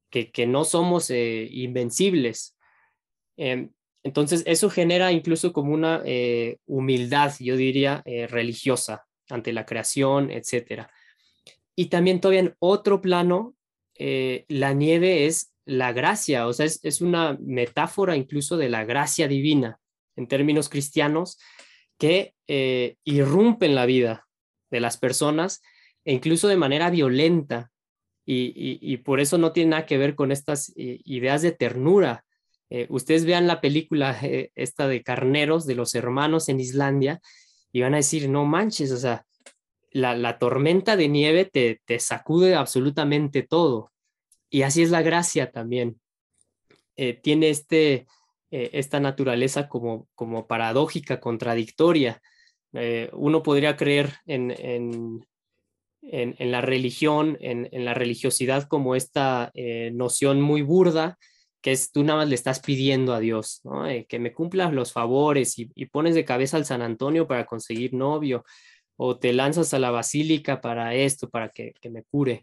que, 0.09 0.47
no 0.47 0.63
somos 0.63 1.09
invencibles. 1.09 2.57
Em, 3.37 3.71
entonces, 4.03 4.43
eso 4.45 4.69
genera 4.69 5.11
incluso 5.11 5.51
como 5.51 5.73
una 5.73 6.03
humildad, 6.65 7.33
yo 7.39 7.57
diría, 7.57 8.03
religiosa 8.29 9.05
ante 9.29 9.51
la 9.51 9.65
creación, 9.65 10.31
etc. 10.31 10.87
Y 11.75 11.87
también 11.87 12.21
todavía 12.21 12.41
en 12.41 12.55
otro 12.59 13.01
plano, 13.01 13.55
la 13.97 14.73
nieve 14.73 15.25
es 15.25 15.55
la 15.65 15.93
gracia, 15.93 16.47
o 16.47 16.53
sea, 16.53 16.65
es, 16.65 17.01
una 17.01 17.37
metáfora 17.41 18.15
incluso 18.15 18.55
de 18.55 18.69
la 18.69 18.85
gracia 18.85 19.27
divina 19.27 19.79
en 20.15 20.27
términos 20.27 20.69
cristianos 20.69 21.39
que 21.97 22.35
eh, 22.47 22.97
irrumpe 23.03 23.65
en 23.65 23.75
la 23.75 23.85
vida 23.85 24.27
de 24.69 24.79
las 24.79 24.97
personas 24.97 25.61
e 26.03 26.13
incluso 26.13 26.47
de 26.47 26.57
manera 26.57 26.89
violenta. 26.89 27.71
Y, 28.27 28.97
por 28.97 29.19
eso 29.19 29.37
no 29.37 29.51
tiene 29.51 29.71
nada 29.71 29.85
que 29.85 29.99
ver 29.99 30.15
con 30.15 30.31
estas 30.31 30.73
eh, 30.75 30.99
ideas 31.05 31.41
de 31.43 31.51
ternura. 31.51 32.25
Eh, 32.69 32.87
ustedes 32.89 33.25
vean 33.25 33.45
la 33.45 33.61
película 33.61 34.17
esta 34.55 34.87
de 34.87 35.03
Carneros 35.03 35.67
de 35.67 35.75
los 35.75 35.93
hermanos 35.93 36.49
en 36.49 36.59
Islandia 36.59 37.21
y 37.71 37.81
van 37.81 37.93
a 37.93 37.97
decir, 37.97 38.29
no 38.29 38.45
manches, 38.45 38.91
o 38.91 38.97
sea, 38.97 39.25
la, 39.95 40.39
tormenta 40.39 40.97
de 40.97 41.07
nieve 41.07 41.45
te, 41.45 41.99
sacude 41.99 42.55
absolutamente 42.55 43.43
todo. 43.43 43.91
Y 44.49 44.63
así 44.63 44.83
es 44.83 44.91
la 44.91 45.01
gracia 45.01 45.51
también. 45.51 45.99
Eh, 46.97 47.13
tiene 47.13 47.49
este, 47.49 48.07
eh, 48.51 48.69
esta 48.73 48.99
naturaleza 48.99 49.69
como, 49.69 50.07
como 50.13 50.47
paradójica, 50.47 51.21
contradictoria. 51.21 52.21
Eh, 52.73 53.09
uno 53.13 53.41
podría 53.41 53.77
creer 53.77 54.15
en, 54.25 54.51
en, 54.51 55.25
en, 56.11 56.51
la 56.51 56.61
religión, 56.61 57.37
en, 57.41 57.69
la 57.85 57.93
religiosidad 57.93 58.67
como 58.67 58.95
esta 58.95 59.51
noción 59.93 60.41
muy 60.41 60.61
burda, 60.61 61.17
que 61.61 61.71
es 61.71 61.91
tú 61.91 62.03
nada 62.03 62.19
más 62.19 62.29
le 62.29 62.35
estás 62.35 62.59
pidiendo 62.59 63.13
a 63.13 63.19
Dios, 63.19 63.61
que 64.07 64.19
me 64.19 64.33
cumplas 64.33 64.71
los 64.71 64.93
favores 64.93 65.57
y, 65.57 65.85
pones 65.87 66.13
de 66.15 66.25
cabeza 66.25 66.57
al 66.57 66.65
San 66.65 66.81
Antonio 66.81 67.27
para 67.27 67.45
conseguir 67.45 67.93
novio, 67.93 68.45
o 68.97 69.17
te 69.17 69.33
lanzas 69.33 69.73
a 69.73 69.79
la 69.79 69.91
basílica 69.91 70.61
para 70.61 70.93
esto, 70.95 71.29
para 71.29 71.49
que, 71.49 71.73
me 71.89 72.03
cure. 72.03 72.41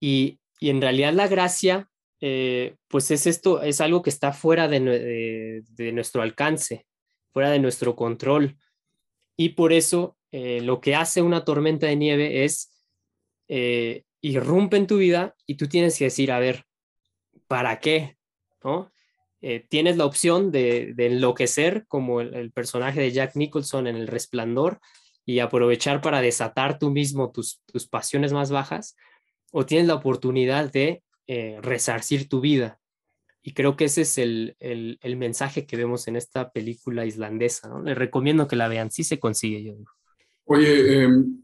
Y, 0.00 0.40
y 0.60 0.70
en 0.70 0.80
realidad 0.80 1.12
la 1.12 1.28
gracia, 1.28 1.88
eh, 2.20 2.76
pues 2.88 3.10
es 3.10 3.26
esto, 3.26 3.62
es 3.62 3.80
algo 3.80 4.02
que 4.02 4.10
está 4.10 4.32
fuera 4.32 4.68
de, 4.68 4.80
nuestro 5.92 6.22
alcance, 6.22 6.86
fuera 7.32 7.50
de 7.50 7.58
nuestro 7.58 7.94
control. 7.94 8.56
Y 9.36 9.50
por 9.50 9.72
eso 9.72 10.16
eh, 10.38 10.60
lo 10.60 10.82
que 10.82 10.94
hace 10.94 11.22
una 11.22 11.46
tormenta 11.46 11.86
de 11.86 11.96
nieve 11.96 12.44
es 12.44 12.70
eh, 13.48 14.04
irrumpe 14.20 14.76
en 14.76 14.86
tu 14.86 14.98
vida 14.98 15.34
y 15.46 15.54
tú 15.54 15.66
tienes 15.66 15.96
que 15.96 16.04
decir, 16.04 16.30
a 16.30 16.38
ver, 16.38 16.66
¿para 17.48 17.80
qué? 17.80 18.18
¿No? 18.62 18.92
tienes 19.68 19.96
la 19.96 20.06
opción 20.06 20.50
de, 20.50 20.92
enloquecer 20.98 21.86
como 21.86 22.20
el, 22.20 22.50
personaje 22.50 23.00
de 23.00 23.12
Jack 23.12 23.36
Nicholson 23.36 23.86
en 23.86 23.94
El 23.94 24.08
Resplandor 24.08 24.80
y 25.24 25.38
aprovechar 25.38 26.00
para 26.00 26.20
desatar 26.20 26.80
tú 26.80 26.90
mismo 26.90 27.30
tus, 27.30 27.62
tus 27.64 27.86
pasiones 27.86 28.32
más 28.32 28.50
bajas, 28.50 28.96
o 29.52 29.64
tienes 29.64 29.86
la 29.86 29.94
oportunidad 29.94 30.70
de 30.70 31.02
eh, 31.28 31.58
resarcir 31.62 32.28
tu 32.28 32.40
vida. 32.40 32.78
Y 33.42 33.52
creo 33.52 33.76
que 33.76 33.84
ese 33.84 34.02
es 34.02 34.18
el, 34.18 34.56
el, 34.58 35.16
mensaje 35.16 35.64
que 35.64 35.76
vemos 35.76 36.08
en 36.08 36.16
esta 36.16 36.50
película 36.50 37.06
islandesa. 37.06 37.68
¿no? 37.68 37.80
Les 37.80 37.96
recomiendo 37.96 38.48
que 38.48 38.56
la 38.56 38.68
vean, 38.68 38.90
sí 38.90 39.04
se 39.04 39.20
consigue, 39.20 39.62
yo 39.62 39.74
digo. 39.76 39.95
Oye, 40.46 41.02
em, 41.02 41.42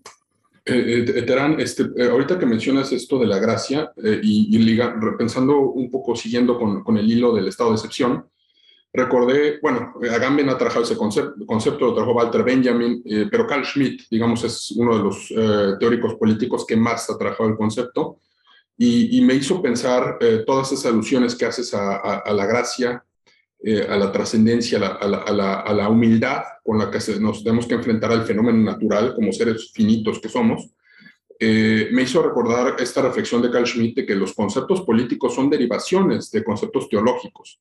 eh, 0.65 1.05
eh, 1.07 1.23
Terán, 1.23 1.61
este, 1.61 1.85
ahorita 2.09 2.39
que 2.39 2.47
mencionas 2.47 2.91
esto 2.93 3.19
de 3.19 3.27
la 3.27 3.39
gracia 3.39 3.93
y, 3.97 4.57
y 4.57 4.59
liga, 4.59 4.97
pensando 5.19 5.59
un 5.61 5.91
poco, 5.91 6.17
siguiendo 6.17 6.59
con, 6.59 6.83
con, 6.83 6.97
el 6.97 7.11
hilo 7.11 7.35
del 7.35 7.49
estado 7.49 7.71
de 7.71 7.77
excepción, 7.77 8.25
recordé, 8.93 9.59
bueno, 9.63 9.95
Agamben 10.11 10.51
ha 10.51 10.59
trabajado 10.59 10.85
ese 10.85 10.97
concepto, 10.97 11.47
concepto 11.47 11.87
lo 11.87 11.95
trajo 11.95 12.13
Walter 12.13 12.43
Benjamin, 12.43 13.03
eh, 13.05 13.27
pero 13.31 13.47
Carl 13.47 13.65
Schmitt, 13.65 14.03
digamos, 14.11 14.45
es 14.45 14.73
uno 14.73 14.97
de 14.97 15.03
los 15.03 15.31
eh, 15.31 15.77
teóricos 15.81 16.15
políticos 16.17 16.67
que 16.67 16.77
más 16.77 17.09
ha 17.09 17.17
trabajado 17.17 17.49
el 17.49 17.57
concepto, 17.57 18.19
y, 18.77 19.21
me 19.21 19.35
hizo 19.35 19.63
pensar 19.63 20.19
eh, 20.21 20.43
todas 20.45 20.73
esas 20.73 20.87
alusiones 20.87 21.37
que 21.37 21.45
haces 21.45 21.73
a, 21.73 22.25
la 22.33 22.47
gracia, 22.47 23.05
a 23.89 23.97
la 23.97 24.11
trascendencia, 24.11 24.79
a, 24.79 24.97
a 24.97 25.73
la, 25.73 25.89
humildad 25.89 26.43
con 26.65 26.79
la 26.79 26.91
que 26.91 26.99
nos 27.21 27.45
tenemos 27.45 27.67
que 27.67 27.75
enfrentar 27.75 28.11
al 28.11 28.25
fenómeno 28.25 28.59
natural 28.59 29.15
como 29.15 29.33
seres 29.33 29.71
finitos 29.73 30.19
que 30.19 30.29
somos, 30.29 30.71
me 31.41 32.03
hizo 32.03 32.23
recordar 32.23 32.77
esta 32.79 33.03
reflexión 33.03 33.41
de 33.43 33.51
Carl 33.51 33.67
Schmitt 33.67 33.97
de 33.97 34.07
que 34.07 34.15
los 34.15 34.33
conceptos 34.33 34.83
políticos 34.83 35.35
son 35.35 35.49
derivaciones 35.49 36.31
de 36.31 36.43
conceptos 36.43 36.89
teológicos. 36.89 37.61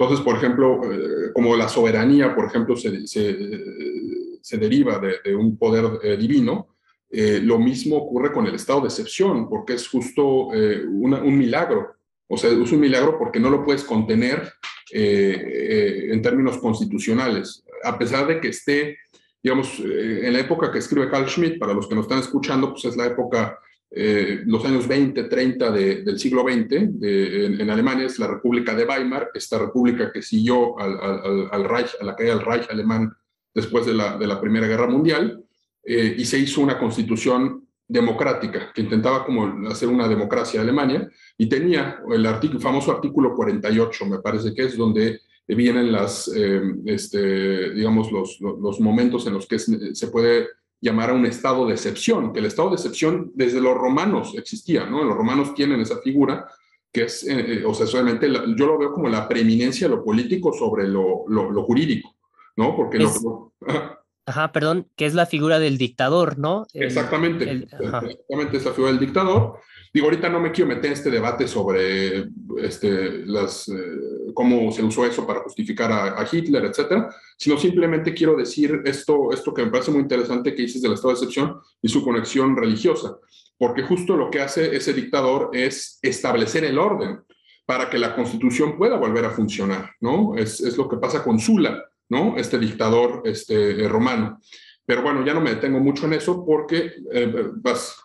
Entonces, 0.00 0.24
por 0.24 0.36
ejemplo, 0.36 0.80
eh, 0.90 1.30
como 1.34 1.54
la 1.54 1.68
soberanía, 1.68 2.34
por 2.34 2.46
ejemplo, 2.46 2.74
se, 2.74 3.06
se, 3.06 4.56
deriva 4.56 4.98
de, 4.98 5.36
un 5.36 5.58
poder 5.58 6.00
eh, 6.02 6.16
divino, 6.16 6.68
eh, 7.10 7.38
lo 7.42 7.58
mismo 7.58 7.98
ocurre 7.98 8.32
con 8.32 8.46
el 8.46 8.54
estado 8.54 8.80
de 8.80 8.86
excepción, 8.86 9.46
porque 9.46 9.74
es 9.74 9.86
justo 9.86 10.46
un 10.46 11.36
milagro. 11.36 11.96
O 12.28 12.38
sea, 12.38 12.48
es 12.48 12.72
un 12.72 12.80
milagro 12.80 13.18
porque 13.18 13.38
no 13.38 13.50
lo 13.50 13.62
puedes 13.62 13.84
contener 13.84 14.50
en 14.92 16.22
términos 16.22 16.58
constitucionales, 16.58 17.64
a 17.84 17.98
pesar 17.98 18.26
de 18.26 18.40
que 18.40 18.48
esté, 18.48 18.98
digamos, 19.42 19.78
en 19.80 20.32
la 20.32 20.40
época 20.40 20.70
que 20.70 20.78
escribe 20.78 21.10
Carl 21.10 21.28
Schmitt, 21.28 21.58
para 21.58 21.74
los 21.74 21.88
que 21.88 21.94
nos 21.94 22.04
están 22.04 22.18
escuchando, 22.18 22.72
pues 22.72 22.84
es 22.84 22.96
la 22.96 23.06
época 23.06 23.58
eh, 23.92 24.42
los 24.46 24.64
años 24.64 24.86
20, 24.86 25.24
30 25.24 25.72
del 25.72 26.18
siglo 26.18 26.44
XX, 26.44 27.02
en, 27.02 27.70
Alemania 27.70 28.06
es 28.06 28.20
la 28.20 28.28
República 28.28 28.74
de 28.74 28.84
Weimar, 28.84 29.30
esta 29.34 29.58
república 29.58 30.12
que 30.12 30.22
siguió 30.22 30.78
al, 30.78 31.64
Reich, 31.64 31.96
a 32.00 32.04
la 32.04 32.14
caída 32.14 32.36
del 32.36 32.44
Reich 32.44 32.70
alemán 32.70 33.12
después 33.52 33.86
de 33.86 33.94
la, 33.94 34.16
de 34.16 34.28
la 34.28 34.40
Primera 34.40 34.68
Guerra 34.68 34.86
Mundial, 34.86 35.42
eh, 35.82 36.14
y 36.16 36.24
se 36.24 36.38
hizo 36.38 36.60
una 36.60 36.78
constitución 36.78 37.66
democrática 37.90 38.70
que 38.72 38.82
intentaba 38.82 39.24
como 39.24 39.68
hacer 39.68 39.88
una 39.88 40.06
democracia 40.06 40.60
Alemania, 40.60 41.10
y 41.36 41.48
tenía 41.48 42.00
el, 42.10 42.24
artículo, 42.24 42.60
famoso 42.60 42.92
artículo 42.92 43.34
48, 43.34 44.06
me 44.06 44.20
parece 44.20 44.54
que 44.54 44.62
es 44.62 44.76
donde 44.76 45.20
vienen 45.48 45.90
las, 45.90 46.30
eh, 46.34 46.62
este, 46.86 47.70
digamos, 47.70 48.12
los, 48.12 48.38
los, 48.40 48.78
momentos 48.80 49.26
en 49.26 49.34
los 49.34 49.48
que 49.48 49.58
se 49.58 50.06
puede 50.06 50.46
llamar 50.80 51.10
a 51.10 51.14
un 51.14 51.26
estado 51.26 51.66
de 51.66 51.72
excepción, 51.72 52.32
que 52.32 52.38
el 52.38 52.46
estado 52.46 52.68
de 52.70 52.76
excepción 52.76 53.32
desde 53.34 53.60
los 53.60 53.76
romanos 53.76 54.34
existía, 54.36 54.86
¿no? 54.86 55.02
Los 55.02 55.16
romanos 55.16 55.52
tienen 55.54 55.80
esa 55.80 56.00
figura 56.00 56.46
que 56.92 57.04
es, 57.04 57.26
eh, 57.26 57.64
o 57.64 57.74
sea, 57.74 57.86
solamente 57.86 58.28
yo 58.56 58.66
lo 58.66 58.78
veo 58.78 58.92
como 58.92 59.08
la 59.08 59.28
preeminencia 59.28 59.88
de 59.88 59.96
lo 59.96 60.04
político 60.04 60.52
sobre 60.52 60.86
lo, 60.86 61.24
lo, 61.28 61.62
jurídico, 61.64 62.16
¿no? 62.56 62.76
Porque 62.76 62.98
no, 62.98 63.52
Ajá, 64.30 64.52
perdón, 64.52 64.86
que 64.94 65.06
es 65.06 65.14
la 65.14 65.26
figura 65.26 65.58
del 65.58 65.76
dictador, 65.76 66.38
¿no? 66.38 66.64
exactamente, 66.72 67.50
exactamente 67.50 68.58
esa 68.58 68.70
figura 68.70 68.92
del 68.92 69.00
dictador. 69.00 69.58
Digo, 69.92 70.06
ahorita 70.06 70.28
no 70.28 70.38
me 70.38 70.52
quiero 70.52 70.68
meter 70.68 70.86
en 70.86 70.92
este 70.92 71.10
debate 71.10 71.48
sobre 71.48 72.28
este, 72.58 73.26
las, 73.26 73.68
eh, 73.68 74.30
cómo 74.32 74.70
se 74.70 74.84
usó 74.84 75.04
eso 75.04 75.26
para 75.26 75.40
justificar 75.40 75.90
a, 75.90 76.24
Hitler, 76.30 76.66
etcétera, 76.66 77.12
sino 77.36 77.58
simplemente 77.58 78.14
quiero 78.14 78.36
decir 78.36 78.82
esto, 78.84 79.32
esto 79.32 79.52
que 79.52 79.64
me 79.64 79.70
parece 79.72 79.90
muy 79.90 80.02
interesante 80.02 80.54
que 80.54 80.62
dices 80.62 80.80
del 80.80 80.92
estado 80.92 81.08
de 81.08 81.14
excepción 81.14 81.60
y 81.82 81.88
su 81.88 82.04
conexión 82.04 82.56
religiosa, 82.56 83.16
porque 83.58 83.82
justo 83.82 84.16
lo 84.16 84.30
que 84.30 84.40
hace 84.40 84.76
ese 84.76 84.92
dictador 84.92 85.50
es 85.54 85.98
establecer 86.02 86.62
el 86.62 86.78
orden 86.78 87.18
para 87.66 87.90
que 87.90 87.98
la 87.98 88.14
constitución 88.14 88.78
pueda 88.78 88.96
volver 88.96 89.24
a 89.24 89.30
funcionar, 89.30 89.90
¿no? 90.00 90.36
Es, 90.36 90.60
es 90.60 90.76
lo 90.76 90.88
que 90.88 90.98
pasa 90.98 91.24
con 91.24 91.40
Sula, 91.40 91.89
¿no? 92.10 92.36
Este 92.36 92.58
dictador 92.58 93.22
este, 93.24 93.88
romano. 93.88 94.38
Pero 94.84 95.02
bueno, 95.02 95.24
ya 95.24 95.32
no 95.32 95.40
me 95.40 95.54
detengo 95.54 95.78
mucho 95.80 96.06
en 96.06 96.14
eso 96.14 96.44
porque 96.44 96.92
eh, 97.12 97.32
vas. 97.54 97.96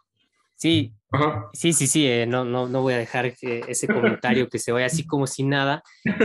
Sí, 0.56 0.94
sí, 1.54 1.74
sí, 1.74 1.88
sí, 1.88 2.06
eh, 2.08 2.26
no, 2.28 2.46
no, 2.46 2.70
no 2.70 2.82
voy 2.82 2.94
a 2.94 3.00
dejar 3.00 3.34
ese 3.42 3.88
comentario 3.88 4.48
que 4.48 4.60
se 4.60 4.72
vaya 4.72 4.86
así 4.86 5.06
como 5.06 5.28
sin 5.28 5.50
nada. 5.50 5.84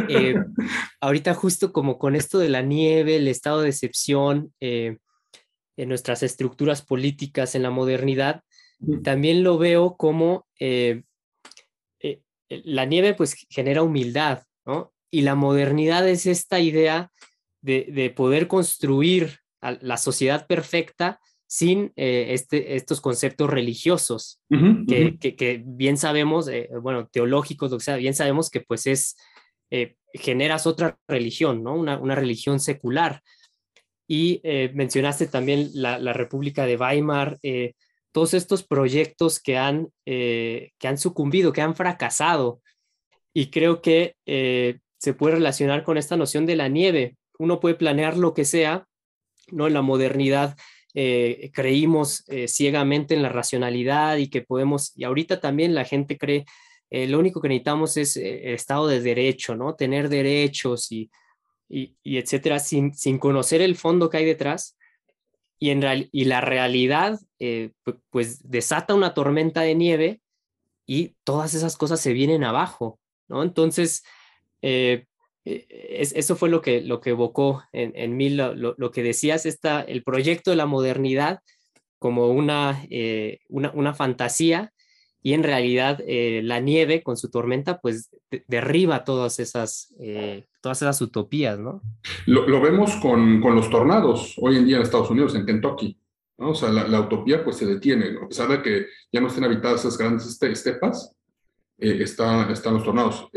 Eh, 0.09 0.35
ahorita 1.01 1.35
justo 1.35 1.73
como 1.73 1.99
con 1.99 2.15
esto 2.15 2.39
de 2.39 2.51
la 2.51 2.63
nieve, 2.63 3.17
el 3.17 3.27
estado 3.27 3.63
de 3.63 3.71
excepción 3.71 4.53
en 4.61 4.99
nuestras 5.77 6.23
estructuras 6.23 6.83
políticas 6.83 7.55
en 7.55 7.63
la 7.63 7.71
modernidad, 7.71 8.43
también 9.03 9.43
lo 9.43 9.57
veo 9.57 9.97
como 9.97 10.47
la 12.49 12.85
nieve 12.85 13.15
pues 13.15 13.47
genera 13.49 13.83
humildad, 13.83 14.43
¿no? 14.67 14.93
Y 15.11 15.23
la 15.23 15.35
modernidad 15.35 16.07
es 16.09 16.27
esta 16.27 16.61
idea 16.61 17.11
de, 17.63 18.13
poder 18.15 18.47
construir 18.49 19.41
la 19.61 19.97
sociedad 19.97 20.47
perfecta 20.47 21.21
sin 21.47 21.93
eh, 21.97 22.29
este, 22.31 22.77
estos 22.77 23.01
conceptos 23.01 23.51
religiosos, 23.51 24.41
que, 24.49 25.63
bien 25.67 25.97
sabemos, 25.97 26.47
eh, 26.49 26.69
bueno, 26.81 27.09
teológicos, 27.09 27.73
lo 27.73 27.79
que 27.79 27.85
sea, 27.85 27.97
bien 27.97 28.15
sabemos 28.15 28.51
que 28.51 28.61
pues 28.61 28.87
es, 28.87 29.17
eh, 29.71 29.97
generas 30.15 30.69
otra 30.69 30.97
religión, 31.09 31.65
¿no? 31.65 31.75
Una, 31.75 31.99
una 31.99 32.15
religión 32.15 32.61
secular. 32.61 33.23
Y 34.07 34.41
mencionaste 34.75 35.29
también 35.29 35.71
la, 35.73 35.99
la, 36.01 36.13
República 36.13 36.67
de 36.67 36.77
Weimar, 36.77 37.39
todos 38.11 38.35
estos 38.35 38.65
proyectos 38.65 39.41
que 39.41 39.57
han, 39.57 39.87
que 40.05 40.73
han 40.83 40.99
sucumbido, 40.99 41.53
que 41.53 41.63
han 41.63 41.77
fracasado. 41.77 42.61
Y 43.33 43.51
creo 43.51 43.81
que 43.81 44.17
se 44.99 45.15
puede 45.15 45.37
relacionar 45.37 45.85
con 45.85 45.97
esta 45.97 46.17
noción 46.17 46.45
de 46.45 46.57
la 46.57 46.67
nieve, 46.67 47.17
uno 47.41 47.59
puede 47.59 47.75
planear 47.75 48.19
lo 48.19 48.35
que 48.35 48.45
sea, 48.45 48.87
¿no? 49.51 49.67
En 49.67 49.73
la 49.73 49.83
modernidad 49.83 50.57
eh, 50.95 51.51
creímos 51.55 52.23
eh, 52.29 52.49
ciegamente 52.49 53.15
en 53.15 53.23
la 53.23 53.31
racionalidad 53.31 54.19
y 54.19 54.29
que 54.29 54.43
podemos, 54.43 54.93
y 54.95 55.05
ahorita 55.05 55.41
también 55.41 55.75
la 55.75 55.85
gente 55.85 56.19
cree, 56.19 56.45
eh, 56.91 57.07
lo 57.07 57.19
único 57.19 57.41
que 57.41 57.49
necesitamos 57.49 57.97
es 57.97 58.17
el 58.17 58.55
estado 58.55 58.89
de 58.89 59.01
derecho, 59.01 59.57
¿no? 59.57 59.75
Tener 59.75 60.11
derechos 60.11 60.93
y, 60.93 61.11
y, 61.69 61.97
etcétera, 62.19 62.59
sin, 62.59 62.93
sin, 62.95 63.19
conocer 63.19 63.63
el 63.63 63.77
fondo 63.77 64.11
que 64.11 64.19
hay 64.19 64.27
detrás. 64.27 64.77
Y, 65.59 65.71
en 65.71 66.09
y 66.13 66.25
la 66.25 66.41
realidad, 66.41 67.21
pues 68.11 68.51
desata 68.51 68.95
una 68.95 69.13
tormenta 69.15 69.61
de 69.61 69.75
nieve 69.75 70.21
y 70.87 71.15
todas 71.23 71.55
esas 71.55 71.77
cosas 71.77 72.01
se 72.01 72.13
vienen 72.13 72.45
abajo, 72.45 72.99
¿no? 73.29 73.43
Entonces, 73.43 74.03
eh, 74.63 75.07
eso 75.45 76.37
fue 76.37 76.51
lo 76.51 76.61
que, 76.61 76.83
lo 76.83 77.01
que 77.01 77.11
evocó 77.11 77.63
en, 77.73 78.17
mí 78.17 78.31
lo, 78.31 78.91
que 78.91 79.03
decías, 79.03 79.47
está 79.47 79.81
el 79.81 80.03
proyecto 80.03 80.51
de 80.51 80.57
la 80.57 80.67
modernidad 80.67 81.41
como 81.99 82.29
una, 82.29 82.85
eh, 82.91 83.41
una, 83.49 83.95
fantasía 83.95 84.73
y 85.23 85.35
en 85.35 85.43
realidad 85.43 86.01
eh, 86.07 86.41
la 86.43 86.61
nieve 86.61 87.03
con 87.03 87.17
su 87.17 87.31
tormenta 87.31 87.81
pues 87.81 88.11
derriba 88.49 89.05
todas 89.05 89.39
esas, 89.39 89.95
todas 90.61 90.83
esas 90.83 91.01
utopías, 91.01 91.59
¿no? 91.59 91.83
Lo, 92.27 92.61
vemos 92.61 92.95
con, 92.97 93.41
con, 93.41 93.55
los 93.55 93.71
tornados 93.71 94.35
hoy 94.39 94.57
en 94.57 94.67
día 94.67 94.77
en 94.77 94.83
Estados 94.83 95.11
Unidos, 95.11 95.35
en 95.35 95.47
Kentucky. 95.47 95.99
¿no? 96.39 96.51
O 96.51 96.55
sea, 96.55 96.71
la, 96.71 97.01
utopía 97.01 97.45
pues 97.45 97.57
se 97.57 97.67
detiene, 97.67 98.17
a 98.23 98.29
pesar 98.29 98.49
de 98.49 98.63
que 98.63 98.87
ya 99.13 99.21
no 99.21 99.29
estén 99.29 99.45
habitadas 99.45 99.81
esas 99.81 99.99
grandes 99.99 100.27
este, 100.27 100.51
estepas, 100.51 101.15
está, 101.79 102.51
están 102.51 102.75
los 102.75 102.85
tornados. 102.85 103.29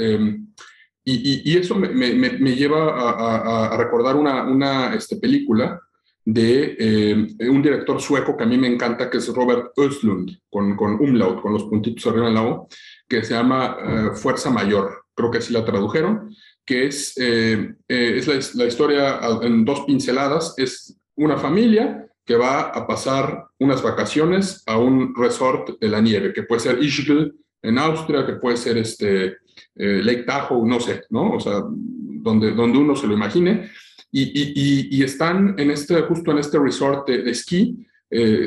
Em, 1.05 1.21
y, 1.23 1.57
eso 1.57 1.75
me, 1.75 1.89
me, 1.89 2.55
lleva 2.55 3.71
a, 3.73 3.77
recordar 3.77 4.15
una, 4.15 4.43
una 4.43 4.93
este, 4.93 5.17
película 5.17 5.79
de 6.25 6.77
eh, 6.79 7.49
un 7.49 7.61
director 7.61 8.01
sueco 8.01 8.37
que 8.37 8.43
a 8.43 8.47
mí 8.47 8.57
me 8.57 8.67
encanta, 8.67 9.09
que 9.09 9.17
es 9.17 9.27
Robert 9.27 9.73
Östlund, 9.75 10.31
con, 10.49 10.75
con 10.77 10.93
umlaut, 10.93 11.41
con 11.41 11.53
los 11.53 11.65
puntitos 11.65 12.07
arriba 12.07 12.29
en 12.29 12.33
la 12.33 12.43
O, 12.43 12.67
que 13.07 13.23
se 13.23 13.33
llama 13.33 13.77
eh, 13.79 14.15
Fuerza 14.15 14.49
Mayor, 14.49 15.05
creo 15.13 15.29
que 15.29 15.39
así 15.39 15.51
la 15.51 15.65
tradujeron, 15.65 16.33
que 16.65 16.87
es, 16.87 17.13
eh, 17.17 17.73
es 17.89 18.27
la, 18.27 18.63
la, 18.63 18.69
historia 18.69 19.19
en 19.41 19.65
dos 19.65 19.81
pinceladas, 19.81 20.53
es 20.57 20.97
una 21.15 21.37
familia 21.37 22.07
que 22.25 22.37
va 22.37 22.61
a 22.61 22.87
pasar 22.87 23.47
unas 23.59 23.83
vacaciones 23.83 24.63
a 24.65 24.77
un 24.77 25.13
resort 25.13 25.77
de 25.79 25.89
la 25.89 25.99
nieve, 25.99 26.31
que 26.31 26.43
puede 26.43 26.61
ser 26.61 26.81
Ischgl 26.81 27.35
en 27.61 27.77
Austria, 27.77 28.25
que 28.25 28.33
puede 28.33 28.55
ser 28.55 28.77
este, 28.77 29.37
eh, 29.75 30.01
Lake 30.03 30.23
Tahoe, 30.23 30.67
no 30.67 30.79
sé, 30.79 31.03
¿no? 31.09 31.31
O 31.33 31.39
sea, 31.39 31.61
donde, 31.65 32.51
donde 32.51 32.77
uno 32.77 32.95
se 32.95 33.07
lo 33.07 33.13
imagine. 33.13 33.69
Y, 34.11 34.95
y, 34.95 35.03
están 35.03 35.55
en 35.57 35.71
este, 35.71 36.01
justo 36.03 36.31
en 36.31 36.37
este 36.37 36.59
resort 36.59 37.07
de, 37.07 37.31
esquí, 37.31 37.87
eh, 38.11 38.45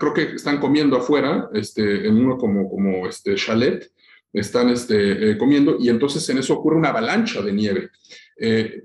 creo 0.00 0.14
que 0.14 0.34
están 0.34 0.58
comiendo 0.58 0.96
afuera, 0.96 1.50
este, 1.52 2.08
en 2.08 2.16
uno 2.16 2.38
como, 2.38 2.70
como 2.70 3.06
este 3.06 3.34
chalet, 3.34 3.90
están 4.32 4.70
este, 4.70 5.32
eh, 5.32 5.38
comiendo 5.38 5.76
y 5.78 5.90
entonces 5.90 6.26
en 6.30 6.38
eso 6.38 6.54
ocurre 6.54 6.78
una 6.78 6.88
avalancha 6.88 7.42
de 7.42 7.52
nieve. 7.52 7.90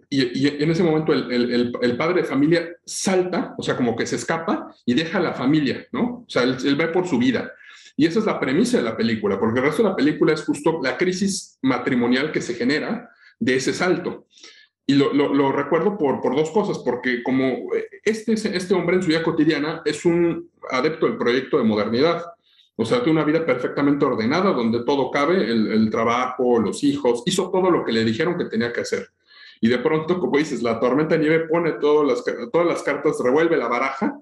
y, 0.10 0.48
en 0.62 0.70
ese 0.70 0.84
momento 0.84 1.14
el, 1.14 1.32
el, 1.32 1.74
el, 1.82 1.98
padre 1.98 2.22
de 2.22 2.28
familia 2.28 2.70
salta, 2.86 3.56
o 3.58 3.64
sea, 3.64 3.78
como 3.78 3.96
que 3.96 4.06
se 4.06 4.18
escapa 4.18 4.76
y 4.86 4.94
deja 4.94 5.20
a 5.20 5.22
la 5.22 5.34
familia, 5.34 5.88
¿no? 5.94 6.26
O 6.28 6.30
sea, 6.30 6.44
él, 6.44 6.58
él 6.66 6.80
va 6.80 6.92
por 6.92 7.08
su 7.08 7.18
vida. 7.18 7.50
Y 8.00 8.06
esa 8.06 8.20
es 8.20 8.26
la 8.26 8.40
premisa 8.40 8.78
de 8.78 8.84
la 8.84 8.96
película, 8.96 9.38
porque 9.38 9.60
el 9.60 9.66
resto 9.66 9.84
de 9.84 9.90
la 9.90 9.96
película 9.98 10.32
es 10.32 10.46
justo 10.46 10.80
la 10.82 10.96
crisis 10.96 11.60
matrimonial 11.62 12.32
que 12.32 12.40
se 12.40 12.54
genera 12.54 13.10
de 13.38 13.56
ese 13.58 13.74
salto. 13.74 14.26
Y 14.86 14.94
lo, 14.94 15.12
lo, 15.14 15.52
recuerdo 15.52 15.98
por, 15.98 16.22
por, 16.22 16.34
dos 16.34 16.50
cosas, 16.52 16.80
porque 16.80 17.22
como 17.22 17.58
este, 18.06 18.36
este 18.36 18.74
hombre 18.74 18.96
en 18.96 19.02
su 19.02 19.10
vida 19.10 19.22
cotidiana 19.22 19.82
es 19.84 20.06
un 20.06 20.50
adepto 20.72 21.08
del 21.08 21.18
proyecto 21.18 21.58
de 21.58 21.66
modernidad, 21.66 22.24
o 22.78 22.86
sea, 22.86 23.04
tiene 23.04 23.20
una 23.20 23.26
vida 23.26 23.46
perfectamente 23.46 24.06
ordenada, 24.06 24.54
donde 24.54 24.86
todo 24.86 25.12
cabe, 25.12 25.52
el, 25.52 25.70
el, 25.70 25.90
trabajo, 25.90 26.58
los 26.58 26.82
hijos, 26.86 27.24
hizo 27.26 27.52
todo 27.52 27.70
lo 27.70 27.84
que 27.84 27.92
le 27.92 28.06
dijeron 28.06 28.38
que 28.38 28.46
tenía 28.46 28.72
que 28.72 28.80
hacer. 28.80 29.10
Y 29.60 29.68
de 29.68 29.80
pronto, 29.80 30.22
como 30.22 30.38
dices, 30.38 30.64
la 30.64 30.80
tormenta 30.80 31.16
de 31.16 31.22
nieve 31.22 31.50
pone 31.50 31.74
todas 31.74 32.08
las, 32.08 32.50
todas 32.50 32.66
las 32.66 32.82
cartas, 32.82 33.20
revuelve 33.22 33.58
la 33.58 33.68
baraja 33.68 34.22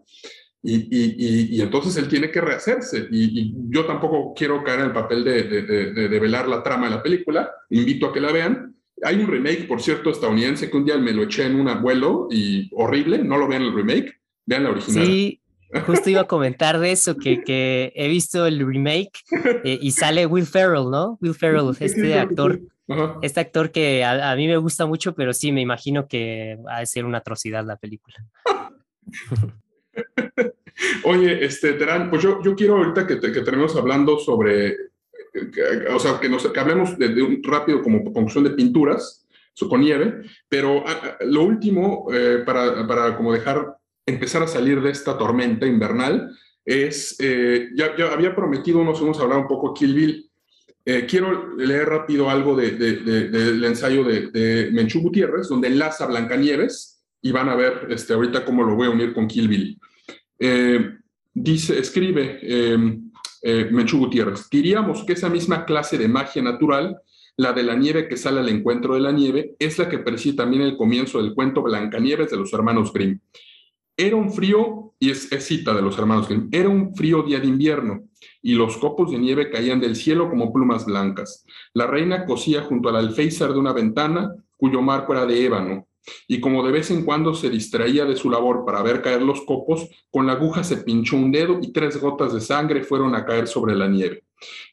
y, 0.64 1.56
y, 1.56 1.62
entonces 1.62 1.96
él 1.98 2.08
tiene 2.08 2.32
que 2.32 2.42
rehacerse. 2.42 3.08
Y, 3.12 3.54
yo 3.70 3.86
tampoco 3.86 4.34
quiero 4.36 4.64
caer 4.64 4.80
en 4.82 4.86
el 4.88 4.92
papel 4.92 5.24
de, 5.24 5.44
de, 5.44 5.62
de, 5.92 6.20
velar 6.20 6.48
la 6.48 6.64
trama 6.64 6.90
de 6.90 6.96
la 6.96 7.04
película. 7.04 7.52
Invito 7.70 8.08
a 8.08 8.14
que 8.14 8.20
la 8.20 8.32
vean. 8.32 8.76
Hay 9.04 9.18
un 9.18 9.28
remake, 9.28 9.68
por 9.68 9.82
cierto, 9.82 10.10
estadounidense 10.10 10.70
que 10.70 10.78
un 10.78 10.86
día 10.86 10.98
me 10.98 11.14
lo 11.14 11.24
eché 11.24 11.46
en 11.46 11.60
un 11.60 11.68
abuelo 11.68 12.28
y 12.32 12.70
horrible. 12.74 13.20
No 13.20 13.38
lo 13.38 13.48
vean 13.48 13.62
el 13.62 13.74
remake, 13.74 14.20
vean 14.46 14.64
la 14.64 14.72
original. 14.72 15.06
Sí, 15.06 15.42
justo 15.86 16.10
iba 16.10 16.22
a 16.22 16.28
comentar 16.28 16.80
de 16.80 16.92
eso, 16.92 17.16
que, 17.16 17.44
que 17.44 17.94
he 17.96 18.08
visto 18.08 18.48
el 18.48 18.66
remake 18.66 19.24
eh, 19.64 19.78
y 19.80 19.92
sale 19.92 20.26
Will 20.26 20.48
Ferrell, 20.48 20.90
¿no? 20.90 21.18
Will 21.22 21.36
Ferrell, 21.36 21.76
este 21.80 22.16
actor. 22.20 22.60
Este 23.22 23.42
actor 23.42 23.70
que 23.70 24.06
a, 24.06 24.32
a, 24.32 24.36
mí 24.38 24.48
me 24.48 24.56
gusta 24.56 24.86
mucho, 24.86 25.14
pero 25.14 25.34
sí 25.34 25.52
me 25.52 25.60
imagino 25.60 26.08
que 26.08 26.58
va 26.66 26.78
a 26.78 26.86
ser 26.86 27.04
una 27.04 27.18
atrocidad 27.18 27.66
la 27.66 27.76
película. 27.76 28.16
Oye, 31.04 31.44
este, 31.44 31.74
Terán, 31.74 32.10
pues 32.10 32.22
yo, 32.22 32.42
yo 32.44 32.56
quiero 32.56 32.78
ahorita 32.78 33.08
que, 33.08 33.20
que 33.20 33.42
tenemos 33.42 33.76
hablando 33.76 34.20
sobre, 34.20 34.76
o 35.94 36.00
sea, 36.00 36.20
que, 36.20 36.30
nos, 36.30 36.48
que 36.48 36.60
hablemos 36.60 36.98
de, 36.98 37.22
un 37.22 37.42
rápido 37.44 37.82
como 37.82 38.04
conclusión 38.04 38.44
de 38.44 38.52
pinturas 38.52 39.28
con 39.66 39.82
nieve, 39.82 40.22
pero 40.48 40.84
ah, 40.86 41.02
ah, 41.04 41.18
lo 41.22 41.44
último, 41.44 42.08
eh, 42.14 42.44
para, 42.46 42.86
para 42.88 43.18
como 43.18 43.34
dejar 43.34 43.78
empezar 44.06 44.44
a 44.44 44.48
salir 44.48 44.82
de 44.82 44.92
esta 44.92 45.18
tormenta 45.18 45.66
invernal, 45.66 46.38
es, 46.64 47.16
eh, 47.20 47.70
ya, 47.74 47.96
ya, 47.98 48.14
había 48.14 48.36
prometido, 48.36 48.84
nos 48.84 49.02
hemos 49.02 49.20
hablado 49.20 49.42
un 49.42 49.48
poco 49.48 49.74
Kill 49.74 49.96
Bill, 49.96 50.30
eh, 50.86 51.06
quiero 51.10 51.56
leer 51.56 51.90
rápido 51.90 52.30
algo 52.30 52.56
de, 52.56 52.72
de, 52.72 52.96
del 53.30 53.64
ensayo 53.64 54.04
de, 54.04 54.70
Menchú 54.72 55.02
Gutiérrez, 55.02 55.50
donde 55.50 55.68
enlaza 55.68 56.06
Blancanieves, 56.06 56.97
y 57.22 57.32
van 57.32 57.50
a 57.50 57.56
ver 57.56 57.88
este, 57.90 58.14
ahorita 58.14 58.46
cómo 58.46 58.64
lo 58.64 58.76
voy 58.76 58.88
a 58.88 58.92
unir 58.92 59.14
con 59.14 59.28
Kill 59.28 59.48
Bill. 59.48 59.80
dice, 61.34 61.80
escribe 61.80 62.40
Menchú 63.72 64.00
Gutiérrez, 64.00 64.50
diríamos 64.50 65.04
que 65.04 65.14
esa 65.14 65.30
misma 65.30 65.66
clase 65.66 65.98
de 65.98 66.08
magia 66.08 66.42
natural 66.42 67.02
la 67.38 67.54
de 67.54 67.64
la 67.64 67.76
nieve 67.76 68.08
que 68.08 68.18
sale 68.18 68.40
al 68.40 68.50
encuentro 68.50 68.96
de 68.96 69.00
la 69.00 69.12
nieve, 69.12 69.56
es 69.60 69.78
la 69.78 69.88
que 69.88 70.00
preside 70.00 70.38
también 70.38 70.64
el 70.64 70.76
comienzo 70.76 71.22
del 71.22 71.36
cuento 71.36 71.62
Blancanieves 71.62 72.32
de 72.32 72.38
los 72.38 72.52
hermanos 72.52 72.92
Grimm. 72.92 73.20
Era 73.96 74.16
un 74.16 74.32
frío, 74.32 74.96
y 75.00 75.12
es, 75.12 75.30
cita 75.40 75.74
de 75.74 75.84
los 75.84 75.98
hermanos 75.98 76.28
Grimm, 76.28 76.50
era 76.52 76.68
un 76.68 76.96
frío 76.96 77.22
día 77.22 77.40
de 77.40 77.48
invierno, 77.48 78.06
y 78.42 78.54
los 78.54 78.78
copos 78.78 79.12
de 79.12 79.20
nieve 79.20 79.52
caían 79.52 79.80
del 79.80 79.96
cielo 79.96 80.30
como 80.30 80.52
plumas 80.52 80.86
blancas. 80.86 81.46
La 81.74 81.86
reina 81.86 82.26
cosía 82.26 82.64
junto 82.64 82.90
al 82.90 82.96
alféizar 82.96 83.54
de 83.54 83.60
una 83.60 83.74
ventana, 83.74 84.34
cuyo 84.58 84.82
marco 84.82 85.14
era 85.14 85.28
de 85.28 85.46
ébano, 85.46 85.87
y 86.28 86.40
como 86.40 86.66
de 86.66 86.72
vez 86.72 86.92
en 86.92 87.06
cuando 87.06 87.34
se 87.34 87.50
distraía 87.50 88.06
de 88.06 88.16
su 88.16 88.30
labor 88.30 88.66
para 88.66 88.82
ver 88.82 89.02
caer 89.02 89.22
los 89.22 89.42
copos, 89.42 89.88
con 90.12 90.28
la 90.28 90.34
aguja 90.34 90.64
se 90.64 90.78
pinchó 90.78 91.16
un 91.16 91.32
dedo 91.32 91.60
y 91.62 91.72
tres 91.72 92.00
gotas 92.00 92.34
de 92.34 92.42
sangre 92.42 92.84
fueron 92.84 93.16
a 93.16 93.26
caer 93.26 93.48
sobre 93.48 93.76
la 93.76 93.88
nieve. 93.88 94.24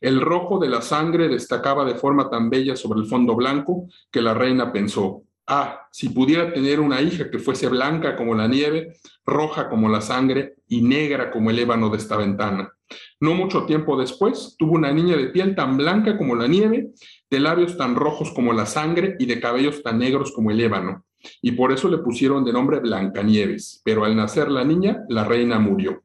El 0.00 0.20
rojo 0.20 0.58
de 0.58 0.68
la 0.68 0.82
sangre 0.82 1.28
destacaba 1.28 1.84
de 1.84 1.94
forma 1.94 2.28
tan 2.28 2.50
bella 2.50 2.76
sobre 2.76 3.00
el 3.00 3.06
fondo 3.06 3.34
blanco 3.34 3.88
que 4.10 4.20
la 4.20 4.34
reina 4.34 4.72
pensó, 4.72 5.22
ah, 5.46 5.88
si 5.90 6.10
pudiera 6.10 6.52
tener 6.52 6.80
una 6.80 7.00
hija 7.00 7.30
que 7.30 7.38
fuese 7.38 7.68
blanca 7.68 8.16
como 8.16 8.34
la 8.34 8.46
nieve, 8.46 8.94
roja 9.24 9.68
como 9.68 9.88
la 9.88 10.00
sangre 10.00 10.56
y 10.68 10.82
negra 10.82 11.30
como 11.30 11.50
el 11.50 11.58
ébano 11.58 11.88
de 11.88 11.96
esta 11.96 12.16
ventana. 12.16 12.72
No 13.20 13.34
mucho 13.34 13.64
tiempo 13.64 13.96
después, 13.96 14.56
tuvo 14.58 14.72
una 14.72 14.92
niña 14.92 15.16
de 15.16 15.28
piel 15.28 15.54
tan 15.54 15.76
blanca 15.76 16.18
como 16.18 16.34
la 16.34 16.46
nieve, 16.46 16.90
de 17.30 17.40
labios 17.40 17.76
tan 17.76 17.94
rojos 17.94 18.32
como 18.32 18.52
la 18.52 18.66
sangre 18.66 19.16
y 19.18 19.26
de 19.26 19.40
cabellos 19.40 19.82
tan 19.82 19.98
negros 19.98 20.32
como 20.32 20.50
el 20.50 20.60
ébano. 20.60 21.04
Y 21.42 21.52
por 21.52 21.72
eso 21.72 21.88
le 21.88 21.98
pusieron 21.98 22.44
de 22.44 22.52
nombre 22.52 22.80
Blancanieves. 22.80 23.80
Pero 23.84 24.04
al 24.04 24.16
nacer 24.16 24.50
la 24.50 24.64
niña, 24.64 25.04
la 25.08 25.24
reina 25.24 25.58
murió. 25.58 26.04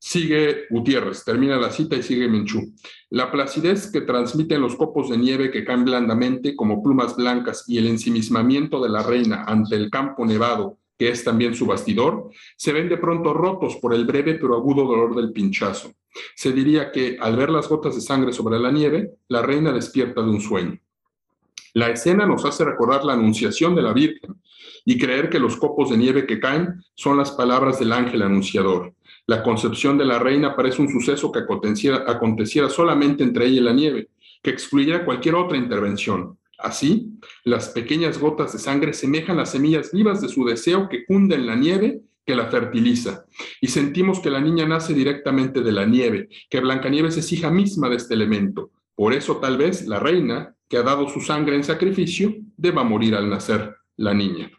Sigue 0.00 0.66
Gutiérrez, 0.70 1.24
termina 1.24 1.56
la 1.58 1.70
cita 1.70 1.96
y 1.96 2.02
sigue 2.02 2.28
Menchú. 2.28 2.72
La 3.10 3.30
placidez 3.30 3.90
que 3.90 4.00
transmiten 4.00 4.60
los 4.60 4.76
copos 4.76 5.10
de 5.10 5.18
nieve 5.18 5.50
que 5.50 5.64
caen 5.64 5.84
blandamente 5.84 6.54
como 6.54 6.82
plumas 6.82 7.16
blancas 7.16 7.64
y 7.66 7.78
el 7.78 7.88
ensimismamiento 7.88 8.80
de 8.80 8.88
la 8.88 9.02
reina 9.02 9.44
ante 9.46 9.76
el 9.76 9.90
campo 9.90 10.24
nevado, 10.24 10.78
que 10.96 11.08
es 11.08 11.24
también 11.24 11.54
su 11.54 11.66
bastidor, 11.66 12.30
se 12.56 12.72
ven 12.72 12.88
de 12.88 12.96
pronto 12.96 13.34
rotos 13.34 13.76
por 13.76 13.92
el 13.92 14.04
breve 14.04 14.34
pero 14.36 14.54
agudo 14.54 14.84
dolor 14.84 15.14
del 15.14 15.32
pinchazo. 15.32 15.92
Se 16.34 16.52
diría 16.52 16.90
que, 16.90 17.18
al 17.20 17.36
ver 17.36 17.50
las 17.50 17.68
gotas 17.68 17.94
de 17.94 18.00
sangre 18.00 18.32
sobre 18.32 18.58
la 18.58 18.70
nieve, 18.70 19.10
la 19.28 19.42
reina 19.42 19.72
despierta 19.72 20.22
de 20.22 20.30
un 20.30 20.40
sueño. 20.40 20.78
La 21.74 21.90
escena 21.90 22.26
nos 22.26 22.44
hace 22.44 22.64
recordar 22.64 23.04
la 23.04 23.14
anunciación 23.14 23.74
de 23.74 23.82
la 23.82 23.92
Virgen 23.92 24.36
y 24.84 24.98
creer 24.98 25.28
que 25.28 25.38
los 25.38 25.56
copos 25.56 25.90
de 25.90 25.96
nieve 25.96 26.26
que 26.26 26.40
caen 26.40 26.82
son 26.94 27.16
las 27.16 27.32
palabras 27.32 27.78
del 27.78 27.92
ángel 27.92 28.22
anunciador. 28.22 28.94
La 29.26 29.42
concepción 29.42 29.98
de 29.98 30.06
la 30.06 30.18
reina 30.18 30.56
parece 30.56 30.80
un 30.80 30.88
suceso 30.88 31.30
que 31.30 31.40
aconteciera, 31.40 32.70
solamente 32.70 33.22
entre 33.22 33.46
ella 33.46 33.60
y 33.60 33.64
la 33.64 33.72
nieve, 33.74 34.08
que 34.42 34.50
excluyera 34.50 35.04
cualquier 35.04 35.34
otra 35.34 35.58
intervención. 35.58 36.38
Así, 36.58 37.12
las 37.44 37.68
pequeñas 37.68 38.18
gotas 38.18 38.52
de 38.52 38.58
sangre 38.58 38.92
semejan 38.94 39.36
las 39.36 39.52
semillas 39.52 39.92
vivas 39.92 40.20
de 40.22 40.28
su 40.28 40.44
deseo 40.44 40.88
que 40.88 41.04
cunda 41.04 41.36
en 41.36 41.46
la 41.46 41.54
nieve 41.54 42.00
que 42.24 42.34
la 42.34 42.46
fertiliza. 42.46 43.24
Y 43.60 43.68
sentimos 43.68 44.20
que 44.20 44.30
la 44.30 44.40
niña 44.40 44.66
nace 44.66 44.92
directamente 44.92 45.62
de 45.62 45.72
la 45.72 45.86
nieve, 45.86 46.28
que 46.50 46.60
Blancanieves 46.60 47.16
es 47.16 47.32
hija 47.32 47.50
misma 47.50 47.88
de 47.88 47.96
este 47.96 48.14
elemento. 48.14 48.70
Por 48.94 49.14
eso 49.14 49.36
tal 49.36 49.56
vez 49.56 49.86
la 49.86 49.98
reina, 49.98 50.54
que 50.68 50.76
ha 50.76 50.82
dado 50.82 51.08
su 51.08 51.20
sangre 51.20 51.56
en 51.56 51.64
sacrificio, 51.64 52.34
deba 52.56 52.84
morir 52.84 53.14
al 53.14 53.28
nacer 53.28 53.74
la 53.96 54.14
niña. 54.14 54.50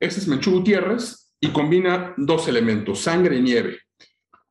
Ese 0.00 0.20
es 0.20 0.28
Menchú 0.28 0.52
Gutiérrez, 0.52 1.28
y 1.40 1.48
combina 1.48 2.14
dos 2.16 2.48
elementos, 2.48 3.00
sangre 3.00 3.36
y 3.36 3.42
nieve. 3.42 3.78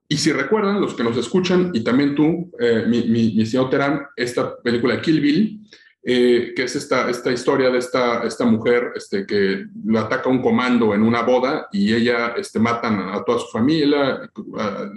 Y 0.10 0.18
si 0.18 0.32
recuerdan, 0.32 0.80
los 0.80 0.94
que 0.94 1.04
nos 1.04 1.18
escuchan, 1.18 1.72
y 1.74 1.84
también 1.84 2.16
tú, 2.16 2.52
eh, 2.60 2.86
mi, 2.88 3.46
señor 3.46 3.70
Terán, 3.70 4.08
esta 4.16 4.58
película 4.62 5.02
Kill 5.02 5.20
Bill, 5.20 5.60
eh, 6.02 6.54
que 6.56 6.64
es 6.64 6.76
esta, 6.78 7.10
esta 7.10 7.32
historia 7.32 7.70
de 7.70 7.80
esta, 7.80 8.24
esta 8.24 8.46
mujer 8.46 8.94
este, 8.96 9.26
que 9.26 9.66
lo 9.84 10.00
ataca 10.00 10.30
un 10.30 10.42
comando 10.42 10.94
en 10.94 11.04
una 11.04 11.24
boda 11.24 11.68
y 11.74 11.94
ella 11.94 12.36
este, 12.38 12.60
matan 12.60 13.10
a 13.10 13.22
toda 13.26 13.40
su 13.40 13.48
familia, 13.48 14.30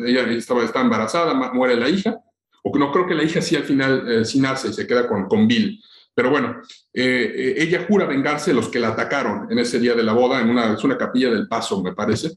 ella 0.07 0.31
estaba, 0.31 0.63
está 0.63 0.81
embarazada, 0.81 1.35
muere 1.53 1.75
la 1.75 1.89
hija, 1.89 2.21
o 2.63 2.79
no 2.79 2.93
creo 2.93 3.07
que 3.07 3.15
la 3.15 3.25
hija 3.25 3.41
sí 3.41 3.57
al 3.57 3.65
final 3.65 4.05
eh, 4.07 4.25
sí 4.25 4.41
nace 4.41 4.69
y 4.69 4.73
se 4.73 4.87
queda 4.87 5.07
con, 5.07 5.27
con 5.27 5.47
Bill. 5.47 5.81
Pero 6.15 6.31
bueno, 6.31 6.61
eh, 6.93 7.33
eh, 7.35 7.55
ella 7.59 7.87
jura 7.89 8.05
vengarse 8.05 8.51
de 8.51 8.57
los 8.57 8.69
que 8.69 8.81
la 8.81 8.89
atacaron 8.89 9.51
en 9.51 9.59
ese 9.59 9.79
día 9.79 9.95
de 9.95 10.03
la 10.03 10.13
boda, 10.13 10.41
en 10.41 10.51
una, 10.51 10.75
es 10.75 10.85
una 10.85 10.99
capilla 10.99 11.31
del 11.31 11.49
Paso, 11.49 11.83
me 11.83 11.95
parece. 11.95 12.33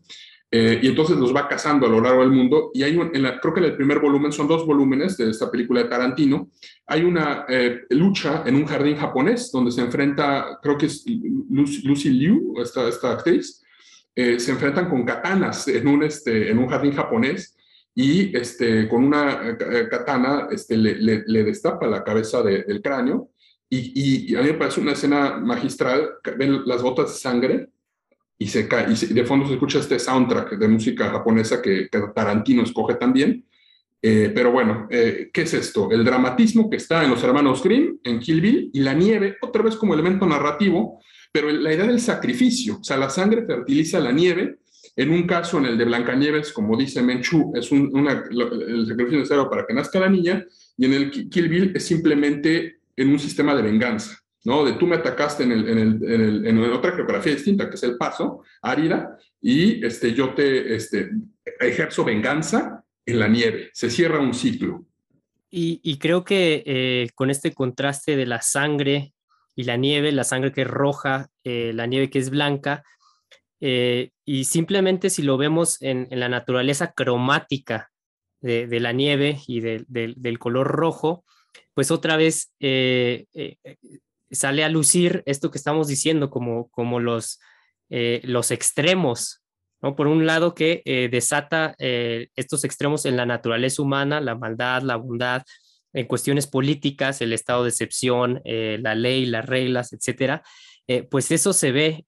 Eh, 0.50 0.80
y 0.84 0.88
entonces 0.88 1.18
los 1.18 1.36
va 1.36 1.48
cazando 1.48 1.88
a 1.88 1.90
lo 1.90 2.00
largo 2.00 2.22
del 2.22 2.32
mundo. 2.32 2.72
Y 2.74 2.84
hay 2.84 2.96
creo 2.96 3.54
que 3.54 3.60
en 3.60 3.66
el 3.66 3.76
primer 3.76 4.00
volumen, 4.00 4.32
son 4.32 4.48
dos 4.48 4.66
volúmenes 4.66 5.18
de 5.18 5.30
esta 5.30 5.50
película 5.52 5.84
de 5.84 5.90
Tarantino, 5.90 6.50
hay 6.86 7.04
una 7.04 7.46
lucha 7.90 8.44
en 8.46 8.56
un 8.56 8.66
jardín 8.66 8.96
japonés 8.96 9.52
donde 9.52 9.72
se 9.72 9.82
enfrenta, 9.82 10.60
creo 10.62 10.78
que 10.78 10.86
es 10.86 11.04
Lucy, 11.50 12.10
Liu, 12.10 12.54
esta, 12.62 12.88
esta 12.88 13.12
actriz, 13.12 13.64
se 14.16 14.52
enfrentan 14.52 14.90
con 14.90 15.04
katanas 15.04 15.68
en 15.68 15.88
un, 15.88 16.04
este, 16.04 16.52
en 16.52 16.60
un 16.60 16.68
jardín 16.68 16.94
japonés 16.94 17.53
y 17.96 18.36
este, 18.36 18.88
con 18.90 19.04
una 19.04 19.58
katana 19.90 20.48
este, 20.52 20.78
le, 20.78 21.24
le, 21.26 21.44
destapa 21.44 21.86
la 21.86 22.04
cabeza 22.04 22.42
del 22.42 22.82
cráneo 22.82 23.30
y, 23.76 24.36
a 24.36 24.42
mí 24.42 24.48
me 24.50 24.54
parece 24.54 24.82
una 24.82 24.92
escena 24.92 25.38
magistral, 25.38 26.10
ven 26.38 26.62
las 26.66 26.82
gotas 26.82 27.12
de 27.12 27.20
sangre 27.20 27.70
y, 28.38 28.48
se 28.48 28.68
cae, 28.68 28.88
y 28.92 29.14
de 29.14 29.26
fondo 29.26 29.48
se 29.48 29.54
escucha 29.54 29.80
este 29.80 29.98
soundtrack 29.98 30.58
de 30.58 30.68
música 30.68 31.10
japonesa 31.10 31.62
que, 31.62 31.90
Tarantino 32.14 32.64
escoge 32.64 32.96
también. 32.96 33.46
Eh, 34.06 34.32
pero 34.36 34.52
bueno, 34.52 34.88
eh, 34.92 35.30
¿qué 35.34 35.44
es 35.44 35.54
esto? 35.54 35.90
El 35.90 36.04
dramatismo 36.04 36.70
que 36.70 36.76
está 36.76 37.04
en 37.04 37.12
los 37.12 37.24
hermanos 37.24 37.64
Grimm, 37.64 38.00
en 38.04 38.20
Kill 38.20 38.42
Bill, 38.42 38.70
y 38.74 38.82
la 38.82 38.94
nieve, 38.94 39.38
otra 39.42 39.64
vez 39.64 39.76
como 39.76 39.94
elemento 39.94 40.28
narrativo, 40.28 41.00
pero 41.32 41.50
la 41.50 41.74
idea 41.74 41.88
del 41.88 42.02
sacrificio, 42.02 42.80
o 42.80 42.84
sea, 42.84 42.98
la 42.98 43.10
sangre 43.10 43.46
fertiliza 43.46 44.00
la 44.00 44.12
nieve. 44.12 44.60
En 44.96 45.10
un 45.10 45.26
caso, 45.26 45.58
en 45.58 45.66
el 45.66 45.78
de 45.78 45.86
Blancanieves, 45.86 46.54
como 46.54 46.78
dice 46.78 47.02
Menchu, 47.02 47.52
es 47.56 47.72
un, 47.72 47.90
una, 47.94 48.24
el 48.30 48.86
sacrificio 48.88 49.20
necesario 49.20 49.50
para 49.50 49.66
que 49.66 49.74
nazca 49.74 50.00
la 50.00 50.10
niña, 50.10 50.46
y 50.78 50.86
en 50.86 50.94
el 50.94 51.12
Kill 51.30 51.50
Bill 51.50 51.72
es 51.76 51.86
simplemente 51.86 52.80
en 52.96 53.10
un 53.10 53.20
sistema 53.20 53.56
de 53.56 53.64
venganza, 53.64 54.20
¿no? 54.44 54.64
De 54.64 54.74
tú 54.74 54.86
me 54.86 54.98
atacaste 54.98 55.44
en, 55.44 55.52
el, 55.52 55.68
en, 55.68 55.78
el, 55.78 56.46
en, 56.46 56.60
otra 56.72 56.92
geografía 56.92 57.34
distinta, 57.34 57.70
que 57.70 57.76
es 57.76 57.84
el 57.84 57.98
paso, 57.98 58.44
árida, 58.62 59.18
y 59.42 59.84
este, 59.84 60.14
yo 60.14 60.34
te 60.36 60.76
este, 60.76 61.10
ejerzo 61.60 62.04
venganza 62.04 62.84
en 63.06 63.20
la 63.20 63.28
nieve. 63.28 63.70
Se 63.74 63.90
cierra 63.90 64.20
un 64.20 64.34
ciclo. 64.34 64.86
Y, 65.56 66.00
creo 66.00 66.24
que 66.24 66.64
eh, 66.66 67.10
con 67.14 67.30
este 67.30 67.54
contraste 67.54 68.16
de 68.16 68.26
la 68.26 68.42
sangre 68.42 69.14
y 69.56 69.66
la 69.66 69.78
nieve, 69.78 70.12
la 70.12 70.24
sangre 70.24 70.52
que 70.52 70.62
es 70.62 70.68
roja, 70.68 71.30
eh, 71.44 71.74
la 71.76 71.86
nieve 71.86 72.10
que 72.10 72.18
es 72.18 72.32
blanca, 72.32 72.84
eh, 73.66 74.12
y 74.26 74.44
simplemente 74.44 75.10
si 75.10 75.22
lo 75.22 75.38
vemos 75.38 75.82
en, 75.82 76.08
la 76.12 76.28
naturaleza 76.28 76.92
cromática 76.92 77.92
de, 78.42 78.68
de 78.68 78.80
la 78.82 78.92
nieve 78.92 79.40
y 79.48 79.62
del 79.62 80.40
color 80.40 80.68
rojo, 80.68 81.24
pues 81.74 81.90
otra 81.90 82.18
vez 82.18 82.54
eh, 82.60 83.26
eh, 83.34 83.56
sale 84.32 84.66
a 84.66 84.70
lucir 84.70 85.24
esto 85.26 85.50
que 85.50 85.58
estamos 85.58 85.88
diciendo 85.88 86.30
como, 86.30 86.68
como 86.72 87.00
los, 87.00 87.40
los 87.90 88.52
extremos, 88.52 89.42
¿no? 89.82 89.96
Por 89.96 90.08
un 90.08 90.26
lado 90.26 90.56
que 90.56 90.82
desata 91.12 91.76
estos 91.78 92.64
extremos 92.64 93.06
en 93.06 93.16
la 93.16 93.26
naturaleza 93.26 93.82
humana, 93.82 94.20
la 94.20 94.36
maldad, 94.36 94.82
la 94.82 94.96
bondad, 94.96 95.44
en 95.94 96.08
cuestiones 96.08 96.48
políticas, 96.48 97.22
el 97.22 97.34
estado 97.34 97.64
de 97.64 97.70
excepción, 97.70 98.42
la 98.44 98.96
ley, 98.96 99.28
las 99.28 99.46
reglas, 99.46 99.94
etcétera, 99.94 100.42
pues 101.12 101.30
eso 101.32 101.54
se 101.54 101.72
ve 101.72 102.06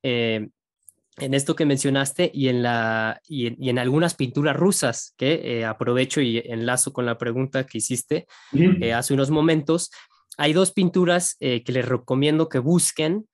en 1.17 1.33
esto 1.33 1.55
que 1.55 1.65
mencionaste 1.65 2.29
y 2.33 2.49
en, 2.49 2.61
la, 2.61 3.21
y 3.27 3.69
en, 3.69 3.79
algunas 3.79 4.15
pinturas 4.15 4.55
rusas, 4.55 5.13
que 5.17 5.59
eh, 5.59 5.65
aprovecho 5.65 6.19
y 6.21 6.39
enlazo 6.39 6.91
con 6.91 7.05
la 7.05 7.17
pregunta 7.17 7.65
que 7.65 7.77
hiciste 7.77 8.27
eh, 8.53 8.93
hace 8.93 9.13
unos 9.13 9.31
momentos. 9.31 9.91
Hay 10.37 10.51
dos 10.51 10.73
pinturas 10.73 11.37
eh, 11.39 11.63
que 11.63 11.71
les 11.71 11.87
recomiendo 11.87 12.49
que 12.49 12.59
busquen, 12.59 13.27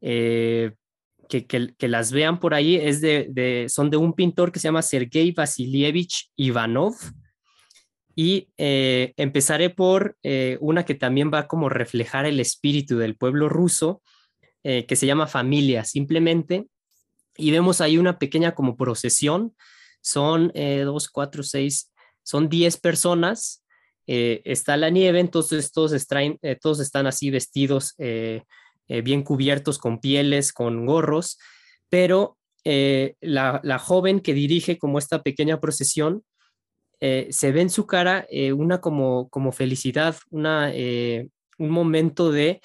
que, 0.00 0.74
que, 1.28 1.88
las 1.88 2.12
vean 2.12 2.40
por 2.40 2.54
ahí. 2.54 2.76
Es 2.76 3.02
de, 3.02 3.66
son 3.68 3.90
de 3.90 3.98
un 3.98 4.14
pintor 4.14 4.50
que 4.50 4.60
se 4.60 4.68
llama 4.68 4.82
Sergei 4.82 5.32
Vasilievich 5.32 6.30
Ivanov. 6.36 6.94
Y 8.14 8.48
empezaré 8.56 9.70
por 9.70 10.16
una 10.60 10.84
que 10.84 10.94
también 10.94 11.30
va 11.32 11.46
como 11.46 11.68
reflejar 11.68 12.26
el 12.26 12.40
espíritu 12.40 12.96
del 12.96 13.16
pueblo 13.16 13.48
ruso, 13.48 14.02
que 14.62 14.96
se 14.96 15.06
llama 15.06 15.26
Familia. 15.26 15.84
Simplemente 15.84 16.66
y 17.38 17.50
vemos 17.50 17.80
ahí 17.80 17.96
una 17.96 18.18
pequeña 18.18 18.54
como 18.54 18.76
procesión. 18.76 19.54
Son 20.02 20.52
eh, 20.54 20.82
dos, 20.84 21.08
cuatro, 21.08 21.42
seis, 21.42 21.90
son 22.22 22.50
diez 22.50 22.76
personas. 22.76 23.64
Eh, 24.10 24.40
está 24.46 24.78
la 24.78 24.88
nieve, 24.88 25.20
entonces 25.20 25.70
todos, 25.70 25.92
eh, 25.92 26.58
todos 26.60 26.80
están 26.80 27.06
así 27.06 27.30
vestidos, 27.30 27.94
bien 27.98 29.22
cubiertos 29.22 29.78
con 29.78 30.00
pieles, 30.00 30.52
con 30.54 30.86
gorros, 30.86 31.38
pero 31.90 32.38
eh, 32.64 33.16
la, 33.20 33.78
joven 33.78 34.20
que 34.20 34.32
dirige 34.32 34.78
como 34.78 34.98
esta 34.98 35.22
pequeña 35.22 35.60
procesión, 35.60 36.24
se 37.00 37.52
ve 37.52 37.60
en 37.60 37.70
su 37.70 37.86
cara 37.86 38.26
una 38.56 38.80
como, 38.80 39.28
como 39.28 39.52
felicidad, 39.52 40.16
una, 40.30 40.72
un 41.58 41.70
momento 41.70 42.32
de 42.32 42.60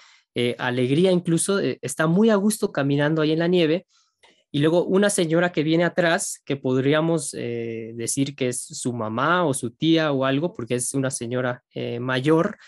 alegría 0.58 1.12
incluso, 1.12 1.60
está 1.60 2.08
muy 2.08 2.30
a 2.30 2.36
gusto 2.36 2.72
caminando 2.72 3.22
ahí 3.22 3.34
en 3.34 3.40
la 3.40 3.48
nieve. 3.48 3.86
Y 4.54 4.60
luego 4.60 4.86
una 4.86 5.10
señora 5.10 5.52
que 5.52 5.64
viene 5.64 5.84
atrás, 5.84 6.40
que 6.46 6.56
podríamos 6.56 7.32
decir 7.32 8.36
que 8.36 8.50
es 8.50 8.62
su 8.62 8.94
mamá 8.94 9.46
o 9.46 9.54
su 9.56 9.72
tía 9.72 10.12
o 10.12 10.26
algo, 10.26 10.54
porque 10.54 10.76
es 10.76 10.94
una 10.94 11.10
señora 11.10 11.64
mayor, 12.00 12.60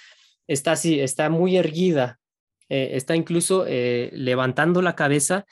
está 0.48 0.72
así, 0.72 0.99
está 0.99 1.30
muy 1.30 1.57
erguida, 1.57 2.20
está 2.68 3.16
incluso 3.16 3.66
levantando 3.68 4.82
la 4.82 4.95
cabeza 4.95 5.45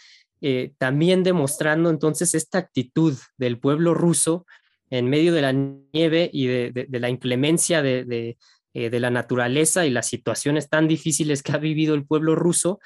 eh, 0.46 0.74
también 0.78 1.24
demostrando 1.24 1.90
entonces 1.90 2.36
esta 2.36 2.58
actitud 2.58 3.18
del 3.38 3.60
pueblo 3.60 3.94
ruso 3.94 4.46
en 4.90 5.10
medio 5.10 5.34
de 5.34 5.42
la 5.42 5.54
nieve 5.54 6.30
y 6.34 6.48
de, 6.48 6.86
la 6.90 7.08
inclemencia 7.08 7.80
eh, 7.82 8.36
de, 8.74 9.00
la 9.00 9.10
naturaleza 9.10 9.86
y 9.86 9.90
las 9.90 10.06
situaciones 10.06 10.68
tan 10.68 10.90
difíciles 10.90 11.44
que 11.44 11.54
ha 11.54 11.60
vivido 11.60 11.96
el 11.96 12.06
pueblo 12.06 12.36
ruso, 12.36 12.82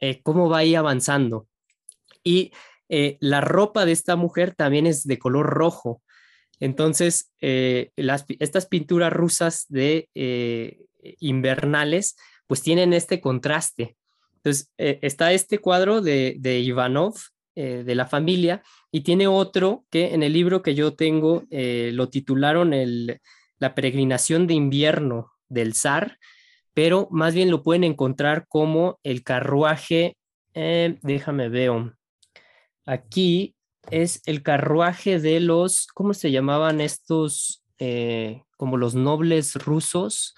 eh, 0.00 0.20
cómo 0.24 0.48
va 0.48 0.58
ahí 0.58 0.74
avanzando. 0.74 1.46
Y 2.24 2.50
la 2.88 3.40
ropa 3.40 3.84
de 3.84 3.92
esta 3.92 4.16
mujer 4.16 4.54
también 4.54 4.86
es 4.86 5.04
de 5.04 5.18
color 5.18 5.46
rojo. 5.46 6.02
Entonces, 6.60 7.32
estas 7.40 8.66
pinturas 8.66 9.12
rusas 9.12 9.66
de 9.68 10.08
invernales, 11.20 12.16
pues 12.46 12.62
tienen 12.62 12.92
este 12.92 13.20
contraste 13.20 13.96
entonces, 14.46 14.72
eh, 14.78 15.00
está 15.02 15.32
este 15.32 15.58
cuadro 15.58 16.00
de, 16.00 16.38
Ivanov, 16.64 17.16
eh, 17.56 17.82
de 17.84 17.94
la 17.96 18.06
familia, 18.06 18.62
y 18.92 19.00
tiene 19.00 19.26
otro 19.26 19.84
que 19.90 20.14
en 20.14 20.22
el 20.22 20.32
libro 20.32 20.62
que 20.62 20.76
yo 20.76 20.94
tengo 20.94 21.42
eh, 21.50 21.90
lo 21.92 22.10
titularon 22.10 22.70
La 23.58 23.74
peregrinación 23.74 24.46
de 24.46 24.54
invierno 24.54 25.32
del 25.48 25.74
zar, 25.74 26.18
pero 26.74 27.08
más 27.10 27.34
bien 27.34 27.50
lo 27.50 27.64
pueden 27.64 27.82
encontrar 27.82 28.46
como 28.46 29.00
el 29.02 29.24
carruaje, 29.24 30.16
déjame 30.54 31.48
ver, 31.48 31.72
aquí 32.86 33.54
es 33.90 34.22
el 34.24 34.42
carruaje 34.42 35.20
de 35.20 35.40
los, 35.40 35.86
¿cómo 35.88 36.14
se 36.14 36.30
llamaban 36.30 36.80
estos? 36.80 37.62
como 38.56 38.78
los 38.78 38.94
nobles 38.94 39.54
rusos. 39.54 40.34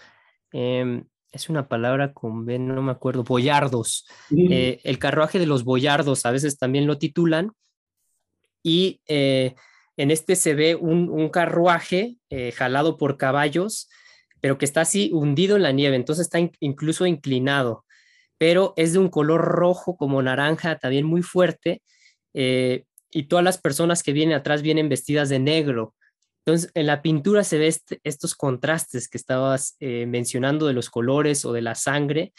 Em, 0.52 1.04
es 1.32 1.48
una 1.48 1.68
palabra 1.68 2.12
con 2.12 2.46
B, 2.46 2.58
no 2.58 2.82
me 2.82 2.92
acuerdo, 2.92 3.22
boyardos. 3.22 4.06
Eh, 4.30 4.80
el 4.82 4.98
carruaje 4.98 5.38
de 5.38 5.46
los 5.46 5.64
boyardos, 5.64 6.24
a 6.24 6.30
veces 6.30 6.58
también 6.58 6.86
lo 6.86 6.98
titulan. 6.98 7.52
Y 8.62 9.00
eh, 9.06 9.54
en 9.96 10.10
este 10.10 10.36
se 10.36 10.54
ve 10.54 10.74
un, 10.74 11.28
carruaje 11.28 12.16
eh, 12.30 12.52
jalado 12.52 12.96
por 12.96 13.18
caballos, 13.18 13.88
pero 14.40 14.56
que 14.56 14.64
está 14.64 14.82
así 14.82 15.10
hundido 15.12 15.56
en 15.56 15.62
la 15.62 15.72
nieve, 15.72 15.96
entonces 15.96 16.26
está 16.26 16.38
incluso 16.60 17.06
inclinado, 17.06 17.84
pero 18.38 18.72
es 18.76 18.92
de 18.92 19.00
un 19.00 19.08
color 19.08 19.42
rojo 19.42 19.96
como 19.96 20.22
naranja, 20.22 20.78
también 20.78 21.04
muy 21.04 21.22
fuerte. 21.22 21.82
Y 22.32 23.22
todas 23.24 23.44
las 23.44 23.58
personas 23.58 24.02
que 24.02 24.12
vienen 24.12 24.36
atrás 24.36 24.62
vienen 24.62 24.88
vestidas 24.88 25.28
de 25.28 25.38
negro. 25.38 25.94
Entonces, 26.48 26.70
en 26.72 26.86
la 26.86 27.02
pintura 27.02 27.44
se 27.44 27.58
ve 27.58 27.66
este, 27.66 28.00
estos 28.04 28.34
contrastes 28.34 29.08
que 29.08 29.18
estabas 29.18 29.76
eh, 29.80 30.06
mencionando 30.06 30.66
de 30.66 30.72
los 30.72 30.88
colores 30.88 31.44
o 31.44 31.52
de 31.52 31.60
la 31.60 31.74
sangre 31.74 32.32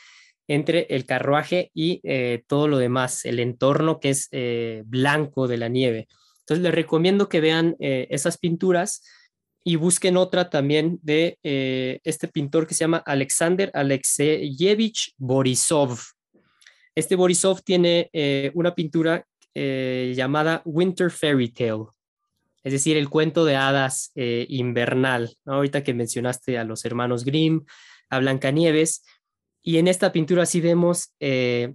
entre 0.47 0.87
el 0.89 1.05
carruaje 1.05 1.69
y 1.75 2.01
eh, 2.03 2.41
todo 2.47 2.67
lo 2.67 2.79
demás, 2.79 3.23
el 3.25 3.37
entorno 3.37 3.99
que 3.99 4.09
es 4.09 4.27
eh, 4.31 4.81
blanco 4.87 5.47
de 5.47 5.57
la 5.57 5.67
nieve. 5.67 6.07
Entonces, 6.39 6.63
les 6.63 6.73
recomiendo 6.73 7.29
que 7.29 7.39
vean 7.39 7.75
esas 7.79 8.39
pinturas 8.39 9.03
y 9.63 9.75
busquen 9.75 10.17
otra 10.17 10.49
también 10.49 10.97
de 11.03 11.37
este 11.43 12.27
pintor 12.27 12.65
que 12.65 12.73
se 12.73 12.79
llama 12.79 13.03
Alexander 13.05 13.69
Alexeyevich 13.75 15.13
Borisov. 15.17 15.99
Este 16.95 17.15
Borisov 17.15 17.61
tiene 17.61 18.09
una 18.55 18.73
pintura 18.73 19.23
llamada 19.53 20.61
Winter 20.65 21.11
Fairy 21.11 21.49
Tale 21.49 21.85
es 22.63 22.73
decir, 22.73 22.97
el 22.97 23.09
cuento 23.09 23.45
de 23.45 23.55
hadas 23.55 24.11
eh, 24.15 24.45
invernal. 24.49 25.35
Ahorita 25.45 25.83
que 25.83 25.93
mencionaste 25.93 26.57
a 26.57 26.63
los 26.63 26.85
hermanos 26.85 27.23
Grimm, 27.23 27.65
a 28.09 28.19
Blancanieves, 28.19 29.03
y 29.61 29.77
en 29.77 29.87
esta 29.87 30.11
pintura 30.11 30.45
sí 30.45 30.61
vemos 30.61 31.13
eh, 31.19 31.73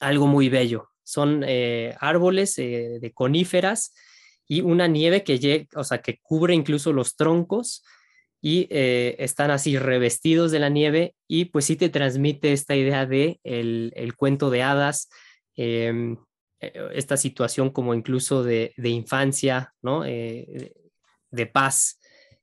algo 0.00 0.26
muy 0.26 0.48
bello. 0.48 0.88
Son 1.02 1.44
eh, 1.46 1.94
árboles 2.00 2.56
de 2.56 3.12
coníferas 3.14 3.94
y 4.48 4.60
una 4.60 4.86
nieve 4.86 5.22
que, 5.22 5.68
o 5.74 5.84
sea, 5.84 6.02
que 6.02 6.18
cubre 6.20 6.54
incluso 6.54 6.92
los 6.92 7.16
troncos 7.16 7.84
y 8.40 8.68
están 8.70 9.50
así 9.50 9.78
revestidos 9.78 10.50
de 10.50 10.58
la 10.58 10.68
nieve 10.68 11.14
y 11.26 11.46
pues 11.46 11.64
sí 11.64 11.76
te 11.76 11.88
transmite 11.88 12.52
esta 12.52 12.76
idea 12.76 13.06
de 13.06 13.40
el, 13.44 13.92
el 13.96 14.14
cuento 14.14 14.50
de 14.50 14.62
hadas, 14.62 15.08
em, 15.54 16.14
eh, 16.14 16.16
esta 16.92 17.16
situación 17.16 17.70
como 17.70 17.94
incluso 17.94 18.42
de, 18.42 18.72
infancia, 18.76 19.74
¿no? 19.82 20.04
Eh, 20.04 20.72
de 21.30 21.46
paz, 21.46 21.98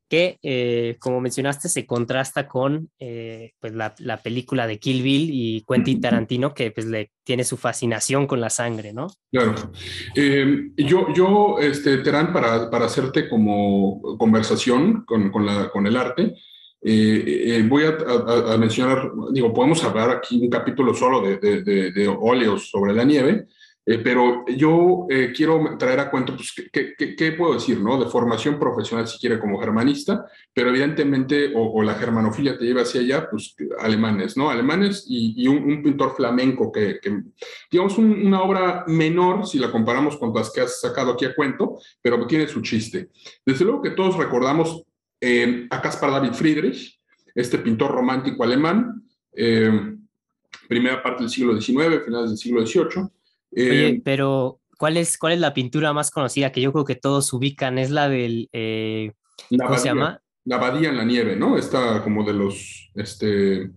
que 0.10 0.38
eh, 0.44 0.98
como 1.00 1.22
mencionaste 1.22 1.70
se 1.70 1.88
contrasta 1.88 2.48
con 2.48 2.91
pues 2.98 3.74
la, 3.74 4.22
película 4.22 4.68
de 4.68 4.78
Kill 4.78 5.02
Bill 5.02 5.30
y 5.32 5.66
Quentin 5.68 6.02
Tarantino, 6.02 6.54
que 6.54 6.72
pues 6.72 6.86
le 6.86 7.12
tiene 7.24 7.44
su 7.44 7.58
fascinación 7.58 8.28
con 8.28 8.40
la 8.40 8.50
sangre, 8.50 8.94
¿no? 8.94 9.08
Claro. 9.32 9.56
yo, 10.78 11.08
yo, 11.16 11.58
este, 11.60 11.98
Terán, 12.00 12.32
para, 12.32 12.70
para 12.70 12.86
hacerte 12.86 13.28
como 13.28 14.02
conversación 14.18 15.04
con, 15.06 15.32
con, 15.32 15.45
la, 15.45 15.70
con 15.72 15.88
el 15.88 15.98
arte, 15.98 16.36
voy 16.84 17.84
a, 17.86 18.58
mencionar, 18.58 19.12
digo, 19.32 19.54
podemos 19.54 19.84
hablar 19.84 20.10
aquí 20.10 20.40
un 20.41 20.50
capítulo 20.50 20.94
solo 20.94 21.22
de, 21.22 21.38
de, 21.38 21.91
de 21.91 22.08
óleos 22.08 22.70
sobre 22.70 22.94
la 22.94 23.04
nieve, 23.04 23.48
eh, 23.85 23.97
pero 23.97 24.45
yo 24.47 25.07
eh, 25.10 25.34
quiero 25.35 25.76
traer 25.77 25.99
a 25.99 26.10
cuento, 26.10 26.35
pues, 26.35 26.53
¿qué, 26.72 27.31
puedo 27.38 27.55
decir, 27.55 27.81
no? 27.81 28.01
De 28.01 28.10
formación 28.10 28.57
profesional, 28.57 29.07
si 29.07 29.19
quiere, 29.19 29.39
como 29.39 29.60
germanista, 29.60 30.26
pero 30.53 30.69
evidentemente, 30.69 31.51
o, 31.53 31.84
la 31.84 31.95
germanofilia 31.95 32.57
te 32.57 32.64
lleva 32.64 32.84
hacia 32.84 33.01
allá, 33.01 33.30
pues 33.30 33.55
alemanes, 33.80 34.38
¿no? 34.38 34.49
Alemanes 34.49 35.05
y, 35.07 35.47
un, 35.47 35.84
pintor 35.84 36.15
flamenco 36.15 36.72
que, 36.72 36.99
digamos, 37.69 37.97
una 37.97 38.41
obra 38.41 38.85
menor 38.88 39.45
si 39.45 39.60
la 39.60 39.69
comparamos 39.69 40.15
con 40.18 40.34
las 40.34 40.51
que 40.51 40.61
has 40.61 40.80
sacado 40.80 41.14
aquí 41.14 41.26
a 41.26 41.35
cuento, 41.35 41.77
pero 42.01 42.26
tiene 42.26 42.47
su 42.47 42.61
chiste. 42.61 43.10
Desde 43.45 43.65
luego 43.65 43.81
que 43.81 43.91
todos 43.91 44.15
recordamos 44.15 44.84
eh, 45.19 45.68
a 45.69 45.81
Caspar 45.81 46.11
David 46.11 46.34
Friedrich, 46.34 47.01
este 47.35 47.57
pintor 47.57 47.91
romántico 47.91 48.43
alemán, 48.43 49.03
primera 50.69 51.01
parte 51.01 51.23
del 51.23 51.30
siglo 51.30 51.60
XIX, 51.60 52.05
finales 52.05 52.30
del 52.30 52.38
siglo 52.38 52.65
XVIII 52.65 53.10
Oye, 53.55 53.88
eh, 53.88 54.01
pero 54.03 54.59
¿cuál 54.77 54.97
es, 54.97 55.17
¿cuál 55.17 55.34
es 55.34 55.39
la 55.39 55.53
pintura 55.53 55.93
más 55.93 56.11
conocida 56.11 56.51
que 56.51 56.61
yo 56.61 56.71
creo 56.71 56.85
que 56.85 56.95
todos 56.95 57.31
ubican? 57.34 57.77
Es 57.77 57.89
la 57.89 58.09
del... 58.09 58.49
Eh, 58.51 59.11
¿Cómo 59.49 59.77
se 59.77 59.89
llama? 59.89 60.21
La 60.45 60.57
abadía 60.57 60.89
en 60.89 60.97
la 60.97 61.05
nieve, 61.05 61.35
¿no? 61.35 61.57
Esta 61.57 62.03
como 62.03 62.23
de 62.23 62.34
los... 62.34 62.91
Este, 62.95 63.71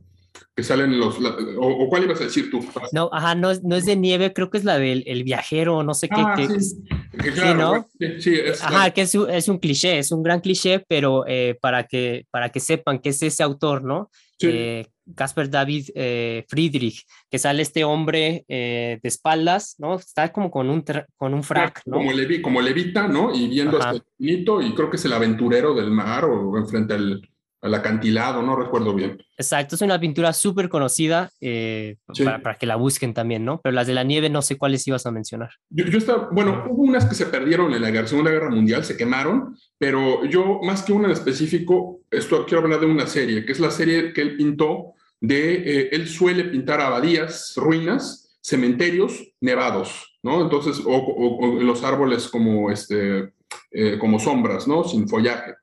que 0.54 0.62
salen 0.62 0.98
los... 0.98 1.18
o, 1.58 1.88
cuál 1.88 2.04
ibas 2.04 2.20
a 2.20 2.24
decir 2.24 2.50
tú? 2.50 2.64
No, 2.92 3.10
ajá, 3.12 3.34
no, 3.34 3.50
no 3.62 3.76
es 3.76 3.84
de 3.84 3.96
nieve, 3.96 4.32
creo 4.32 4.50
que 4.50 4.58
es 4.58 4.64
la 4.64 4.78
del 4.78 5.04
el 5.06 5.22
viajero, 5.22 5.82
no 5.82 5.94
sé 5.94 6.08
qué. 6.08 6.16
Ah, 6.18 6.36
sí. 6.36 7.30
claro, 7.34 7.86
sí, 8.18 8.34
es, 8.34 8.62
ajá, 8.62 8.90
que 8.90 9.02
es, 9.02 9.14
es, 9.14 9.48
un 9.48 9.58
cliché, 9.58 9.98
es 9.98 10.12
un 10.12 10.22
gran 10.22 10.40
cliché, 10.40 10.84
pero 10.88 11.24
eh, 11.26 11.58
para, 11.60 11.84
que, 11.84 12.26
para 12.30 12.48
que 12.50 12.60
sepan 12.60 12.98
que 12.98 13.10
es 13.10 13.22
ese 13.22 13.42
autor, 13.42 13.84
¿no? 13.84 14.10
Sí. 14.38 14.86
Casper 15.14 15.48
David 15.48 15.90
eh, 15.94 16.44
Friedrich, 16.48 17.06
que 17.30 17.38
sale 17.38 17.62
este 17.62 17.84
hombre 17.84 18.44
eh, 18.48 18.98
de 19.00 19.08
espaldas, 19.08 19.76
¿no? 19.78 19.94
Está 19.94 20.32
como 20.32 20.50
con 20.50 20.68
un, 20.68 20.84
con 21.16 21.32
un 21.32 21.44
frac, 21.44 21.82
¿no? 21.86 21.98
Como, 21.98 22.12
levi, 22.12 22.42
como 22.42 22.60
levita, 22.60 23.06
¿no? 23.06 23.32
Y 23.32 23.46
viendo 23.48 23.78
hasta 23.78 23.92
el 23.92 24.02
infinito, 24.18 24.60
y 24.60 24.74
creo 24.74 24.90
que 24.90 24.96
es 24.96 25.04
el 25.04 25.12
aventurero 25.12 25.74
del 25.74 25.90
mar 25.90 26.24
o 26.24 26.58
enfrente 26.58 26.94
al, 26.94 27.22
al 27.66 27.74
acantilado, 27.74 28.42
no 28.42 28.56
recuerdo 28.56 28.94
bien. 28.94 29.18
Exacto, 29.36 29.74
es 29.74 29.82
una 29.82 30.00
pintura 30.00 30.32
súper 30.32 30.68
conocida 30.68 31.30
eh, 31.40 31.96
para, 32.42 32.56
que 32.56 32.66
la 32.66 32.76
busquen 32.76 33.12
también, 33.12 33.44
¿no? 33.44 33.60
Pero 33.62 33.74
las 33.74 33.86
de 33.86 33.94
la 33.94 34.04
nieve 34.04 34.30
no 34.30 34.40
sé 34.40 34.56
cuáles 34.56 34.86
ibas 34.86 35.04
a 35.04 35.10
mencionar. 35.10 35.50
Yo, 35.68 35.84
yo 35.86 35.98
estaba, 35.98 36.28
bueno, 36.30 36.64
hubo 36.68 36.84
unas 36.84 37.04
que 37.04 37.14
se 37.14 37.26
perdieron 37.26 37.74
en 37.74 37.82
la 37.82 38.06
Segunda 38.06 38.30
Guerra 38.30 38.50
Mundial, 38.50 38.84
se 38.84 38.96
quemaron, 38.96 39.56
pero 39.78 40.24
yo 40.24 40.60
más 40.62 40.82
que 40.82 40.92
una 40.92 41.06
en 41.06 41.12
específico, 41.12 42.00
esto 42.10 42.46
quiero 42.46 42.62
hablar 42.62 42.80
de 42.80 42.86
una 42.86 43.06
serie, 43.06 43.44
que 43.44 43.52
es 43.52 43.60
la 43.60 43.70
serie 43.70 44.12
que 44.12 44.22
él 44.22 44.36
pintó 44.36 44.94
de, 45.20 45.54
eh, 45.54 45.88
él 45.92 46.08
suele 46.08 46.44
pintar 46.44 46.80
abadías, 46.80 47.52
ruinas, 47.56 48.38
cementerios 48.40 49.34
nevados, 49.40 50.18
¿no? 50.22 50.42
Entonces, 50.42 50.80
o, 50.84 51.58
los 51.60 51.82
árboles 51.82 52.28
como, 52.28 52.70
este, 52.70 53.32
eh, 53.72 53.98
como 53.98 54.20
sombras, 54.20 54.68
¿no? 54.68 54.84
Sin 54.84 55.08
follaje. 55.08 55.54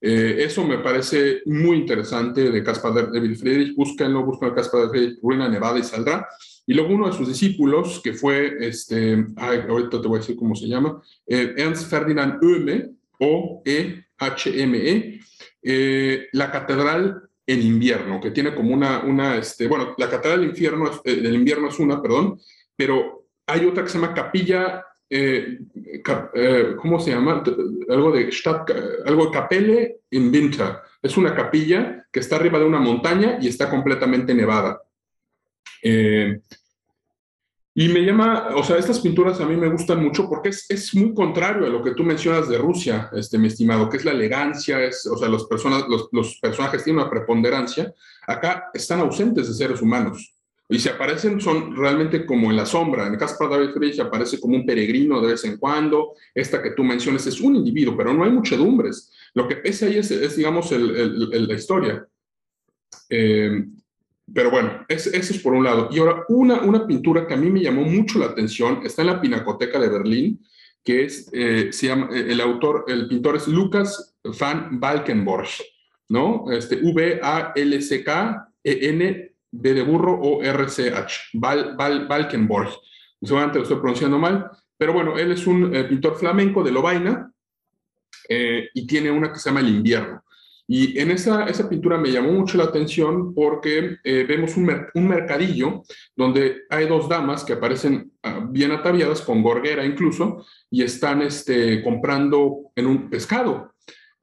Eso 0.00 0.64
me 0.64 0.78
parece 0.78 1.42
muy 1.46 1.78
interesante 1.78 2.50
de 2.50 2.64
Caspar 2.64 3.12
David 3.12 3.36
Friedrich. 3.36 3.76
Búsquenlo, 3.76 4.24
búsquenlo 4.24 4.54
Caspar 4.54 4.82
David 4.82 4.90
Friedrich, 4.90 5.18
Ruina 5.22 5.48
Nevada 5.48 5.78
y 5.78 5.82
saldrá. 5.82 6.26
Y 6.66 6.74
luego 6.74 6.94
uno 6.94 7.08
de 7.08 7.12
sus 7.12 7.28
discípulos, 7.28 8.00
que 8.02 8.14
fue, 8.14 8.56
este, 8.60 9.26
ahorita 9.36 10.00
te 10.00 10.08
voy 10.08 10.16
a 10.16 10.20
decir 10.20 10.36
cómo 10.36 10.54
se 10.54 10.68
llama, 10.68 11.02
Ernst 11.26 11.90
Ferdinand 11.90 12.42
Oehme, 12.42 12.90
O-E-H-M-E, 13.18 15.20
-E, 15.62 16.28
la 16.32 16.50
catedral 16.50 17.22
en 17.46 17.62
invierno, 17.62 18.20
que 18.20 18.30
tiene 18.30 18.54
como 18.54 18.72
una, 18.72 19.00
una 19.00 19.36
este, 19.36 19.66
bueno, 19.66 19.94
la 19.98 20.08
catedral 20.08 20.40
del, 20.40 20.50
infierno, 20.50 20.90
del 21.04 21.34
invierno 21.34 21.68
es 21.68 21.78
una, 21.80 22.00
perdón, 22.00 22.38
pero 22.76 23.26
hay 23.46 23.66
otra 23.66 23.82
que 23.82 23.90
se 23.90 23.98
llama 23.98 24.14
Capilla, 24.14 24.84
eh, 25.12 25.58
eh, 26.34 26.76
¿cómo 26.80 27.00
se 27.00 27.10
llama? 27.10 27.42
Algo 27.88 28.12
de 28.12 28.30
Stadt, 28.30 28.70
algo 29.04 29.26
de 29.26 29.30
Capelle 29.32 30.00
in 30.10 30.32
Winter. 30.32 30.76
Es 31.02 31.16
una 31.16 31.34
capilla 31.34 32.06
que 32.12 32.20
está 32.20 32.36
arriba 32.36 32.60
de 32.60 32.64
una 32.64 32.78
montaña 32.78 33.38
y 33.40 33.48
está 33.48 33.68
completamente 33.68 34.32
nevada. 34.32 34.80
Eh, 35.82 36.40
y 37.74 37.88
me 37.88 38.00
llama, 38.00 38.48
o 38.54 38.62
sea, 38.62 38.76
estas 38.76 39.00
pinturas 39.00 39.40
a 39.40 39.46
mí 39.46 39.56
me 39.56 39.68
gustan 39.68 40.02
mucho 40.02 40.28
porque 40.28 40.50
es, 40.50 40.66
es, 40.68 40.94
muy 40.94 41.14
contrario 41.14 41.66
a 41.66 41.70
lo 41.70 41.82
que 41.82 41.94
tú 41.94 42.04
mencionas 42.04 42.48
de 42.48 42.58
Rusia, 42.58 43.10
este, 43.12 43.38
mi 43.38 43.46
estimado, 43.46 43.88
que 43.88 43.96
es 43.96 44.04
la 44.04 44.10
elegancia, 44.10 44.84
es, 44.84 45.06
o 45.06 45.16
sea, 45.16 45.28
los 45.28 45.46
personajes 45.46 46.84
tienen 46.84 47.00
una 47.00 47.10
preponderancia. 47.10 47.92
Acá 48.26 48.70
están 48.74 49.00
ausentes 49.00 49.48
de 49.48 49.54
seres 49.54 49.80
humanos. 49.80 50.39
Y 50.70 50.78
si 50.78 50.88
aparecen 50.88 51.40
son 51.40 51.76
realmente 51.76 52.24
como 52.24 52.48
en 52.48 52.56
la 52.56 52.64
sombra. 52.64 53.08
En 53.08 53.14
el 53.14 53.18
David 53.18 53.70
Friedrich 53.74 53.98
aparece 53.98 54.38
como 54.38 54.54
un 54.54 54.64
peregrino 54.64 55.20
de 55.20 55.32
vez 55.32 55.44
en 55.44 55.56
cuando. 55.56 56.14
Esta 56.32 56.62
que 56.62 56.70
tú 56.70 56.84
mencionas 56.84 57.26
es 57.26 57.40
un 57.40 57.56
individuo, 57.56 57.96
pero 57.96 58.14
no 58.14 58.22
hay 58.22 58.30
muchedumbres. 58.30 59.10
Lo 59.34 59.48
que 59.48 59.56
pesa 59.56 59.86
ahí 59.86 59.98
es, 59.98 60.12
es 60.12 60.36
digamos, 60.36 60.70
el, 60.70 61.48
la 61.48 61.54
historia. 61.54 62.06
Eh, 63.08 63.64
pero 64.32 64.52
bueno, 64.52 64.86
eso 64.86 65.10
es 65.12 65.42
por 65.42 65.54
un 65.54 65.64
lado. 65.64 65.88
Y 65.90 65.98
ahora, 65.98 66.24
una, 66.28 66.60
una 66.60 66.86
pintura 66.86 67.26
que 67.26 67.34
a 67.34 67.36
mí 67.36 67.50
me 67.50 67.62
llamó 67.62 67.82
mucho 67.82 68.20
la 68.20 68.26
atención 68.26 68.82
está 68.84 69.02
en 69.02 69.08
la 69.08 69.20
Pinacoteca 69.20 69.80
de 69.80 69.88
Berlín, 69.88 70.40
que 70.84 71.04
es, 71.04 71.28
eh, 71.32 71.72
se 71.72 71.88
llama, 71.88 72.10
eh, 72.12 72.26
el 72.28 72.40
autor, 72.40 72.84
el 72.86 73.08
pintor 73.08 73.34
es 73.34 73.48
Lucas 73.48 74.14
van 74.38 74.78
Valkenborg, 74.78 75.48
¿no? 76.08 76.44
Este, 76.52 76.76
V-A-L-C-K-E-N 76.76 77.70
B 79.52 79.74
de 79.74 79.82
burro 79.82 80.18
o 80.20 80.42
RCH, 80.42 81.30
Val, 81.34 81.74
Val, 81.76 82.06
Valkenborg. 82.06 82.70
Seguramente 83.22 83.58
lo 83.58 83.64
estoy 83.64 83.78
pronunciando 83.78 84.18
mal, 84.18 84.50
pero 84.76 84.92
bueno, 84.92 85.18
él 85.18 85.32
es 85.32 85.46
un 85.46 85.74
eh, 85.74 85.84
pintor 85.84 86.16
flamenco 86.16 86.62
de 86.62 86.72
Lovaina 86.72 87.30
eh, 88.28 88.68
y 88.72 88.86
tiene 88.86 89.10
una 89.10 89.32
que 89.32 89.38
se 89.38 89.50
llama 89.50 89.60
El 89.60 89.68
invierno. 89.68 90.22
Y 90.72 91.00
en 91.00 91.10
esa, 91.10 91.46
esa 91.46 91.68
pintura 91.68 91.98
me 91.98 92.12
llamó 92.12 92.30
mucho 92.30 92.56
la 92.56 92.62
atención 92.62 93.34
porque 93.34 93.96
eh, 94.04 94.24
vemos 94.26 94.56
un, 94.56 94.70
un, 94.94 95.08
mercadillo 95.08 95.82
donde 96.14 96.62
hay 96.70 96.86
dos 96.86 97.08
damas 97.08 97.42
que 97.42 97.54
aparecen 97.54 98.12
uh, 98.22 98.46
bien 98.52 98.70
ataviadas, 98.70 99.20
con 99.20 99.42
gorguera 99.42 99.84
incluso, 99.84 100.46
y 100.70 100.84
están 100.84 101.22
este, 101.22 101.82
comprando 101.82 102.70
en 102.76 102.86
un 102.86 103.10
pescado 103.10 103.72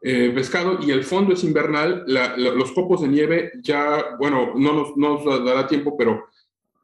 eh, 0.02 0.32
pescado 0.34 0.78
y 0.82 0.92
el 0.92 1.04
fondo 1.04 1.34
es 1.34 1.44
invernal, 1.44 2.06
los 2.38 2.72
copos 2.72 3.02
de 3.02 3.08
nieve 3.08 3.52
ya, 3.62 4.16
bueno, 4.20 4.54
no 4.56 4.74
nos, 4.74 4.96
no 4.96 5.24
nos 5.24 5.44
dará 5.44 5.68
tiempo, 5.68 5.98
pero 5.98 6.26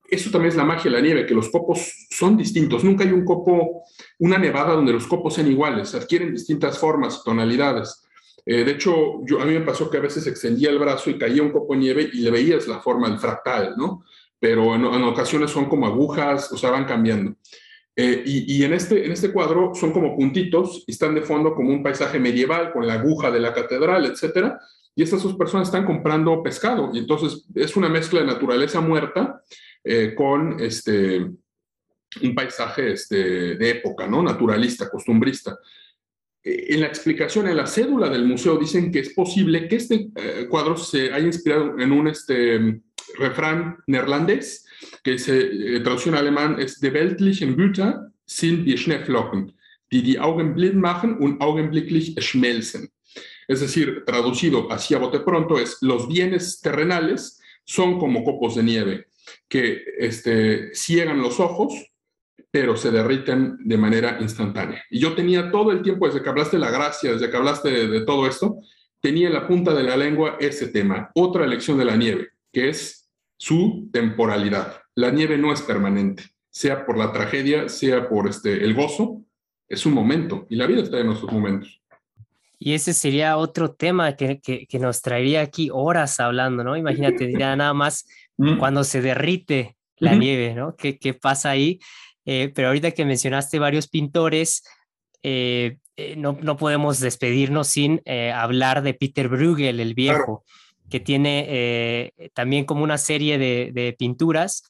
eso 0.10 0.30
también 0.32 0.50
es 0.50 0.58
la 0.58 0.66
magia 0.66 0.92
de 0.92 0.98
la 0.98 1.02
nieve, 1.02 1.26
que 1.26 1.34
los 1.34 1.50
copos 1.50 2.08
son 2.10 2.38
distintos. 2.38 2.84
Nunca 2.84 3.04
hay 3.04 3.12
un 3.12 3.24
copo, 3.24 3.84
una 4.20 4.38
nevada 4.38 4.74
donde 4.74 4.94
los 4.94 5.08
copos 5.08 5.36
sean 5.36 5.48
iguales, 5.48 5.94
adquieren 5.96 6.34
distintas 6.34 6.78
formas, 6.78 7.24
tonalidades. 7.24 8.04
Eh, 8.46 8.64
de 8.64 8.72
hecho, 8.72 9.22
yo, 9.26 9.42
a 9.42 9.46
mí 9.46 9.54
me 9.54 9.62
pasó 9.62 9.90
que 9.90 9.98
a 9.98 10.02
veces 10.02 10.28
extendía 10.28 10.70
el 10.70 10.80
brazo 10.80 11.10
y 11.10 11.18
caía 11.18 11.42
un 11.42 11.52
copo 11.52 11.74
de 11.74 11.80
nieve 11.80 12.10
y 12.12 12.22
le 12.22 12.32
veías 12.32 12.68
la 12.68 12.80
forma, 12.80 13.08
el 13.08 13.18
fractal, 13.18 13.76
¿no? 13.78 14.04
Pero 14.40 14.76
en, 14.76 14.86
en 14.86 15.04
ocasiones 15.04 15.52
son 15.52 15.66
como 15.66 15.88
agujas, 15.88 16.52
o 16.52 16.58
sea, 16.58 16.72
van 16.72 16.86
cambiando. 16.86 17.36
Eh, 17.96 18.24
y, 18.26 18.58
y 18.58 18.64
en, 18.64 18.74
este, 18.74 19.06
en 19.06 19.12
este 19.12 19.32
cuadro 19.32 19.76
son 19.76 19.92
como 19.92 20.16
puntitos 20.16 20.84
y 20.88 20.92
están 20.92 21.14
de 21.14 21.22
fondo 21.22 21.54
como 21.54 21.70
un 21.70 21.84
paisaje 21.84 22.20
medieval 22.20 22.72
con 22.74 22.88
la 22.88 22.96
aguja 22.96 23.30
de 23.30 23.40
la 23.40 23.54
catedral, 23.54 24.06
etcétera. 24.06 24.60
Y 24.96 25.04
estas 25.04 25.24
dos 25.24 25.36
personas 25.36 25.68
están 25.68 25.86
comprando 25.86 26.42
pescado. 26.44 26.92
Y 26.94 27.00
entonces 27.00 27.46
es 27.56 27.76
una 27.76 27.90
mezcla 27.90 28.20
de 28.20 28.28
naturaleza 28.28 28.82
muerta 28.82 29.42
eh, 29.84 30.14
con 30.16 30.60
este, 30.60 31.20
un 31.20 32.36
paisaje 32.36 32.94
este, 32.94 33.56
de 33.56 33.70
época, 33.70 34.08
¿no? 34.08 34.22
Naturalista, 34.22 34.90
costumbrista. 34.90 35.58
Eh, 36.44 36.68
en 36.70 36.82
la 36.82 36.88
explicación, 36.88 37.48
en 37.48 37.58
la 37.58 37.68
cédula 37.68 38.10
del 38.10 38.26
museo, 38.26 38.58
dicen 38.58 38.92
que 38.92 39.00
es 39.00 39.14
posible 39.14 39.68
que 39.68 39.78
este 39.78 40.10
eh, 40.16 40.48
cuadro 40.50 40.78
se 40.78 41.12
haya 41.12 41.26
inspirado 41.26 41.80
en 41.80 41.92
un 41.92 42.08
este, 42.08 42.82
refrán 43.18 43.78
neerlandés 43.88 44.66
que 45.04 45.18
se 45.18 45.40
eh, 45.76 45.80
traduce 45.82 46.10
en 46.10 46.16
alemán 46.16 46.58
es 46.60 46.80
De 46.80 46.92
weltlichen 46.92 47.56
Güter 47.56 48.12
sind 48.26 48.66
wie 48.66 48.78
Schneeflocken, 48.78 49.54
die 49.92 50.02
die 50.02 50.20
Augen 50.20 50.56
blind 50.56 50.76
machen 50.76 51.18
und 51.18 51.42
augenblicklich 51.42 52.16
schmelzen. 52.20 52.90
Es 53.48 53.60
decir, 53.60 54.04
traducido 54.06 54.72
así 54.72 54.96
a 54.96 55.00
bote 55.00 55.20
pronto 55.20 55.60
es 55.60 55.78
los 55.82 56.08
bienes 56.08 56.62
terrenales 56.62 57.40
son 57.66 58.00
como 58.00 58.24
copos 58.24 58.56
de 58.56 58.64
nieve 58.64 59.08
que 59.48 59.84
este, 60.00 60.74
ciegan 60.74 61.22
los 61.22 61.40
ojos, 61.40 61.74
pero 62.52 62.76
se 62.76 62.92
derriten 62.92 63.58
de 63.60 63.78
manera 63.78 64.18
instantánea. 64.20 64.84
Y 64.90 65.00
yo 65.00 65.16
tenía 65.16 65.52
todo 65.52 65.72
el 65.72 65.82
tiempo, 65.82 66.08
desde 66.08 66.22
que 66.22 66.30
hablaste 66.30 66.58
de 66.58 66.62
la 66.62 66.72
gracia, 66.72 67.14
desde 67.14 67.30
que 67.30 67.38
hablaste 67.38 67.70
de, 67.70 67.88
de 67.88 68.02
todo 68.02 68.28
esto, 68.28 68.60
tenía 69.00 69.28
en 69.28 69.34
la 69.34 69.48
punta 69.48 69.74
de 69.74 69.84
la 69.84 69.98
lengua 69.98 70.38
ese 70.40 70.68
tema, 70.68 71.12
otra 71.16 71.48
lección 71.48 71.78
de 71.78 71.86
la 71.86 71.96
nieve, 71.96 72.30
que 72.52 72.70
es 72.70 73.03
su 73.44 73.90
temporalidad. 73.92 74.78
La 74.96 75.12
nieve 75.12 75.38
no 75.38 75.52
es 75.52 75.62
permanente, 75.62 76.24
sea 76.50 76.86
por 76.86 76.98
la 76.98 77.12
tragedia, 77.12 77.68
sea 77.68 78.08
por 78.08 78.30
este, 78.30 78.64
el 78.64 78.74
gozo, 78.74 79.22
es 79.68 79.86
un 79.86 79.94
momento 79.94 80.48
y 80.50 80.56
la 80.56 80.66
vida 80.66 80.82
está 80.82 81.00
en 81.00 81.08
nuestros 81.08 81.30
momentos. 81.30 81.82
Y 82.58 82.74
ese 82.74 82.94
sería 82.94 83.36
otro 83.36 83.74
tema 83.74 84.16
que, 84.16 84.40
que, 84.40 84.66
que 84.66 84.80
nos 84.80 85.02
traería 85.02 85.42
aquí 85.42 85.70
horas 85.74 86.22
hablando, 86.22 86.64
¿no? 86.64 86.78
Imagínate, 86.78 87.34
ya 87.38 87.54
nada 87.58 87.74
más 87.74 88.08
mm. 88.38 88.60
cuando 88.60 88.86
se 88.86 89.02
derrite 89.02 89.76
la 89.98 90.12
uh 90.12 90.14
-huh. 90.14 90.20
nieve, 90.20 90.56
¿no? 90.56 90.78
¿Qué, 90.78 90.98
qué 90.98 91.14
pasa 91.14 91.50
ahí? 91.50 91.80
Eh, 92.24 92.50
pero 92.56 92.70
ahorita 92.70 92.92
que 92.92 93.04
mencionaste 93.04 93.60
varios 93.60 93.90
pintores, 93.90 94.64
eh, 95.22 95.80
eh, 95.98 96.16
no, 96.16 96.38
no, 96.42 96.56
podemos 96.56 97.02
despedirnos 97.02 97.68
sin 97.68 98.02
eh, 98.06 98.32
hablar 98.32 98.84
de 98.84 98.94
Peter 98.94 99.28
Bruegel, 99.28 99.82
el 99.82 99.96
viejo. 99.96 100.46
Que 100.90 101.00
tiene 101.00 101.46
eh, 101.48 102.30
también 102.34 102.66
como 102.66 102.84
una 102.84 102.98
serie 102.98 103.38
de, 103.38 103.72
de, 103.74 103.94
pinturas. 103.94 104.64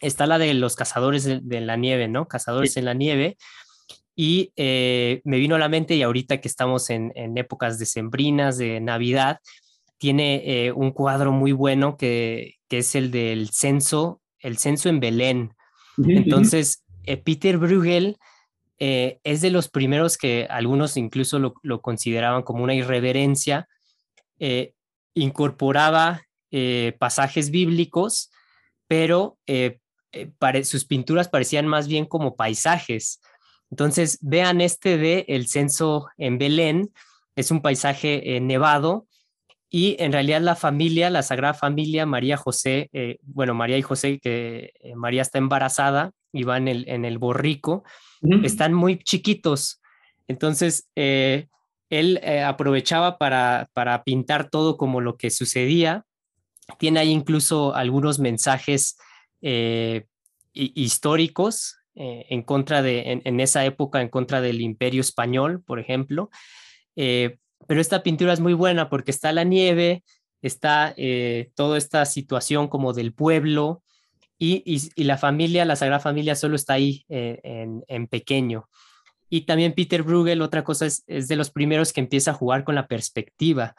Está 0.00 0.26
la 0.26 0.38
de 0.38 0.52
los 0.54 0.76
cazadores 0.76 1.24
de, 1.24 1.40
de 1.42 1.60
la 1.60 1.76
nieve, 1.76 2.08
¿no? 2.08 2.26
Cazadores 2.26 2.72
sí. 2.72 2.80
en 2.80 2.84
la 2.86 2.94
nieve. 2.94 3.36
Y 4.16 4.52
eh, 4.56 5.20
me 5.24 5.38
vino 5.38 5.56
a 5.56 5.58
la 5.58 5.68
mente, 5.68 5.96
y 5.96 6.02
ahorita 6.02 6.40
que 6.40 6.48
estamos 6.48 6.90
en, 6.90 7.12
en 7.16 7.36
épocas 7.36 7.78
decembrinas, 7.78 8.58
de 8.58 8.80
Navidad, 8.80 9.40
tiene 9.98 10.42
eh, 10.44 10.72
un 10.72 10.92
cuadro 10.92 11.32
muy 11.32 11.52
bueno 11.52 11.96
que, 11.96 12.56
que, 12.68 12.78
es 12.78 12.94
el 12.94 13.10
del 13.10 13.50
censo, 13.50 14.20
el 14.38 14.58
censo 14.58 14.88
en 14.88 15.00
Belén. 15.00 15.54
Entonces, 15.98 16.84
eh, 17.04 17.16
Peter 17.16 17.58
Bruegel 17.58 18.16
es 18.76 19.40
de 19.40 19.50
los 19.50 19.70
primeros 19.70 20.18
que 20.18 20.46
algunos 20.50 20.98
incluso 20.98 21.38
lo, 21.38 21.54
lo 21.62 21.80
consideraban 21.80 22.42
como 22.42 22.62
una 22.64 22.74
irreverencia, 22.74 23.66
incorporaba 25.14 26.22
eh, 26.50 26.94
pasajes 26.98 27.50
bíblicos, 27.50 28.30
pero 28.86 29.38
eh, 29.46 29.78
eh, 30.12 30.64
sus 30.64 30.84
pinturas 30.84 31.28
parecían 31.28 31.66
más 31.66 31.88
bien 31.88 32.04
como 32.04 32.36
paisajes. 32.36 33.20
Entonces, 33.70 34.18
vean 34.20 34.60
este 34.60 34.98
de 34.98 35.24
El 35.28 35.48
censo 35.48 36.06
en 36.18 36.38
Belén, 36.38 36.92
es 37.36 37.50
un 37.50 37.62
paisaje 37.62 38.38
nevado 38.40 39.08
y 39.68 39.96
en 39.98 40.12
realidad 40.12 40.40
la 40.40 40.54
familia, 40.54 41.10
la 41.10 41.22
Sagrada 41.22 41.54
Familia, 41.54 42.06
María 42.06 42.36
José, 42.36 42.90
eh, 42.92 43.18
bueno, 43.22 43.54
María 43.54 43.76
y 43.76 43.82
José, 43.82 44.20
que 44.20 44.72
María 44.94 45.22
está 45.22 45.38
embarazada 45.38 46.12
y 46.32 46.44
va 46.44 46.58
en 46.58 46.68
el, 46.68 46.88
en 46.88 47.04
el 47.04 47.18
borrico, 47.18 47.82
uh 48.22 48.28
-huh. 48.28 48.46
están 48.46 48.72
muy 48.72 48.98
chiquitos. 48.98 49.80
Entonces, 50.28 50.88
eh, 50.94 51.48
él 51.98 52.20
eh, 52.22 52.42
aprovechaba 52.42 53.18
para, 53.18 53.70
para, 53.72 54.02
pintar 54.02 54.50
todo 54.50 54.76
como 54.76 55.00
lo 55.00 55.16
que 55.16 55.30
sucedía. 55.30 56.04
Tiene 56.78 57.00
ahí 57.00 57.10
incluso 57.10 57.74
algunos 57.74 58.18
mensajes 58.18 58.96
eh, 59.42 60.06
históricos 60.52 61.76
eh, 61.94 62.26
en 62.30 62.42
contra 62.42 62.82
de, 62.82 63.20
en, 63.24 63.40
esa 63.40 63.64
época, 63.64 64.00
en 64.00 64.08
contra 64.08 64.40
del 64.40 64.60
imperio 64.60 65.00
español, 65.00 65.62
por 65.62 65.78
ejemplo. 65.78 66.30
Pero 66.94 67.80
esta 67.80 68.02
pintura 68.02 68.32
es 68.32 68.40
muy 68.40 68.54
buena 68.54 68.88
porque 68.88 69.10
está 69.10 69.32
la 69.32 69.44
nieve, 69.44 70.02
está 70.42 70.94
toda 71.54 71.78
esta 71.78 72.04
situación 72.04 72.68
como 72.68 72.92
del 72.92 73.12
pueblo 73.12 73.82
y, 74.38 74.90
la 74.96 75.18
familia, 75.18 75.64
la 75.64 75.76
Sagrada 75.76 76.00
Familia 76.00 76.34
solo 76.34 76.56
está 76.56 76.74
ahí 76.74 77.04
en 77.08 78.06
pequeño. 78.08 78.68
Y 79.34 79.46
también 79.46 79.72
Peter 79.72 80.04
Bruegel, 80.04 80.42
otra 80.42 80.62
cosa, 80.62 80.86
es, 80.86 81.04
de 81.08 81.34
los 81.34 81.50
primeros 81.50 81.92
que 81.92 81.98
empieza 81.98 82.30
a 82.30 82.34
jugar 82.34 82.62
con 82.62 82.76
la 82.76 82.86
perspectiva. 82.86 83.74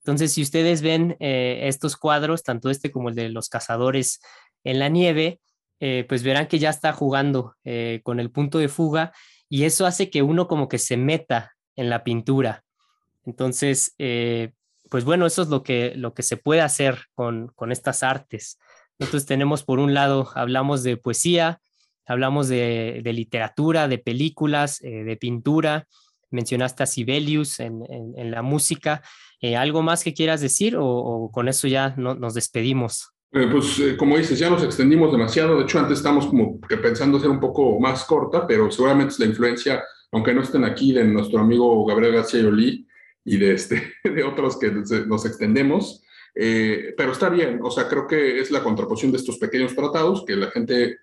Entonces, 0.00 0.32
si 0.32 0.42
ustedes 0.42 0.82
ven 0.82 1.16
eh, 1.20 1.60
estos 1.68 1.96
cuadros, 1.96 2.42
tanto 2.42 2.70
este 2.70 2.90
como 2.90 3.10
el 3.10 3.14
de 3.14 3.28
los 3.28 3.48
cazadores 3.48 4.18
en 4.64 4.80
la 4.80 4.88
nieve, 4.88 5.40
eh, 5.78 6.04
pues 6.08 6.24
verán 6.24 6.48
que 6.48 6.58
ya 6.58 6.70
está 6.70 6.92
jugando 6.92 7.54
eh, 7.62 8.00
con 8.02 8.18
el 8.18 8.32
punto 8.32 8.58
de 8.58 8.66
fuga 8.66 9.12
y 9.48 9.62
eso 9.62 9.86
hace 9.86 10.10
que 10.10 10.22
uno 10.22 10.48
como 10.48 10.68
que 10.68 10.78
se 10.78 10.96
meta 10.96 11.52
en 11.76 11.88
la 11.88 12.02
pintura. 12.02 12.64
Entonces, 13.24 13.94
pues 14.90 15.04
bueno, 15.04 15.24
eso 15.24 15.42
es 15.42 15.48
lo 15.48 15.62
que, 15.62 15.92
lo 15.94 16.14
que 16.14 16.24
se 16.24 16.36
puede 16.36 16.62
hacer 16.62 17.04
con, 17.14 17.52
con 17.54 17.70
estas 17.70 18.02
artes. 18.02 18.58
Nosotros 18.98 19.24
tenemos, 19.24 19.62
por 19.62 19.78
un 19.78 19.94
lado, 19.94 20.32
hablamos 20.34 20.82
de 20.82 20.96
poesía, 20.96 21.60
hablamos 22.06 22.48
de, 22.48 23.02
literatura, 23.04 23.88
de 23.88 23.98
películas, 23.98 24.80
eh, 24.82 25.04
de 25.04 25.16
pintura. 25.16 25.86
Mencionaste 26.30 26.82
a 26.82 26.86
Sibelius 26.86 27.60
en, 27.60 27.82
la 28.30 28.42
música. 28.42 29.02
Eh, 29.40 29.56
¿Algo 29.56 29.82
más 29.82 30.02
que 30.02 30.14
quieras 30.14 30.40
decir 30.40 30.76
o, 30.78 31.30
con 31.32 31.48
eso 31.48 31.68
ya 31.68 31.94
nos 31.96 32.34
despedimos? 32.34 33.12
Eh, 33.32 33.48
pues 33.50 33.80
como 33.98 34.16
dices, 34.16 34.38
ya 34.38 34.50
nos 34.50 34.62
extendimos 34.62 35.12
demasiado. 35.12 35.56
De 35.56 35.64
hecho, 35.64 35.78
antes 35.78 35.98
estamos 35.98 36.26
como 36.26 36.60
pensando 36.60 37.20
ser 37.20 37.30
un 37.30 37.40
poco 37.40 37.78
más 37.80 38.04
corta, 38.04 38.46
pero 38.46 38.70
seguramente 38.70 39.12
es 39.12 39.18
la 39.18 39.26
influencia, 39.26 39.84
aunque 40.12 40.34
no 40.34 40.42
estén 40.42 40.64
aquí, 40.64 40.92
de 40.92 41.04
nuestro 41.04 41.40
amigo 41.40 41.84
Gabriel 41.86 42.14
García 42.14 42.42
Yolí 42.42 42.86
y 43.24 43.36
de, 43.36 43.54
este, 43.54 43.94
de 44.04 44.24
otros 44.24 44.58
que 44.58 44.70
nos 45.06 45.26
extendemos. 45.26 46.02
pero 46.34 47.12
está 47.12 47.28
bien, 47.28 47.60
o 47.62 47.70
sea, 47.70 47.88
creo 47.88 48.06
que 48.06 48.40
es 48.40 48.50
la 48.50 48.62
contraposición 48.62 49.12
de 49.12 49.18
estos 49.18 49.38
pequeños 49.38 49.74
tratados, 49.74 50.24
que 50.26 50.36
la 50.36 50.50
gente 50.50 50.98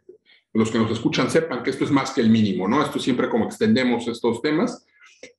los 0.53 0.69
que 0.69 0.77
nos 0.77 0.91
escuchan 0.91 1.29
sepan 1.29 1.63
que 1.63 1.71
esto 1.71 1.83
es 1.83 1.91
más 1.91 2.11
que 2.11 2.21
el 2.21 2.29
mínimo, 2.29 2.67
¿no? 2.67 2.81
Esto 2.81 2.99
siempre 2.99 3.29
como 3.29 3.45
extendemos 3.45 4.07
estos 4.07 4.41
temas. 4.41 4.85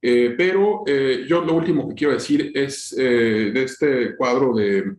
Eh, 0.00 0.34
pero 0.36 0.82
eh, 0.86 1.24
yo 1.28 1.42
lo 1.44 1.54
último 1.54 1.88
que 1.88 1.94
quiero 1.94 2.14
decir 2.14 2.50
es 2.54 2.94
eh, 2.98 3.50
de 3.52 3.62
este 3.62 4.16
cuadro 4.16 4.54
de, 4.54 4.96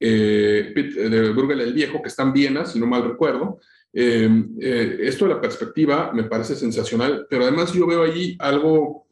de 0.00 1.32
Bruegel 1.34 1.60
el 1.60 1.72
Viejo, 1.72 2.02
que 2.02 2.08
está 2.08 2.22
en 2.22 2.32
Viena, 2.32 2.64
si 2.64 2.78
no 2.78 2.86
mal 2.86 3.04
recuerdo. 3.04 3.60
esto 3.92 5.26
de 5.26 5.34
la 5.34 5.40
perspectiva 5.40 6.12
me 6.12 6.24
parece 6.24 6.56
sensacional, 6.56 7.26
pero 7.28 7.44
además 7.44 7.72
yo 7.72 7.86
veo 7.86 8.02
allí 8.02 8.36
algo 8.40 9.06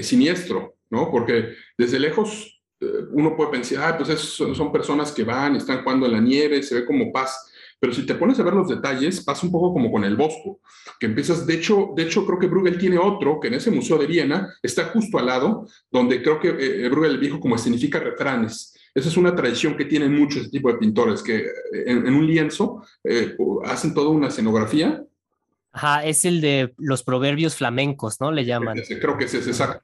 siniestro, 0.00 0.76
¿no? 0.90 1.10
Porque 1.10 1.54
desde 1.78 2.00
lejos 2.00 2.60
uno 3.12 3.36
puede 3.36 3.52
pensar, 3.52 3.92
ah, 3.92 3.98
pues 3.98 4.18
son 4.18 4.72
personas 4.72 5.12
que 5.12 5.22
van 5.22 5.54
están 5.54 5.82
jugando 5.84 6.06
en 6.06 6.12
la 6.12 6.20
nieve, 6.20 6.62
se 6.62 6.74
ve 6.74 6.84
como 6.84 7.12
paz 7.12 7.51
pero 7.82 7.92
si 7.92 8.06
te 8.06 8.14
pones 8.14 8.38
a 8.38 8.44
ver 8.44 8.54
los 8.54 8.68
detalles, 8.68 9.24
pasa 9.24 9.44
un 9.44 9.50
poco 9.50 9.72
como 9.72 9.90
con 9.90 10.04
el 10.04 10.14
Bosco, 10.14 10.60
que 11.00 11.06
empiezas, 11.06 11.44
de 11.48 11.54
hecho, 11.54 11.88
de 11.96 12.04
hecho 12.04 12.24
creo 12.24 12.38
que 12.38 12.46
Bruegel 12.46 12.78
tiene 12.78 12.96
otro, 12.96 13.40
que 13.40 13.48
en 13.48 13.54
ese 13.54 13.72
Museo 13.72 13.98
de 13.98 14.06
Viena 14.06 14.54
está 14.62 14.84
justo 14.84 15.18
al 15.18 15.26
lado, 15.26 15.66
donde 15.90 16.22
creo 16.22 16.38
que 16.38 16.50
eh, 16.50 16.88
Bruegel 16.88 17.14
el 17.14 17.18
Viejo 17.18 17.40
como 17.40 17.56
escenifica 17.56 17.98
refranes. 17.98 18.72
Esa 18.94 19.08
es 19.08 19.16
una 19.16 19.34
tradición 19.34 19.76
que 19.76 19.86
tienen 19.86 20.16
muchos 20.16 20.48
tipo 20.48 20.70
de 20.70 20.78
pintores, 20.78 21.24
que 21.24 21.38
eh, 21.38 21.46
en, 21.86 22.14
un 22.14 22.24
lienzo 22.24 22.84
eh, 23.02 23.36
hacen 23.64 23.92
toda 23.92 24.10
una 24.10 24.28
escenografía 24.28 25.02
Ajá, 25.72 26.04
es 26.04 26.26
el 26.26 26.42
de 26.42 26.74
los 26.76 27.02
proverbios 27.02 27.56
flamencos, 27.56 28.20
¿no? 28.20 28.30
Le 28.30 28.44
llaman. 28.44 28.76
creo 29.00 29.16
que 29.16 29.24
ese 29.24 29.38
es 29.38 29.46
exacto. 29.48 29.82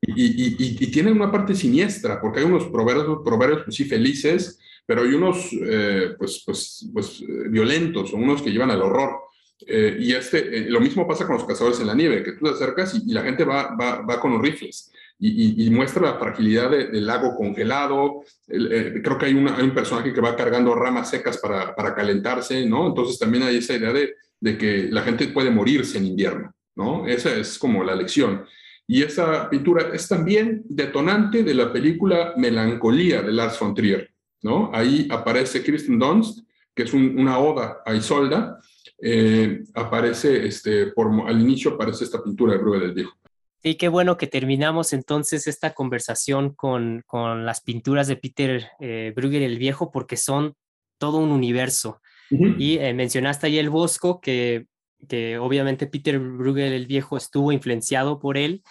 Y, 0.00 0.12
y, 0.20 0.56
y, 0.58 0.76
y, 0.80 0.90
tiene 0.90 1.12
una 1.12 1.30
parte 1.30 1.54
siniestra, 1.54 2.20
porque 2.20 2.40
hay 2.40 2.46
unos 2.46 2.64
proverbios, 2.68 3.20
proverbios 3.22 3.62
pues 3.64 3.76
sí 3.76 3.84
felices, 3.84 4.58
pero 4.86 5.02
hay 5.02 5.12
unos 5.12 5.52
eh, 5.52 6.14
pues, 6.16 6.42
pues, 6.46 6.88
pues, 6.92 7.20
eh, 7.22 7.48
violentos 7.48 8.12
o 8.12 8.16
unos 8.16 8.40
que 8.40 8.50
llevan 8.50 8.70
al 8.70 8.82
horror. 8.82 9.20
Eh, 9.66 9.96
y 10.00 10.12
este, 10.12 10.70
lo 10.70 10.80
mismo 10.80 11.06
pasa 11.06 11.26
con 11.26 11.36
los 11.36 11.44
cazadores 11.44 11.80
en 11.80 11.86
la 11.86 11.94
nieve, 11.94 12.22
que 12.22 12.32
tú 12.32 12.44
te 12.44 12.52
acercas 12.52 12.94
y, 12.94 13.12
la 13.12 13.22
gente 13.22 13.44
va, 13.44 13.74
va, 13.74 14.02
va, 14.02 14.20
con 14.20 14.32
los 14.32 14.42
rifles 14.42 14.92
y, 15.18 15.70
muestra 15.70 16.02
la 16.02 16.18
fragilidad 16.18 16.70
del 16.70 17.06
lago 17.06 17.34
congelado. 17.34 18.22
creo 18.46 19.18
que 19.18 19.26
hay, 19.26 19.32
hay, 19.32 19.64
un 19.64 19.74
personaje 19.74 20.12
que 20.12 20.20
va 20.20 20.36
cargando 20.36 20.74
ramas 20.74 21.08
secas 21.08 21.38
para, 21.38 21.74
para, 21.74 21.94
calentarse, 21.94 22.66
¿no? 22.66 22.88
Entonces 22.88 23.18
también 23.18 23.44
hay 23.44 23.56
esa 23.56 23.74
idea 23.74 23.94
de, 23.94 24.14
de 24.40 24.58
que 24.58 24.88
la 24.90 25.02
gente 25.02 25.28
puede 25.28 25.50
morirse 25.50 25.96
en 25.96 26.06
invierno, 26.06 26.54
¿no? 26.74 27.06
Esa 27.06 27.34
es 27.34 27.58
como 27.58 27.82
la 27.82 27.94
lección. 27.94 28.44
Y 28.86 29.02
esa 29.02 29.48
pintura 29.48 29.90
es 29.94 30.06
también 30.06 30.62
detonante 30.68 31.42
de 31.42 31.54
la 31.54 31.72
película 31.72 32.34
Melancolía 32.36 33.22
de 33.22 33.32
Lars 33.32 33.58
von 33.58 33.74
Trier. 33.74 34.15
¿No? 34.42 34.70
Ahí 34.72 35.08
aparece 35.10 35.62
Kristen 35.62 35.98
Dunst, 35.98 36.46
que 36.74 36.82
es 36.82 36.92
una 36.92 37.38
oda 37.38 37.78
a 37.84 37.94
Isolda, 37.94 38.58
eh, 39.02 39.62
aparece, 39.74 40.46
este, 40.46 40.88
por, 40.88 41.10
al 41.28 41.40
inicio 41.40 41.72
aparece 41.72 42.04
esta 42.04 42.22
pintura 42.22 42.52
de 42.52 42.58
Bruegel 42.58 42.82
del 42.82 42.94
Viejo. 42.94 43.16
Sí, 43.62 43.74
qué 43.74 43.88
bueno 43.88 44.16
que 44.16 44.26
terminamos 44.26 44.92
entonces 44.92 45.46
esta 45.46 45.74
conversación 45.74 46.54
con, 46.54 47.02
con 47.06 47.44
las 47.44 47.62
pinturas 47.62 48.06
de 48.06 48.16
Peter 48.16 48.68
eh, 48.80 49.12
Bruegel 49.16 49.42
el 49.42 49.58
Viejo, 49.58 49.90
porque 49.90 50.16
son 50.16 50.54
todo 50.98 51.18
un 51.18 51.30
universo. 51.30 52.00
Y 52.30 52.78
eh, 52.78 52.92
mencionaste 52.92 53.46
ahí 53.46 53.58
el 53.58 53.70
Bosco, 53.70 54.20
que, 54.20 54.66
que 55.08 55.38
obviamente 55.38 55.86
Peter 55.86 56.18
Bruegel 56.18 56.72
el 56.72 56.86
Viejo 56.86 57.16
estuvo 57.16 57.52
influenciado 57.52 58.18
por 58.18 58.36
él. 58.36 58.62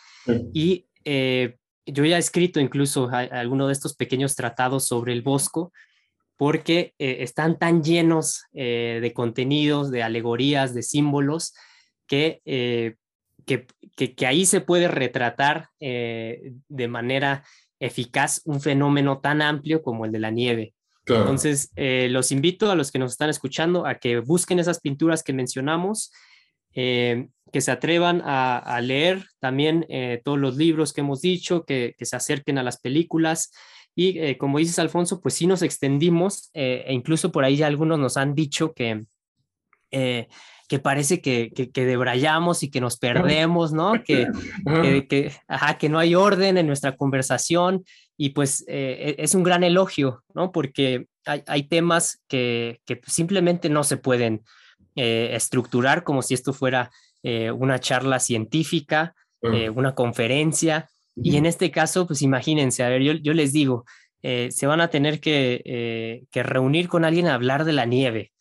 Y 0.54 0.88
eh, 1.06 1.58
yo 1.86 2.06
ya 2.06 2.18
he 2.18 2.20
escrito 2.20 2.60
incluso 2.60 3.10
alguno 3.10 3.68
de 3.68 3.74
estos 3.74 3.96
pequeños 3.96 4.36
tratados 4.36 4.88
sobre 4.88 5.14
el 5.14 5.22
Bosco, 5.22 5.72
porque 6.38 6.94
eh, 7.00 7.18
están 7.22 7.58
tan 7.58 7.84
llenos 7.84 8.44
eh, 8.54 9.00
de 9.02 9.14
contenidos, 9.14 9.92
de 9.92 10.04
alegorías, 10.04 10.74
de 10.74 10.84
símbolos, 10.84 11.54
que, 12.08 12.42
eh, 12.46 12.96
que, 13.46 13.66
que, 13.96 14.28
ahí 14.28 14.46
se 14.46 14.62
puede 14.62 14.88
retratar 14.88 15.70
de 15.80 16.88
manera 16.88 17.44
eficaz 17.80 18.42
un 18.46 18.62
fenómeno 18.62 19.20
tan 19.20 19.42
amplio 19.42 19.82
como 19.82 20.06
el 20.06 20.12
de 20.12 20.20
la 20.20 20.32
nieve. 20.32 20.74
Entonces, 21.08 21.72
los 21.76 22.32
invito 22.32 22.72
a 22.72 22.76
los 22.76 22.92
que 22.92 22.98
nos 23.00 23.12
están 23.12 23.30
escuchando 23.30 23.86
a 23.86 23.96
que 23.96 24.20
busquen 24.20 24.58
esas 24.58 24.80
pinturas 24.80 25.24
que 25.24 25.34
mencionamos 25.34 26.12
que 27.52 27.62
se 27.62 27.72
atrevan 27.72 28.22
a, 28.26 28.80
leer 28.82 29.28
también 29.40 29.86
eh, 29.90 30.22
todos 30.24 30.38
los 30.38 30.58
libros 30.58 30.94
que 30.94 31.02
hemos 31.02 31.22
dicho, 31.22 31.64
que, 31.64 31.96
se 32.00 32.16
acerquen 32.16 32.58
a 32.58 32.64
las 32.64 32.80
películas. 32.80 33.52
Y 33.96 34.20
eh, 34.20 34.38
como 34.38 34.58
dices, 34.58 34.80
Alfonso, 34.80 35.22
pues 35.22 35.36
sí 35.36 35.48
nos 35.48 35.62
extendimos 35.62 36.50
eh, 36.54 36.84
e 36.88 36.94
incluso 36.94 37.32
por 37.32 37.46
ahí 37.46 37.58
ya 37.58 37.68
algunos 37.68 37.98
nos 38.00 38.18
han 38.18 38.36
dicho 38.36 38.74
que, 38.74 39.06
que 39.90 40.80
parece 40.80 41.22
que, 41.22 41.52
que, 41.52 41.86
debrayamos 41.86 42.64
y 42.64 42.70
que 42.70 42.82
nos 42.82 42.98
perdemos, 42.98 43.72
¿no? 43.72 44.04
Que, 44.04 44.28
que, 45.08 45.32
ajá, 45.48 45.78
que 45.78 45.88
no 45.88 46.00
hay 46.00 46.16
orden 46.16 46.58
en 46.58 46.68
nuestra 46.68 46.98
conversación 46.98 47.86
y 48.18 48.32
pues 48.32 48.66
e, 48.68 49.16
es 49.18 49.34
un 49.36 49.44
gran 49.44 49.64
elogio, 49.64 50.24
¿no? 50.34 50.52
Porque 50.52 51.08
hay, 51.26 51.44
hay 51.48 51.64
temas 51.64 52.22
que, 52.28 52.82
simplemente 53.08 53.70
no 53.70 53.86
se 53.86 53.96
pueden 53.96 54.44
estructurar 54.98 56.04
como 56.04 56.22
si 56.22 56.34
esto 56.34 56.54
fuera 56.54 56.90
eh, 57.28 57.50
una 57.50 57.80
charla 57.80 58.20
científica, 58.20 59.16
eh, 59.42 59.72
una 59.72 59.96
conferencia. 59.96 60.88
Y 61.16 61.38
en 61.38 61.48
este 61.48 61.72
caso, 61.72 62.06
pues 62.06 62.22
imagínense, 62.22 62.84
a 62.84 62.90
ver, 62.90 63.02
yo, 63.02 63.34
les 63.34 63.52
digo, 63.52 63.84
eh, 64.22 64.50
se 64.52 64.68
van 64.68 64.80
a 64.80 64.92
tener 64.92 65.20
que, 65.20 66.22
reunir 66.32 66.88
con 66.88 67.04
alguien 67.04 67.26
a 67.26 67.34
hablar 67.34 67.66
de 67.66 67.74
la 67.74 67.86
nieve, 67.86 68.32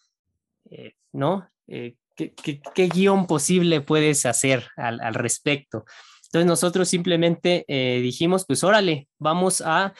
¿no? 1.12 1.48
¿qué, 1.66 2.88
guion 2.92 3.26
posible 3.26 3.80
puedes 3.80 4.26
hacer 4.26 4.66
al, 4.76 5.00
al 5.00 5.14
respecto? 5.14 5.86
Entonces 6.26 6.46
nosotros 6.46 6.86
simplemente 6.86 7.64
dijimos, 8.02 8.44
pues 8.46 8.64
órale, 8.64 9.08
vamos 9.18 9.62
a 9.64 9.94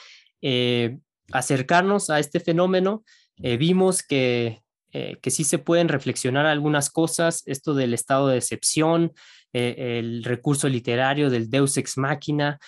acercarnos 1.33 2.11
a 2.11 2.19
este 2.19 2.39
fenómeno. 2.39 3.03
vimos 3.39 4.03
que 4.03 4.64
eh, 4.97 5.19
que 5.21 5.33
sí 5.33 5.43
se 5.43 5.59
pueden 5.59 5.89
reflexionar 5.89 6.47
algunas 6.47 6.89
cosas, 6.89 7.43
esto 7.47 7.75
del 7.75 7.95
estado 7.95 8.29
de 8.29 8.37
excepción, 8.37 9.13
eh, 9.53 9.99
el 9.99 10.23
recurso 10.23 10.69
literario 10.69 11.31
del 11.31 11.51
deus 11.51 11.77
ex 11.77 11.99
machina, 11.99 12.61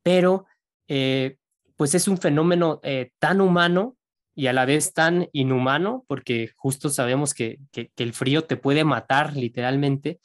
pero 0.00 0.46
eh, 0.86 1.38
pues 1.76 1.96
es 1.96 2.06
un 2.06 2.18
fenómeno 2.18 2.80
tan 3.18 3.40
humano 3.40 3.96
y 4.36 4.46
a 4.46 4.52
la 4.52 4.64
vez 4.64 4.92
tan 4.92 5.28
inhumano, 5.32 6.04
porque 6.06 6.52
justo 6.54 6.88
sabemos 6.88 7.34
que, 7.34 7.58
que, 7.72 7.90
el 7.96 8.12
frío 8.12 8.44
te 8.44 8.56
puede 8.56 8.84
matar 8.84 9.34
literalmente, 9.34 10.20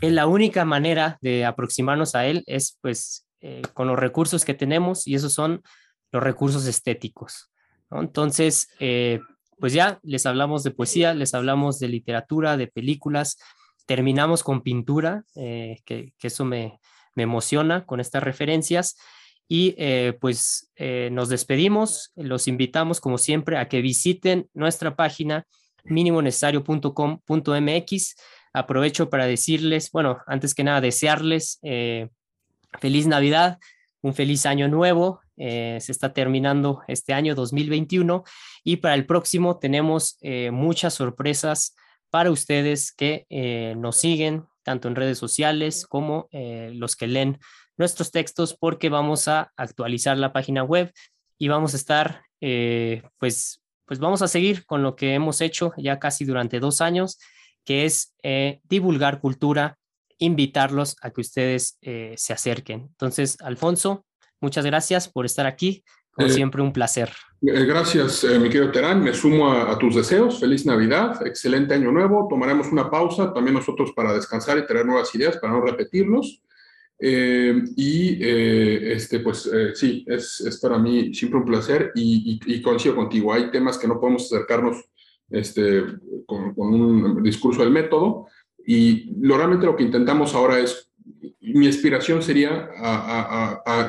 que 0.00 0.10
la 0.10 0.26
única 0.26 0.64
manera 0.64 1.18
de 1.20 1.44
aproximarnos 1.44 2.14
a 2.14 2.24
él 2.24 2.44
es 2.46 2.78
pues 2.80 3.26
con 3.74 3.88
los 3.88 3.98
recursos 3.98 4.46
que 4.46 4.54
tenemos 4.54 5.06
y 5.06 5.16
esos 5.16 5.34
son 5.34 5.62
los 6.12 6.22
recursos 6.22 6.66
estéticos. 6.66 7.50
Entonces, 7.90 8.68
pues 9.58 9.72
ya 9.72 9.98
les 10.02 10.26
hablamos 10.26 10.62
de 10.62 10.70
poesía, 10.70 11.14
les 11.14 11.34
hablamos 11.34 11.78
de 11.78 11.88
literatura, 11.88 12.56
de 12.56 12.66
películas, 12.66 13.38
terminamos 13.86 14.42
con 14.42 14.62
pintura, 14.62 15.24
eh, 15.34 15.78
que, 15.84 16.12
eso 16.22 16.44
me, 16.44 16.78
emociona 17.16 17.84
con 17.84 18.00
estas 18.00 18.22
referencias. 18.22 18.96
Y 19.48 19.74
eh, 19.78 20.16
pues 20.20 20.70
eh, 20.76 21.08
nos 21.10 21.30
despedimos, 21.30 22.12
los 22.14 22.46
invitamos 22.46 23.00
como 23.00 23.18
siempre 23.18 23.56
a 23.56 23.68
que 23.68 23.80
visiten 23.80 24.48
nuestra 24.52 24.94
página 24.94 25.46
minimonecesario.com.mx. 25.84 28.16
aprovecho 28.52 29.10
para 29.10 29.26
decirles, 29.26 29.90
bueno, 29.90 30.18
antes 30.26 30.54
que 30.54 30.64
nada, 30.64 30.80
desearles 30.80 31.60
feliz 32.78 33.06
Navidad, 33.06 33.58
un 34.02 34.14
feliz 34.14 34.46
año 34.46 34.68
nuevo. 34.68 35.20
Eh, 35.38 35.78
se 35.80 35.92
está 35.92 36.12
terminando 36.12 36.82
este 36.88 37.12
año 37.14 37.34
2021 37.34 38.24
y 38.64 38.76
para 38.76 38.94
el 38.94 39.06
próximo 39.06 39.58
tenemos 39.58 40.18
eh, 40.20 40.50
muchas 40.50 40.94
sorpresas 40.94 41.74
para 42.10 42.30
ustedes 42.30 42.92
que 42.92 43.26
nos 43.76 43.98
siguen 43.98 44.46
tanto 44.62 44.88
en 44.88 44.96
redes 44.96 45.18
sociales 45.18 45.86
como 45.86 46.26
los 46.32 46.96
que 46.96 47.06
leen 47.06 47.38
nuestros 47.76 48.10
textos 48.12 48.56
porque 48.58 48.88
vamos 48.88 49.28
a 49.28 49.52
actualizar 49.58 50.16
la 50.16 50.32
página 50.32 50.64
web 50.64 50.90
y 51.36 51.48
vamos 51.48 51.74
a 51.74 51.76
estar, 51.76 52.22
pues, 53.18 53.62
pues 53.84 54.00
vamos 54.00 54.22
a 54.22 54.28
seguir 54.28 54.64
con 54.64 54.82
lo 54.82 54.96
que 54.96 55.12
hemos 55.12 55.42
hecho 55.42 55.74
ya 55.76 55.98
casi 55.98 56.24
durante 56.24 56.60
dos 56.60 56.80
años 56.80 57.18
que 57.68 57.84
es 57.84 58.14
eh, 58.22 58.62
divulgar 58.64 59.20
cultura, 59.20 59.78
invitarlos 60.16 60.96
a 61.02 61.10
que 61.10 61.20
ustedes 61.20 61.76
eh, 61.82 62.14
se 62.16 62.32
acerquen. 62.32 62.86
Entonces, 62.88 63.36
Alfonso, 63.42 64.06
muchas 64.40 64.64
gracias 64.64 65.08
por 65.08 65.26
estar 65.26 65.46
aquí. 65.46 65.84
Como 66.12 66.28
eh, 66.28 66.32
siempre, 66.32 66.62
un 66.62 66.72
placer. 66.72 67.10
Gracias, 67.40 68.24
mi 68.24 68.48
querido 68.48 68.72
Terán. 68.72 69.02
Me 69.04 69.14
sumo 69.14 69.52
a, 69.52 69.78
tus 69.78 69.94
deseos. 69.94 70.40
Feliz 70.40 70.66
Navidad, 70.66 71.24
excelente 71.24 71.74
año 71.74 71.92
nuevo. 71.92 72.26
Tomaremos 72.28 72.72
una 72.72 72.90
pausa 72.90 73.32
también 73.32 73.54
nosotros 73.54 73.92
para 73.94 74.12
descansar 74.12 74.58
y 74.58 74.66
tener 74.66 74.84
nuevas 74.84 75.14
ideas 75.14 75.36
para 75.36 75.52
no 75.52 75.60
repetirnos. 75.60 76.42
y 77.00 78.18
este, 78.20 79.20
pues 79.20 79.48
sí, 79.74 80.04
es, 80.08 80.40
es, 80.40 80.58
para 80.58 80.78
mí 80.78 81.14
siempre 81.14 81.38
un 81.38 81.46
placer 81.46 81.92
y, 81.94 82.40
y, 82.44 82.54
y, 82.54 82.62
coincido 82.62 82.96
contigo. 82.96 83.32
Hay 83.32 83.52
temas 83.52 83.78
que 83.78 83.86
no 83.86 84.00
podemos 84.00 84.24
acercarnos 84.24 84.88
este, 85.30 85.84
con, 86.26 86.54
un 86.56 87.22
discurso 87.22 87.62
del 87.62 87.70
método. 87.70 88.26
Y 88.66 89.14
lo, 89.20 89.36
realmente 89.36 89.66
lo 89.66 89.76
que 89.76 89.84
intentamos 89.84 90.34
ahora 90.34 90.58
es, 90.58 90.87
mi 91.40 91.66
inspiración 91.66 92.22
sería 92.22 92.70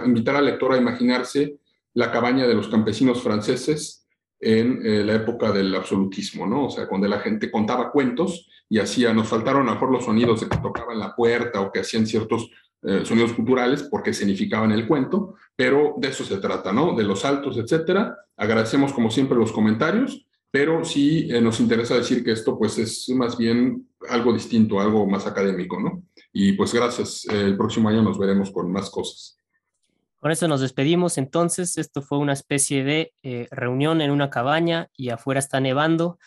invitar 0.05 0.35
al 0.35 0.45
lector 0.45 0.73
a 0.73 0.77
imaginarse 0.77 1.57
la 1.93 2.11
cabaña 2.11 2.47
de 2.47 2.53
los 2.53 2.67
campesinos 2.67 3.21
franceses 3.21 4.07
en 4.39 4.85
eh, 4.85 5.03
la 5.03 5.15
época 5.15 5.51
del 5.51 5.75
absolutismo, 5.75 6.45
¿no? 6.45 6.67
O 6.67 6.69
sea, 6.69 6.87
cuando 6.87 7.07
la 7.07 7.19
gente 7.19 7.51
contaba 7.51 7.91
cuentos 7.91 8.47
y 8.69 8.79
hacía, 8.79 9.13
nos 9.13 9.27
faltaron 9.27 9.67
a 9.67 9.75
lo 9.75 9.91
los 9.91 10.05
sonidos 10.05 10.41
de 10.41 10.47
que 10.47 10.57
tocaban 10.57 10.97
la 10.97 11.15
puerta 11.15 11.59
o 11.59 11.71
que 11.71 11.81
hacían 11.81 12.07
ciertos 12.07 12.49
eh, 12.83 13.01
sonidos 13.03 13.33
culturales 13.33 13.83
porque 13.83 14.13
significaban 14.13 14.71
el 14.71 14.87
cuento, 14.87 15.35
pero 15.55 15.95
de 15.97 16.07
eso 16.07 16.23
se 16.23 16.37
trata, 16.37 16.71
¿no? 16.71 16.95
De 16.95 17.03
los 17.03 17.21
saltos, 17.21 17.57
etcétera. 17.57 18.15
Agradecemos 18.37 18.93
como 18.93 19.11
siempre 19.11 19.37
los 19.37 19.51
comentarios 19.51 20.25
pero 20.51 20.83
sí 20.83 21.27
eh, 21.29 21.41
nos 21.41 21.59
interesa 21.59 21.95
decir 21.95 22.23
que 22.23 22.31
esto 22.31 22.57
pues 22.57 22.77
es 22.77 23.09
más 23.09 23.37
bien 23.37 23.87
algo 24.09 24.33
distinto, 24.33 24.79
algo 24.79 25.05
más 25.07 25.27
académico, 25.27 25.79
¿no? 25.79 26.03
Y 26.31 26.53
pues 26.53 26.73
gracias, 26.73 27.25
el 27.25 27.57
próximo 27.57 27.89
año 27.89 28.01
nos 28.01 28.17
veremos 28.17 28.51
con 28.51 28.71
más 28.71 28.89
cosas. 28.89 29.39
Con 30.19 30.31
eso 30.31 30.49
nos 30.49 30.59
despedimos 30.59 31.17
entonces, 31.17 31.77
esto 31.77 32.01
fue 32.01 32.17
una 32.17 32.33
especie 32.33 32.83
de 32.83 33.13
eh, 33.23 33.47
reunión 33.51 34.01
en 34.01 34.11
una 34.11 34.29
cabaña 34.29 34.89
y 34.93 35.11
afuera 35.11 35.39
está 35.39 35.61
nevando 35.61 36.19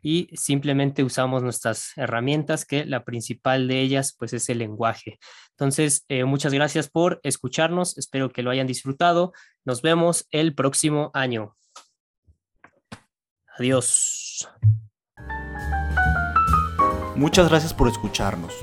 y 0.00 0.28
simplemente 0.34 1.02
usamos 1.02 1.42
nuestras 1.42 1.90
herramientas 1.96 2.64
que 2.64 2.84
la 2.84 3.04
principal 3.04 3.66
de 3.66 3.80
ellas 3.80 4.14
pues 4.16 4.32
es 4.32 4.48
el 4.48 4.58
lenguaje. 4.58 5.18
Entonces, 5.50 6.04
eh, 6.08 6.24
muchas 6.24 6.54
gracias 6.54 6.88
por 6.88 7.18
escucharnos, 7.24 7.98
espero 7.98 8.30
que 8.30 8.42
lo 8.42 8.50
hayan 8.50 8.68
disfrutado, 8.68 9.32
nos 9.64 9.82
vemos 9.82 10.28
el 10.30 10.54
próximo 10.54 11.10
año. 11.12 11.56
Adiós. 13.58 14.48
Muchas 17.16 17.48
gracias 17.48 17.74
por 17.74 17.88
escucharnos. 17.88 18.54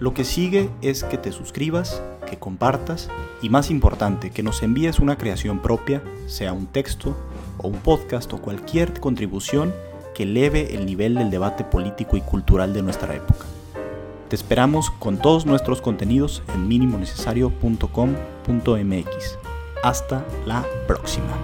Lo 0.00 0.12
que 0.14 0.24
sigue 0.24 0.70
es 0.80 1.04
que 1.04 1.18
te 1.18 1.30
suscribas, 1.30 2.02
que 2.28 2.38
compartas 2.38 3.10
y 3.42 3.50
más 3.50 3.70
importante, 3.70 4.30
que 4.30 4.42
nos 4.42 4.62
envíes 4.62 4.98
una 4.98 5.18
creación 5.18 5.60
propia, 5.60 6.02
sea 6.26 6.54
un 6.54 6.66
texto 6.66 7.14
o 7.58 7.68
un 7.68 7.76
podcast 7.76 8.32
o 8.32 8.38
cualquier 8.38 8.98
contribución 8.98 9.74
que 10.14 10.22
eleve 10.22 10.74
el 10.74 10.86
nivel 10.86 11.16
del 11.16 11.30
debate 11.30 11.64
político 11.64 12.16
y 12.16 12.22
cultural 12.22 12.72
de 12.72 12.80
nuestra 12.82 13.14
época. 13.14 13.44
Te 14.28 14.36
esperamos 14.36 14.90
con 14.90 15.18
todos 15.18 15.44
nuestros 15.44 15.82
contenidos 15.82 16.42
en 16.54 16.66
minimonecesario.com.mx. 16.66 19.38
Hasta 19.82 20.24
la 20.46 20.64
próxima. 20.86 21.36